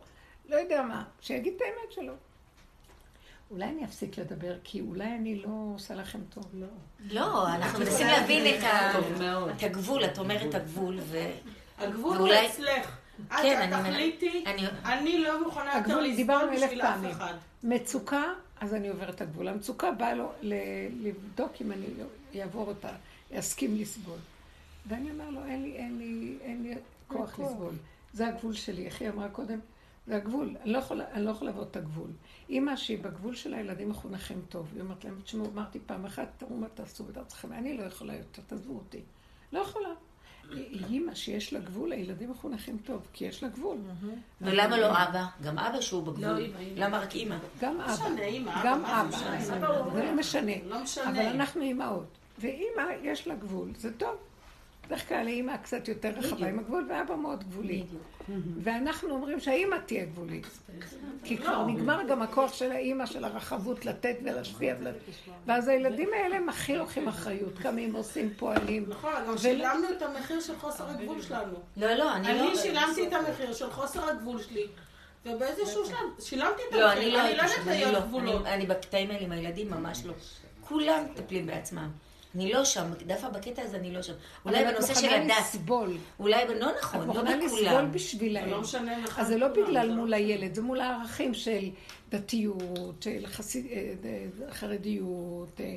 לא 0.50 0.56
יודע 0.56 0.82
מה, 0.82 1.04
שיגיד 1.22 1.54
את 1.56 1.62
האמת 1.62 1.92
שלו. 1.92 2.14
אולי 3.52 3.66
אני 3.66 3.86
אפסיק 3.86 4.18
לדבר, 4.20 4.56
כי 4.64 4.82
אולי 4.82 5.06
אני 5.16 5.36
לא 5.36 5.50
עושה 5.76 5.96
לכם 5.96 6.20
טוב. 6.30 6.46
לא. 6.54 6.68
לא, 7.12 7.48
אנחנו 7.48 7.80
מנסים 7.80 8.08
להבין 8.08 8.56
את 8.60 8.64
ה- 8.64 8.92
את 9.58 9.64
הגבול, 9.64 10.06
את 10.06 10.18
אומרת 10.20 10.56
הגבול, 10.56 10.98
ו... 11.02 11.18
הגבול 11.78 12.18
הוא 12.18 12.28
ואולי- 12.28 12.48
אצלך. 12.48 12.98
כן, 13.42 13.70
את 13.70 13.74
אני- 13.74 13.90
תחליטי, 13.92 14.44
אני- 14.48 14.68
אני 14.86 15.20
לא 15.24 15.44
מוכנה 15.46 15.66
יותר 15.66 15.78
הגבול, 15.78 16.04
לסבול 16.04 16.50
בשביל 16.56 16.82
אף. 16.82 16.98
אחד. 17.12 17.34
מצוקה, 17.64 18.24
אז 18.60 18.74
אני 18.74 18.90
עוברת 18.90 19.16
את 19.16 19.22
הגבול. 19.22 19.48
המצוקה 19.48 19.92
באה 19.92 20.14
לו 20.14 20.32
לבדוק 21.02 21.52
אם 21.62 21.72
אני 21.72 21.86
אעבור 22.42 22.68
אותה, 22.68 22.90
אסכים 23.34 23.76
לסבול. 23.76 24.20
ואני 24.88 25.12
אומר 25.12 25.30
לו, 25.30 25.46
אין 25.46 25.62
לי, 25.62 25.76
אין 25.76 25.98
לי, 25.98 26.38
אין 26.42 26.64
לי 26.64 26.76
כוח 27.08 27.40
לסבול. 27.40 27.74
זה 28.14 28.28
הגבול 28.28 28.54
שלי. 28.54 28.86
איך 28.86 29.02
היא 29.02 29.10
אמרה 29.10 29.30
קודם? 29.30 29.60
זה 30.08 30.16
הגבול. 30.16 30.56
אני 30.64 30.72
לא 30.72 30.78
יכולה, 30.78 31.12
אני 31.12 31.26
לא 31.26 31.30
יכולה 31.30 31.52
לעבור 31.52 31.66
את 31.72 31.76
הגבול. 31.76 32.10
אימא 32.50 32.76
שהיא 32.76 33.00
בגבול 33.04 33.36
של 33.36 33.54
הילדים 33.54 33.90
מחונכים 33.90 34.42
טוב, 34.50 34.70
היא 34.74 34.82
אומרת 34.82 35.06
להם, 35.06 35.20
תשמעו, 35.24 35.46
אמרתי 35.54 35.80
פעם 35.86 36.06
אחת, 36.06 36.28
תראו 36.38 36.58
מה 36.58 36.68
תעשו 36.74 37.08
ותעשו 37.08 37.28
צריכים, 37.28 37.54
אני 37.54 37.78
לא 37.78 37.84
יכולה 37.84 38.16
יותר, 38.16 38.42
תעזבו 38.48 38.74
אותי. 38.74 39.02
לא 39.54 39.60
יכולה. 39.60 39.90
היא 40.52 40.86
אימא 40.90 41.16
שיש 41.16 41.54
לה 41.54 41.60
גבול, 41.60 41.92
הילדים 41.92 42.32
מחונכים 42.32 42.78
טוב, 42.86 43.02
כי 43.14 43.26
יש 43.26 43.44
לה 43.44 43.50
גבול. 43.50 43.78
ולמה 44.42 44.78
לא 44.78 44.92
אבא? 44.92 45.26
גם 45.44 45.60
אבא 45.60 45.82
שהוא 45.82 46.08
לא, 46.08 46.12
בגבול. 46.12 46.46
אמא. 46.46 46.86
למה 46.86 47.00
רק 47.00 47.16
אימא? 47.16 47.36
גם 47.62 47.82
אבא, 47.82 47.94
משנה, 47.94 48.22
אימא, 48.22 48.62
גם 48.66 48.86
אבא, 48.86 49.02
אבא, 49.02 49.40
זה 49.42 49.60
לא. 49.60 50.02
לא 50.02 50.16
משנה. 50.16 50.52
אבל 51.10 51.20
אנחנו 51.20 51.62
אימהות, 51.62 52.18
ואימא 52.40 52.84
יש 53.04 53.28
לה 53.28 53.36
גבול, 53.36 53.70
זה 53.78 53.94
טוב. 53.94 54.16
בדרך 54.90 55.10
כלל 55.10 55.28
האימא 55.28 55.58
קצת 55.58 55.88
יותר 55.88 56.10
רחבה 56.10 56.48
עם 56.48 56.60
הגבול, 56.60 56.88
ואבא 56.90 57.16
מאוד 57.16 57.44
גבולי. 57.44 57.84
ואנחנו 58.64 59.10
אומרים 59.10 59.40
שהאימא 59.40 59.76
תהיה 59.86 60.06
גבולית. 60.06 60.48
כי 61.24 61.38
כבר 61.38 61.66
נגמר 61.66 62.04
גם 62.10 62.22
הכוח 62.22 62.54
של 62.54 62.72
האימא, 62.72 63.06
של 63.06 63.24
הרחבות, 63.24 63.86
לתת 63.86 64.16
ולהשפיע. 64.24 64.76
ול- 64.80 64.88
ואז 65.46 65.68
הילדים 65.68 66.10
האלה 66.14 66.36
הם 66.36 66.50
הכי 66.50 66.76
לוקחים 66.78 67.08
אחריות, 67.08 67.58
קמים, 67.60 67.94
עושים, 67.96 68.34
פועלים. 68.38 68.86
נכון, 68.90 69.12
גם 69.28 69.38
שילמנו 69.38 69.88
את 69.98 70.02
המחיר 70.02 70.40
של 70.42 70.58
חוסר 70.60 70.90
הגבול 70.90 71.22
שלנו. 71.22 71.54
לא, 71.78 71.94
לא, 71.94 72.14
אני 72.16 72.28
לא... 72.28 72.48
אני 72.48 72.58
שילמתי 72.58 73.08
את 73.08 73.14
המחיר 73.14 73.54
של 73.54 73.70
חוסר 73.72 74.10
הגבול 74.10 74.42
שלי, 74.42 74.66
ובאיזשהו 75.26 75.86
שלב 75.86 75.96
שילמתי 76.20 76.62
את 76.70 76.76
לא, 76.76 76.86
המחיר. 76.92 77.02
אני 77.04 77.12
לא 77.12 77.24
לא 77.24 77.44
יודעת 77.44 77.66
להיות 77.66 77.94
לא. 77.94 78.00
גבולות. 78.00 78.46
אני- 78.46 78.54
אני 78.56 78.66
בקטעים 78.66 79.12
האלה 79.12 79.26
עם 79.26 79.32
הילדים, 79.32 79.70
ממש 79.72 80.06
לא. 80.06 80.14
כולם 80.62 81.04
מטפלים 81.12 81.46
בעצמם. 81.48 81.90
אני 82.36 82.54
לא 82.54 82.66
שם, 82.66 82.84
דווקא 83.08 83.30
בקטע 83.30 83.62
הזה 83.62 83.78
אני 83.78 83.94
לא 83.94 84.02
שם. 84.02 84.14
אולי 84.46 84.60
אבל 84.62 84.70
את 84.70 84.74
בנושא 84.76 84.94
של 84.94 85.02
מוכנה 85.02 85.16
הדת. 85.24 85.34
לסבול. 85.40 85.98
אולי, 86.20 86.44
לא 86.60 86.70
את 86.70 86.76
נכון, 86.82 87.00
לא 87.00 87.06
מוכנה 87.06 87.36
לסבול 87.36 87.60
בכולם. 87.66 87.92
בשבילהם. 87.92 88.46
זה 88.46 88.52
לא 88.52 88.62
משנה 88.62 88.98
לך 88.98 89.20
אז 89.20 89.28
זה 89.28 89.38
לא 89.38 89.48
בגלל 89.48 89.92
מול 89.92 90.14
הילד, 90.14 90.54
זה 90.56 90.62
מול 90.62 90.82
הערכים 90.82 91.34
של 91.34 91.70
דתיות, 92.10 92.58
של 93.04 93.26
חסיד, 93.26 93.66
אה, 93.72 93.94
אה, 94.06 94.54
חרדיות, 94.54 95.62
אה, 95.62 95.76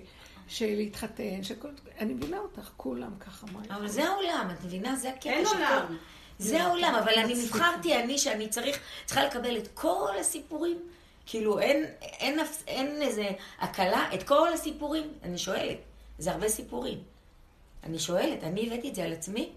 של 0.48 0.66
להתחתן, 0.76 1.42
של 1.42 1.54
כל... 1.54 1.68
אני 1.98 2.14
מבינה 2.14 2.38
אותך, 2.38 2.70
כולם 2.76 3.10
ככה. 3.20 3.46
אבל 3.70 3.88
זה 3.88 4.04
העולם, 4.08 4.48
את 4.58 4.64
מבינה? 4.64 4.96
זה 4.96 5.08
הקטע 5.10 5.30
אין 5.30 5.46
שכל- 5.46 5.54
עולם. 5.56 5.96
זה 6.38 6.62
העולם, 6.62 6.94
אבל 6.94 7.12
אני. 7.12 7.34
נבחרתי, 7.34 7.96
אני, 7.96 8.18
שאני 8.18 8.48
צריך, 8.48 8.78
צריכה 9.04 9.24
לקבל 9.24 9.56
את 9.58 9.68
כל 9.74 10.10
הסיפורים. 10.20 10.78
כאילו, 11.26 11.58
אין, 11.58 11.84
אין, 12.02 12.38
אין 12.66 13.02
איזה 13.02 13.28
הקלה, 13.60 14.08
את 14.14 14.22
כל 14.22 14.52
הסיפורים. 14.52 15.12
אני 15.22 15.38
שואלת, 15.38 15.78
זה 16.22 16.30
הרבה 16.32 16.48
סיפורים. 16.48 16.98
אני 17.84 17.98
שואלת, 17.98 18.44
אני 18.44 18.66
הבאתי 18.66 18.88
את 18.88 18.94
זה 18.94 19.04
על 19.04 19.12
עצמי? 19.12 19.50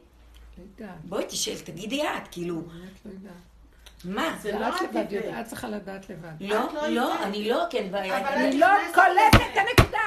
לא 0.57 0.63
יודעת, 0.79 0.95
בואי 1.03 1.25
תשאל, 1.27 1.57
תגידי 1.59 2.03
את, 2.03 2.27
כאילו, 2.31 2.55
באמת 2.61 2.91
לא 3.05 3.11
יודעת. 3.11 3.33
מה? 4.05 4.35
זה 4.41 4.51
זה 4.51 4.59
לא 4.59 4.67
את 4.69 4.73
את 4.75 4.81
לבד. 4.95 5.11
יודעת, 5.11 5.45
את 5.45 5.49
צריכה 5.49 5.67
לדעת 5.67 6.09
לבד. 6.09 6.29
לא, 6.39 6.65
את 6.65 6.73
לא 6.73 6.87
לא. 6.87 7.23
אני 7.23 7.49
לא, 7.49 7.63
כן, 7.69 7.91
בעיה. 7.91 8.17
אני- 8.33 8.59
לא 8.59 8.67
קולטת 8.93 9.35
את 9.53 9.57
הנקודה! 9.57 9.97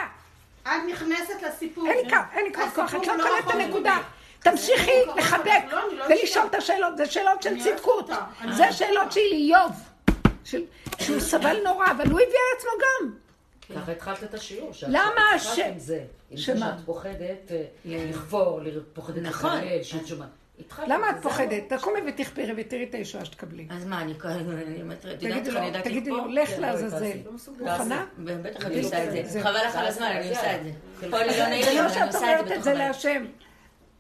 את 0.63 0.69
נכנסת 0.93 1.43
לסיפור. 1.49 1.87
אין 1.87 2.05
לי 2.05 2.11
כוח, 2.11 2.25
אין 2.33 2.45
לי 2.47 2.55
כוח, 2.55 2.73
את 2.73 2.79
לא 2.93 2.99
קולטת 3.01 3.21
את 3.39 3.45
נכון. 3.47 3.61
הנקודה. 3.61 3.99
תמשיכי. 4.41 4.91
לחבק 5.17 5.63
לא, 5.71 5.93
לא 5.93 6.05
ולשאול. 6.05 6.47
את 6.47 6.55
השאלות, 6.55 6.97
זה 6.97 7.07
שאלות 7.07 7.43
של 7.43 7.61
צדקות. 7.63 8.11
זה 8.53 8.73
שאלות 8.73 9.13
של 9.13 9.21
איוב, 9.33 9.73
שהוא 10.45 11.21
סבל 11.21 11.57
נורא, 11.65 11.87
אבל 11.87 12.05
הוא 12.11 12.21
הביא 12.21 12.27
על 12.27 12.59
עצמו 12.59 12.71
גם. 12.81 13.13
ככה 13.75 13.93
התחלת 13.93 14.25
את 14.25 14.35
השיעור. 14.35 14.73
שאת 14.73 14.89
למה 14.89 15.01
התחלת 15.37 15.55
ש- 15.57 15.59
עם 15.59 15.79
זה. 15.79 16.05
עם 16.31 16.37
זה 16.37 16.43
שמה? 16.43 16.75
שאת 16.79 16.87
פוחדת 16.87 17.51
אה, 17.53 17.65
לכפור, 17.85 18.61
ל- 18.61 18.81
פוחדת 18.93 19.23
נכון. 19.23 19.57
לקלל, 19.59 19.83
שאת 19.83 20.07
שומעת. 20.07 20.29
למה 20.87 21.11
את 21.11 21.17
זה, 21.17 21.23
פוחדת? 21.23 21.73
תקומי 21.73 21.99
ותכפרי 22.09 22.53
ותראי 22.57 22.85
את 22.85 22.95
הישועה 22.95 23.25
שתקבלי. 23.25 23.67
אז 23.71 23.85
מה, 23.85 24.03
אני 24.03 24.15
אני 24.25 24.83
אומרת, 24.83 24.99
את 24.99 25.05
יודעת 25.05 25.19
תגידי 25.19 25.39
איך 25.47 25.55
לו, 25.55 25.59
אני 25.59 25.67
יודעת 25.67 25.85
תגידי 25.85 26.11
לו? 26.11 26.27
לך 26.29 26.49
כן, 26.49 26.61
לא, 26.61 26.67
לעזאזל. 26.67 27.11
מוכנה? 27.61 28.05
בטח 28.19 28.67
אני 28.67 28.75
אני 28.75 28.85
עושה 28.85 29.05
את 29.05 29.15
לא- 29.15 29.23
זה. 29.23 29.29
זה- 29.29 29.41
חבל 29.43 29.57
לך 29.67 29.77
על 29.77 29.87
הזמן, 29.87 30.07
אני. 30.07 30.29
עושה 30.31 30.57
את 30.57 30.61
זה. 30.65 30.71
פה 31.11 31.21
אני 31.21 31.39
לא 31.39 31.47
נעים 31.47 31.63
זה 31.65 31.71
לי, 31.71 31.77
לא 31.77 31.81
אני 31.85 31.95
שאת 31.95 32.03
עושה 32.07 32.19
את 32.19 32.23
אומרת 32.23 32.49
זה 32.49 32.55
את 32.55 32.63
זה. 32.65 32.75
להשם. 32.75 33.25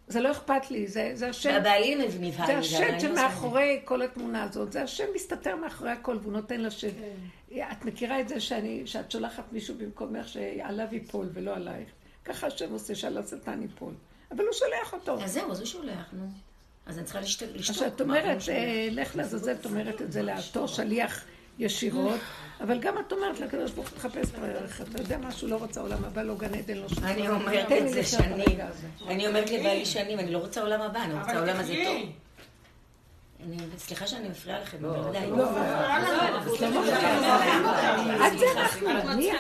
זה 0.09 0.21
לא 0.21 0.31
אכפת 0.31 0.71
לי, 0.71 0.87
זה 0.87 1.11
זה 1.15 1.29
השם. 1.29 1.51
והבעלי 1.51 1.95
נבהל 2.21 2.47
זה 2.47 2.59
השם 2.59 2.83
לא 2.83 2.97
את. 2.97 3.01
שמאחורי 3.01 3.81
כל 3.85 4.03
התמונה 4.03 4.43
הזאת, 4.43 4.73
זה 4.73 4.83
השם 4.83 5.05
מסתתר 5.15 5.57
מאחורי 5.57 5.91
הכל 5.91 6.19
והוא 6.23 6.33
נותן 6.33 6.61
לשם. 6.61 6.89
את 7.53 7.85
מכירה 7.85 8.21
את 8.21 8.29
זה 8.29 8.41
שאני, 8.41 8.83
שאת 8.87 9.11
שולחת 9.11 9.53
מישהו 9.53 9.75
במקומך 9.79 10.29
שעליו 10.29 10.87
ייפול 10.93 11.29
ולא 11.33 11.55
עלייך. 11.55 11.89
ככה 12.25 12.47
השם 12.47 12.73
עושה 12.73 12.95
שעל 12.95 13.19
השטן 13.19 13.63
ייפול. 13.63 13.95
אבל 14.31 14.45
הוא 14.45 14.53
שולח 14.53 14.93
אותו. 14.93 15.23
אז 15.23 15.33
זהו, 15.33 15.51
אז 15.53 15.59
הוא 15.59 15.67
שולח, 15.67 16.09
נו. 16.13 16.27
אז 16.87 16.99
אני 16.99 17.05
צריכה 17.05 17.21
לשתוק. 17.21 17.49
כשאת 17.59 18.01
הוא 18.01 18.09
אומרת, 18.09 18.41
שולח? 18.41 18.59
אה, 18.59 18.89
לך 18.91 19.17
לעזאזל, 19.17 19.53
את 19.53 19.67
אומרת 19.67 20.03
את 20.03 20.13
זה 20.13 20.23
לאתו 20.23 20.69
שליח 20.69 21.25
ישירות, 21.59 22.21
אבל 22.61 22.79
גם 22.79 22.95
את 22.99 23.13
אומרת 23.13 23.41
לקדוש 23.41 23.71
ברוך 23.71 23.89
הוא 23.89 23.97
תחפש 23.99 24.29
את 24.31 24.43
הערך, 24.43 24.81
אתה 24.81 25.03
יודע 25.03 25.19
מה 25.19 25.33
שהוא 25.33 25.51
לא 25.51 25.57
רוצה 25.57 25.81
עולם 25.81 26.05
הבא, 26.05 26.23
לא 26.23 26.35
גן 26.35 26.55
עדן, 26.55 26.75
לא 26.77 26.89
שום 26.89 27.05
אני 27.05 27.23
דבר. 27.23 27.35
אומרת 27.35 27.69
תן 27.69 27.87
את 27.87 27.93
זה 27.93 28.05
שנים. 28.05 28.59
אני 29.09 29.27
אומרת 29.27 29.51
לבעלי 29.51 29.87
שנים, 29.87 30.19
אני 30.19 30.31
לא 30.33 30.39
רוצה 30.39 30.61
עולם 30.61 30.81
הבא, 30.83 31.03
אני 31.03 31.13
רוצה 31.15 31.25
אבל 31.31 31.37
העולם 31.39 31.61
הזה. 31.61 31.75
טוב. 31.85 31.97
אני- 33.47 33.57
סליחה 33.79 34.07
שאני 34.07 34.29
מפריעה 34.29 34.61
לכם, 34.61 34.77
לא, 34.81 34.97
אבל 34.97 35.13
די. 35.13 35.27
לא, 35.31 35.37
לא, 35.37 35.45
את 38.27 38.39
זה 38.39 38.47
אנחנו, 38.57 38.91
אני, 38.91 39.33
את 39.33 39.39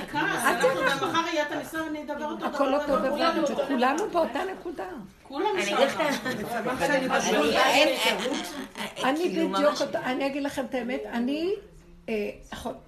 זה 0.62 0.82
אנחנו. 0.86 1.06
מחר 1.06 1.28
יהיה 1.32 1.42
את 1.46 1.52
הניסיון 1.52 1.86
ואני 1.86 2.02
אדבר 2.02 2.24
אותו 2.24 2.44
הכל 2.46 2.74
אותו 2.74 2.96
דבר, 2.98 3.32
כולנו 3.68 4.10
באותה 4.12 4.38
נקודה. 4.58 4.84
כולם 5.22 5.46
אני 5.56 5.66
שם. 5.66 5.76
אני- 9.04 9.04
אני 9.04 9.28
בדיוק, 9.28 9.74
אני 9.94 10.26
אגיד 10.26 10.42
לכם 10.42 10.64
את 10.64 10.74
האמת, 10.74 11.00
אני, 11.12 11.54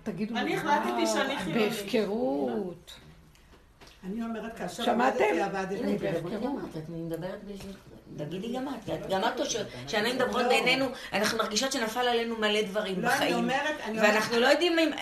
תגידו 0.03 0.35
לי, 0.35 0.41
אני 0.41 0.57
החלטתי 0.57 1.07
שאני 1.07 1.39
חילונית. 1.39 1.71
בהפקרות. 1.73 2.93
אני 4.05 4.23
אומרת, 4.23 4.57
כאשר 4.59 4.83
שמעתם? 4.85 5.25
עבדתי, 5.45 5.75
את, 5.97 6.03
את 6.77 6.89
מדברת 6.89 7.45
בשביל... 7.45 7.73
תגידי 8.16 8.53
גם 8.53 8.68
את, 8.68 8.91
גם 9.11 9.21
את 9.25 9.41
חושבת, 9.41 9.66
כשאנחנו 9.87 10.14
מדברות 10.14 10.47
בינינו, 10.49 10.87
אנחנו 11.12 11.39
מרגישות 11.39 11.73
שנפל 11.73 12.01
עלינו 12.01 12.37
מלא 12.37 12.62
דברים 12.62 13.01
לא, 13.01 13.09
אני 13.09 13.14
בחיים. 13.16 13.35
אומרת, 13.35 13.81
אני 13.85 13.99
אומרת... 13.99 14.14
ואנחנו 14.14 14.39
לא 14.41 14.47
יודעים 14.47 14.79
אם- 14.79 14.93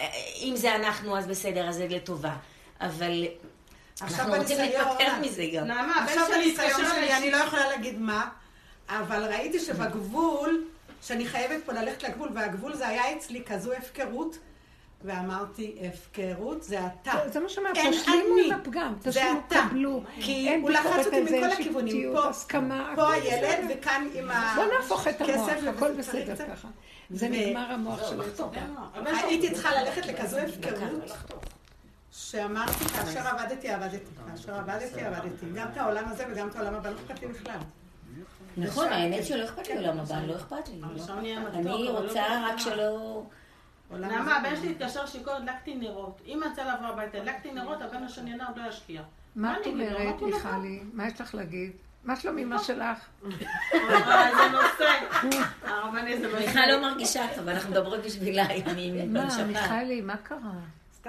אם 0.42 0.56
זה 0.56 0.74
אנחנו, 0.76 1.18
אז 1.18 1.26
בסדר, 1.26 1.68
אז 1.68 1.74
זה 1.76 1.86
לטובה. 1.90 2.36
אבל 2.80 3.24
אנחנו 4.02 4.34
רוצים 4.34 4.58
להתפטר 4.58 5.12
מזה 5.20 5.44
גם. 5.54 5.66
נעמה, 5.66 6.04
עכשיו 6.04 6.22
בניסיון 6.34 6.80
שלי, 6.94 7.16
אני. 7.16 7.30
לא 7.30 7.36
יכולה 7.36 7.68
להגיד 7.68 7.98
מה, 7.98 8.28
אבל 8.88 9.24
ראיתי 9.24 9.60
שבגבול, 9.60 10.64
שאני 11.02 11.26
חייבת 11.26 11.64
פה 11.66 11.72
ללכת 11.72 12.02
לגבול, 12.02 12.28
והגבול 12.34 12.74
זה 12.74 12.88
היה 12.88 13.16
אצלי 13.16 13.42
כזו 13.46 13.72
הפקרות, 13.72 14.38
ואמרתי, 15.04 15.76
הפקרות 15.88 16.62
זה 16.62 16.78
אתה. 16.86 17.12
זה 17.32 17.40
מה 17.40 17.48
שאומר, 17.48 17.70
אין 17.76 17.92
תשלימו. 17.92 18.54
את 18.54 18.60
הפגם, 18.60 18.94
זה 19.00 19.10
תשלימו. 19.10 19.40
קבלו. 19.48 20.02
כי 20.20 20.54
הוא 20.62 20.70
לחץ 20.70 21.06
אותי 21.06 21.20
מכל 21.20 21.50
הכיוונים. 21.52 22.12
פה- 22.12 22.28
הסכמה, 22.28 22.92
פה 22.96 23.12
הילד, 23.12 23.48
בסדר. 23.48 23.74
וכאן 23.80 24.08
עם 24.14 24.30
ה... 24.30 24.52
בוא 24.56 24.64
נהפוך 24.78 25.08
את 25.08 25.20
המוח, 25.20 25.48
הכל 25.76 25.92
בסדר 25.94 26.36
ככה. 26.36 26.68
זה 27.10 27.26
ו- 27.26 27.30
נגמר 27.30 27.72
המוח 27.72 28.10
של 28.10 28.20
הצופה. 28.20 28.60
הייתי 29.06 29.54
צריכה 29.54 29.82
ללכת 29.82 30.06
לכזו 30.06 30.38
הפקרות, 30.38 31.12
שאמרתי, 32.12 32.84
כאשר 32.84 33.20
עבדתי, 33.28 33.68
עבדתי. 33.68 33.98
כאשר 34.30 34.54
עבדתי, 34.54 35.00
עבדתי. 35.00 35.46
גם 35.54 35.66
את 35.72 35.76
העולם 35.76 36.04
הזה 36.08 36.24
וגם 36.32 36.48
את 36.48 36.56
העולם 36.56 36.74
הבא, 36.74 36.90
לא 36.90 36.96
אכפת 37.06 37.20
לי 37.22 37.28
בכלל. 37.28 37.58
נכון, 38.58 38.88
האמת 38.88 39.24
שלא 39.24 39.44
אכפת 39.44 39.68
לי 39.68 39.76
עולם 39.76 40.00
הבא, 40.00 40.20
לא 40.26 40.36
אכפת 40.36 40.68
לי. 40.68 40.80
מתוק, 41.38 41.54
אני 41.54 41.64
לא 41.64 41.98
רוצה. 41.98 42.22
רק 42.44 42.58
שלא... 42.58 43.22
נעמה, 43.90 44.36
הבן 44.36 44.56
שלי 44.56 44.70
התקשר 44.70 45.06
שיכור, 45.06 45.34
הדלקתי 45.34 45.74
נרות. 45.74 46.20
אם 46.26 46.40
יצא 46.52 46.64
לעבור 46.64 46.86
הביתה, 46.86 47.18
הדלקתי 47.18 47.52
נרות, 47.52 47.82
הבן 47.82 48.02
השני 48.02 48.32
עוד 48.32 48.58
לא 48.58 48.68
ישקיע. 48.68 49.02
מה 49.36 49.56
את 49.56 49.66
אני? 49.66 49.72
אומרת, 49.72 50.22
מיכלי? 50.22 50.80
מה 50.92 51.06
יש 51.06 51.20
לך 51.20 51.34
להגיד? 51.34 51.72
מה 52.04 52.16
שלום 52.16 52.38
אמא 52.38 52.58
שלך? 52.58 52.98
אה, 53.74 54.30
זה 54.36 54.48
נושא. 54.52 54.92
זה 56.20 56.38
מיכל 56.38 56.66
לא 56.66 56.80
מרגישה 56.80 57.26
טוב, 57.36 57.48
אנחנו 57.48 57.70
מדברות 57.70 58.00
בשבילה 58.04 58.44
מה, 59.06 59.24
בנשמה. 59.24 59.44
מיכלי, 59.44 60.00
מה 60.00 60.16
קרה? 60.16 60.38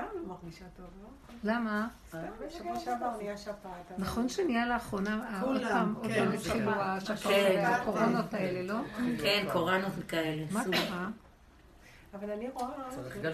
סתם 0.07 0.19
לא 0.19 0.27
מרגישה 0.27 0.65
טוב, 0.77 0.85
לא? 1.03 1.09
למה? 1.43 1.87
סתם 2.07 2.31
בשבוע 2.45 2.79
שעבר 2.79 3.17
נהיה 3.17 3.37
שפעת. 3.37 3.91
נכון 3.97 4.29
שנהיה 4.29 4.65
לאחרונה, 4.65 5.41
עוד 5.41 5.57
כולם, 5.57 5.69
פעם, 5.69 5.95
עוד 5.95 6.07
כן, 6.07 6.25
פעם 6.25 6.33
התחילו. 6.33 6.71
השפעות 6.71 7.35
כן. 7.35 7.41
האלה, 7.41 7.75
הקורונות 7.75 8.33
האלה, 8.33 8.73
לא? 8.73 8.79
כן, 9.21 9.47
קוראנות 9.53 9.93
כאלה. 10.07 10.45
מה. 10.51 10.63
קרה? 10.63 11.09
אבל 12.13 12.31
אני 12.31 12.49
רואה, 12.49 12.67
מבחינת 12.99 13.25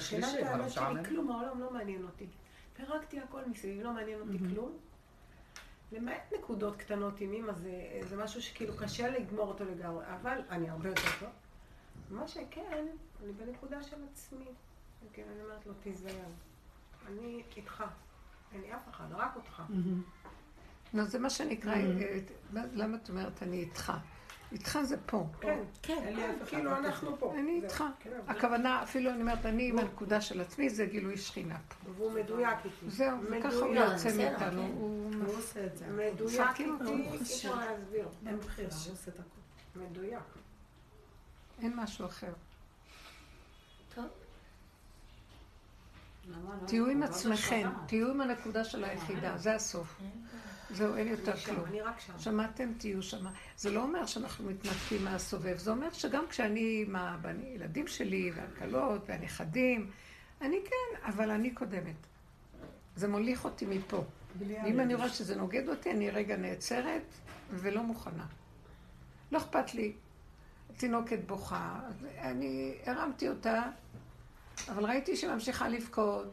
משעמם. 0.65 0.69
שלי, 0.69 1.09
כלום, 1.09 1.31
העולם 1.31 1.59
לא 1.59 1.73
מעניין 1.73 2.03
אותי. 2.03 2.27
פירקתי 2.73 3.19
הכל 3.19 3.41
מסביב, 3.45 3.81
לא 3.81 3.93
מעניין 3.93 4.19
אותי 4.21 4.37
כלום. 4.37 4.77
למעט 5.91 6.33
נקודות 6.39 6.75
קטנות 6.75 7.21
עם 7.21 7.47
זה, 7.55 8.01
זה 8.09 8.17
משהו 8.17 8.41
שכאילו 8.41 8.73
קשה 8.77 9.09
לגמור 9.09 9.47
אותו 9.47 9.63
לגמרי, 9.65 10.05
אבל 10.21 10.37
אני 10.49 10.69
הרבה 10.69 10.89
יותר 10.89 11.09
טוב. 11.19 11.29
מה 12.09 12.27
שכן, 12.27 12.87
אני 13.23 13.31
בנקודה 13.31 13.83
של 13.83 13.95
עצמי. 14.11 14.45
כן, 15.13 15.23
אני 15.33 15.43
אומרת 15.43 15.65
לו, 15.65 15.73
תיזהר. 15.73 16.29
אני 17.07 17.43
איתך. 17.57 17.83
אין 18.53 18.61
לי 18.61 18.73
אף 18.73 18.89
אחד, 18.89 19.05
רק 19.11 19.35
אותך. 19.35 19.61
לא, 20.93 21.03
זה 21.03 21.19
מה 21.19 21.29
שנקרא, 21.29 21.73
אה, 21.73 22.19
למה 22.53 22.97
את 22.97 23.09
אומרת 23.09 23.43
אני 23.43 23.59
איתך? 23.59 23.93
איתך 24.51 24.79
זה 24.83 24.97
פה. 25.05 25.27
כן, 25.41 25.59
כן. 25.81 26.15
אחד. 26.19 26.47
כאילו 26.47 26.77
אנחנו 26.77 27.17
פה. 27.19 27.33
אני. 27.39 27.61
איתך. 27.63 27.83
כן, 27.99 28.09
הכוונה, 28.27 28.83
אפילו 28.83 29.11
אני 29.11 29.21
אומרת, 29.21 29.45
אני 29.45 29.69
עם 29.69 29.79
הנקודה 29.79 30.21
של 30.21 30.41
עצמי, 30.41 30.69
זה 30.69 30.85
גילוי 30.85 31.17
שכינה 31.17 31.57
פה. 31.57 31.91
והוא 31.91 32.11
מדויק 32.11 32.57
איתי. 32.65 32.89
זהו, 32.89 33.17
וככה 33.31 33.55
הוא. 33.55 33.75
יוצא 33.75 34.17
מאיתנו. 34.17 34.61
כן. 34.61 35.21
הוא 35.25 35.35
עושה 35.37 35.65
את 35.65 35.77
זה. 35.77 35.87
מדויק 35.87 36.59
איתי, 36.59 36.93
אי 37.11 37.21
אפשר 37.21 37.55
להסביר. 37.55 38.07
אין 38.27 38.37
בחירה, 38.39 38.69
הוא 38.85 38.93
עושה 38.93 39.11
את 39.11 39.19
הכול. 39.19 39.83
מדויק. 39.89 40.23
אין 41.61 41.73
משהו 41.75 42.05
אחר. 42.05 42.33
טוב. 43.95 44.05
תהיו 46.67 46.87
עם 46.87 47.03
עצמכם, 47.03 47.69
תהיו 47.85 48.11
עם 48.11 48.21
הנקודה 48.21 48.63
של 48.63 48.83
היחידה, 48.83 49.37
זה 49.37 49.55
הסוף. 49.55 49.99
זהו, 50.69 50.95
אין 50.95 51.07
יותר 51.07 51.35
שם, 51.35 51.55
כלום. 51.55 51.65
שם. 51.99 52.19
שמעתם? 52.19 52.71
תהיו 52.77 53.03
שמה. 53.03 53.31
זה 53.57 53.71
לא 53.71 53.83
אומר 53.83 54.05
שאנחנו 54.05 54.49
מתנתקים 54.49 55.03
מהסובב, 55.03 55.57
זה 55.57 55.71
אומר 55.71 55.91
שגם 55.91 56.23
כשאני 56.29 56.83
עם 56.87 56.95
הילדים 57.25 57.87
שלי, 57.87 58.31
והכלות, 58.35 59.01
והנכדים, 59.07 59.91
אני 60.41 60.57
כן, 60.65 61.07
אבל 61.07 61.31
אני 61.31 61.51
קודמת. 61.51 61.95
זה 62.95 63.07
מוליך 63.07 63.45
אותי 63.45 63.65
מפה. 63.65 64.03
אם 64.41 64.79
אני 64.79 64.95
רואה 64.95 65.09
שזה 65.09 65.35
נוגד 65.35 65.69
אותי, 65.69 65.91
אני 65.91 66.09
רגע 66.09 66.37
נעצרת 66.37 67.03
ולא 67.49 67.83
מוכנה. 67.83 68.25
לא 69.31 69.37
אכפת 69.37 69.73
לי. 69.73 69.93
תינוקת 70.77 71.19
בוכה, 71.27 71.79
אני 72.19 72.75
הרמתי 72.85 73.29
אותה, 73.29 73.63
אבל 74.69 74.85
ראיתי 74.85 75.15
שהיא 75.15 75.31
ממשיכה 75.31 75.67
לבכות, 75.67 76.25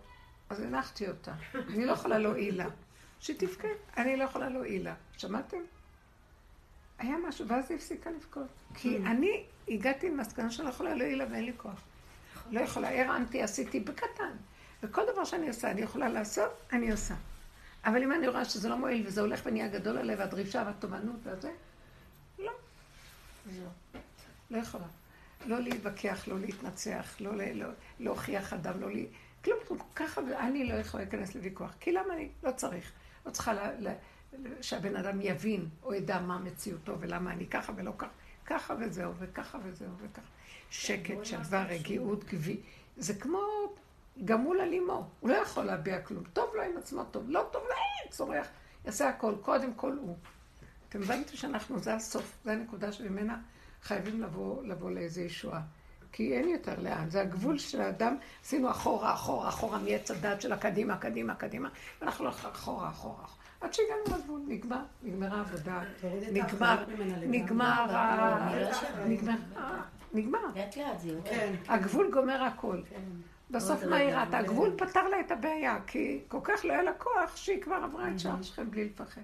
אז 0.50 0.60
הנחתי 0.60 1.08
אותה. 1.08 1.32
אני 1.54 1.86
לא 1.86 1.92
יכולה 1.92 2.18
להועיל 2.18 2.58
לה. 2.58 2.66
שתבכה, 3.20 3.68
אני 3.96 4.16
לא 4.16 4.24
יכולה 4.24 4.48
להועיל 4.48 4.84
לה. 4.84 4.94
שמעתם? 5.16 5.56
היה 6.98 7.16
משהו, 7.28 7.48
ואז 7.48 7.70
היא 7.70 7.76
הפסיקה 7.76 8.10
לבכות. 8.10 8.46
כי 8.74 8.96
אני 8.96 9.44
הגעתי 9.68 10.10
למסקנה 10.10 10.50
שאני 10.50 10.66
לא 10.66 10.72
יכולה 10.72 10.94
להועיל 10.94 11.18
לה 11.18 11.24
ואין 11.30 11.44
לי 11.44 11.52
כוח. 11.56 11.80
לא 12.50 12.60
יכולה, 12.60 13.02
הרמתי, 13.02 13.42
עשיתי 13.42 13.80
בקטן. 13.80 14.36
וכל 14.82 15.02
דבר 15.12 15.24
שאני 15.24 15.48
עושה, 15.48 15.70
אני 15.70 15.80
יכולה 15.80 16.08
לעשות, 16.08 16.50
אני 16.72 16.90
עושה. 16.90 17.14
אבל 17.84 18.02
אם 18.02 18.12
אני 18.12 18.28
רואה 18.28 18.44
שזה 18.44 18.68
לא 18.68 18.76
מועיל 18.76 19.06
וזה 19.06 19.20
הולך 19.20 19.40
ונהיה 19.44 19.68
גדול 19.68 19.98
עליה, 19.98 20.16
והדרישה 20.18 20.62
והתומנות 20.66 21.16
והזה, 21.22 21.50
לא. 22.38 22.52
זהו. 23.52 23.68
לא 24.50 24.58
יכולה. 24.58 24.86
לא 25.47 25.61
להתווכח, 25.61 26.28
לא 26.28 26.38
להתנצח, 26.40 27.16
לא, 27.20 27.36
ל- 27.36 27.53
לא 27.53 27.68
להוכיח 28.01 28.53
אדם, 28.53 28.80
לא 28.80 28.90
לי... 28.90 29.07
כלום. 29.45 29.59
ככה, 29.97 30.20
אני 30.38 30.68
לא 30.68 30.74
יכולה 30.74 31.03
להיכנס 31.05 31.34
לוויכוח. 31.34 31.74
כי 31.80 31.93
למה 31.93 32.14
אני? 32.14 32.28
לא 32.43 32.51
צריך. 32.51 32.93
לא 33.26 33.30
צריכה 33.30 33.53
ל, 33.53 33.59
ל, 33.78 33.88
ל, 34.38 34.62
שהבן 34.62 34.97
אדם 34.97 35.20
יבין 35.20 35.68
או 35.82 35.95
ידע 35.95 36.20
מה 36.20 36.38
מציאותו 36.38 37.01
ולמה 37.01 37.32
אני 37.32 37.47
ככה 37.47 37.72
ולא 37.76 37.93
ככה. 37.99 38.11
ככה 38.47 38.74
וזהו, 38.80 39.12
וככה 39.18 39.59
וזהו, 39.64 39.88
וככה. 40.01 40.26
שקט, 40.70 41.24
שלווה, 41.24 41.64
רגיעות, 41.64 42.24
גבי. 42.24 42.61
זה 42.97 43.14
כמו 43.14 43.40
גמול 44.24 44.61
על 44.61 44.72
אימו. 44.72 45.09
הוא 45.20 45.30
לא 45.30 45.34
יכול 45.34 45.64
להביע 45.64 46.01
כלום. 46.03 46.24
טוב 46.32 46.51
לו 46.55 46.62
עם 46.62 46.76
עצמו, 46.76 47.05
טוב. 47.05 47.24
לא 47.30 47.49
טוב 47.53 47.62
אין, 47.62 48.11
צורח. 48.11 48.47
יעשה 48.84 49.09
הכל. 49.09 49.34
קודם 49.43 49.74
כל 49.74 49.93
הוא. 49.93 50.16
אתם 50.88 51.03
הבנתם 51.03 51.36
שאנחנו, 51.36 51.78
זה 51.78 51.95
הסוף. 51.95 52.38
זה 52.45 52.53
הנקודה 52.53 52.93
שממנה 52.93 53.38
חייבים 53.83 54.22
לבוא, 54.22 54.62
לבוא 54.62 54.91
לאיזו 54.91 55.20
ישועה. 55.20 55.61
כי 56.12 56.37
אין 56.37 56.49
יותר 56.49 56.74
לאן, 56.78 57.11
זה 57.11 57.20
הגבול 57.20 57.59
של 57.59 57.80
האדם, 57.80 58.16
עשינו 58.45 58.70
אחורה, 58.70 59.14
אחורה, 59.14 59.49
אחורה 59.49 59.78
מעץ 59.78 60.11
הדת 60.11 60.41
של 60.41 60.53
הקדימה, 60.53 60.97
קדימה, 60.97 61.35
קדימה, 61.35 61.68
ואנחנו 62.01 62.24
הולכים 62.24 62.51
אחורה, 62.51 62.89
אחורה, 62.89 63.14
אחורה. 63.14 63.43
עד 63.61 63.74
שהגענו 63.74 64.18
לגבול, 64.18 64.41
נגמר, 64.49 64.83
נגמרה 65.03 65.39
העבודה, 65.39 65.83
נגמר. 66.33 66.85
נגמר. 67.26 67.87
נגמר, 69.05 69.35
נגמר. 70.14 70.39
כן. 71.24 71.55
הגבול 71.68 72.11
גומר 72.12 72.43
הכל. 72.43 72.80
בסוף 73.51 73.80
עוד 73.80 73.91
מה 73.91 73.97
היא 73.97 74.14
ראתה? 74.14 74.30
כן. 74.30 74.37
הגבול 74.37 74.70
פתר 74.78 75.09
לה 75.09 75.20
את 75.20 75.30
הבעיה, 75.30 75.78
כי 75.87 76.20
כל 76.28 76.41
כך 76.43 76.64
לא 76.64 76.72
היה 76.72 76.83
לה 76.83 76.93
כוח 76.93 77.37
שהיא 77.37 77.62
כבר 77.62 77.74
עברה 77.74 78.11
את 78.11 78.20
שער 78.20 78.43
שכם 78.43 78.70
בלי 78.70 78.85
לפחד. 78.85 79.20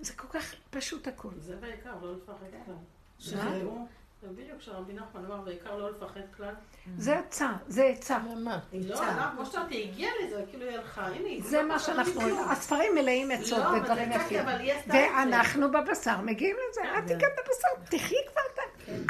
זה 0.00 0.12
כל 0.12 0.28
כך 0.38 0.54
פשוט 0.70 1.08
הכל. 1.08 1.28
זה 1.38 1.56
בעיקר, 1.56 1.90
לא 2.02 2.12
לפחד 2.16 2.46
כלל. 2.66 2.74
שחררו. 3.18 3.86
זה 4.22 4.28
בדיוק 4.28 4.60
שרבי 4.60 4.92
נחמן 4.92 5.24
אמר, 5.24 5.40
בעיקר 5.40 5.78
לא 5.78 5.90
לפחד 5.90 6.20
כלל. 6.36 6.54
זה 6.96 7.18
עצה, 7.18 7.52
זה 7.68 7.84
עצה. 7.84 8.18
מה? 8.18 8.58
לא, 8.72 8.96
לא, 8.96 9.22
כמו 9.36 9.46
שאמרתי, 9.46 9.88
הגיע 9.88 10.10
לזה, 10.24 10.44
כאילו 10.50 10.68
היא 10.68 10.76
הלכה, 10.78 11.06
הנה, 11.06 11.28
היא 11.28 11.42
זה 11.44 11.62
לא 11.62 11.68
מה 11.68 11.78
שאנחנו. 11.78 12.50
הספרים 12.50 12.94
מלאים 12.94 13.30
עצות 13.30 13.58
לא, 13.58 13.68
אבל 13.68 13.80
ודברים 13.80 14.12
יפים. 14.12 14.46
ואנחנו 14.88 15.70
בבשר 15.72 16.20
מגיעים 16.20 16.56
לזה, 16.70 16.80
את 16.98 17.10
הגעת 17.10 17.32
בבשר, 17.32 17.96
תחי 17.96 18.14
כבר 18.32 18.42
את 18.54 18.58
ה... 18.58 18.62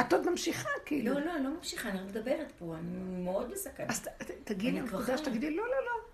את 0.02 0.12
עוד 0.12 0.30
ממשיכה, 0.30 0.70
כאילו. 0.84 1.14
לא, 1.14 1.20
לא, 1.20 1.34
אני 1.34 1.44
לא 1.44 1.50
ממשיכה, 1.50 1.88
אני 1.88 1.98
רק 1.98 2.04
מדברת 2.04 2.52
פה, 2.58 2.74
אני 2.78 3.22
מאוד 3.24 3.50
בסכנה. 3.50 3.86
אז 3.88 4.08
תגידי 4.44 4.80
אני 4.80 4.88
חיה. 4.88 5.18
שתגידי, 5.18 5.56
לא, 5.56 5.64
לא, 5.64 5.70
לא. 5.70 6.09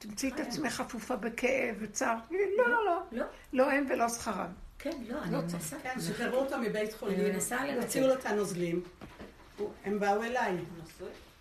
תמצאי 0.00 0.28
את 0.28 0.34
חיה. 0.34 0.44
עצמך 0.44 0.72
חפופה 0.72 1.16
בכאב 1.16 1.76
וצער. 1.80 2.16
לא, 2.30 2.68
לא, 2.68 2.84
לא. 2.86 3.02
לא. 3.12 3.24
לא 3.52 3.70
הם 3.70 3.86
ולא 3.90 4.08
שכרם. 4.08 4.52
כן, 4.78 5.02
לא, 5.08 5.22
אני 5.22 5.32
לא 5.32 5.42
מנסה. 5.42 5.76
כן, 5.82 6.00
שחררו 6.00 6.36
אותו 6.36 6.58
מבית 6.58 6.94
חולים. 6.94 7.20
אני 7.20 7.30
מנסה 7.30 7.64
לנצל. 7.64 7.80
הוציאו 7.82 8.06
לו 8.06 8.14
את 8.14 8.26
הנוזלים. 8.26 8.82
הם 9.84 10.00
באו 10.00 10.22
אליי. 10.22 10.56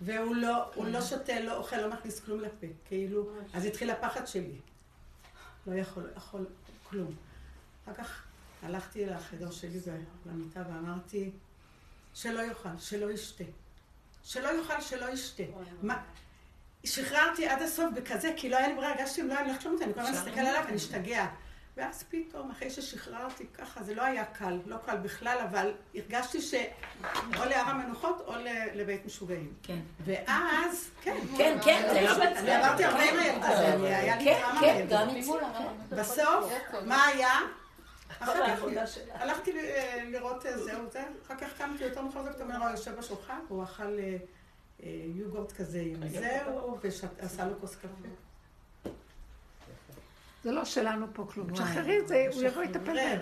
והוא 0.01 0.35
לא, 0.35 0.71
לא 0.77 1.01
שותה, 1.01 1.39
לא 1.39 1.57
אוכל, 1.57 1.77
לא 1.77 1.89
מכניס 1.89 2.19
כלום 2.19 2.39
לפה. 2.39 2.67
כאילו, 2.85 3.29
אז 3.53 3.65
התחיל 3.65 3.89
הפחד 3.89 4.27
שלי. 4.27 4.55
לא 5.67 5.75
יכול, 5.75 6.09
יכול, 6.17 6.45
כלום. 6.83 7.15
אחר 7.85 7.93
כך 7.93 8.23
הלכתי 8.63 9.05
לחדר 9.05 9.51
שלי 9.51 9.79
למיטה 10.25 10.63
ואמרתי, 10.67 11.31
שלא 12.13 12.39
יאכל, 12.39 12.77
שלא 12.79 13.11
ישתה. 13.11 13.43
שלא 14.23 14.49
יאכל, 14.57 14.81
שלא 14.81 15.09
ישתה. 15.09 15.43
שחררתי 16.83 17.47
עד 17.47 17.61
הסוף 17.61 17.93
בכזה, 17.93 18.33
כי 18.35 18.49
לא 18.49 18.57
היה 18.57 18.67
לי 18.67 18.73
ברירה, 18.73 18.91
הרגשתי 18.91 19.21
אם 19.21 19.27
לא 19.27 19.33
היה 19.33 19.43
לי 19.43 19.51
לחשוב 19.51 19.73
אותי, 19.73 19.83
אני 19.83 19.93
כל 19.93 19.99
הזמן 19.99 20.15
אסתכל 20.15 20.39
עליו 20.39 20.61
ואני 20.65 20.77
אשתגע. 20.77 21.25
ואז 21.77 22.03
פתאום, 22.09 22.51
אחרי 22.51 22.69
ששחררתי 22.69 23.45
ככה, 23.57 23.83
זה 23.83 23.95
לא 23.95 24.01
היה 24.01 24.25
קל, 24.25 24.59
לא 24.65 24.77
קל 24.85 24.97
בכלל, 24.97 25.37
אבל 25.49 25.73
הרגשתי 25.95 26.41
שאו 26.41 27.45
להר 27.49 27.65
המנוחות 27.65 28.23
או 28.27 28.33
לבית 28.73 29.05
משוגעים. 29.05 29.53
כן. 29.63 29.79
ואז, 30.05 30.89
כן. 31.01 31.17
כן, 31.37 31.57
כן, 31.63 31.87
זה 31.93 32.01
לא... 32.01 32.23
אני 32.23 32.51
עברתי 32.55 32.85
הרבה 32.85 33.03
עם 33.03 33.19
הילדה 33.19 33.49
הזאת, 33.49 33.85
היה 33.85 34.15
לי 34.15 34.25
כן, 34.25 34.39
טראומה 34.41 34.61
כן, 34.61 34.87
אצלי. 35.07 35.21
בסוף, 35.89 36.53
מה 36.85 37.05
היה? 37.05 37.39
הלכתי 39.13 39.51
לראות 40.03 40.45
אה, 40.45 40.57
זהו 40.57 40.89
זה, 40.91 41.03
אחר 41.25 41.35
כך 41.35 41.57
קמתי 41.57 41.83
יותר 41.83 42.01
מאוחר 42.01 42.23
זה, 42.23 42.33
פתאום 42.33 42.51
הוא 42.51 42.69
יושב 42.69 42.95
בשולחן, 42.95 43.39
הוא 43.47 43.63
אכל 43.63 43.99
אה, 43.99 44.17
יוגורט 45.15 45.51
כזה 45.51 45.81
עם 45.85 46.07
זהו, 46.07 46.77
ועשה 47.21 47.45
לו 47.45 47.53
כוס 47.61 47.75
קפה. 47.75 48.09
זה 50.43 50.51
לא 50.51 50.65
שלנו 50.65 51.05
פה 51.13 51.25
כלום. 51.33 51.53
תשחררי 51.53 51.99
את 51.99 52.07
זה, 52.07 52.25
הוא 52.33 52.43
יבוא 52.43 52.63
יטפל. 52.63 52.95
בהם. 52.95 53.19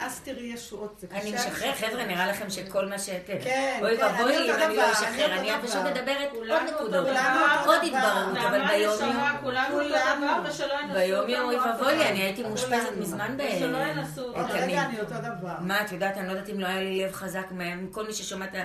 אז 0.00 0.20
תראי 0.20 0.42
ישועות, 0.42 0.94
זה 0.98 1.06
קשה. 1.06 1.20
אני 1.20 1.32
משחרר, 1.32 1.74
חבר'ה, 1.74 2.06
נראה 2.06 2.26
לכם 2.26 2.50
שכל 2.50 2.86
מה 2.86 2.98
שאתם... 2.98 3.32
כן, 3.44 3.80
אוי 3.82 3.96
כן, 3.96 4.04
ואבוי 4.04 4.50
אם 4.50 4.54
אני 4.54 4.76
לא 4.76 4.92
אשחרר, 4.92 5.38
אני 5.38 5.50
פשוט 5.62 5.76
דבר. 5.76 5.90
מדברת 5.90 6.32
עוד 6.32 6.46
נקודות, 6.74 7.06
דבר. 7.06 7.62
עוד 7.66 7.80
התבררות, 7.84 8.36
אבל 8.36 8.66
ביום 8.68 8.92
ינסו 8.92 9.04
ביום 10.94 11.28
יום 11.28 11.44
אוי 11.44 11.56
ואבוי 11.56 11.96
לי. 11.96 12.08
אני 12.08 12.22
הייתי 12.22 12.42
מאושפזת 12.42 12.96
מזמן 12.98 13.36
ב... 13.36 13.42
ושלא 13.56 13.78
ינסו 13.78 14.34
רגע 14.34 14.84
אני 14.84 15.00
אותו 15.00 15.14
דבר. 15.14 15.54
מה, 15.60 15.84
את 15.84 15.92
יודעת, 15.92 16.16
אני 16.16 16.26
לא 16.26 16.32
יודעת 16.32 16.48
אם 16.48 16.60
לא 16.60 16.66
היה 16.66 16.80
לי 16.80 17.04
לב 17.04 17.12
חזק 17.12 17.46
מכל 17.50 18.06
מי 18.06 18.12
ששומע 18.12 18.44
את 18.44 18.54
ה... 18.54 18.64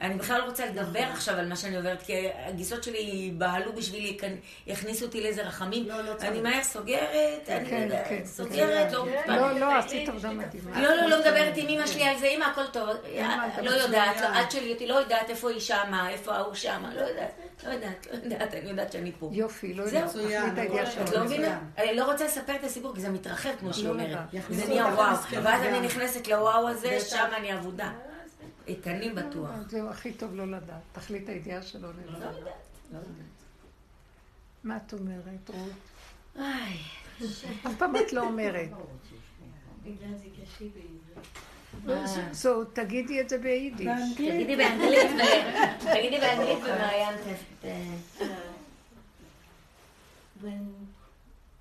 אני 0.00 0.14
בכלל 0.14 0.38
לא 0.38 0.44
רוצה 0.44 0.66
לדבר 0.66 1.02
עכשיו 1.12 1.36
על 1.36 1.48
מה 1.48 1.56
שאני 1.56 1.76
עוברת, 1.76 2.02
כי 2.02 2.28
הגיסות 2.46 2.84
שלי 2.84 3.32
בהלו 3.38 3.72
בשבילי, 3.72 4.18
יכניסו 4.66 5.04
אותי 5.04 5.20
לאיזה 5.20 5.42
רחמים. 5.42 5.88
לא, 5.88 6.00
לא 6.00 6.14
צריך. 6.14 6.30
אני 6.30 6.40
מהר 6.40 6.62
סוגרת, 6.62 7.48
אני 7.48 7.70
כן, 7.70 7.82
יודעת, 7.82 8.08
כן, 8.08 8.22
סוגרת, 8.24 8.92
לא 8.92 9.06
לא, 9.06 9.12
מתפלאת. 9.12 9.56
לא, 9.60 9.78
עשית 9.78 10.08
עבודה 10.08 10.30
מדהימה. 10.30 10.82
לא, 10.82 10.94
לא, 10.96 11.06
לא 11.06 11.18
מדברת 11.20 11.52
עם 11.56 11.68
אמא 11.68 11.86
שלי 11.86 12.04
על 12.04 12.18
זה, 12.18 12.26
אמא, 12.26 12.44
הכל 12.44 12.66
טוב. 12.72 12.88
לא 13.62 13.70
יודעת. 13.70 14.20
לא, 14.20 14.40
את 14.40 14.50
שלי 14.50 14.72
אותי, 14.72 14.86
לא 14.86 14.94
יודעת 14.94 15.30
איפה 15.30 15.50
היא 15.50 15.60
שמה, 15.60 16.10
איפה 16.10 16.34
ההוא 16.34 16.54
שמה, 16.54 16.94
לא 16.94 17.00
יודעת, 17.00 17.32
לא 17.66 17.72
יודעת, 17.72 18.06
לא 18.12 18.18
יודעת, 18.24 18.54
אני 18.54 18.70
יודעת 18.70 18.92
שאני 18.92 19.12
פה. 19.18 19.30
יופי, 19.32 19.74
לא 19.74 19.86
זהו. 19.86 20.00
יודעת. 20.00 20.90
שלו. 20.92 21.04
את 21.04 21.10
לא. 21.10 21.24
מבינה? 21.24 21.58
אני 21.78 21.96
לא 21.96 22.04
רוצה 22.12 22.24
לספר 22.24 22.54
את 22.54 22.64
הסיפור, 22.64 22.94
כי 22.94 23.00
זה 23.00 23.08
מתרחב, 23.08 23.50
כמו 23.60 23.74
שהיא 23.74 23.84
לא 23.84 23.90
אומרת. 23.90 24.08
יודעת. 24.08 24.44
זה 24.50 24.66
נהיה 24.66 24.84
וואו. 24.84 25.16
ואז. 25.42 25.62
אני 25.62 25.80
נכנסת 25.80 26.28
לוואו 26.28 26.68
הזה. 26.68 27.00
שם 27.00 27.26
אני 27.36 27.54
אבודה. 27.54 27.90
איתנים 28.70 29.14
בטוח. 29.14 29.50
זהו, 29.68 29.88
הכי 29.88 30.12
טוב 30.12 30.34
לא 30.34 30.46
לדעת. 30.46 30.82
תחליט 30.92 31.28
הידיעה 31.28 31.62
שלו 31.62 31.88
לא 31.92 32.16
לדעת. 32.16 32.34
לא 32.92 32.98
יודעת. 32.98 33.04
מה 34.64 34.76
את 34.76 34.92
אומרת, 34.92 35.50
רות? 35.50 35.72
איי, 36.38 36.76
אף 37.66 37.72
פעם 37.78 37.96
את 37.96 38.12
לא 38.12 38.22
אומרת. 38.22 38.68
בגלל 39.84 40.14
זה 40.16 40.24
קשה 40.42 40.64
בעברית. 41.84 42.08
זו, 42.32 42.64
תגידי 42.64 43.20
את 43.20 43.28
זה 43.28 43.38
ביידיש. 43.38 43.88
תגידי 44.16 44.56
באנגלית, 44.56 45.10
תגידי 45.80 46.18
באנגלית 46.20 46.58
ומעיין 46.58 47.16
ת- 47.16 47.64
When, 50.42 50.64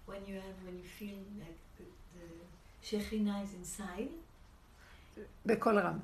when 0.07 0.21
you 0.27 0.35
have, 0.45 0.57
when 0.65 0.75
you 0.81 0.87
feel 0.99 1.19
like 1.43 1.59
the, 1.77 1.85
the 2.15 2.25
Shekhinah 2.87 3.43
is 3.43 3.53
inside, 3.61 4.11
בקול 5.45 5.79
רם. 5.79 5.99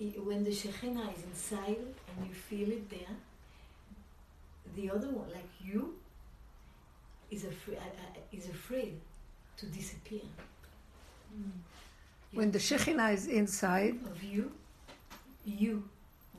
when 0.00 0.44
the 0.44 0.50
Shekhinah 0.50 1.14
is 1.16 1.24
inside 1.24 1.76
and 2.16 2.26
you 2.26 2.34
feel 2.34 2.70
it 2.70 2.88
there, 2.88 3.16
the 4.74 4.90
other 4.90 5.08
one, 5.08 5.28
like 5.30 5.50
you, 5.62 5.94
is, 7.30 7.44
afraid, 7.44 7.78
uh, 7.78 7.80
uh, 7.80 8.20
is 8.36 8.48
afraid 8.48 8.98
to 9.58 9.66
disappear. 9.66 10.22
Mm. 11.36 11.50
When 12.32 12.50
the 12.50 12.58
Shekhinah 12.58 13.12
is 13.12 13.26
inside 13.26 13.98
of 14.06 14.22
you, 14.22 14.52
you, 15.44 15.84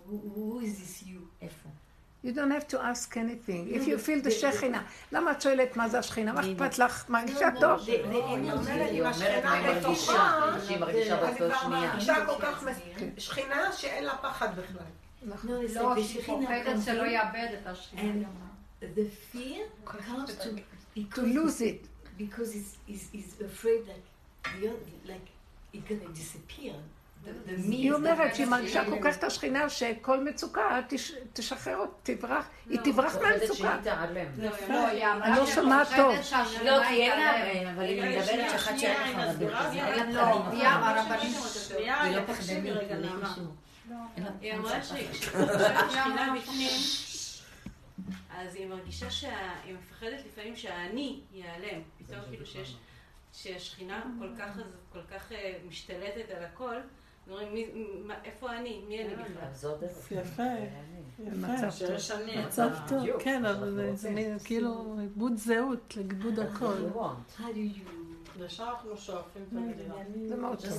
who, 0.08 0.18
who 0.34 0.60
is 0.60 0.80
this 0.80 1.04
you? 1.04 1.28
Ephraim. 1.42 1.76
You 2.24 2.32
don't 2.32 2.52
have 2.52 2.68
to 2.68 2.78
ask 2.92 3.18
anything. 3.18 3.74
If 3.78 3.88
you 3.88 3.98
feel 3.98 4.22
the 4.22 4.32
Shekhinah. 4.32 4.84
למה 5.12 5.32
את 5.32 5.42
שואלת 5.42 5.78
מה 5.78 5.90
זה 5.90 6.00
השכינה? 6.00 6.34
מה 6.34 6.42
אכפת 6.42 6.80
לך? 6.80 7.10
מרגישה 7.10 7.48
טוב? 7.60 7.80
היא 7.88 8.04
אומרת 8.52 9.44
מה 9.44 9.52
היא 9.54 10.80
מרגישה, 10.80 10.80
מרגישה 10.80 11.16
באותו 11.16 11.56
שנייה. 11.62 11.96
אישה 11.96 12.26
כל 12.26 12.42
כך 12.42 12.64
שכינה 13.18 13.72
שאין 13.72 14.04
לה 14.04 14.18
פחד 14.18 14.50
בכלל. 14.56 14.84
It's 15.24 15.76
לא, 15.76 15.96
comes 16.26 16.86
שלא 16.86 17.04
יאבד 17.04 17.48
את 17.62 17.68
השכינה. 17.68 18.28
the 18.82 19.08
fear 19.32 19.62
comes 19.86 20.32
to 21.16 21.22
lose 21.22 21.62
it. 21.62 21.88
because 22.18 22.56
it's 22.88 23.42
afraid 23.42 23.82
that 23.88 24.02
the 24.60 24.68
other, 24.68 24.80
like 25.08 25.28
it's 25.74 25.84
gonna 25.88 26.14
disappear. 26.14 26.74
היא 27.58 27.92
אומרת 27.94 28.36
שהיא 28.36 28.48
מרגישה. 28.48 28.86
כל 28.86 28.98
כך 29.04 29.18
את 29.18 29.24
השכינה 29.24 29.70
שכל 29.70 30.24
מצוקה 30.24 30.80
תש- 30.90 31.12
תשחרר 31.34 31.78
אותה, 31.78 31.94
תברח, 32.16 32.50
היא 32.70 32.80
תברח 32.84 33.16
מהמצוקה. 33.22 33.78
לא, 34.70 34.88
היא 34.88 35.06
אמרה 35.06 35.26
אני 35.28 35.38
לא 35.38 35.46
שהיא 35.46 35.56
שומעת 35.56 35.88
טוב. 35.96 36.22
שהשכינה 36.22 36.78
לא, 36.78 36.84
כי 36.88 36.94
אין. 37.12 37.20
לה, 37.20 37.72
אבל 37.74 37.84
היא 37.84 38.02
מדברת 38.20 38.50
שאחת 38.52 38.80
שאין 38.80 39.18
לא, 39.18 39.32
פחדים. 39.34 39.50
היא. 41.22 41.34
שנייה, 41.68 42.12
לא 42.12 42.34
תקשיבי 42.34 42.72
רגע, 42.72 42.96
נעמה. 42.96 43.36
אמרה 44.56 44.78
לה 44.78 44.82
פחד. 44.82 44.96
שכשהשכינה 44.98 46.36
בפנים, 46.38 46.70
אז 48.38 48.56
היא 48.56 48.68
מרגישה 48.68 49.12
שהיא 49.12 49.32
מפחדת 49.80 50.20
לפעמים 50.26 50.56
שהאני 50.56 51.20
ייעלם. 51.34 51.82
פתאום 51.98 52.20
כאילו 52.30 52.46
שיש, 52.46 52.76
שהשכינה 53.34 54.04
כל 54.20 54.30
כך, 54.40 54.50
כל 54.94 55.00
כך 55.12 55.32
אה, 55.32 55.54
משתלטת 55.70 56.30
על 56.38 56.44
הכל, 56.44 56.76
איפה 58.26 58.58
אני? 58.58 58.82
מי 58.88 59.06
אני 59.06 59.14
בכלל? 59.16 59.26
יפה, 59.82 60.16
יפה. 60.16 60.44
אני, 60.44 61.30
מצב 62.46 62.70
טוב, 62.88 63.00
כן, 63.20 63.46
אבל 63.46 63.92
זה- 63.96 64.10
מין 64.12 64.38
כאילו 64.44 64.98
איבוד 65.02 65.38
זהות, 65.38 65.98
הכל. 66.40 66.74
אנחנו 68.70 68.98
שואפים 68.98 69.44
את 69.48 69.58
המדינה. 69.58 69.94
זה 70.28 70.36
מאוד 70.36 70.62
טוב. 70.62 70.70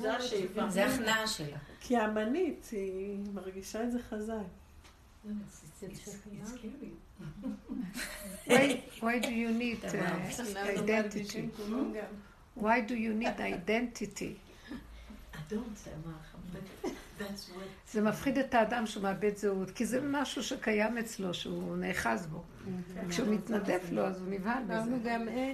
זה 0.00 0.16
השאיפה. 0.16 0.68
זה 0.68 0.86
הכנעה 0.86 1.26
שלה. 1.26 1.56
כי 1.80 1.96
האמנית, 1.96 2.68
היא 2.72 3.18
מרגישה 3.34 3.84
את 3.84 3.92
זה 3.92 3.98
חזק. 4.02 4.34
Why, 8.48 8.80
why 9.00 9.18
do 9.20 9.30
you 9.30 9.50
need 9.62 9.84
uh, 9.84 9.88
identity? 10.78 11.48
Why 12.56 12.80
do 12.80 12.94
you 12.94 13.12
need 13.22 13.40
identity? 13.40 14.34
זה 17.92 18.00
מפחיד 18.00 18.38
את 18.38 18.54
האדם 18.54 18.86
שהוא 18.86 19.02
מאבד 19.02 19.36
זהות, 19.36 19.70
כי 19.70 19.86
זה 19.86 20.00
משהו 20.00 20.42
שקיים 20.42 20.98
אצלו, 20.98 21.34
שהוא 21.34 21.76
נאחז 21.76 22.26
בו. 22.26 22.42
כשהוא 23.08 23.34
מתנדף 23.34 23.82
לו, 23.90 24.06
אז 24.06 24.20
הוא 24.20 24.28
נבהל 24.28 24.62
מזה. 24.64 24.74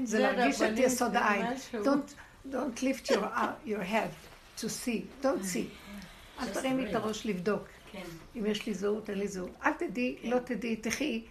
זה 0.05 0.19
להרגיש 0.19 0.63
את 0.63 0.79
יסוד 0.79 1.17
העין. 1.17 1.47
Don't, 1.73 2.13
don't 2.53 2.81
lift 2.81 3.11
your, 3.11 3.25
your 3.67 3.83
head 3.83 4.13
to 4.59 4.65
see, 4.65 5.25
don't 5.25 5.45
see. 5.55 5.69
אל 6.41 6.53
תרימי 6.55 6.91
את 6.91 6.95
הראש 6.95 7.27
לבדוק. 7.27 7.69
כן. 7.93 8.03
אם 8.37 8.47
יש 8.47 8.67
לי 8.67 8.75
זהות, 8.75 9.11
אין 9.11 9.19
לי 9.19 9.29
זהות. 9.29 9.51
אל 9.65 9.73
תדעי, 9.73 10.17
לא 10.25 10.39
תדעי, 10.39 10.77
תחי, 10.77 11.25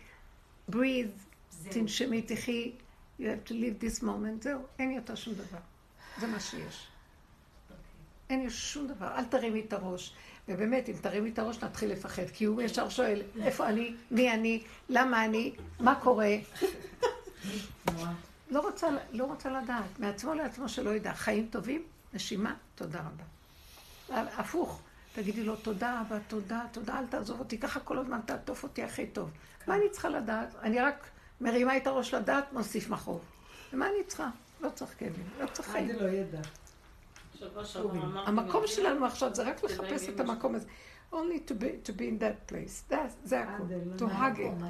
breathe. 0.71 1.27
תנשמי, 1.69 2.21
תחי, 2.21 2.71
you 3.19 3.23
have 3.23 3.49
to 3.49 3.51
live 3.51 3.83
this 3.83 4.03
moment, 4.03 4.41
זהו, 4.43 4.61
אין 4.79 4.91
יותר 4.91 5.15
שום 5.15 5.33
דבר. 5.33 5.57
זה 6.19 6.27
מה 6.27 6.39
שיש. 6.39 6.87
אין 8.29 8.43
לי 8.43 8.49
שום 8.49 8.87
דבר, 8.87 9.07
אל 9.15 9.25
תרימי 9.25 9.63
את 9.67 9.73
הראש. 9.73 10.13
ובאמת, 10.47 10.89
אם 10.89 10.93
תרימי 11.01 11.29
את 11.29 11.39
הראש, 11.39 11.63
נתחיל 11.63 11.91
לפחד. 11.91 12.29
כי 12.33 12.45
הוא 12.45 12.61
ישר 12.61 12.89
שואל, 12.89 13.21
איפה 13.41 13.67
אני, 13.67 13.95
מי 14.11 14.31
אני, 14.31 14.63
למה 14.89 15.25
אני, 15.25 15.55
מה 15.79 15.95
קורה. 15.95 16.35
לא 18.51 18.59
רוצה, 18.59 18.87
לא 19.11 19.23
רוצה 19.23 19.49
לדעת, 19.49 19.99
מעצמו 19.99 20.33
לעצמו 20.33 20.69
שלא 20.69 20.89
ידע. 20.89 21.13
חיים 21.13 21.47
טובים, 21.51 21.83
נשימה, 22.13 22.55
תודה 22.75 22.99
רבה. 22.99 23.23
הפוך, 24.37 24.81
תגידי 25.13 25.43
לו 25.43 25.55
תודה, 25.55 26.01
אבא, 26.01 26.17
תודה, 26.27 26.61
תודה, 26.71 26.99
אל 26.99 27.05
תעזוב 27.05 27.39
אותי, 27.39 27.57
ככה 27.57 27.79
כל 27.79 27.99
הזמן 27.99 28.19
תעטוף 28.25 28.63
אותי 28.63 28.83
הכי 28.83 29.07
טוב. 29.07 29.31
מה 29.67 29.75
אני 29.75 29.89
צריכה 29.91 30.09
לדעת? 30.09 30.55
אני 30.61 30.79
רק 30.79 31.07
מרימה 31.41 31.77
את 31.77 31.87
הראש 31.87 32.13
לדעת, 32.13 32.53
מוסיף 32.53 32.89
מכאוב. 32.89 33.21
ומה 33.73 33.87
אני 33.87 34.03
צריכה? 34.07 34.29
לא 34.61 34.69
צריך 34.69 34.99
כאבים, 34.99 35.25
לא 35.39 35.47
צריך 35.47 35.69
חיים. 35.69 35.89
אני 35.89 35.99
לא 35.99 36.07
ידע. 36.07 36.39
המקום 38.25 38.63
שלנו 38.67 39.05
עכשיו 39.05 39.35
זה 39.35 39.43
רק 39.49 39.63
לחפש 39.63 40.09
את 40.09 40.19
המקום 40.19 40.55
הזה. 40.55 40.65
only 41.13 41.15
to 41.49 41.53
be, 41.53 41.87
to 41.87 41.91
be 41.91 42.01
in 42.01 42.21
that 42.21 42.51
place. 42.51 42.91
That, 42.93 42.95
זה 43.23 43.39
הכול. 43.41 43.67
to 43.97 44.01
hug 44.01 44.37
it. 44.37 44.63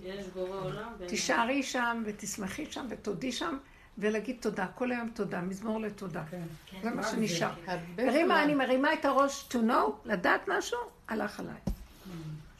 ואין- 0.00 1.08
תישארי 1.08 1.62
שם 1.62 2.02
ותשמחי 2.06 2.66
שם 2.70 2.86
ותודי 2.90 3.32
שם 3.32 3.58
ולהגיד 3.98 4.36
תודה. 4.40 4.66
כל 4.74 4.92
היום 4.92 5.08
תודה, 5.14 5.40
מזמור 5.40 5.80
לתודה. 5.80 6.22
זה 6.82 6.90
מה 6.90 7.02
שנשאר. 7.02 7.50
רימה, 7.98 8.42
אני 8.42 8.54
מרימה 8.54 8.92
את 8.92 9.04
הראש 9.04 9.48
to 9.52 9.56
know, 9.56 9.90
לדעת 10.04 10.40
משהו, 10.48 10.78
הלך 11.08 11.40
עליי. 11.40 11.54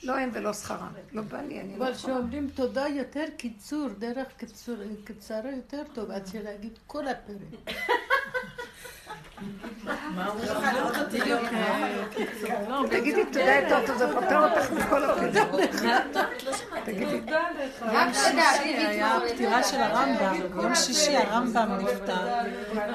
לא 0.02 0.16
הם 0.18 0.30
ולא 0.32 0.52
שכרם. 0.52 0.88
לא 1.12 1.22
בא 1.22 1.42
לי, 1.42 1.60
אני 1.60 1.78
לא 1.78 1.84
אבל 1.84 1.92
יכולה. 1.92 2.14
כשאומרים 2.14 2.48
תודה 2.54 2.88
יותר 2.88 3.24
קיצור, 3.36 3.88
דרך 3.98 4.28
קיצור, 4.36 4.76
קצרה 5.04 5.50
יותר 5.56 5.82
טוב, 5.94 6.10
עד 6.10 6.26
שלהגיד 6.26 6.78
כל 6.86 7.04
הפרק. 7.08 7.76
תגידי 12.90 13.24
תודה 13.24 13.54
יותר, 13.54 13.98
זה 13.98 14.06
פותר 14.14 14.48
אותך 14.48 14.72
מכל 14.72 15.04
הפרק. 15.04 15.70
תגידי. 16.84 17.20
יום 17.92 18.14
שישי 18.14 18.76
היה 18.76 19.16
הפטירה 19.16 19.62
של 19.62 19.80
הרמב"ם, 19.80 20.62
יום 20.62 20.74
שישי 20.74 21.16
הרמב"ם 21.16 21.78
נפטר. 21.80 22.26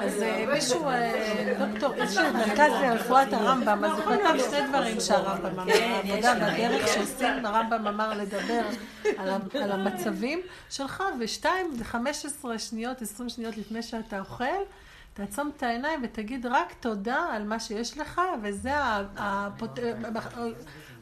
אז 0.00 0.22
אה, 0.22 0.44
מישהו, 0.52 0.88
אה, 0.88 1.54
דוקטור, 1.58 1.94
יש 1.96 2.16
מרכז 2.16 2.72
לרפואת 2.82 3.32
הרמב"ם, 3.32 3.84
אז 3.84 3.92
הוא 3.92 4.04
כתב 4.04 4.50
שני 4.50 4.68
דברים 4.68 5.00
שהרמב"ם 5.00 5.60
אמר, 5.60 5.72
העבודה 5.72 6.34
והדרך 6.40 6.88
שעושים, 6.88 7.46
הרמב"ם 7.46 7.86
אמר 7.86 8.12
לדבר 8.14 8.62
על 9.60 9.72
המצבים 9.72 10.40
שלך, 10.70 11.02
ושתיים, 11.20 11.74
זה 11.74 11.84
15 11.84 12.58
שניות, 12.58 13.02
20 13.02 13.28
שניות 13.28 13.56
לפני 13.56 13.82
שאתה 13.82 14.18
אוכל. 14.18 14.44
תעצום 15.14 15.50
את 15.56 15.62
העיניים 15.62 16.00
ותגיד 16.04 16.46
רק 16.46 16.72
תודה 16.80 17.26
על 17.32 17.44
מה 17.44 17.60
שיש 17.60 17.98
לך, 17.98 18.20
וזה 18.42 18.76
ה- 18.76 19.02
הפוט... 19.16 19.78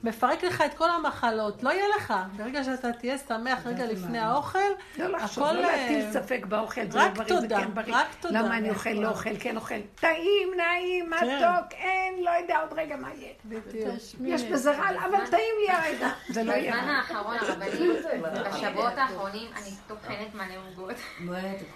מפרק 0.04 0.44
לך 0.44 0.60
את 0.60 0.74
כל 0.74 0.90
המחלות. 0.90 1.62
לא 1.62 1.70
יהיה 1.70 1.84
לך. 1.96 2.14
ברגע 2.36 2.64
שאתה 2.64 2.92
תהיה 2.92 3.18
שמח 3.18 3.66
רגע 3.66 3.86
לפני 3.86 4.18
האוכל, 4.18 4.58
לא 4.98 5.06
לחשוב, 5.06 5.44
הכל, 5.44 5.52
לא 5.52 5.62
להטיל 5.62 6.02
אה, 6.02 6.12
ספק 6.12 6.46
באוכל, 6.46 6.90
זה 6.90 6.98
רק 6.98 7.18
לא 7.18 7.24
בריא, 7.24 7.40
זה 7.40 7.48
תודה, 7.48 7.60
כן 7.60 7.74
בריא. 7.74 7.94
רק 7.94 8.06
תודה. 8.20 8.40
למה 8.40 8.56
אני 8.56 8.70
אוכל, 8.70 8.90
לא 8.90 9.08
אוכל, 9.08 9.30
כן 9.40 9.56
אוכל. 9.56 9.80
טעים, 10.00 10.48
נעים, 10.56 11.10
כן. 11.20 11.26
מתוק, 11.26 11.72
אין, 11.72 12.24
לא 12.24 12.30
יודע 12.30 12.60
עוד 12.60 12.78
רגע 12.78 12.96
מה 12.96 13.08
יהיה. 13.14 13.62
יש 14.24 14.42
בזה 14.42 14.70
רעל, 14.70 14.96
אבל 14.96 15.26
טעים 15.26 15.54
לי 15.66 15.72
הרגע. 15.72 16.08
זה 16.28 16.42
לא 16.42 16.52
יהיה. 16.52 16.76
בזמן 16.76 16.88
האחרון 16.88 17.36
הרבנים, 17.40 17.92
בשבועות 18.50 18.92
האחרונים, 18.96 19.48
אני 19.56 19.70
טוחנת 19.88 20.34
מלא 20.34 20.54
עוגות. 20.68 20.96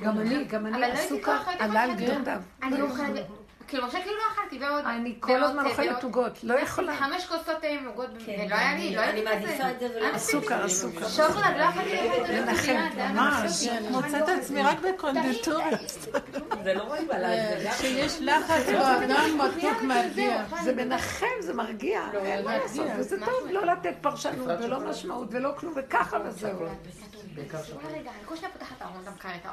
גם 0.02 0.18
אני, 0.18 0.44
גם 0.44 0.66
אבל 0.66 0.84
אני, 0.84 0.94
לא 1.10 1.24
כוח, 1.24 1.48
עלה 1.58 1.82
על 1.82 1.94
גדותיו. 1.94 2.40
אני 2.62 2.80
אוכלת, 2.80 3.26
כאילו, 3.68 3.86
משה 3.86 4.02
כאילו 4.02 4.16
לא 4.16 4.22
אכלתי, 4.34 4.58
ועוד... 4.64 4.84
אני 4.84 5.14
כל 5.20 5.44
הזמן 5.44 5.66
אוכלת. 5.66 6.04
עוגות, 6.04 6.44
לא 6.44 6.54
יכולה. 6.54 6.96
חמש 6.96 7.26
כוסות 7.26 7.56
עם 7.62 7.86
עוגות, 7.86 8.10
כן, 8.26 8.44
ולא 8.46 8.56
היה 8.56 8.74
לי, 8.74 8.96
לא 8.96 9.00
היה 9.00 9.12
לי 9.12 9.26
אני 9.26 9.40
מעדיפה 9.40 9.70
את 9.70 9.80
זה 9.80 9.88
ולא-. 9.96 10.06
הסוכר, 10.14 10.64
הסוכר. 10.64 11.08
שוקולד, 11.08 11.56
לא 11.58 11.68
את 11.68 11.74
זה. 12.26 12.40
לנחם, 12.40 12.98
ממש, 13.14 13.66
מוצאת 13.90 14.22
את 14.22 14.28
עצמי 14.28 14.62
רק 14.62 14.78
בקונדיטוריה. 14.80 15.66
זה 16.64 16.74
לא 16.74 16.82
רואים 16.82 17.10
עליי. 17.10 17.70
כשיש 17.70 18.20
לחץ 18.20 18.66
באדם 18.66 19.38
מתוק 19.38 19.82
מרגיע. 19.82 20.44
זה 20.62 20.74
מנחם, 20.74 21.26
זה 21.40 21.54
מרגיע. 21.54 22.02
אין 22.24 22.44
מה 22.44 22.58
לעשות, 22.58 22.86
וזה 22.98 23.16
טוב 23.24 23.48
לא 23.50 23.66
לתת 23.66 23.94
פרשנות 24.00 24.48
ולא 24.60 24.80
משמעות 24.80 25.28
ולא 25.30 25.50
כלום, 25.56 25.72
וככה 25.76 26.18
וזהו. 26.24 26.58
רגע, 26.58 28.10
אני 28.10 28.24
כל 28.24 28.36
שניה 28.36 28.50
פותחת 28.50 28.76
את 28.76 28.82
הארון 28.82 29.04
למקרר 29.06 29.34
את 29.34 29.46
ה... 29.46 29.50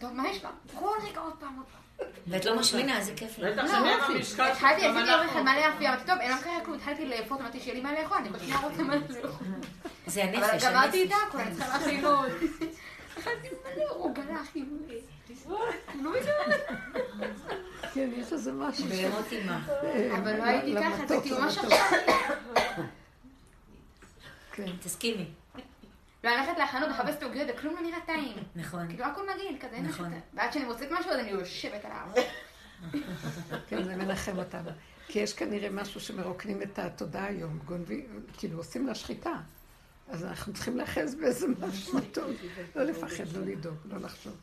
טוב, 0.00 0.12
מה 0.12 0.28
יש 0.28 0.44
לה? 0.44 0.50
כל 0.74 0.96
רגע 1.02 1.20
עוד 1.20 1.32
פעם, 1.40 1.56
עוד 1.56 1.66
פעם. 1.66 1.80
ואת 2.26 2.44
לא 2.44 2.58
משמינה, 2.58 2.98
איזה 2.98 3.12
כיף 3.16 3.38
לך. 3.38 3.58
בטח 3.58 3.74
עם 3.74 3.84
המשקל 3.84 4.22
שלך, 4.22 4.40
התחלתי, 4.40 4.86
עשיתי 4.86 5.10
יום. 5.10 5.20
אחד 5.28 5.42
מלא 5.42 5.60
יפי, 5.74 5.88
אמרתי, 5.88 6.06
טוב, 6.06 6.18
אין 6.20 6.30
למקרר 6.30 6.52
כלום, 6.64 6.76
התחלתי 6.76 7.06
לאפות, 7.06 7.40
אמרתי 7.40 7.60
שיהיה 7.60 7.74
לי 7.74 7.80
מה 7.80 7.92
לאכול, 7.92 8.16
אני 8.16 8.28
עוד 8.28 8.38
שנייה 8.38 8.60
רוצה 8.60 8.82
מה 8.82 8.96
לאכול. 8.96 9.46
זה 10.06 10.24
אבל 10.24 10.34
הנפש, 10.34 10.64
גמרתי 10.64 11.04
את 11.04 11.10
הנפש. 11.12 11.24
הכל, 11.28 11.38
אני 11.38 11.54
צריכה 11.54 11.78
להכין 11.78 12.04
עוד. 12.04 12.30
אכלתי 13.18 13.48
מלא 13.48 13.84
עוגה 13.90 14.22
להכין. 14.32 14.78
לא 16.02 16.10
יודעת. 16.10 16.60
כן, 17.94 18.10
יש 18.16 18.32
איזה 18.32 18.52
משהו. 18.52 18.84
בהמות 18.84 19.32
אימה. 19.32 19.60
אבל 20.18 20.36
לא 20.36 20.42
הייתי 20.44 20.74
ככה, 20.80 21.06
זה 21.06 21.16
כאילו 21.22 21.40
ממש. 21.40 21.58
עכשיו. 21.58 21.78
כן. 24.52 24.66
תסכימי. 24.82 25.26
ללכת 26.24 26.58
לחנות 26.62 26.88
לחפש 26.88 27.14
את 27.14 27.22
העוגיות, 27.22 27.48
וכלום 27.54 27.74
לא 27.74 27.80
נראה 27.80 28.00
טעים. 28.06 28.36
נכון. 28.56 28.88
כאילו 28.88 29.04
הכל 29.04 29.22
מגעיל, 29.34 29.56
כזה 29.60 29.76
אין 29.76 29.86
נכון. 29.86 30.12
ועד 30.34 30.52
שאני 30.52 30.64
מוצאת 30.64 30.88
משהו, 30.90 31.10
אז 31.10 31.18
אני 31.18 31.30
יושבת 31.30 31.84
עליו. 31.84 32.24
כן, 33.68 33.82
זה 33.82 33.96
מנחם 33.96 34.38
אותנו. 34.38 34.70
כי 35.06 35.18
יש 35.18 35.32
כנראה 35.32 35.70
משהו 35.70 36.00
שמרוקנים 36.00 36.62
את 36.62 36.78
התודעה 36.78 37.24
היום, 37.24 37.58
גונבים, 37.64 38.26
כאילו 38.38 38.58
עושים 38.58 38.86
לה 38.86 38.94
שחיטה. 38.94 39.34
אז 40.08 40.24
אנחנו 40.24 40.52
צריכים 40.52 40.76
להיאחז 40.76 41.14
באיזה 41.14 41.46
משהו 41.60 42.00
טוב. 42.12 42.30
לא 42.76 42.82
לפחד, 42.82 43.24
לא 43.32 43.44
לדאוג, 43.44 43.76
לא 43.84 43.98
לחשוב. 43.98 44.36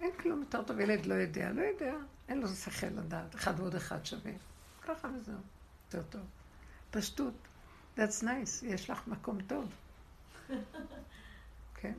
אין 0.00 0.10
כלום 0.20 0.40
יותר 0.40 0.62
טוב, 0.62 0.80
ילד 0.80 1.06
לא 1.06 1.14
יודע, 1.14 1.50
לא 1.52 1.62
יודע, 1.62 1.94
אין 2.28 2.40
לו 2.40 2.48
שכל 2.48 2.86
לדעת, 2.86 3.34
אחד 3.34 3.60
ועוד 3.60 3.74
אחד 3.74 4.06
שווה. 4.06 4.32
ככה 4.82 5.08
וזהו, 5.08 5.34
יותר 5.86 6.02
טוב. 6.10 6.22
פשטות, 6.90 7.34
that's 7.98 8.22
nice, 8.22 8.64
יש 8.64 8.90
לך 8.90 9.06
מקום 9.06 9.38
טוב. 9.42 9.68
כן, 11.74 11.92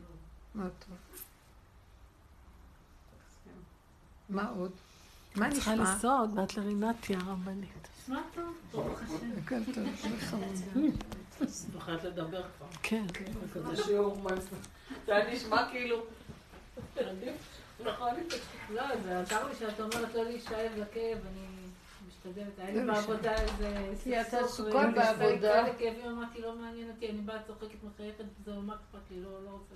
מאוד 0.56 0.72
טוב. 0.80 0.98
מה 4.30 4.50
עוד? 4.50 4.72
מה 5.36 5.52
צריכה 5.52 5.74
נשמע? 5.76 5.94
לנסוע 5.94 6.20
עוד 6.20 6.34
מעט 6.34 6.58
לרינתי 6.58 7.16
הרבנית. 7.16 7.88
נשמע 8.04 8.22
טוב, 8.34 8.58
ברוך 8.72 9.02
השם. 9.02 9.32
הכל 9.46 9.74
טוב. 9.74 9.86
פוחדת 11.74 12.04
לדבר 12.04 12.44
כבר. 12.58 12.68
כן. 12.84 13.06
כזה 13.54 13.84
שיעור 13.84 14.18
מה 14.18 14.36
זה. 14.36 14.56
זה 15.06 15.16
היה 15.16 15.36
נשמע 15.36 15.70
כאילו... 15.72 16.06
נכון? 17.86 18.14
לא, 18.70 19.02
זה 19.04 19.20
עזר 19.20 19.48
לי 19.48 19.56
שאת 19.56 19.80
אומרת 19.80 20.16
לא 20.16 20.24
להישאב 20.24 20.72
לכאב, 20.78 21.18
אני 21.26 21.57
משתדלת. 22.30 22.60
היה 22.60 22.72
לי 22.72 22.86
בעבודה 22.86 23.34
איזה 23.42 23.92
סכסוך, 24.24 24.68
בעבודה. 24.96 25.38
כאלה 25.40 25.78
כאבים, 25.80 26.06
אמרתי, 26.12 26.42
לא 26.42 26.56
מעניין 26.56 26.90
אותי, 26.90 27.10
אני 27.10 27.22
באה 27.22 27.44
צוחקת, 27.44 27.84
מחייכת, 27.84 28.24
וזהו, 28.42 28.62
מה 28.62 28.76
אכפת 28.76 29.12
לי, 29.12 29.22
לא 29.22 29.44
לא 29.44 29.50
רוצה 29.50 29.76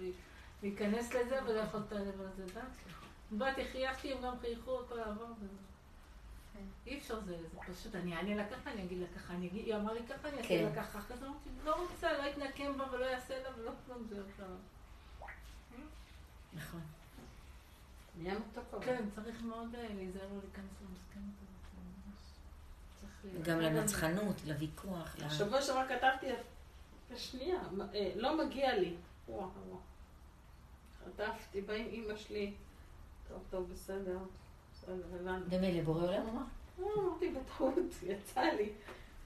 להיכנס 0.63 1.13
לזה, 1.13 1.39
ולא 1.45 1.59
יכולת 1.59 1.91
לב 1.91 2.21
על 2.21 2.27
זה. 2.35 2.61
באתי, 3.31 3.65
חייכתי, 3.65 4.13
הם 4.13 4.21
גם 4.21 4.33
חייכו, 4.41 4.79
הכל 4.79 4.99
עבר. 4.99 5.25
וזה- 5.41 5.47
אי 6.87 6.97
אפשר 6.97 7.19
זה, 7.19 7.37
זה 7.41 7.73
פשוט, 7.73 7.95
אני 7.95 8.15
אענה 8.15 8.35
לה 8.35 8.47
ככה, 8.49 8.71
אני 8.71 8.83
אגיד 8.83 8.97
לה 8.99 9.07
ככה, 9.15 9.33
אני 9.33 9.47
אגיד, 9.47 9.65
היא 9.65 9.75
אמרה 9.75 9.93
לי 9.93 9.99
ככה, 10.09 10.29
אני 10.29 10.37
אעשה 10.37 10.47
כן. 10.49 10.63
לה 10.63 10.83
ככה, 10.83 10.99
אחרי 10.99 11.17
זה 11.17 11.25
אמרתי, 11.25 11.49
לא 11.63 11.75
רוצה, 11.81 12.13
לא 12.17 12.29
אתנקם 12.29 12.77
בה 12.77 12.85
ולא 12.91 13.05
אעשה 13.05 13.43
לה 13.43 13.49
ולא 13.57 13.71
כלום, 13.85 14.03
זהו, 14.09 14.19
עכשיו. 14.29 14.47
נכון. 16.53 16.81
כן, 18.81 19.03
צריך 19.15 19.41
מאוד 19.43 19.75
אה, 19.75 19.87
להיזהר 19.95 20.21
לא 20.23 20.39
להיכנס 20.43 20.71
למסכנות 20.81 21.35
הזאת. 21.41 21.71
זה 21.73 21.81
ממש- 22.07 22.31
צריך 23.01 23.10
ל- 23.10 23.10
גם 23.41 23.59
לנצחנות, 23.61 24.35
לוויכוח. 24.45 25.15
ל- 25.19 25.23
השבוע 25.23 25.61
שעבר 25.61 25.83
כתבתי, 25.87 26.27
שנייה, 27.17 27.59
אה, 27.93 28.11
לא 28.15 28.45
מגיע 28.45 28.77
לי. 28.77 28.93
וואו, 29.29 29.39
וואו. 29.67 29.79
חטפתי, 31.05 31.59
עם 31.59 31.69
אימא 31.69 32.15
שלי. 32.17 32.53
טוב, 33.29 33.39
טוב, 33.49 33.69
בסדר. 33.73 34.17
בסדר, 34.73 34.93
הבנתי. 35.21 35.55
ומילא 35.55 35.81
בורא 35.83 36.01
עולם 36.03 36.27
אמר? 36.29 36.41
לא, 36.79 36.87
אמרתי 37.01 37.29
בטעות, 37.29 37.73
יצא 38.07 38.41
לי. 38.41 38.69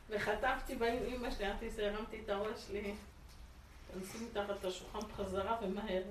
וחטפתי 0.10 0.76
באה 0.76 0.94
עם 0.94 1.04
אימא 1.04 1.32
שלי, 1.32 1.48
אמרתי, 1.52 1.70
זה, 1.70 1.92
הרמתי 1.92 2.22
את 2.24 2.30
הראש 2.30 2.60
שלי. 2.68 2.94
תנסי 3.94 4.18
מתחת 4.26 4.50
את 4.60 4.66
השולחן 4.66 5.00
בחזרה 5.00 5.58
ומהר. 5.64 6.02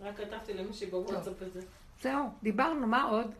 רק 0.00 0.16
כתבתי 0.16 0.54
למישהי 0.54 0.86
בוואטסאפ 0.90 1.42
את 1.42 1.52
זה. 1.52 1.60
זהו, 2.02 2.30
דיברנו, 2.42 2.86
מה 2.86 3.02
עוד? 3.02 3.30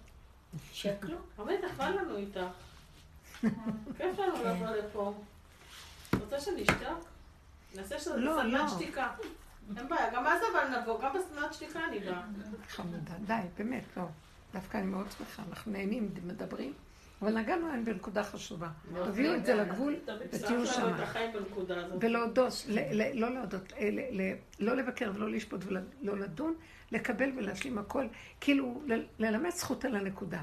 שקלו. 0.72 1.16
באמת, 1.36 1.60
בא 1.76 1.88
לנו 1.88 2.16
איתך. 2.16 2.40
כיף 3.98 4.18
לנו 4.18 4.44
לבוא 4.44 4.66
לפה. 4.66 5.14
רוצה 6.20 6.40
שנשתק? 6.40 6.86
נעשה 7.76 7.98
שזה 7.98 8.16
לא, 8.16 8.38
סדנת 8.42 8.52
לא. 8.52 8.68
שתיקה. 8.68 9.08
אין 9.76 9.88
בעיה, 9.88 10.10
גם 10.14 10.26
אז 10.26 10.40
אבל 10.52 10.78
נבוא, 10.80 11.02
גם 11.02 11.10
בסדנת 11.14 11.54
שתיקה 11.54 11.80
אני 11.88 11.98
באה. 12.00 12.22
חמודה, 12.68 13.12
די, 13.26 13.34
באמת, 13.58 13.82
לא. 13.96 14.02
דווקא 14.54 14.78
אני 14.78 14.86
מאוד 14.86 15.06
שמחה, 15.18 15.42
אנחנו 15.50 15.72
נהנים, 15.72 16.10
מדברים, 16.26 16.72
אבל 17.22 17.38
נגענו 17.38 17.72
היום 17.72 17.84
בנקודה 17.84 18.24
חשובה. 18.24 18.68
תביאו 19.04 19.34
את 19.34 19.46
זה 19.46 19.54
לגבול 19.54 19.96
ותהיו 20.32 20.66
שם. 20.66 20.92
ולהודות, 22.00 22.52
לא 23.14 23.34
להודות, 23.34 23.72
אה, 23.72 23.88
לא 24.58 24.76
לבקר 24.76 25.10
ולא 25.14 25.30
לשפוט 25.30 25.60
ולא 25.66 26.18
לדון, 26.18 26.54
לקבל 26.92 27.30
ולהשלים 27.36 27.78
הכל, 27.78 28.06
כאילו 28.40 28.80
ל- 28.86 29.04
ללמד 29.18 29.50
זכות 29.50 29.84
על 29.84 29.96
הנקודה. 29.96 30.42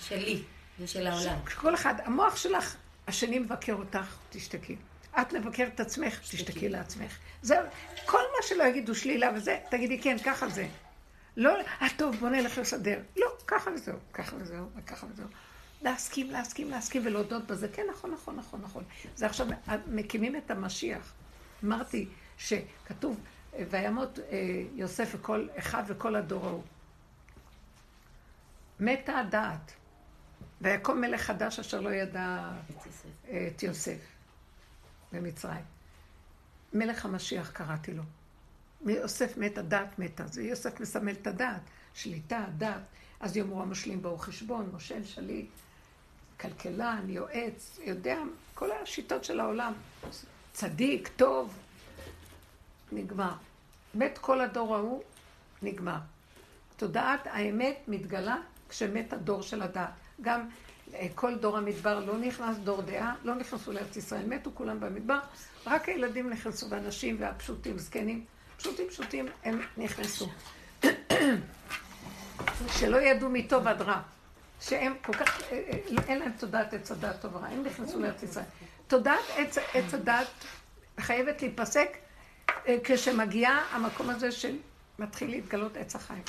שלי. 0.00 0.42
זה 0.78 0.86
של 0.86 1.06
העולם. 1.06 1.38
כל 1.60 1.74
אחד, 1.74 1.94
המוח 2.04 2.36
שלך, 2.36 2.76
השני 3.08 3.38
מבקר 3.38 3.74
אותך, 3.74 4.16
תשתקי. 4.30 4.76
את 5.20 5.32
מבקרת 5.32 5.74
את 5.74 5.80
עצמך, 5.80 6.20
תשתקי 6.20 6.68
לעצמך. 6.68 7.18
זה, 7.42 7.56
כל 8.04 8.18
מה 8.36 8.48
שלא 8.48 8.64
יגידו 8.64 8.94
שלילה 8.94 9.30
וזה, 9.36 9.58
תגידי 9.70 10.00
כן, 10.00 10.16
ככה 10.24 10.48
זה. 10.48 10.66
לא, 11.36 11.54
אה 11.82 11.86
טוב, 11.96 12.16
בוא 12.16 12.28
נלך 12.28 12.58
לסדר. 12.58 12.98
לא, 13.16 13.26
ככה 13.46 13.70
וזהו, 13.70 13.98
ככה 14.12 14.36
וזהו, 14.36 14.66
וככה 14.76 15.06
וזהו. 15.12 15.26
להסכים, 15.82 16.30
להסכים, 16.30 16.70
להסכים 16.70 17.02
ולהודות 17.06 17.46
בזה. 17.46 17.68
כן, 17.68 17.82
נכון, 17.90 18.10
נכון, 18.10 18.36
נכון, 18.36 18.60
נכון. 18.62 18.84
זה 19.16 19.26
עכשיו, 19.26 19.46
מקימים 19.86 20.36
את 20.36 20.50
המשיח. 20.50 21.12
אמרתי 21.64 22.08
שכתוב, 22.38 23.20
וימות 23.70 24.18
אה, 24.18 24.24
יוסף 24.74 25.10
וכל 25.14 25.48
אחד 25.58 25.82
וכל 25.86 26.16
הדור 26.16 26.46
ההוא. 26.46 26.62
מתה 28.80 29.18
הדעת. 29.18 29.72
ויקום 30.60 31.00
מלך 31.00 31.20
חדש 31.20 31.58
אשר 31.58 31.80
לא 31.80 31.90
ידע 31.90 32.50
את 33.24 33.62
יוסף 33.62 33.98
במצרים. 35.12 35.64
מלך 36.72 37.04
המשיח 37.04 37.50
קראתי 37.50 37.92
לו. 37.94 38.02
יוסף 38.86 39.36
מת, 39.36 39.58
הדעת 39.58 39.98
מתה. 39.98 40.26
זה 40.26 40.42
יוסף 40.42 40.80
מסמל 40.80 41.12
את 41.12 41.26
הדעת. 41.26 41.60
שליטה, 41.94 42.44
דעת. 42.58 42.82
אז 43.20 43.36
יאמרו 43.36 43.62
המשלים 43.62 44.02
באו 44.02 44.18
חשבון, 44.18 44.68
מושל 44.72 45.04
שליט, 45.04 45.50
כלכלן, 46.40 47.04
יועץ, 47.08 47.78
יודע, 47.84 48.18
כל 48.54 48.70
השיטות 48.72 49.24
של 49.24 49.40
העולם. 49.40 49.72
צדיק, 50.52 51.08
טוב, 51.16 51.58
נגמר. 52.92 53.34
מת 53.94 54.18
כל 54.18 54.40
הדור 54.40 54.76
ההוא, 54.76 55.02
נגמר. 55.62 55.98
תודעת 56.76 57.26
האמת 57.26 57.78
מתגלה 57.88 58.36
כשמת 58.68 59.12
הדור 59.12 59.42
של 59.42 59.62
הדעת. 59.62 60.03
גם 60.24 60.48
אה, 60.94 61.06
כל 61.14 61.34
דור 61.34 61.56
המדבר 61.56 62.00
לא 62.00 62.18
נכנס, 62.18 62.56
דור 62.56 62.82
דעה, 62.82 63.14
לא 63.24 63.34
נכנסו 63.34 63.72
לארץ 63.72 63.96
ישראל, 63.96 64.26
מתו 64.26 64.50
כולם 64.54 64.80
במדבר, 64.80 65.18
רק 65.66 65.88
הילדים 65.88 66.30
נכנסו, 66.30 66.70
והנשים 66.70 67.16
והפשוטים, 67.20 67.78
זקנים, 67.78 68.24
פשוטים 68.56 68.88
פשוטים, 68.88 69.26
הם 69.44 69.60
נכנסו. 69.76 70.28
שלא 72.78 72.96
ידעו 72.96 73.28
מטוב 73.30 73.66
עד 73.66 73.82
רע, 73.82 74.00
שהם 74.60 74.94
כל 75.04 75.12
כך, 75.12 75.42
אה, 75.42 75.62
אה, 75.72 75.78
אין 76.08 76.18
להם 76.18 76.32
תודעת 76.38 76.74
עץ 76.74 76.90
הדעת 76.90 77.20
טוב 77.20 77.36
רע, 77.36 77.46
הם 77.46 77.62
נכנסו 77.62 78.00
לארץ 78.00 78.22
ישראל. 78.22 78.44
תודעת 78.86 79.24
עץ, 79.74 79.94
הדעת 79.94 80.26
חייבת 81.00 81.42
להיפסק 81.42 81.88
כשמגיעה 82.84 83.64
המקום 83.70 84.10
הזה 84.10 84.32
של 84.32 84.56
מתחיל 84.98 85.30
להתגלות 85.30 85.76
עץ 85.76 85.94
החיים. 85.94 86.22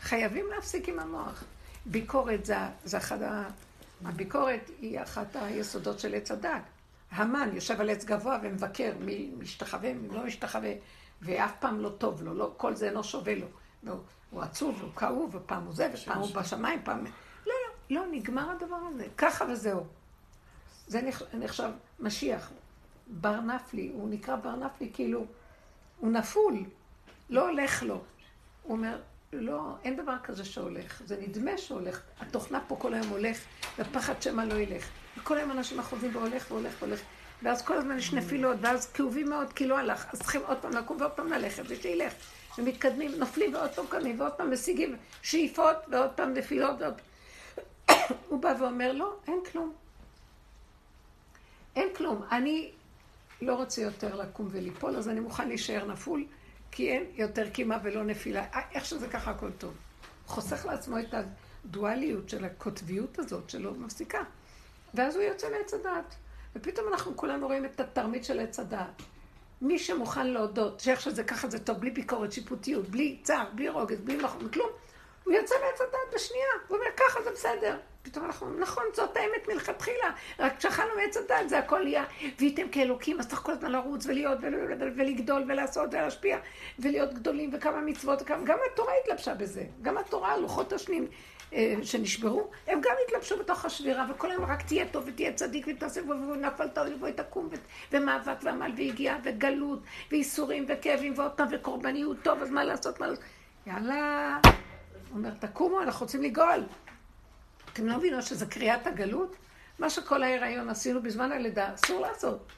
חייבים 0.00 0.46
להפסיק 0.54 0.88
עם 0.88 0.98
המוח. 0.98 1.44
ביקורת 1.86 2.44
זה, 2.44 2.56
זה 2.84 2.98
אחד 2.98 3.22
ה... 3.22 3.48
הביקורת 4.04 4.70
היא 4.80 5.02
אחת 5.02 5.36
היסודות 5.36 5.98
של 6.00 6.14
עץ 6.14 6.30
הדת. 6.30 6.62
המן 7.10 7.50
יושב 7.52 7.80
על 7.80 7.90
עץ 7.90 8.04
גבוה 8.04 8.38
ומבקר 8.42 8.92
מי 9.00 9.30
משתחווה, 9.38 9.94
מי 9.94 10.08
לא 10.08 10.24
משתחווה, 10.24 10.72
ואף 11.22 11.52
פעם 11.60 11.80
לא 11.80 11.88
טוב 11.88 12.22
לו, 12.22 12.34
לא, 12.34 12.52
כל 12.56 12.74
זה 12.74 12.88
אינו 12.88 13.04
שווה 13.04 13.34
לו. 13.34 13.46
לא, 13.82 13.94
הוא 14.30 14.42
עצוב, 14.42 14.82
הוא 14.82 14.92
כאוב, 14.96 15.34
ופעם 15.34 15.64
הוא 15.64 15.74
זה, 15.74 15.90
ופעם 15.94 16.18
הוא 16.18 16.34
בשמיים, 16.34 16.80
פעם... 16.84 17.04
לא, 17.46 17.52
לא, 17.90 18.00
לא, 18.00 18.06
נגמר 18.12 18.50
הדבר 18.50 18.76
הזה. 18.88 19.06
ככה 19.16 19.44
וזהו. 19.52 19.86
זה 20.86 21.10
נחשב 21.34 21.70
משיח. 22.00 22.50
בר 23.06 23.40
נפלי, 23.40 23.90
הוא 23.94 24.08
נקרא 24.08 24.36
בר 24.36 24.56
נפלי 24.56 24.90
כאילו, 24.94 25.24
הוא 25.98 26.12
נפול, 26.12 26.64
לא 27.30 27.48
הולך 27.48 27.82
לו. 27.82 28.02
הוא 28.62 28.72
אומר, 28.72 29.00
לא, 29.40 29.74
אין 29.84 29.96
דבר 29.96 30.16
כזה 30.22 30.44
שהולך. 30.44 31.02
זה 31.06 31.16
נדמה 31.20 31.58
שהולך. 31.58 32.00
התוכנה 32.20 32.60
פה 32.68 32.76
כל 32.76 32.94
היום 32.94 33.08
הולך, 33.08 33.38
ופחד 33.78 34.22
שמא 34.22 34.42
לא 34.42 34.54
ילך. 34.54 34.88
וכל 35.18 35.38
היום 35.38 35.50
אנשים 35.50 35.78
אחוזים 35.78 36.16
והולך 36.16 36.50
והולך 36.50 36.72
והולך. 36.82 37.00
ואז 37.42 37.62
כל 37.62 37.74
הזמן 37.74 37.98
יש 37.98 38.12
נפילות, 38.12 38.56
ואז 38.60 38.92
כאובים 38.92 39.28
מאוד 39.28 39.52
כי 39.52 39.66
לא 39.66 39.78
הלך. 39.78 40.06
אז 40.12 40.18
צריכים 40.18 40.40
עוד 40.46 40.58
פעם 40.58 40.72
לקום 40.72 40.96
ועוד 41.00 41.12
פעם 41.12 41.28
ללכת, 41.28 41.62
ושילך. 41.68 42.12
ומתקדמים, 42.58 43.10
נופלים 43.18 43.54
ועוד 43.54 43.70
פעם 43.70 43.86
קמים, 43.86 44.20
ועוד 44.20 44.32
פעם 44.32 44.52
משיגים 44.52 44.96
שאיפות, 45.22 45.76
ועוד 45.90 46.10
פעם 46.10 46.34
נפילות, 46.34 46.76
ועוד... 46.80 46.94
הוא 48.28 48.42
בא 48.42 48.54
ואומר, 48.58 48.92
לא, 48.92 49.16
אין 49.26 49.38
כלום. 49.52 49.72
אין 51.76 51.88
כלום. 51.96 52.22
אני 52.32 52.70
לא 53.42 53.54
רוצה 53.54 53.82
יותר 53.82 54.16
לקום 54.16 54.48
וליפול, 54.50 54.96
אז 54.96 55.08
אני 55.08 55.20
מוכן 55.20 55.48
להישאר 55.48 55.84
נפול. 55.84 56.24
כי 56.70 56.90
אין 56.90 57.04
יותר 57.14 57.50
קימה 57.50 57.78
ולא 57.82 58.04
נפילה. 58.04 58.44
אה, 58.54 58.60
איך 58.72 58.84
שזה 58.84 59.08
ככה 59.08 59.30
הכל 59.30 59.50
טוב. 59.58 59.74
חוסך 60.26 60.66
לעצמו 60.66 60.98
את 60.98 61.14
הדואליות 61.64 62.28
של 62.28 62.44
הקוטביות 62.44 63.18
הזאת 63.18 63.50
שלא 63.50 63.74
מפסיקה. 63.74 64.18
ואז 64.94 65.16
הוא 65.16 65.24
יוצא 65.24 65.46
מעץ 65.58 65.74
הדעת. 65.74 66.14
ופתאום 66.56 66.88
אנחנו 66.88 67.16
כולנו 67.16 67.46
רואים 67.46 67.64
את 67.64 67.80
התרמית 67.80 68.24
של 68.24 68.40
עץ 68.40 68.60
הדעת. 68.60 69.02
מי 69.62 69.78
שמוכן 69.78 70.26
להודות 70.26 70.80
שאיך 70.80 71.00
שזה 71.00 71.24
ככה 71.24 71.48
זה 71.48 71.58
טוב, 71.58 71.78
בלי 71.78 71.90
ביקורת, 71.90 72.32
שיפוטיות, 72.32 72.88
בלי 72.88 73.18
צער, 73.22 73.48
בלי 73.54 73.68
רוגז, 73.68 74.00
בלי 74.00 74.16
נכון, 74.16 74.48
כלום, 74.48 74.68
הוא 75.26 75.34
יוצא 75.34 75.54
מעץ 75.64 75.80
הדעת 75.80 76.14
בשנייה. 76.14 76.46
הוא 76.68 76.76
אומר, 76.76 76.88
ככה 76.96 77.22
זה 77.22 77.30
בסדר. 77.30 77.76
פתאום 78.02 78.24
אנחנו, 78.24 78.58
נכון, 78.58 78.84
זאת 78.92 79.16
האמת 79.16 79.48
מלכתחילה, 79.48 80.10
רק 80.38 80.56
כשאכלנו 80.58 80.90
מעץ 80.96 81.16
הדת 81.16 81.48
זה 81.48 81.58
הכל 81.58 81.82
נהיה, 81.82 82.04
והייתם 82.38 82.68
כאלוקים, 82.68 83.20
אז 83.20 83.28
צריך 83.28 83.40
כל 83.40 83.52
הזמן 83.52 83.72
לרוץ 83.72 84.06
ולהיות 84.06 84.38
ולגדול 84.96 85.44
ולעשות 85.48 85.94
ולהשפיע 85.94 86.38
ולהיות 86.78 87.14
גדולים 87.14 87.50
וכמה 87.52 87.80
מצוות, 87.80 88.22
גם 88.22 88.58
התורה 88.72 88.92
התלבשה 89.02 89.34
בזה, 89.34 89.64
גם 89.82 89.98
התורה, 89.98 90.36
לוחות 90.36 90.72
השנים 90.72 91.06
אה, 91.52 91.74
שנשברו, 91.82 92.50
הם 92.66 92.80
גם 92.80 92.94
התלבשו 93.06 93.38
בתוך 93.38 93.64
השבירה, 93.64 94.06
וכל 94.10 94.30
היום 94.30 94.44
רק 94.44 94.62
תהיה 94.62 94.86
טוב 94.86 95.04
ותהיה 95.06 95.32
צדיק 95.32 95.66
ותעשה 95.68 96.00
ונפלת 96.10 96.78
ובואי 96.94 97.12
תקום 97.12 97.48
ומאבק 97.92 98.36
ועמל 98.42 98.72
והגיעה 98.76 99.18
וגלות 99.24 99.80
וייסורים 100.10 100.64
וכאבים 100.68 101.12
ועוד 101.16 101.32
פעם 101.32 101.48
וקורבניות, 101.50 102.16
טוב, 102.22 102.42
אז 102.42 102.50
מה 102.50 102.64
לעשות, 102.64 103.00
מה 103.00 103.06
לעשות? 103.06 103.24
יאללה, 103.66 104.38
אומר, 105.16 105.30
תקומו, 105.40 105.82
אנחנו 105.82 106.06
רוצים 106.06 106.22
לגאול. 106.22 106.66
אתם 107.72 107.86
לא 107.86 107.96
מבינות 107.96 108.22
שזה 108.24 108.46
קריאת 108.46 108.86
הגלות? 108.86 109.36
מה 109.78 109.90
שכל 109.90 110.22
ההיריון 110.22 110.70
עשינו 110.70 111.02
בזמן 111.02 111.32
הלידה, 111.32 111.74
אסור 111.74 112.00
לעשות. 112.00 112.52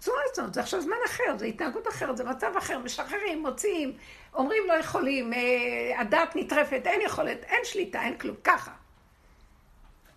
אסור 0.00 0.14
לעשות, 0.26 0.54
זה 0.54 0.60
עכשיו 0.60 0.80
זמן 0.80 0.96
אחר, 1.06 1.38
זה 1.38 1.46
התנהגות 1.46 1.88
אחרת, 1.88 2.16
זה 2.16 2.24
מצב 2.24 2.56
אחר, 2.58 2.78
משחררים, 2.78 3.42
מוציאים, 3.42 3.96
אומרים 4.34 4.62
לא 4.68 4.72
יכולים, 4.72 5.32
אה, 5.32 6.00
הדת 6.00 6.32
נטרפת, 6.34 6.82
אין 6.84 7.00
יכולת, 7.00 7.44
אין 7.44 7.60
שליטה, 7.64 8.02
אין 8.02 8.18
כלום, 8.18 8.36
ככה. 8.44 8.70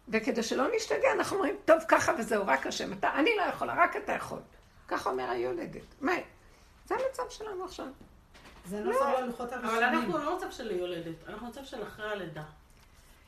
וכדי 0.09 0.43
שלא 0.43 0.75
נשתגע, 0.75 1.11
אנחנו 1.11 1.37
אומרים, 1.37 1.55
טוב, 1.65 1.77
ככה 1.87 2.11
וזהו, 2.19 2.47
רק 2.47 2.67
השם. 2.67 2.93
אתה, 2.93 3.13
אני 3.15 3.29
לא 3.37 3.43
יכולה, 3.43 3.73
רק 3.77 3.95
אתה 3.97 4.11
יכול. 4.11 4.39
ככה 4.87 5.09
אומר 5.09 5.29
היולדת. 5.29 5.95
מה? 6.01 6.13
זה 6.85 6.95
המצב 6.95 7.23
שלנו 7.29 7.65
עכשיו. 7.65 7.87
זה 8.65 8.83
לא 8.83 8.93
סבבה 8.93 9.21
ללוחות 9.21 9.51
הראשונים. 9.51 9.77
אבל 9.77 9.83
אנחנו 9.83 10.17
לא 10.17 10.37
מצב 10.37 10.51
של 10.51 10.71
יולדת, 10.71 11.15
אנחנו 11.29 11.47
מצב 11.47 11.65
של 11.65 11.83
אחרי 11.83 12.11
הלידה. 12.11 12.43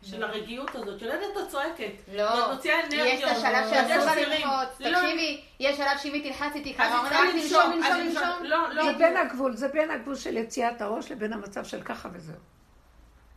של 0.04 0.24
הרגיעות 0.24 0.76
הזאת, 0.76 1.02
יולדת 1.02 1.38
את 1.44 1.50
צועקת. 1.50 1.92
לא, 2.14 2.54
יש 2.92 3.24
את 3.24 3.30
השלב 3.30 3.70
שאסור 3.70 4.06
לה 4.06 4.16
ללחוץ, 4.16 4.70
תקשיבי, 4.78 5.42
יש 5.60 5.78
שלב 5.78 5.98
שאם 5.98 6.14
היא 6.14 6.32
תלחץ 6.32 6.56
איתי 6.56 6.74
ככה, 6.74 6.98
אומרת 6.98 7.12
רק 7.12 7.20
לנשום, 7.34 7.72
לנשום, 7.72 8.44
לנשום. 8.44 8.92
זה 8.92 8.98
בין 8.98 9.18
הגבול, 9.18 9.56
זה 9.56 9.68
בין 9.68 9.92
הגבול 9.92 10.16
של 10.16 10.38
יציאת 10.38 10.82
הראש 10.82 11.12
לבין 11.12 11.34
המצב 11.34 11.66
של 11.66 11.82
ככה 11.82 12.10
וזהו. 12.14 12.36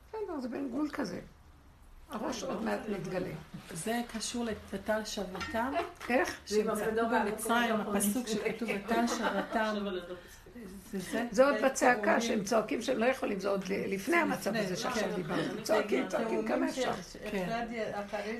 בסדר, 0.08 0.40
זה 0.40 0.48
בין 0.48 0.68
גבול 0.68 0.88
כזה. 0.92 1.20
הראש 2.10 2.42
עוד 2.42 2.62
מעט 2.62 2.80
מתגלה. 2.88 3.30
זה 3.72 4.00
קשור 4.12 4.44
ל"ותל 4.44 5.04
שבתם". 5.04 5.72
איך? 6.08 6.40
שמצאו 6.46 7.08
במצרים, 7.10 7.74
הפסוק 7.74 8.26
שכתוב 8.26 8.68
"ותל 8.84 9.06
שבתם". 9.06 9.74
זה 11.30 11.44
עוד 11.44 11.54
בצעקה 11.64 12.20
שהם 12.20 12.44
צועקים 12.44 12.82
שהם 12.82 12.98
לא 12.98 13.04
יכולים, 13.04 13.40
זה 13.40 13.48
עוד 13.48 13.64
לפני 13.68 14.16
המצב 14.16 14.56
הזה 14.56 14.76
שעכשיו. 14.76 15.08
דיברנו. 15.16 15.62
צועקים, 15.62 16.08
צועקים 16.08 16.48
כמה 16.48 16.68
אפשר. 16.68 16.92
כן. 17.30 17.66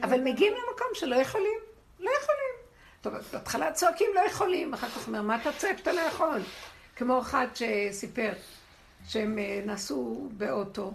אבל 0.02 0.20
מגיעים 0.20 0.52
למקום 0.52 0.86
שלא 0.94 1.16
יכולים, 1.16 1.58
לא 2.00 2.10
יכולים. 2.22 2.50
טוב, 3.00 3.14
בהתחלה 3.32 3.72
צועקים 3.72 4.06
לא 4.14 4.20
יכולים, 4.20 4.74
אחר 4.74 4.88
כך 4.88 5.06
אומר, 5.06 5.22
מה 5.22 5.36
אתה 5.42 5.50
צועק 5.58 5.80
אתה 5.80 5.92
לא 5.92 6.00
יכול? 6.00 6.40
כמו 6.96 7.20
אחד 7.20 7.46
שסיפר 7.54 8.32
שהם 9.06 9.38
אה, 9.38 9.60
נסעו 9.66 10.28
באוטו, 10.36 10.92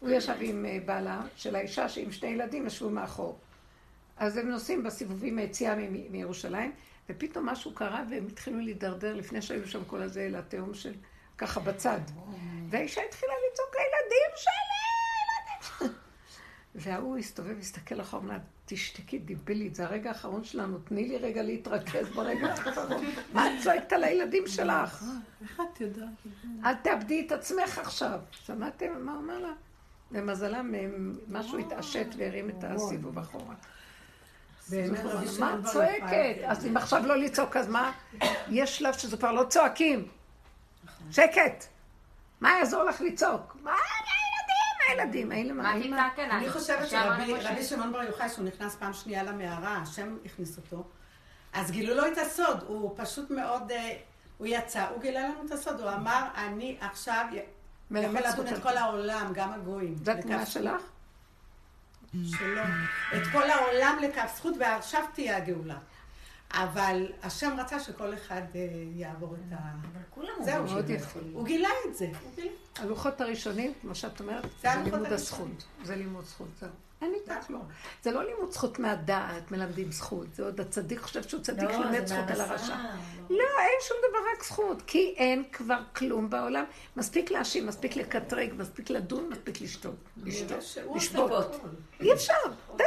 הוא 0.00 0.10
ישב 0.10 0.34
עם 0.40 0.66
אה, 0.66 0.78
בעלה 0.84 1.20
של 1.36 1.56
האישה 1.56 1.88
שעם 1.88 2.12
שני 2.12 2.28
ילדים 2.28 2.66
ישבו 2.66 2.90
מאחור. 2.90 3.38
אז 4.16 4.36
הם 4.36 4.48
נוסעים 4.48 4.82
בסיבובים 4.82 5.36
מהיציאה 5.36 5.74
מירושלים, 6.10 6.72
ופתאום 7.08 7.46
משהו 7.46 7.74
קרה 7.74 8.04
והם 8.10 8.26
התחילו 8.26 8.60
להידרדר 8.60 9.14
לפני 9.14 9.42
שהיו 9.42 9.68
שם 9.68 9.84
כל 9.84 10.02
הזה 10.02 10.28
לתהום 10.30 10.74
של 10.74 10.92
ככה 11.38 11.60
בצד. 11.60 12.00
והאישה 12.70 13.00
התחילה 13.08 13.32
לצעוק, 13.52 13.74
הילדים 13.76 14.30
שלי, 14.36 14.52
ילדים 15.82 15.96
וההוא 16.74 17.18
הסתובב, 17.18 17.58
הסתכל 17.58 18.00
אחר, 18.00 18.18
אמר, 18.18 18.36
תשתקי, 18.66 19.18
דיבלית, 19.18 19.74
זה 19.74 19.84
הרגע 19.84 20.08
האחרון 20.08 20.44
שלנו, 20.44 20.78
תני 20.78 21.08
לי 21.08 21.18
רגע 21.18 21.42
להתרכז 21.42 22.08
ברגע 22.08 22.46
האחרון. 22.46 23.04
מה 23.32 23.46
את 23.46 23.62
צועקת 23.62 23.92
על 23.92 24.04
הילדים 24.04 24.46
שלך? 24.46 25.04
איך 25.42 25.60
את 25.72 25.80
יודעת? 25.80 26.08
אל 26.64 26.74
תאבדי 26.74 27.26
את 27.26 27.32
עצמך 27.32 27.78
עכשיו. 27.78 28.20
שמעתם 28.30 29.04
מה 29.04 29.16
אומר 29.16 29.38
לה? 29.38 29.52
למזלם 30.10 30.74
משהו 31.28 31.58
התעשת 31.58 32.06
והרים 32.16 32.50
את 32.50 32.64
הסיבוב 32.64 33.18
אחורה. 33.18 33.54
מה 35.38 35.54
את 35.54 35.66
צועקת? 35.72 36.36
אז 36.46 36.66
אם 36.66 36.76
עכשיו 36.76 37.06
לא 37.06 37.16
לצעוק, 37.16 37.56
אז 37.56 37.68
מה? 37.68 37.92
יש 38.48 38.78
שלב 38.78 38.94
שזה 38.94 39.16
כבר 39.16 39.32
לא 39.32 39.44
צועקים. 39.44 40.08
שקט. 41.10 41.64
מה 42.40 42.50
יעזור 42.58 42.82
לך 42.82 43.00
לצעוק? 43.00 43.56
מה 43.62 43.70
הילדים? 44.88 45.30
הילדים? 45.30 45.56
מה 45.56 45.72
אליי? 46.18 46.30
אני 46.30 46.50
חושבת 46.50 46.88
שרבי 46.88 47.64
שמעון 47.64 47.92
בר 47.92 48.02
יוחאי, 48.02 48.28
שהוא 48.28 48.44
נכנס 48.44 48.76
פעם 48.76 48.92
שנייה 48.92 49.22
למערה, 49.22 49.76
השם 49.76 50.16
הכניס 50.24 50.56
אותו, 50.56 50.84
אז 51.52 51.70
גילו 51.70 51.94
לו 51.94 52.06
את 52.06 52.18
הסוד. 52.18 52.64
הוא 52.66 52.94
פשוט 52.96 53.30
מאוד, 53.30 53.70
אה, 53.70 53.96
הוא 54.38 54.46
יצא, 54.46 54.86
הוא 54.88 55.02
גילה 55.02 55.20
לנו 55.20 55.46
את 55.46 55.50
הסוד. 55.50 55.80
הוא 55.80 55.90
אמר, 55.90 56.24
אני 56.36 56.76
עכשיו 56.80 57.24
יכול 57.90 58.20
לדון 58.20 58.46
את 58.48 58.62
כל 58.62 58.76
העולם, 58.76 59.32
גם 59.34 59.52
הגויים. 59.52 59.94
זה 60.04 60.12
התמונה 60.12 60.46
שלך? 60.46 60.82
שלא. 62.24 62.62
את 63.16 63.26
כל 63.32 63.50
העולם 63.50 63.98
לכף 64.02 64.32
זכות, 64.36 64.54
ועכשיו 64.60 65.04
תהיה 65.14 65.36
הגאולה. 65.36 65.78
אבל 66.52 67.12
השם 67.22 67.56
רצה 67.58 67.80
שכל 67.80 68.14
אחד 68.14 68.42
אה, 68.54 68.60
יעבור 68.94 69.34
את 69.34 69.52
ה... 69.52 69.56
אבל 69.56 70.02
כולם 70.10 70.32
זהו, 70.44 70.64
מאוד 70.64 70.90
יפה. 70.90 71.20
הוא 71.32 71.44
גילה 71.44 71.68
את 71.86 71.96
זה. 71.96 72.10
הלוחות 72.78 73.20
הראשונים, 73.20 73.72
כמו 73.80 73.94
שאת 73.94 74.20
אומרת, 74.20 74.44
זה 74.62 74.68
לימוד. 74.84 75.12
הזכות. 75.12 75.64
זה 75.82 75.96
לימוד 75.96 76.24
זכות, 76.24 76.48
זהו. 76.60 76.68
אין 77.02 77.14
איתך 77.14 77.50
לא. 77.50 77.58
זה 78.02 78.10
לא 78.10 78.24
לימוד 78.24 78.50
זכות 78.50 78.78
מהדעת, 78.78 79.50
מלמדים 79.50 79.92
זכות. 79.92 80.26
זה 80.34 80.44
עוד 80.44 80.60
הצדיק 80.60 81.00
חושב 81.00 81.22
שהוא 81.22 81.40
צדיק 81.40 81.70
לא, 81.70 81.72
שלומד 81.72 82.06
זכות 82.06 82.30
על 82.30 82.40
הרשע. 82.40 82.76
לא. 82.76 83.36
לא, 83.36 83.44
אין 83.60 83.78
שום 83.88 83.96
דבר, 84.08 84.18
רק 84.36 84.44
זכות. 84.44 84.82
כי 84.86 85.14
אין 85.16 85.44
כבר 85.52 85.78
כלום 85.96 86.30
בעולם. 86.30 86.64
מספיק 86.96 87.30
להאשים, 87.30 87.66
מספיק 87.66 87.96
לקטרג, 87.96 88.52
מספיק 88.56 88.90
לדון, 88.90 89.28
מספיק 89.28 89.60
לשתות. 89.60 89.94
הכל. 91.54 91.68
אי 92.00 92.12
אפשר, 92.12 92.34
די. 92.76 92.84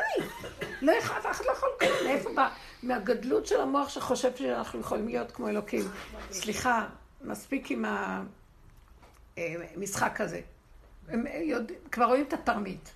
לא 0.82 0.92
יכול, 0.92 1.18
אף 1.18 1.26
אחד 1.32 1.46
לא 1.46 1.52
יכול 1.52 1.70
כלום. 1.80 1.92
מאיפה 2.06 2.30
בא? 2.36 2.50
מהגדלות 2.84 3.46
של 3.46 3.62
המוח 3.62 3.90
שחושב 3.90 4.36
שאנחנו 4.36 4.80
יכולים 4.80 5.08
להיות 5.08 5.32
כמו 5.32 5.48
אלוקים. 5.48 5.84
סליחה, 6.32 6.88
מספיק 7.22 7.72
עם 7.72 7.86
המשחק 9.38 10.22
הזה. 10.22 10.42
הם 11.08 11.26
יודעים, 11.42 11.80
כבר 11.92 12.06
רואים 12.06 12.26
את 12.28 12.34
התרמית. 12.34 12.94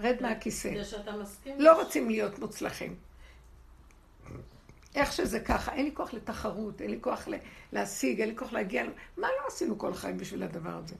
רד 0.00 0.16
מהכיסא. 0.20 0.70
כדי 0.70 0.84
שאתה 0.84 1.12
מסכים. 1.16 1.60
לא 1.60 1.82
רוצים 1.82 2.10
להיות 2.10 2.38
מוצלחים. 2.38 2.94
איך 4.94 5.12
שזה 5.12 5.40
ככה, 5.40 5.72
אין 5.72 5.84
לי 5.84 5.90
כוח 5.94 6.14
לתחרות, 6.14 6.80
אין 6.80 6.90
לי 6.90 6.98
כוח 7.00 7.28
להשיג, 7.72 8.20
אין 8.20 8.28
לי 8.28 8.36
כוח 8.36 8.52
להגיע, 8.52 8.84
מה 9.16 9.28
לא 9.28 9.46
עשינו 9.46 9.78
כל 9.78 9.94
חיים 9.94 10.18
בשביל 10.18 10.42
הדבר 10.42 10.80
הזה? 10.84 10.94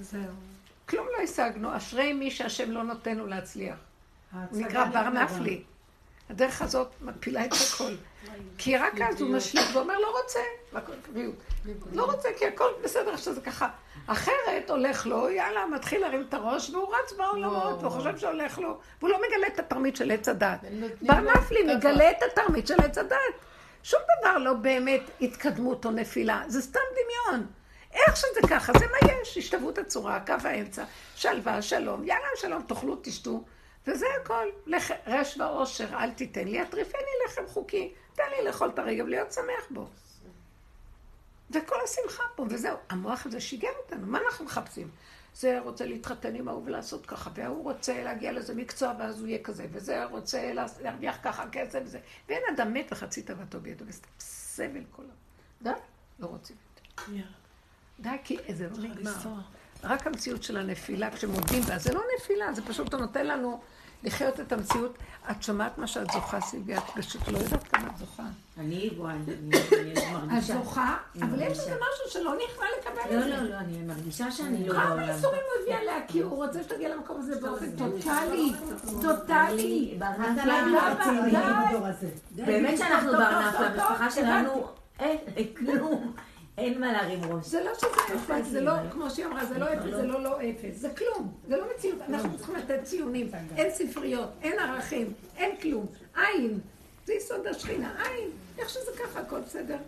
זהו. 0.00 0.22
כלום 0.88 1.06
לא 1.18 1.22
השגנו, 1.22 1.76
אשרי 1.76 2.12
מי 2.12 2.30
שהשם 2.30 2.70
לא 2.70 2.82
נותן 2.82 3.16
לו 3.16 3.26
להצליח. 3.26 3.78
הוא 4.32 4.40
נקרא 4.52 4.84
בר 4.84 5.08
נגמרה. 5.08 5.24
נפלי. 5.24 5.62
הדרך 6.30 6.62
הזאת 6.62 6.88
מפילה 7.00 7.44
את 7.44 7.52
הכל. 7.52 7.92
כי 8.58 8.76
רק 8.76 9.00
אז 9.00 9.20
הוא 9.20 9.30
משליט 9.30 9.64
ואומר, 9.74 9.98
לא 9.98 10.20
רוצה. 10.22 10.40
והכל 10.72 10.92
בריאות. 11.12 11.34
לא 11.92 12.04
רוצה, 12.04 12.28
כי 12.38 12.46
הכל 12.46 12.68
בסדר 12.84 13.16
שזה 13.16 13.40
ככה. 13.40 13.68
אחרת 14.06 14.70
הולך 14.70 15.06
לו, 15.06 15.30
יאללה, 15.30 15.66
מתחיל 15.66 16.00
להרים 16.00 16.24
את 16.28 16.34
הראש, 16.34 16.70
והוא 16.70 16.94
רץ 16.94 17.12
בעולמות, 17.12 17.80
והוא 17.80 17.90
חושב 17.90 18.18
שהולך 18.18 18.58
לו, 18.58 18.78
והוא 19.00 19.10
לא 19.10 19.18
מגלה 19.28 19.46
את 19.46 19.58
התרמית 19.58 19.96
של 19.96 20.10
עץ 20.10 20.28
הדת. 20.28 20.60
בר 21.02 21.20
נפלי 21.20 21.74
מגלה 21.74 22.10
את 22.10 22.22
התרמית 22.22 22.66
של 22.66 22.80
עץ 22.84 22.98
הדת. 22.98 23.16
שום 23.82 24.00
דבר 24.20 24.38
לא 24.38 24.52
באמת 24.52 25.02
התקדמות 25.20 25.84
או 25.84 25.90
נפילה, 25.90 26.42
זה 26.46 26.62
סתם 26.62 26.80
דמיון. 26.92 27.46
איך 27.92 28.16
שזה 28.16 28.48
ככה, 28.48 28.72
זה 28.78 28.86
מה 28.86 29.12
יש, 29.12 29.38
השתוות 29.38 29.78
הצורה, 29.78 30.20
קו 30.26 30.34
האמצע, 30.44 30.84
שלווה, 31.14 31.62
שלום, 31.62 32.04
יאללה, 32.04 32.26
שלום, 32.36 32.62
תאכלו, 32.62 32.96
תשתו, 33.02 33.44
וזה 33.86 34.06
הכל. 34.22 34.46
לח... 34.66 34.90
רש 35.06 35.36
ועושר, 35.36 35.88
אל 35.94 36.10
תיתן 36.10 36.48
לי, 36.48 36.60
הטריפני 36.60 37.00
לחם 37.26 37.42
חוקי, 37.46 37.92
תן 38.14 38.22
לי 38.38 38.44
לאכול 38.44 38.68
את 38.68 38.78
הרגע 38.78 39.04
ולהיות 39.04 39.32
שמח 39.32 39.64
בו. 39.70 39.86
זה 41.50 41.60
כל 41.66 41.76
השמחה 41.84 42.22
פה, 42.36 42.46
וזהו. 42.50 42.76
המוח 42.88 43.26
הזה 43.26 43.40
שיגע 43.40 43.68
אותנו, 43.84 44.06
מה 44.06 44.18
אנחנו 44.26 44.44
מחפשים? 44.44 44.90
זה 45.34 45.60
רוצה 45.60 45.86
להתחתן 45.86 46.34
עם 46.34 46.48
ההוא 46.48 46.62
ולעשות 46.66 47.06
ככה, 47.06 47.30
וההוא 47.34 47.62
רוצה 47.64 48.02
להגיע 48.04 48.32
לאיזה 48.32 48.54
מקצוע 48.54 48.92
ואז 48.98 49.20
הוא 49.20 49.28
יהיה 49.28 49.42
כזה, 49.42 49.66
וזה 49.72 50.04
רוצה 50.04 50.52
לה- 50.52 50.66
להרוויח 50.82 51.16
ככה 51.22 51.44
כסף 51.52 51.78
וזה. 51.84 51.98
ואין 52.28 52.42
אדם 52.54 52.72
מת 52.74 52.92
וחצי 52.92 53.22
תאוותו 53.22 53.60
בידו, 53.60 53.84
וסתם 53.88 54.08
סבל 54.20 54.80
כל 54.90 55.02
היום. 55.02 55.12
די, 55.62 55.80
לא 56.18 56.26
רוצים 56.26 56.56
יותר. 56.76 57.12
די, 58.00 58.16
כי 58.24 58.36
זה 58.54 58.68
לא 58.70 58.76
נגמר. 58.78 59.12
רק 59.84 60.06
המציאות 60.06 60.42
של 60.42 60.56
הנפילה, 60.56 61.10
כשמודים 61.10 61.62
בה, 61.62 61.78
זה 61.78 61.94
לא 61.94 62.02
נפילה, 62.18 62.52
זה 62.52 62.62
פשוט 62.66 62.94
נותן 62.94 63.26
לנו 63.26 63.60
לחיות 64.04 64.40
את 64.40 64.52
המציאות. 64.52 64.98
את 65.30 65.42
שומעת 65.42 65.78
מה 65.78 65.86
שאת 65.86 66.10
זוכה, 66.10 66.40
סילביה? 66.40 66.78
את 66.78 67.04
פשוט 67.04 67.28
לא 67.28 67.38
יודעת 67.38 67.68
כמה 67.68 67.88
את 67.88 67.98
זוכה. 67.98 68.22
אני 68.58 68.74
יבואן, 68.74 69.22
אני 69.28 69.34
אני 69.80 69.92
את 69.92 69.98
מרגישה. 70.12 70.54
זוכה, 70.54 70.96
אבל 71.22 71.34
יש 71.34 71.40
מרגישה. 71.40 71.62
איזה 71.62 71.74
משהו 71.74 72.10
שלא 72.10 72.34
נכנע 72.34 72.66
לקבל 72.78 73.16
לא, 73.16 73.18
את 73.18 73.24
זה. 73.24 73.30
לא, 73.30 73.50
לא, 73.50 73.56
אני 73.56 73.78
מרגישה 73.78 74.30
שאני 74.30 74.68
לא 74.68 74.74
כמה. 74.74 75.14
איסורים 75.14 75.40
הוא 75.40 75.62
הביא 75.62 75.74
עליה, 75.74 76.06
כי 76.08 76.20
הוא 76.20 76.44
רוצה 76.44 76.62
שתגיע 76.62 76.94
למקום 76.96 77.20
הזה 77.20 77.40
באופן 77.40 77.70
טוטאלי, 77.76 78.52
טוטאלי. 79.02 79.98
די. 81.30 82.06
די. 82.34 82.42
באמת 82.44 82.78
שאנחנו 82.78 83.12
טוב, 83.12 83.20
למשפחה 83.20 84.10
שלנו 84.10 84.66
אין 84.98 85.18
אין 85.36 85.46
כלום. 85.56 86.12
אין 86.58 86.80
מה 86.80 86.92
להרים 86.92 87.20
ראש. 87.24 87.46
זה 87.46 87.64
לא 87.64 87.74
שזה 87.74 88.14
אפס, 88.14 88.46
זה 88.48 88.60
לא, 88.60 88.72
כמו 88.90 89.10
שהיא 89.10 89.26
אמרה, 89.26 89.46
זה 89.46 89.58
לא 89.58 89.74
אפס, 89.74 89.90
זה 89.90 90.02
לא 90.02 90.22
לא 90.22 90.36
אפס, 90.40 90.76
זה 90.76 90.88
כלום, 90.90 91.32
זה 91.48 91.56
לא 91.56 91.64
מציאות, 91.76 91.98
אנחנו 92.08 92.36
צריכים 92.36 92.56
לתת 92.56 92.80
ציונים, 92.84 93.30
אין 93.56 93.70
ספריות, 93.70 94.28
אין 94.42 94.58
ערכים, 94.58 95.12
אין 95.36 95.56
כלום, 95.56 95.86
עין, 96.14 96.60
זה 97.06 97.12
יסוד 97.12 97.46
השכינה, 97.46 98.02
עין, 98.04 98.30
איך 98.58 98.68
שזה 98.68 98.90
ככה, 99.02 99.20
הכל 99.20 99.40
בסדר. 99.40 99.78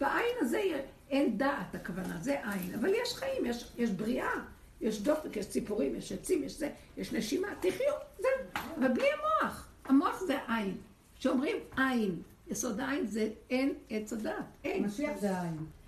בעין 0.00 0.36
הזה 0.40 0.62
אין 1.10 1.38
דעת 1.38 1.74
הכוונה, 1.74 2.18
זה 2.20 2.32
עין, 2.32 2.74
אבל 2.74 2.88
יש 3.02 3.14
חיים, 3.14 3.46
יש, 3.46 3.72
יש 3.78 3.90
בריאה, 3.90 4.32
יש 4.80 5.02
דופק, 5.02 5.36
יש 5.36 5.48
ציפורים, 5.48 5.96
יש 5.96 6.12
עצים, 6.12 6.42
יש 6.42 6.52
זה, 6.52 6.70
יש 6.96 7.12
נשימה, 7.12 7.48
תחיו, 7.60 7.92
זהו, 8.18 8.30
אבל 8.78 8.88
בלי 8.88 9.06
המוח, 9.12 9.68
המוח 9.84 10.20
זה 10.20 10.38
עין, 10.48 10.76
כשאומרים 11.18 11.56
עין, 11.76 12.22
יסוד 12.50 12.80
העין 12.80 13.06
זה 13.06 13.28
אין 13.50 13.74
עץ 13.90 14.12
הדעת, 14.12 14.44
אין. 14.64 14.84
משיח 14.84 15.10
זה 15.20 15.30
העין. 15.30 15.56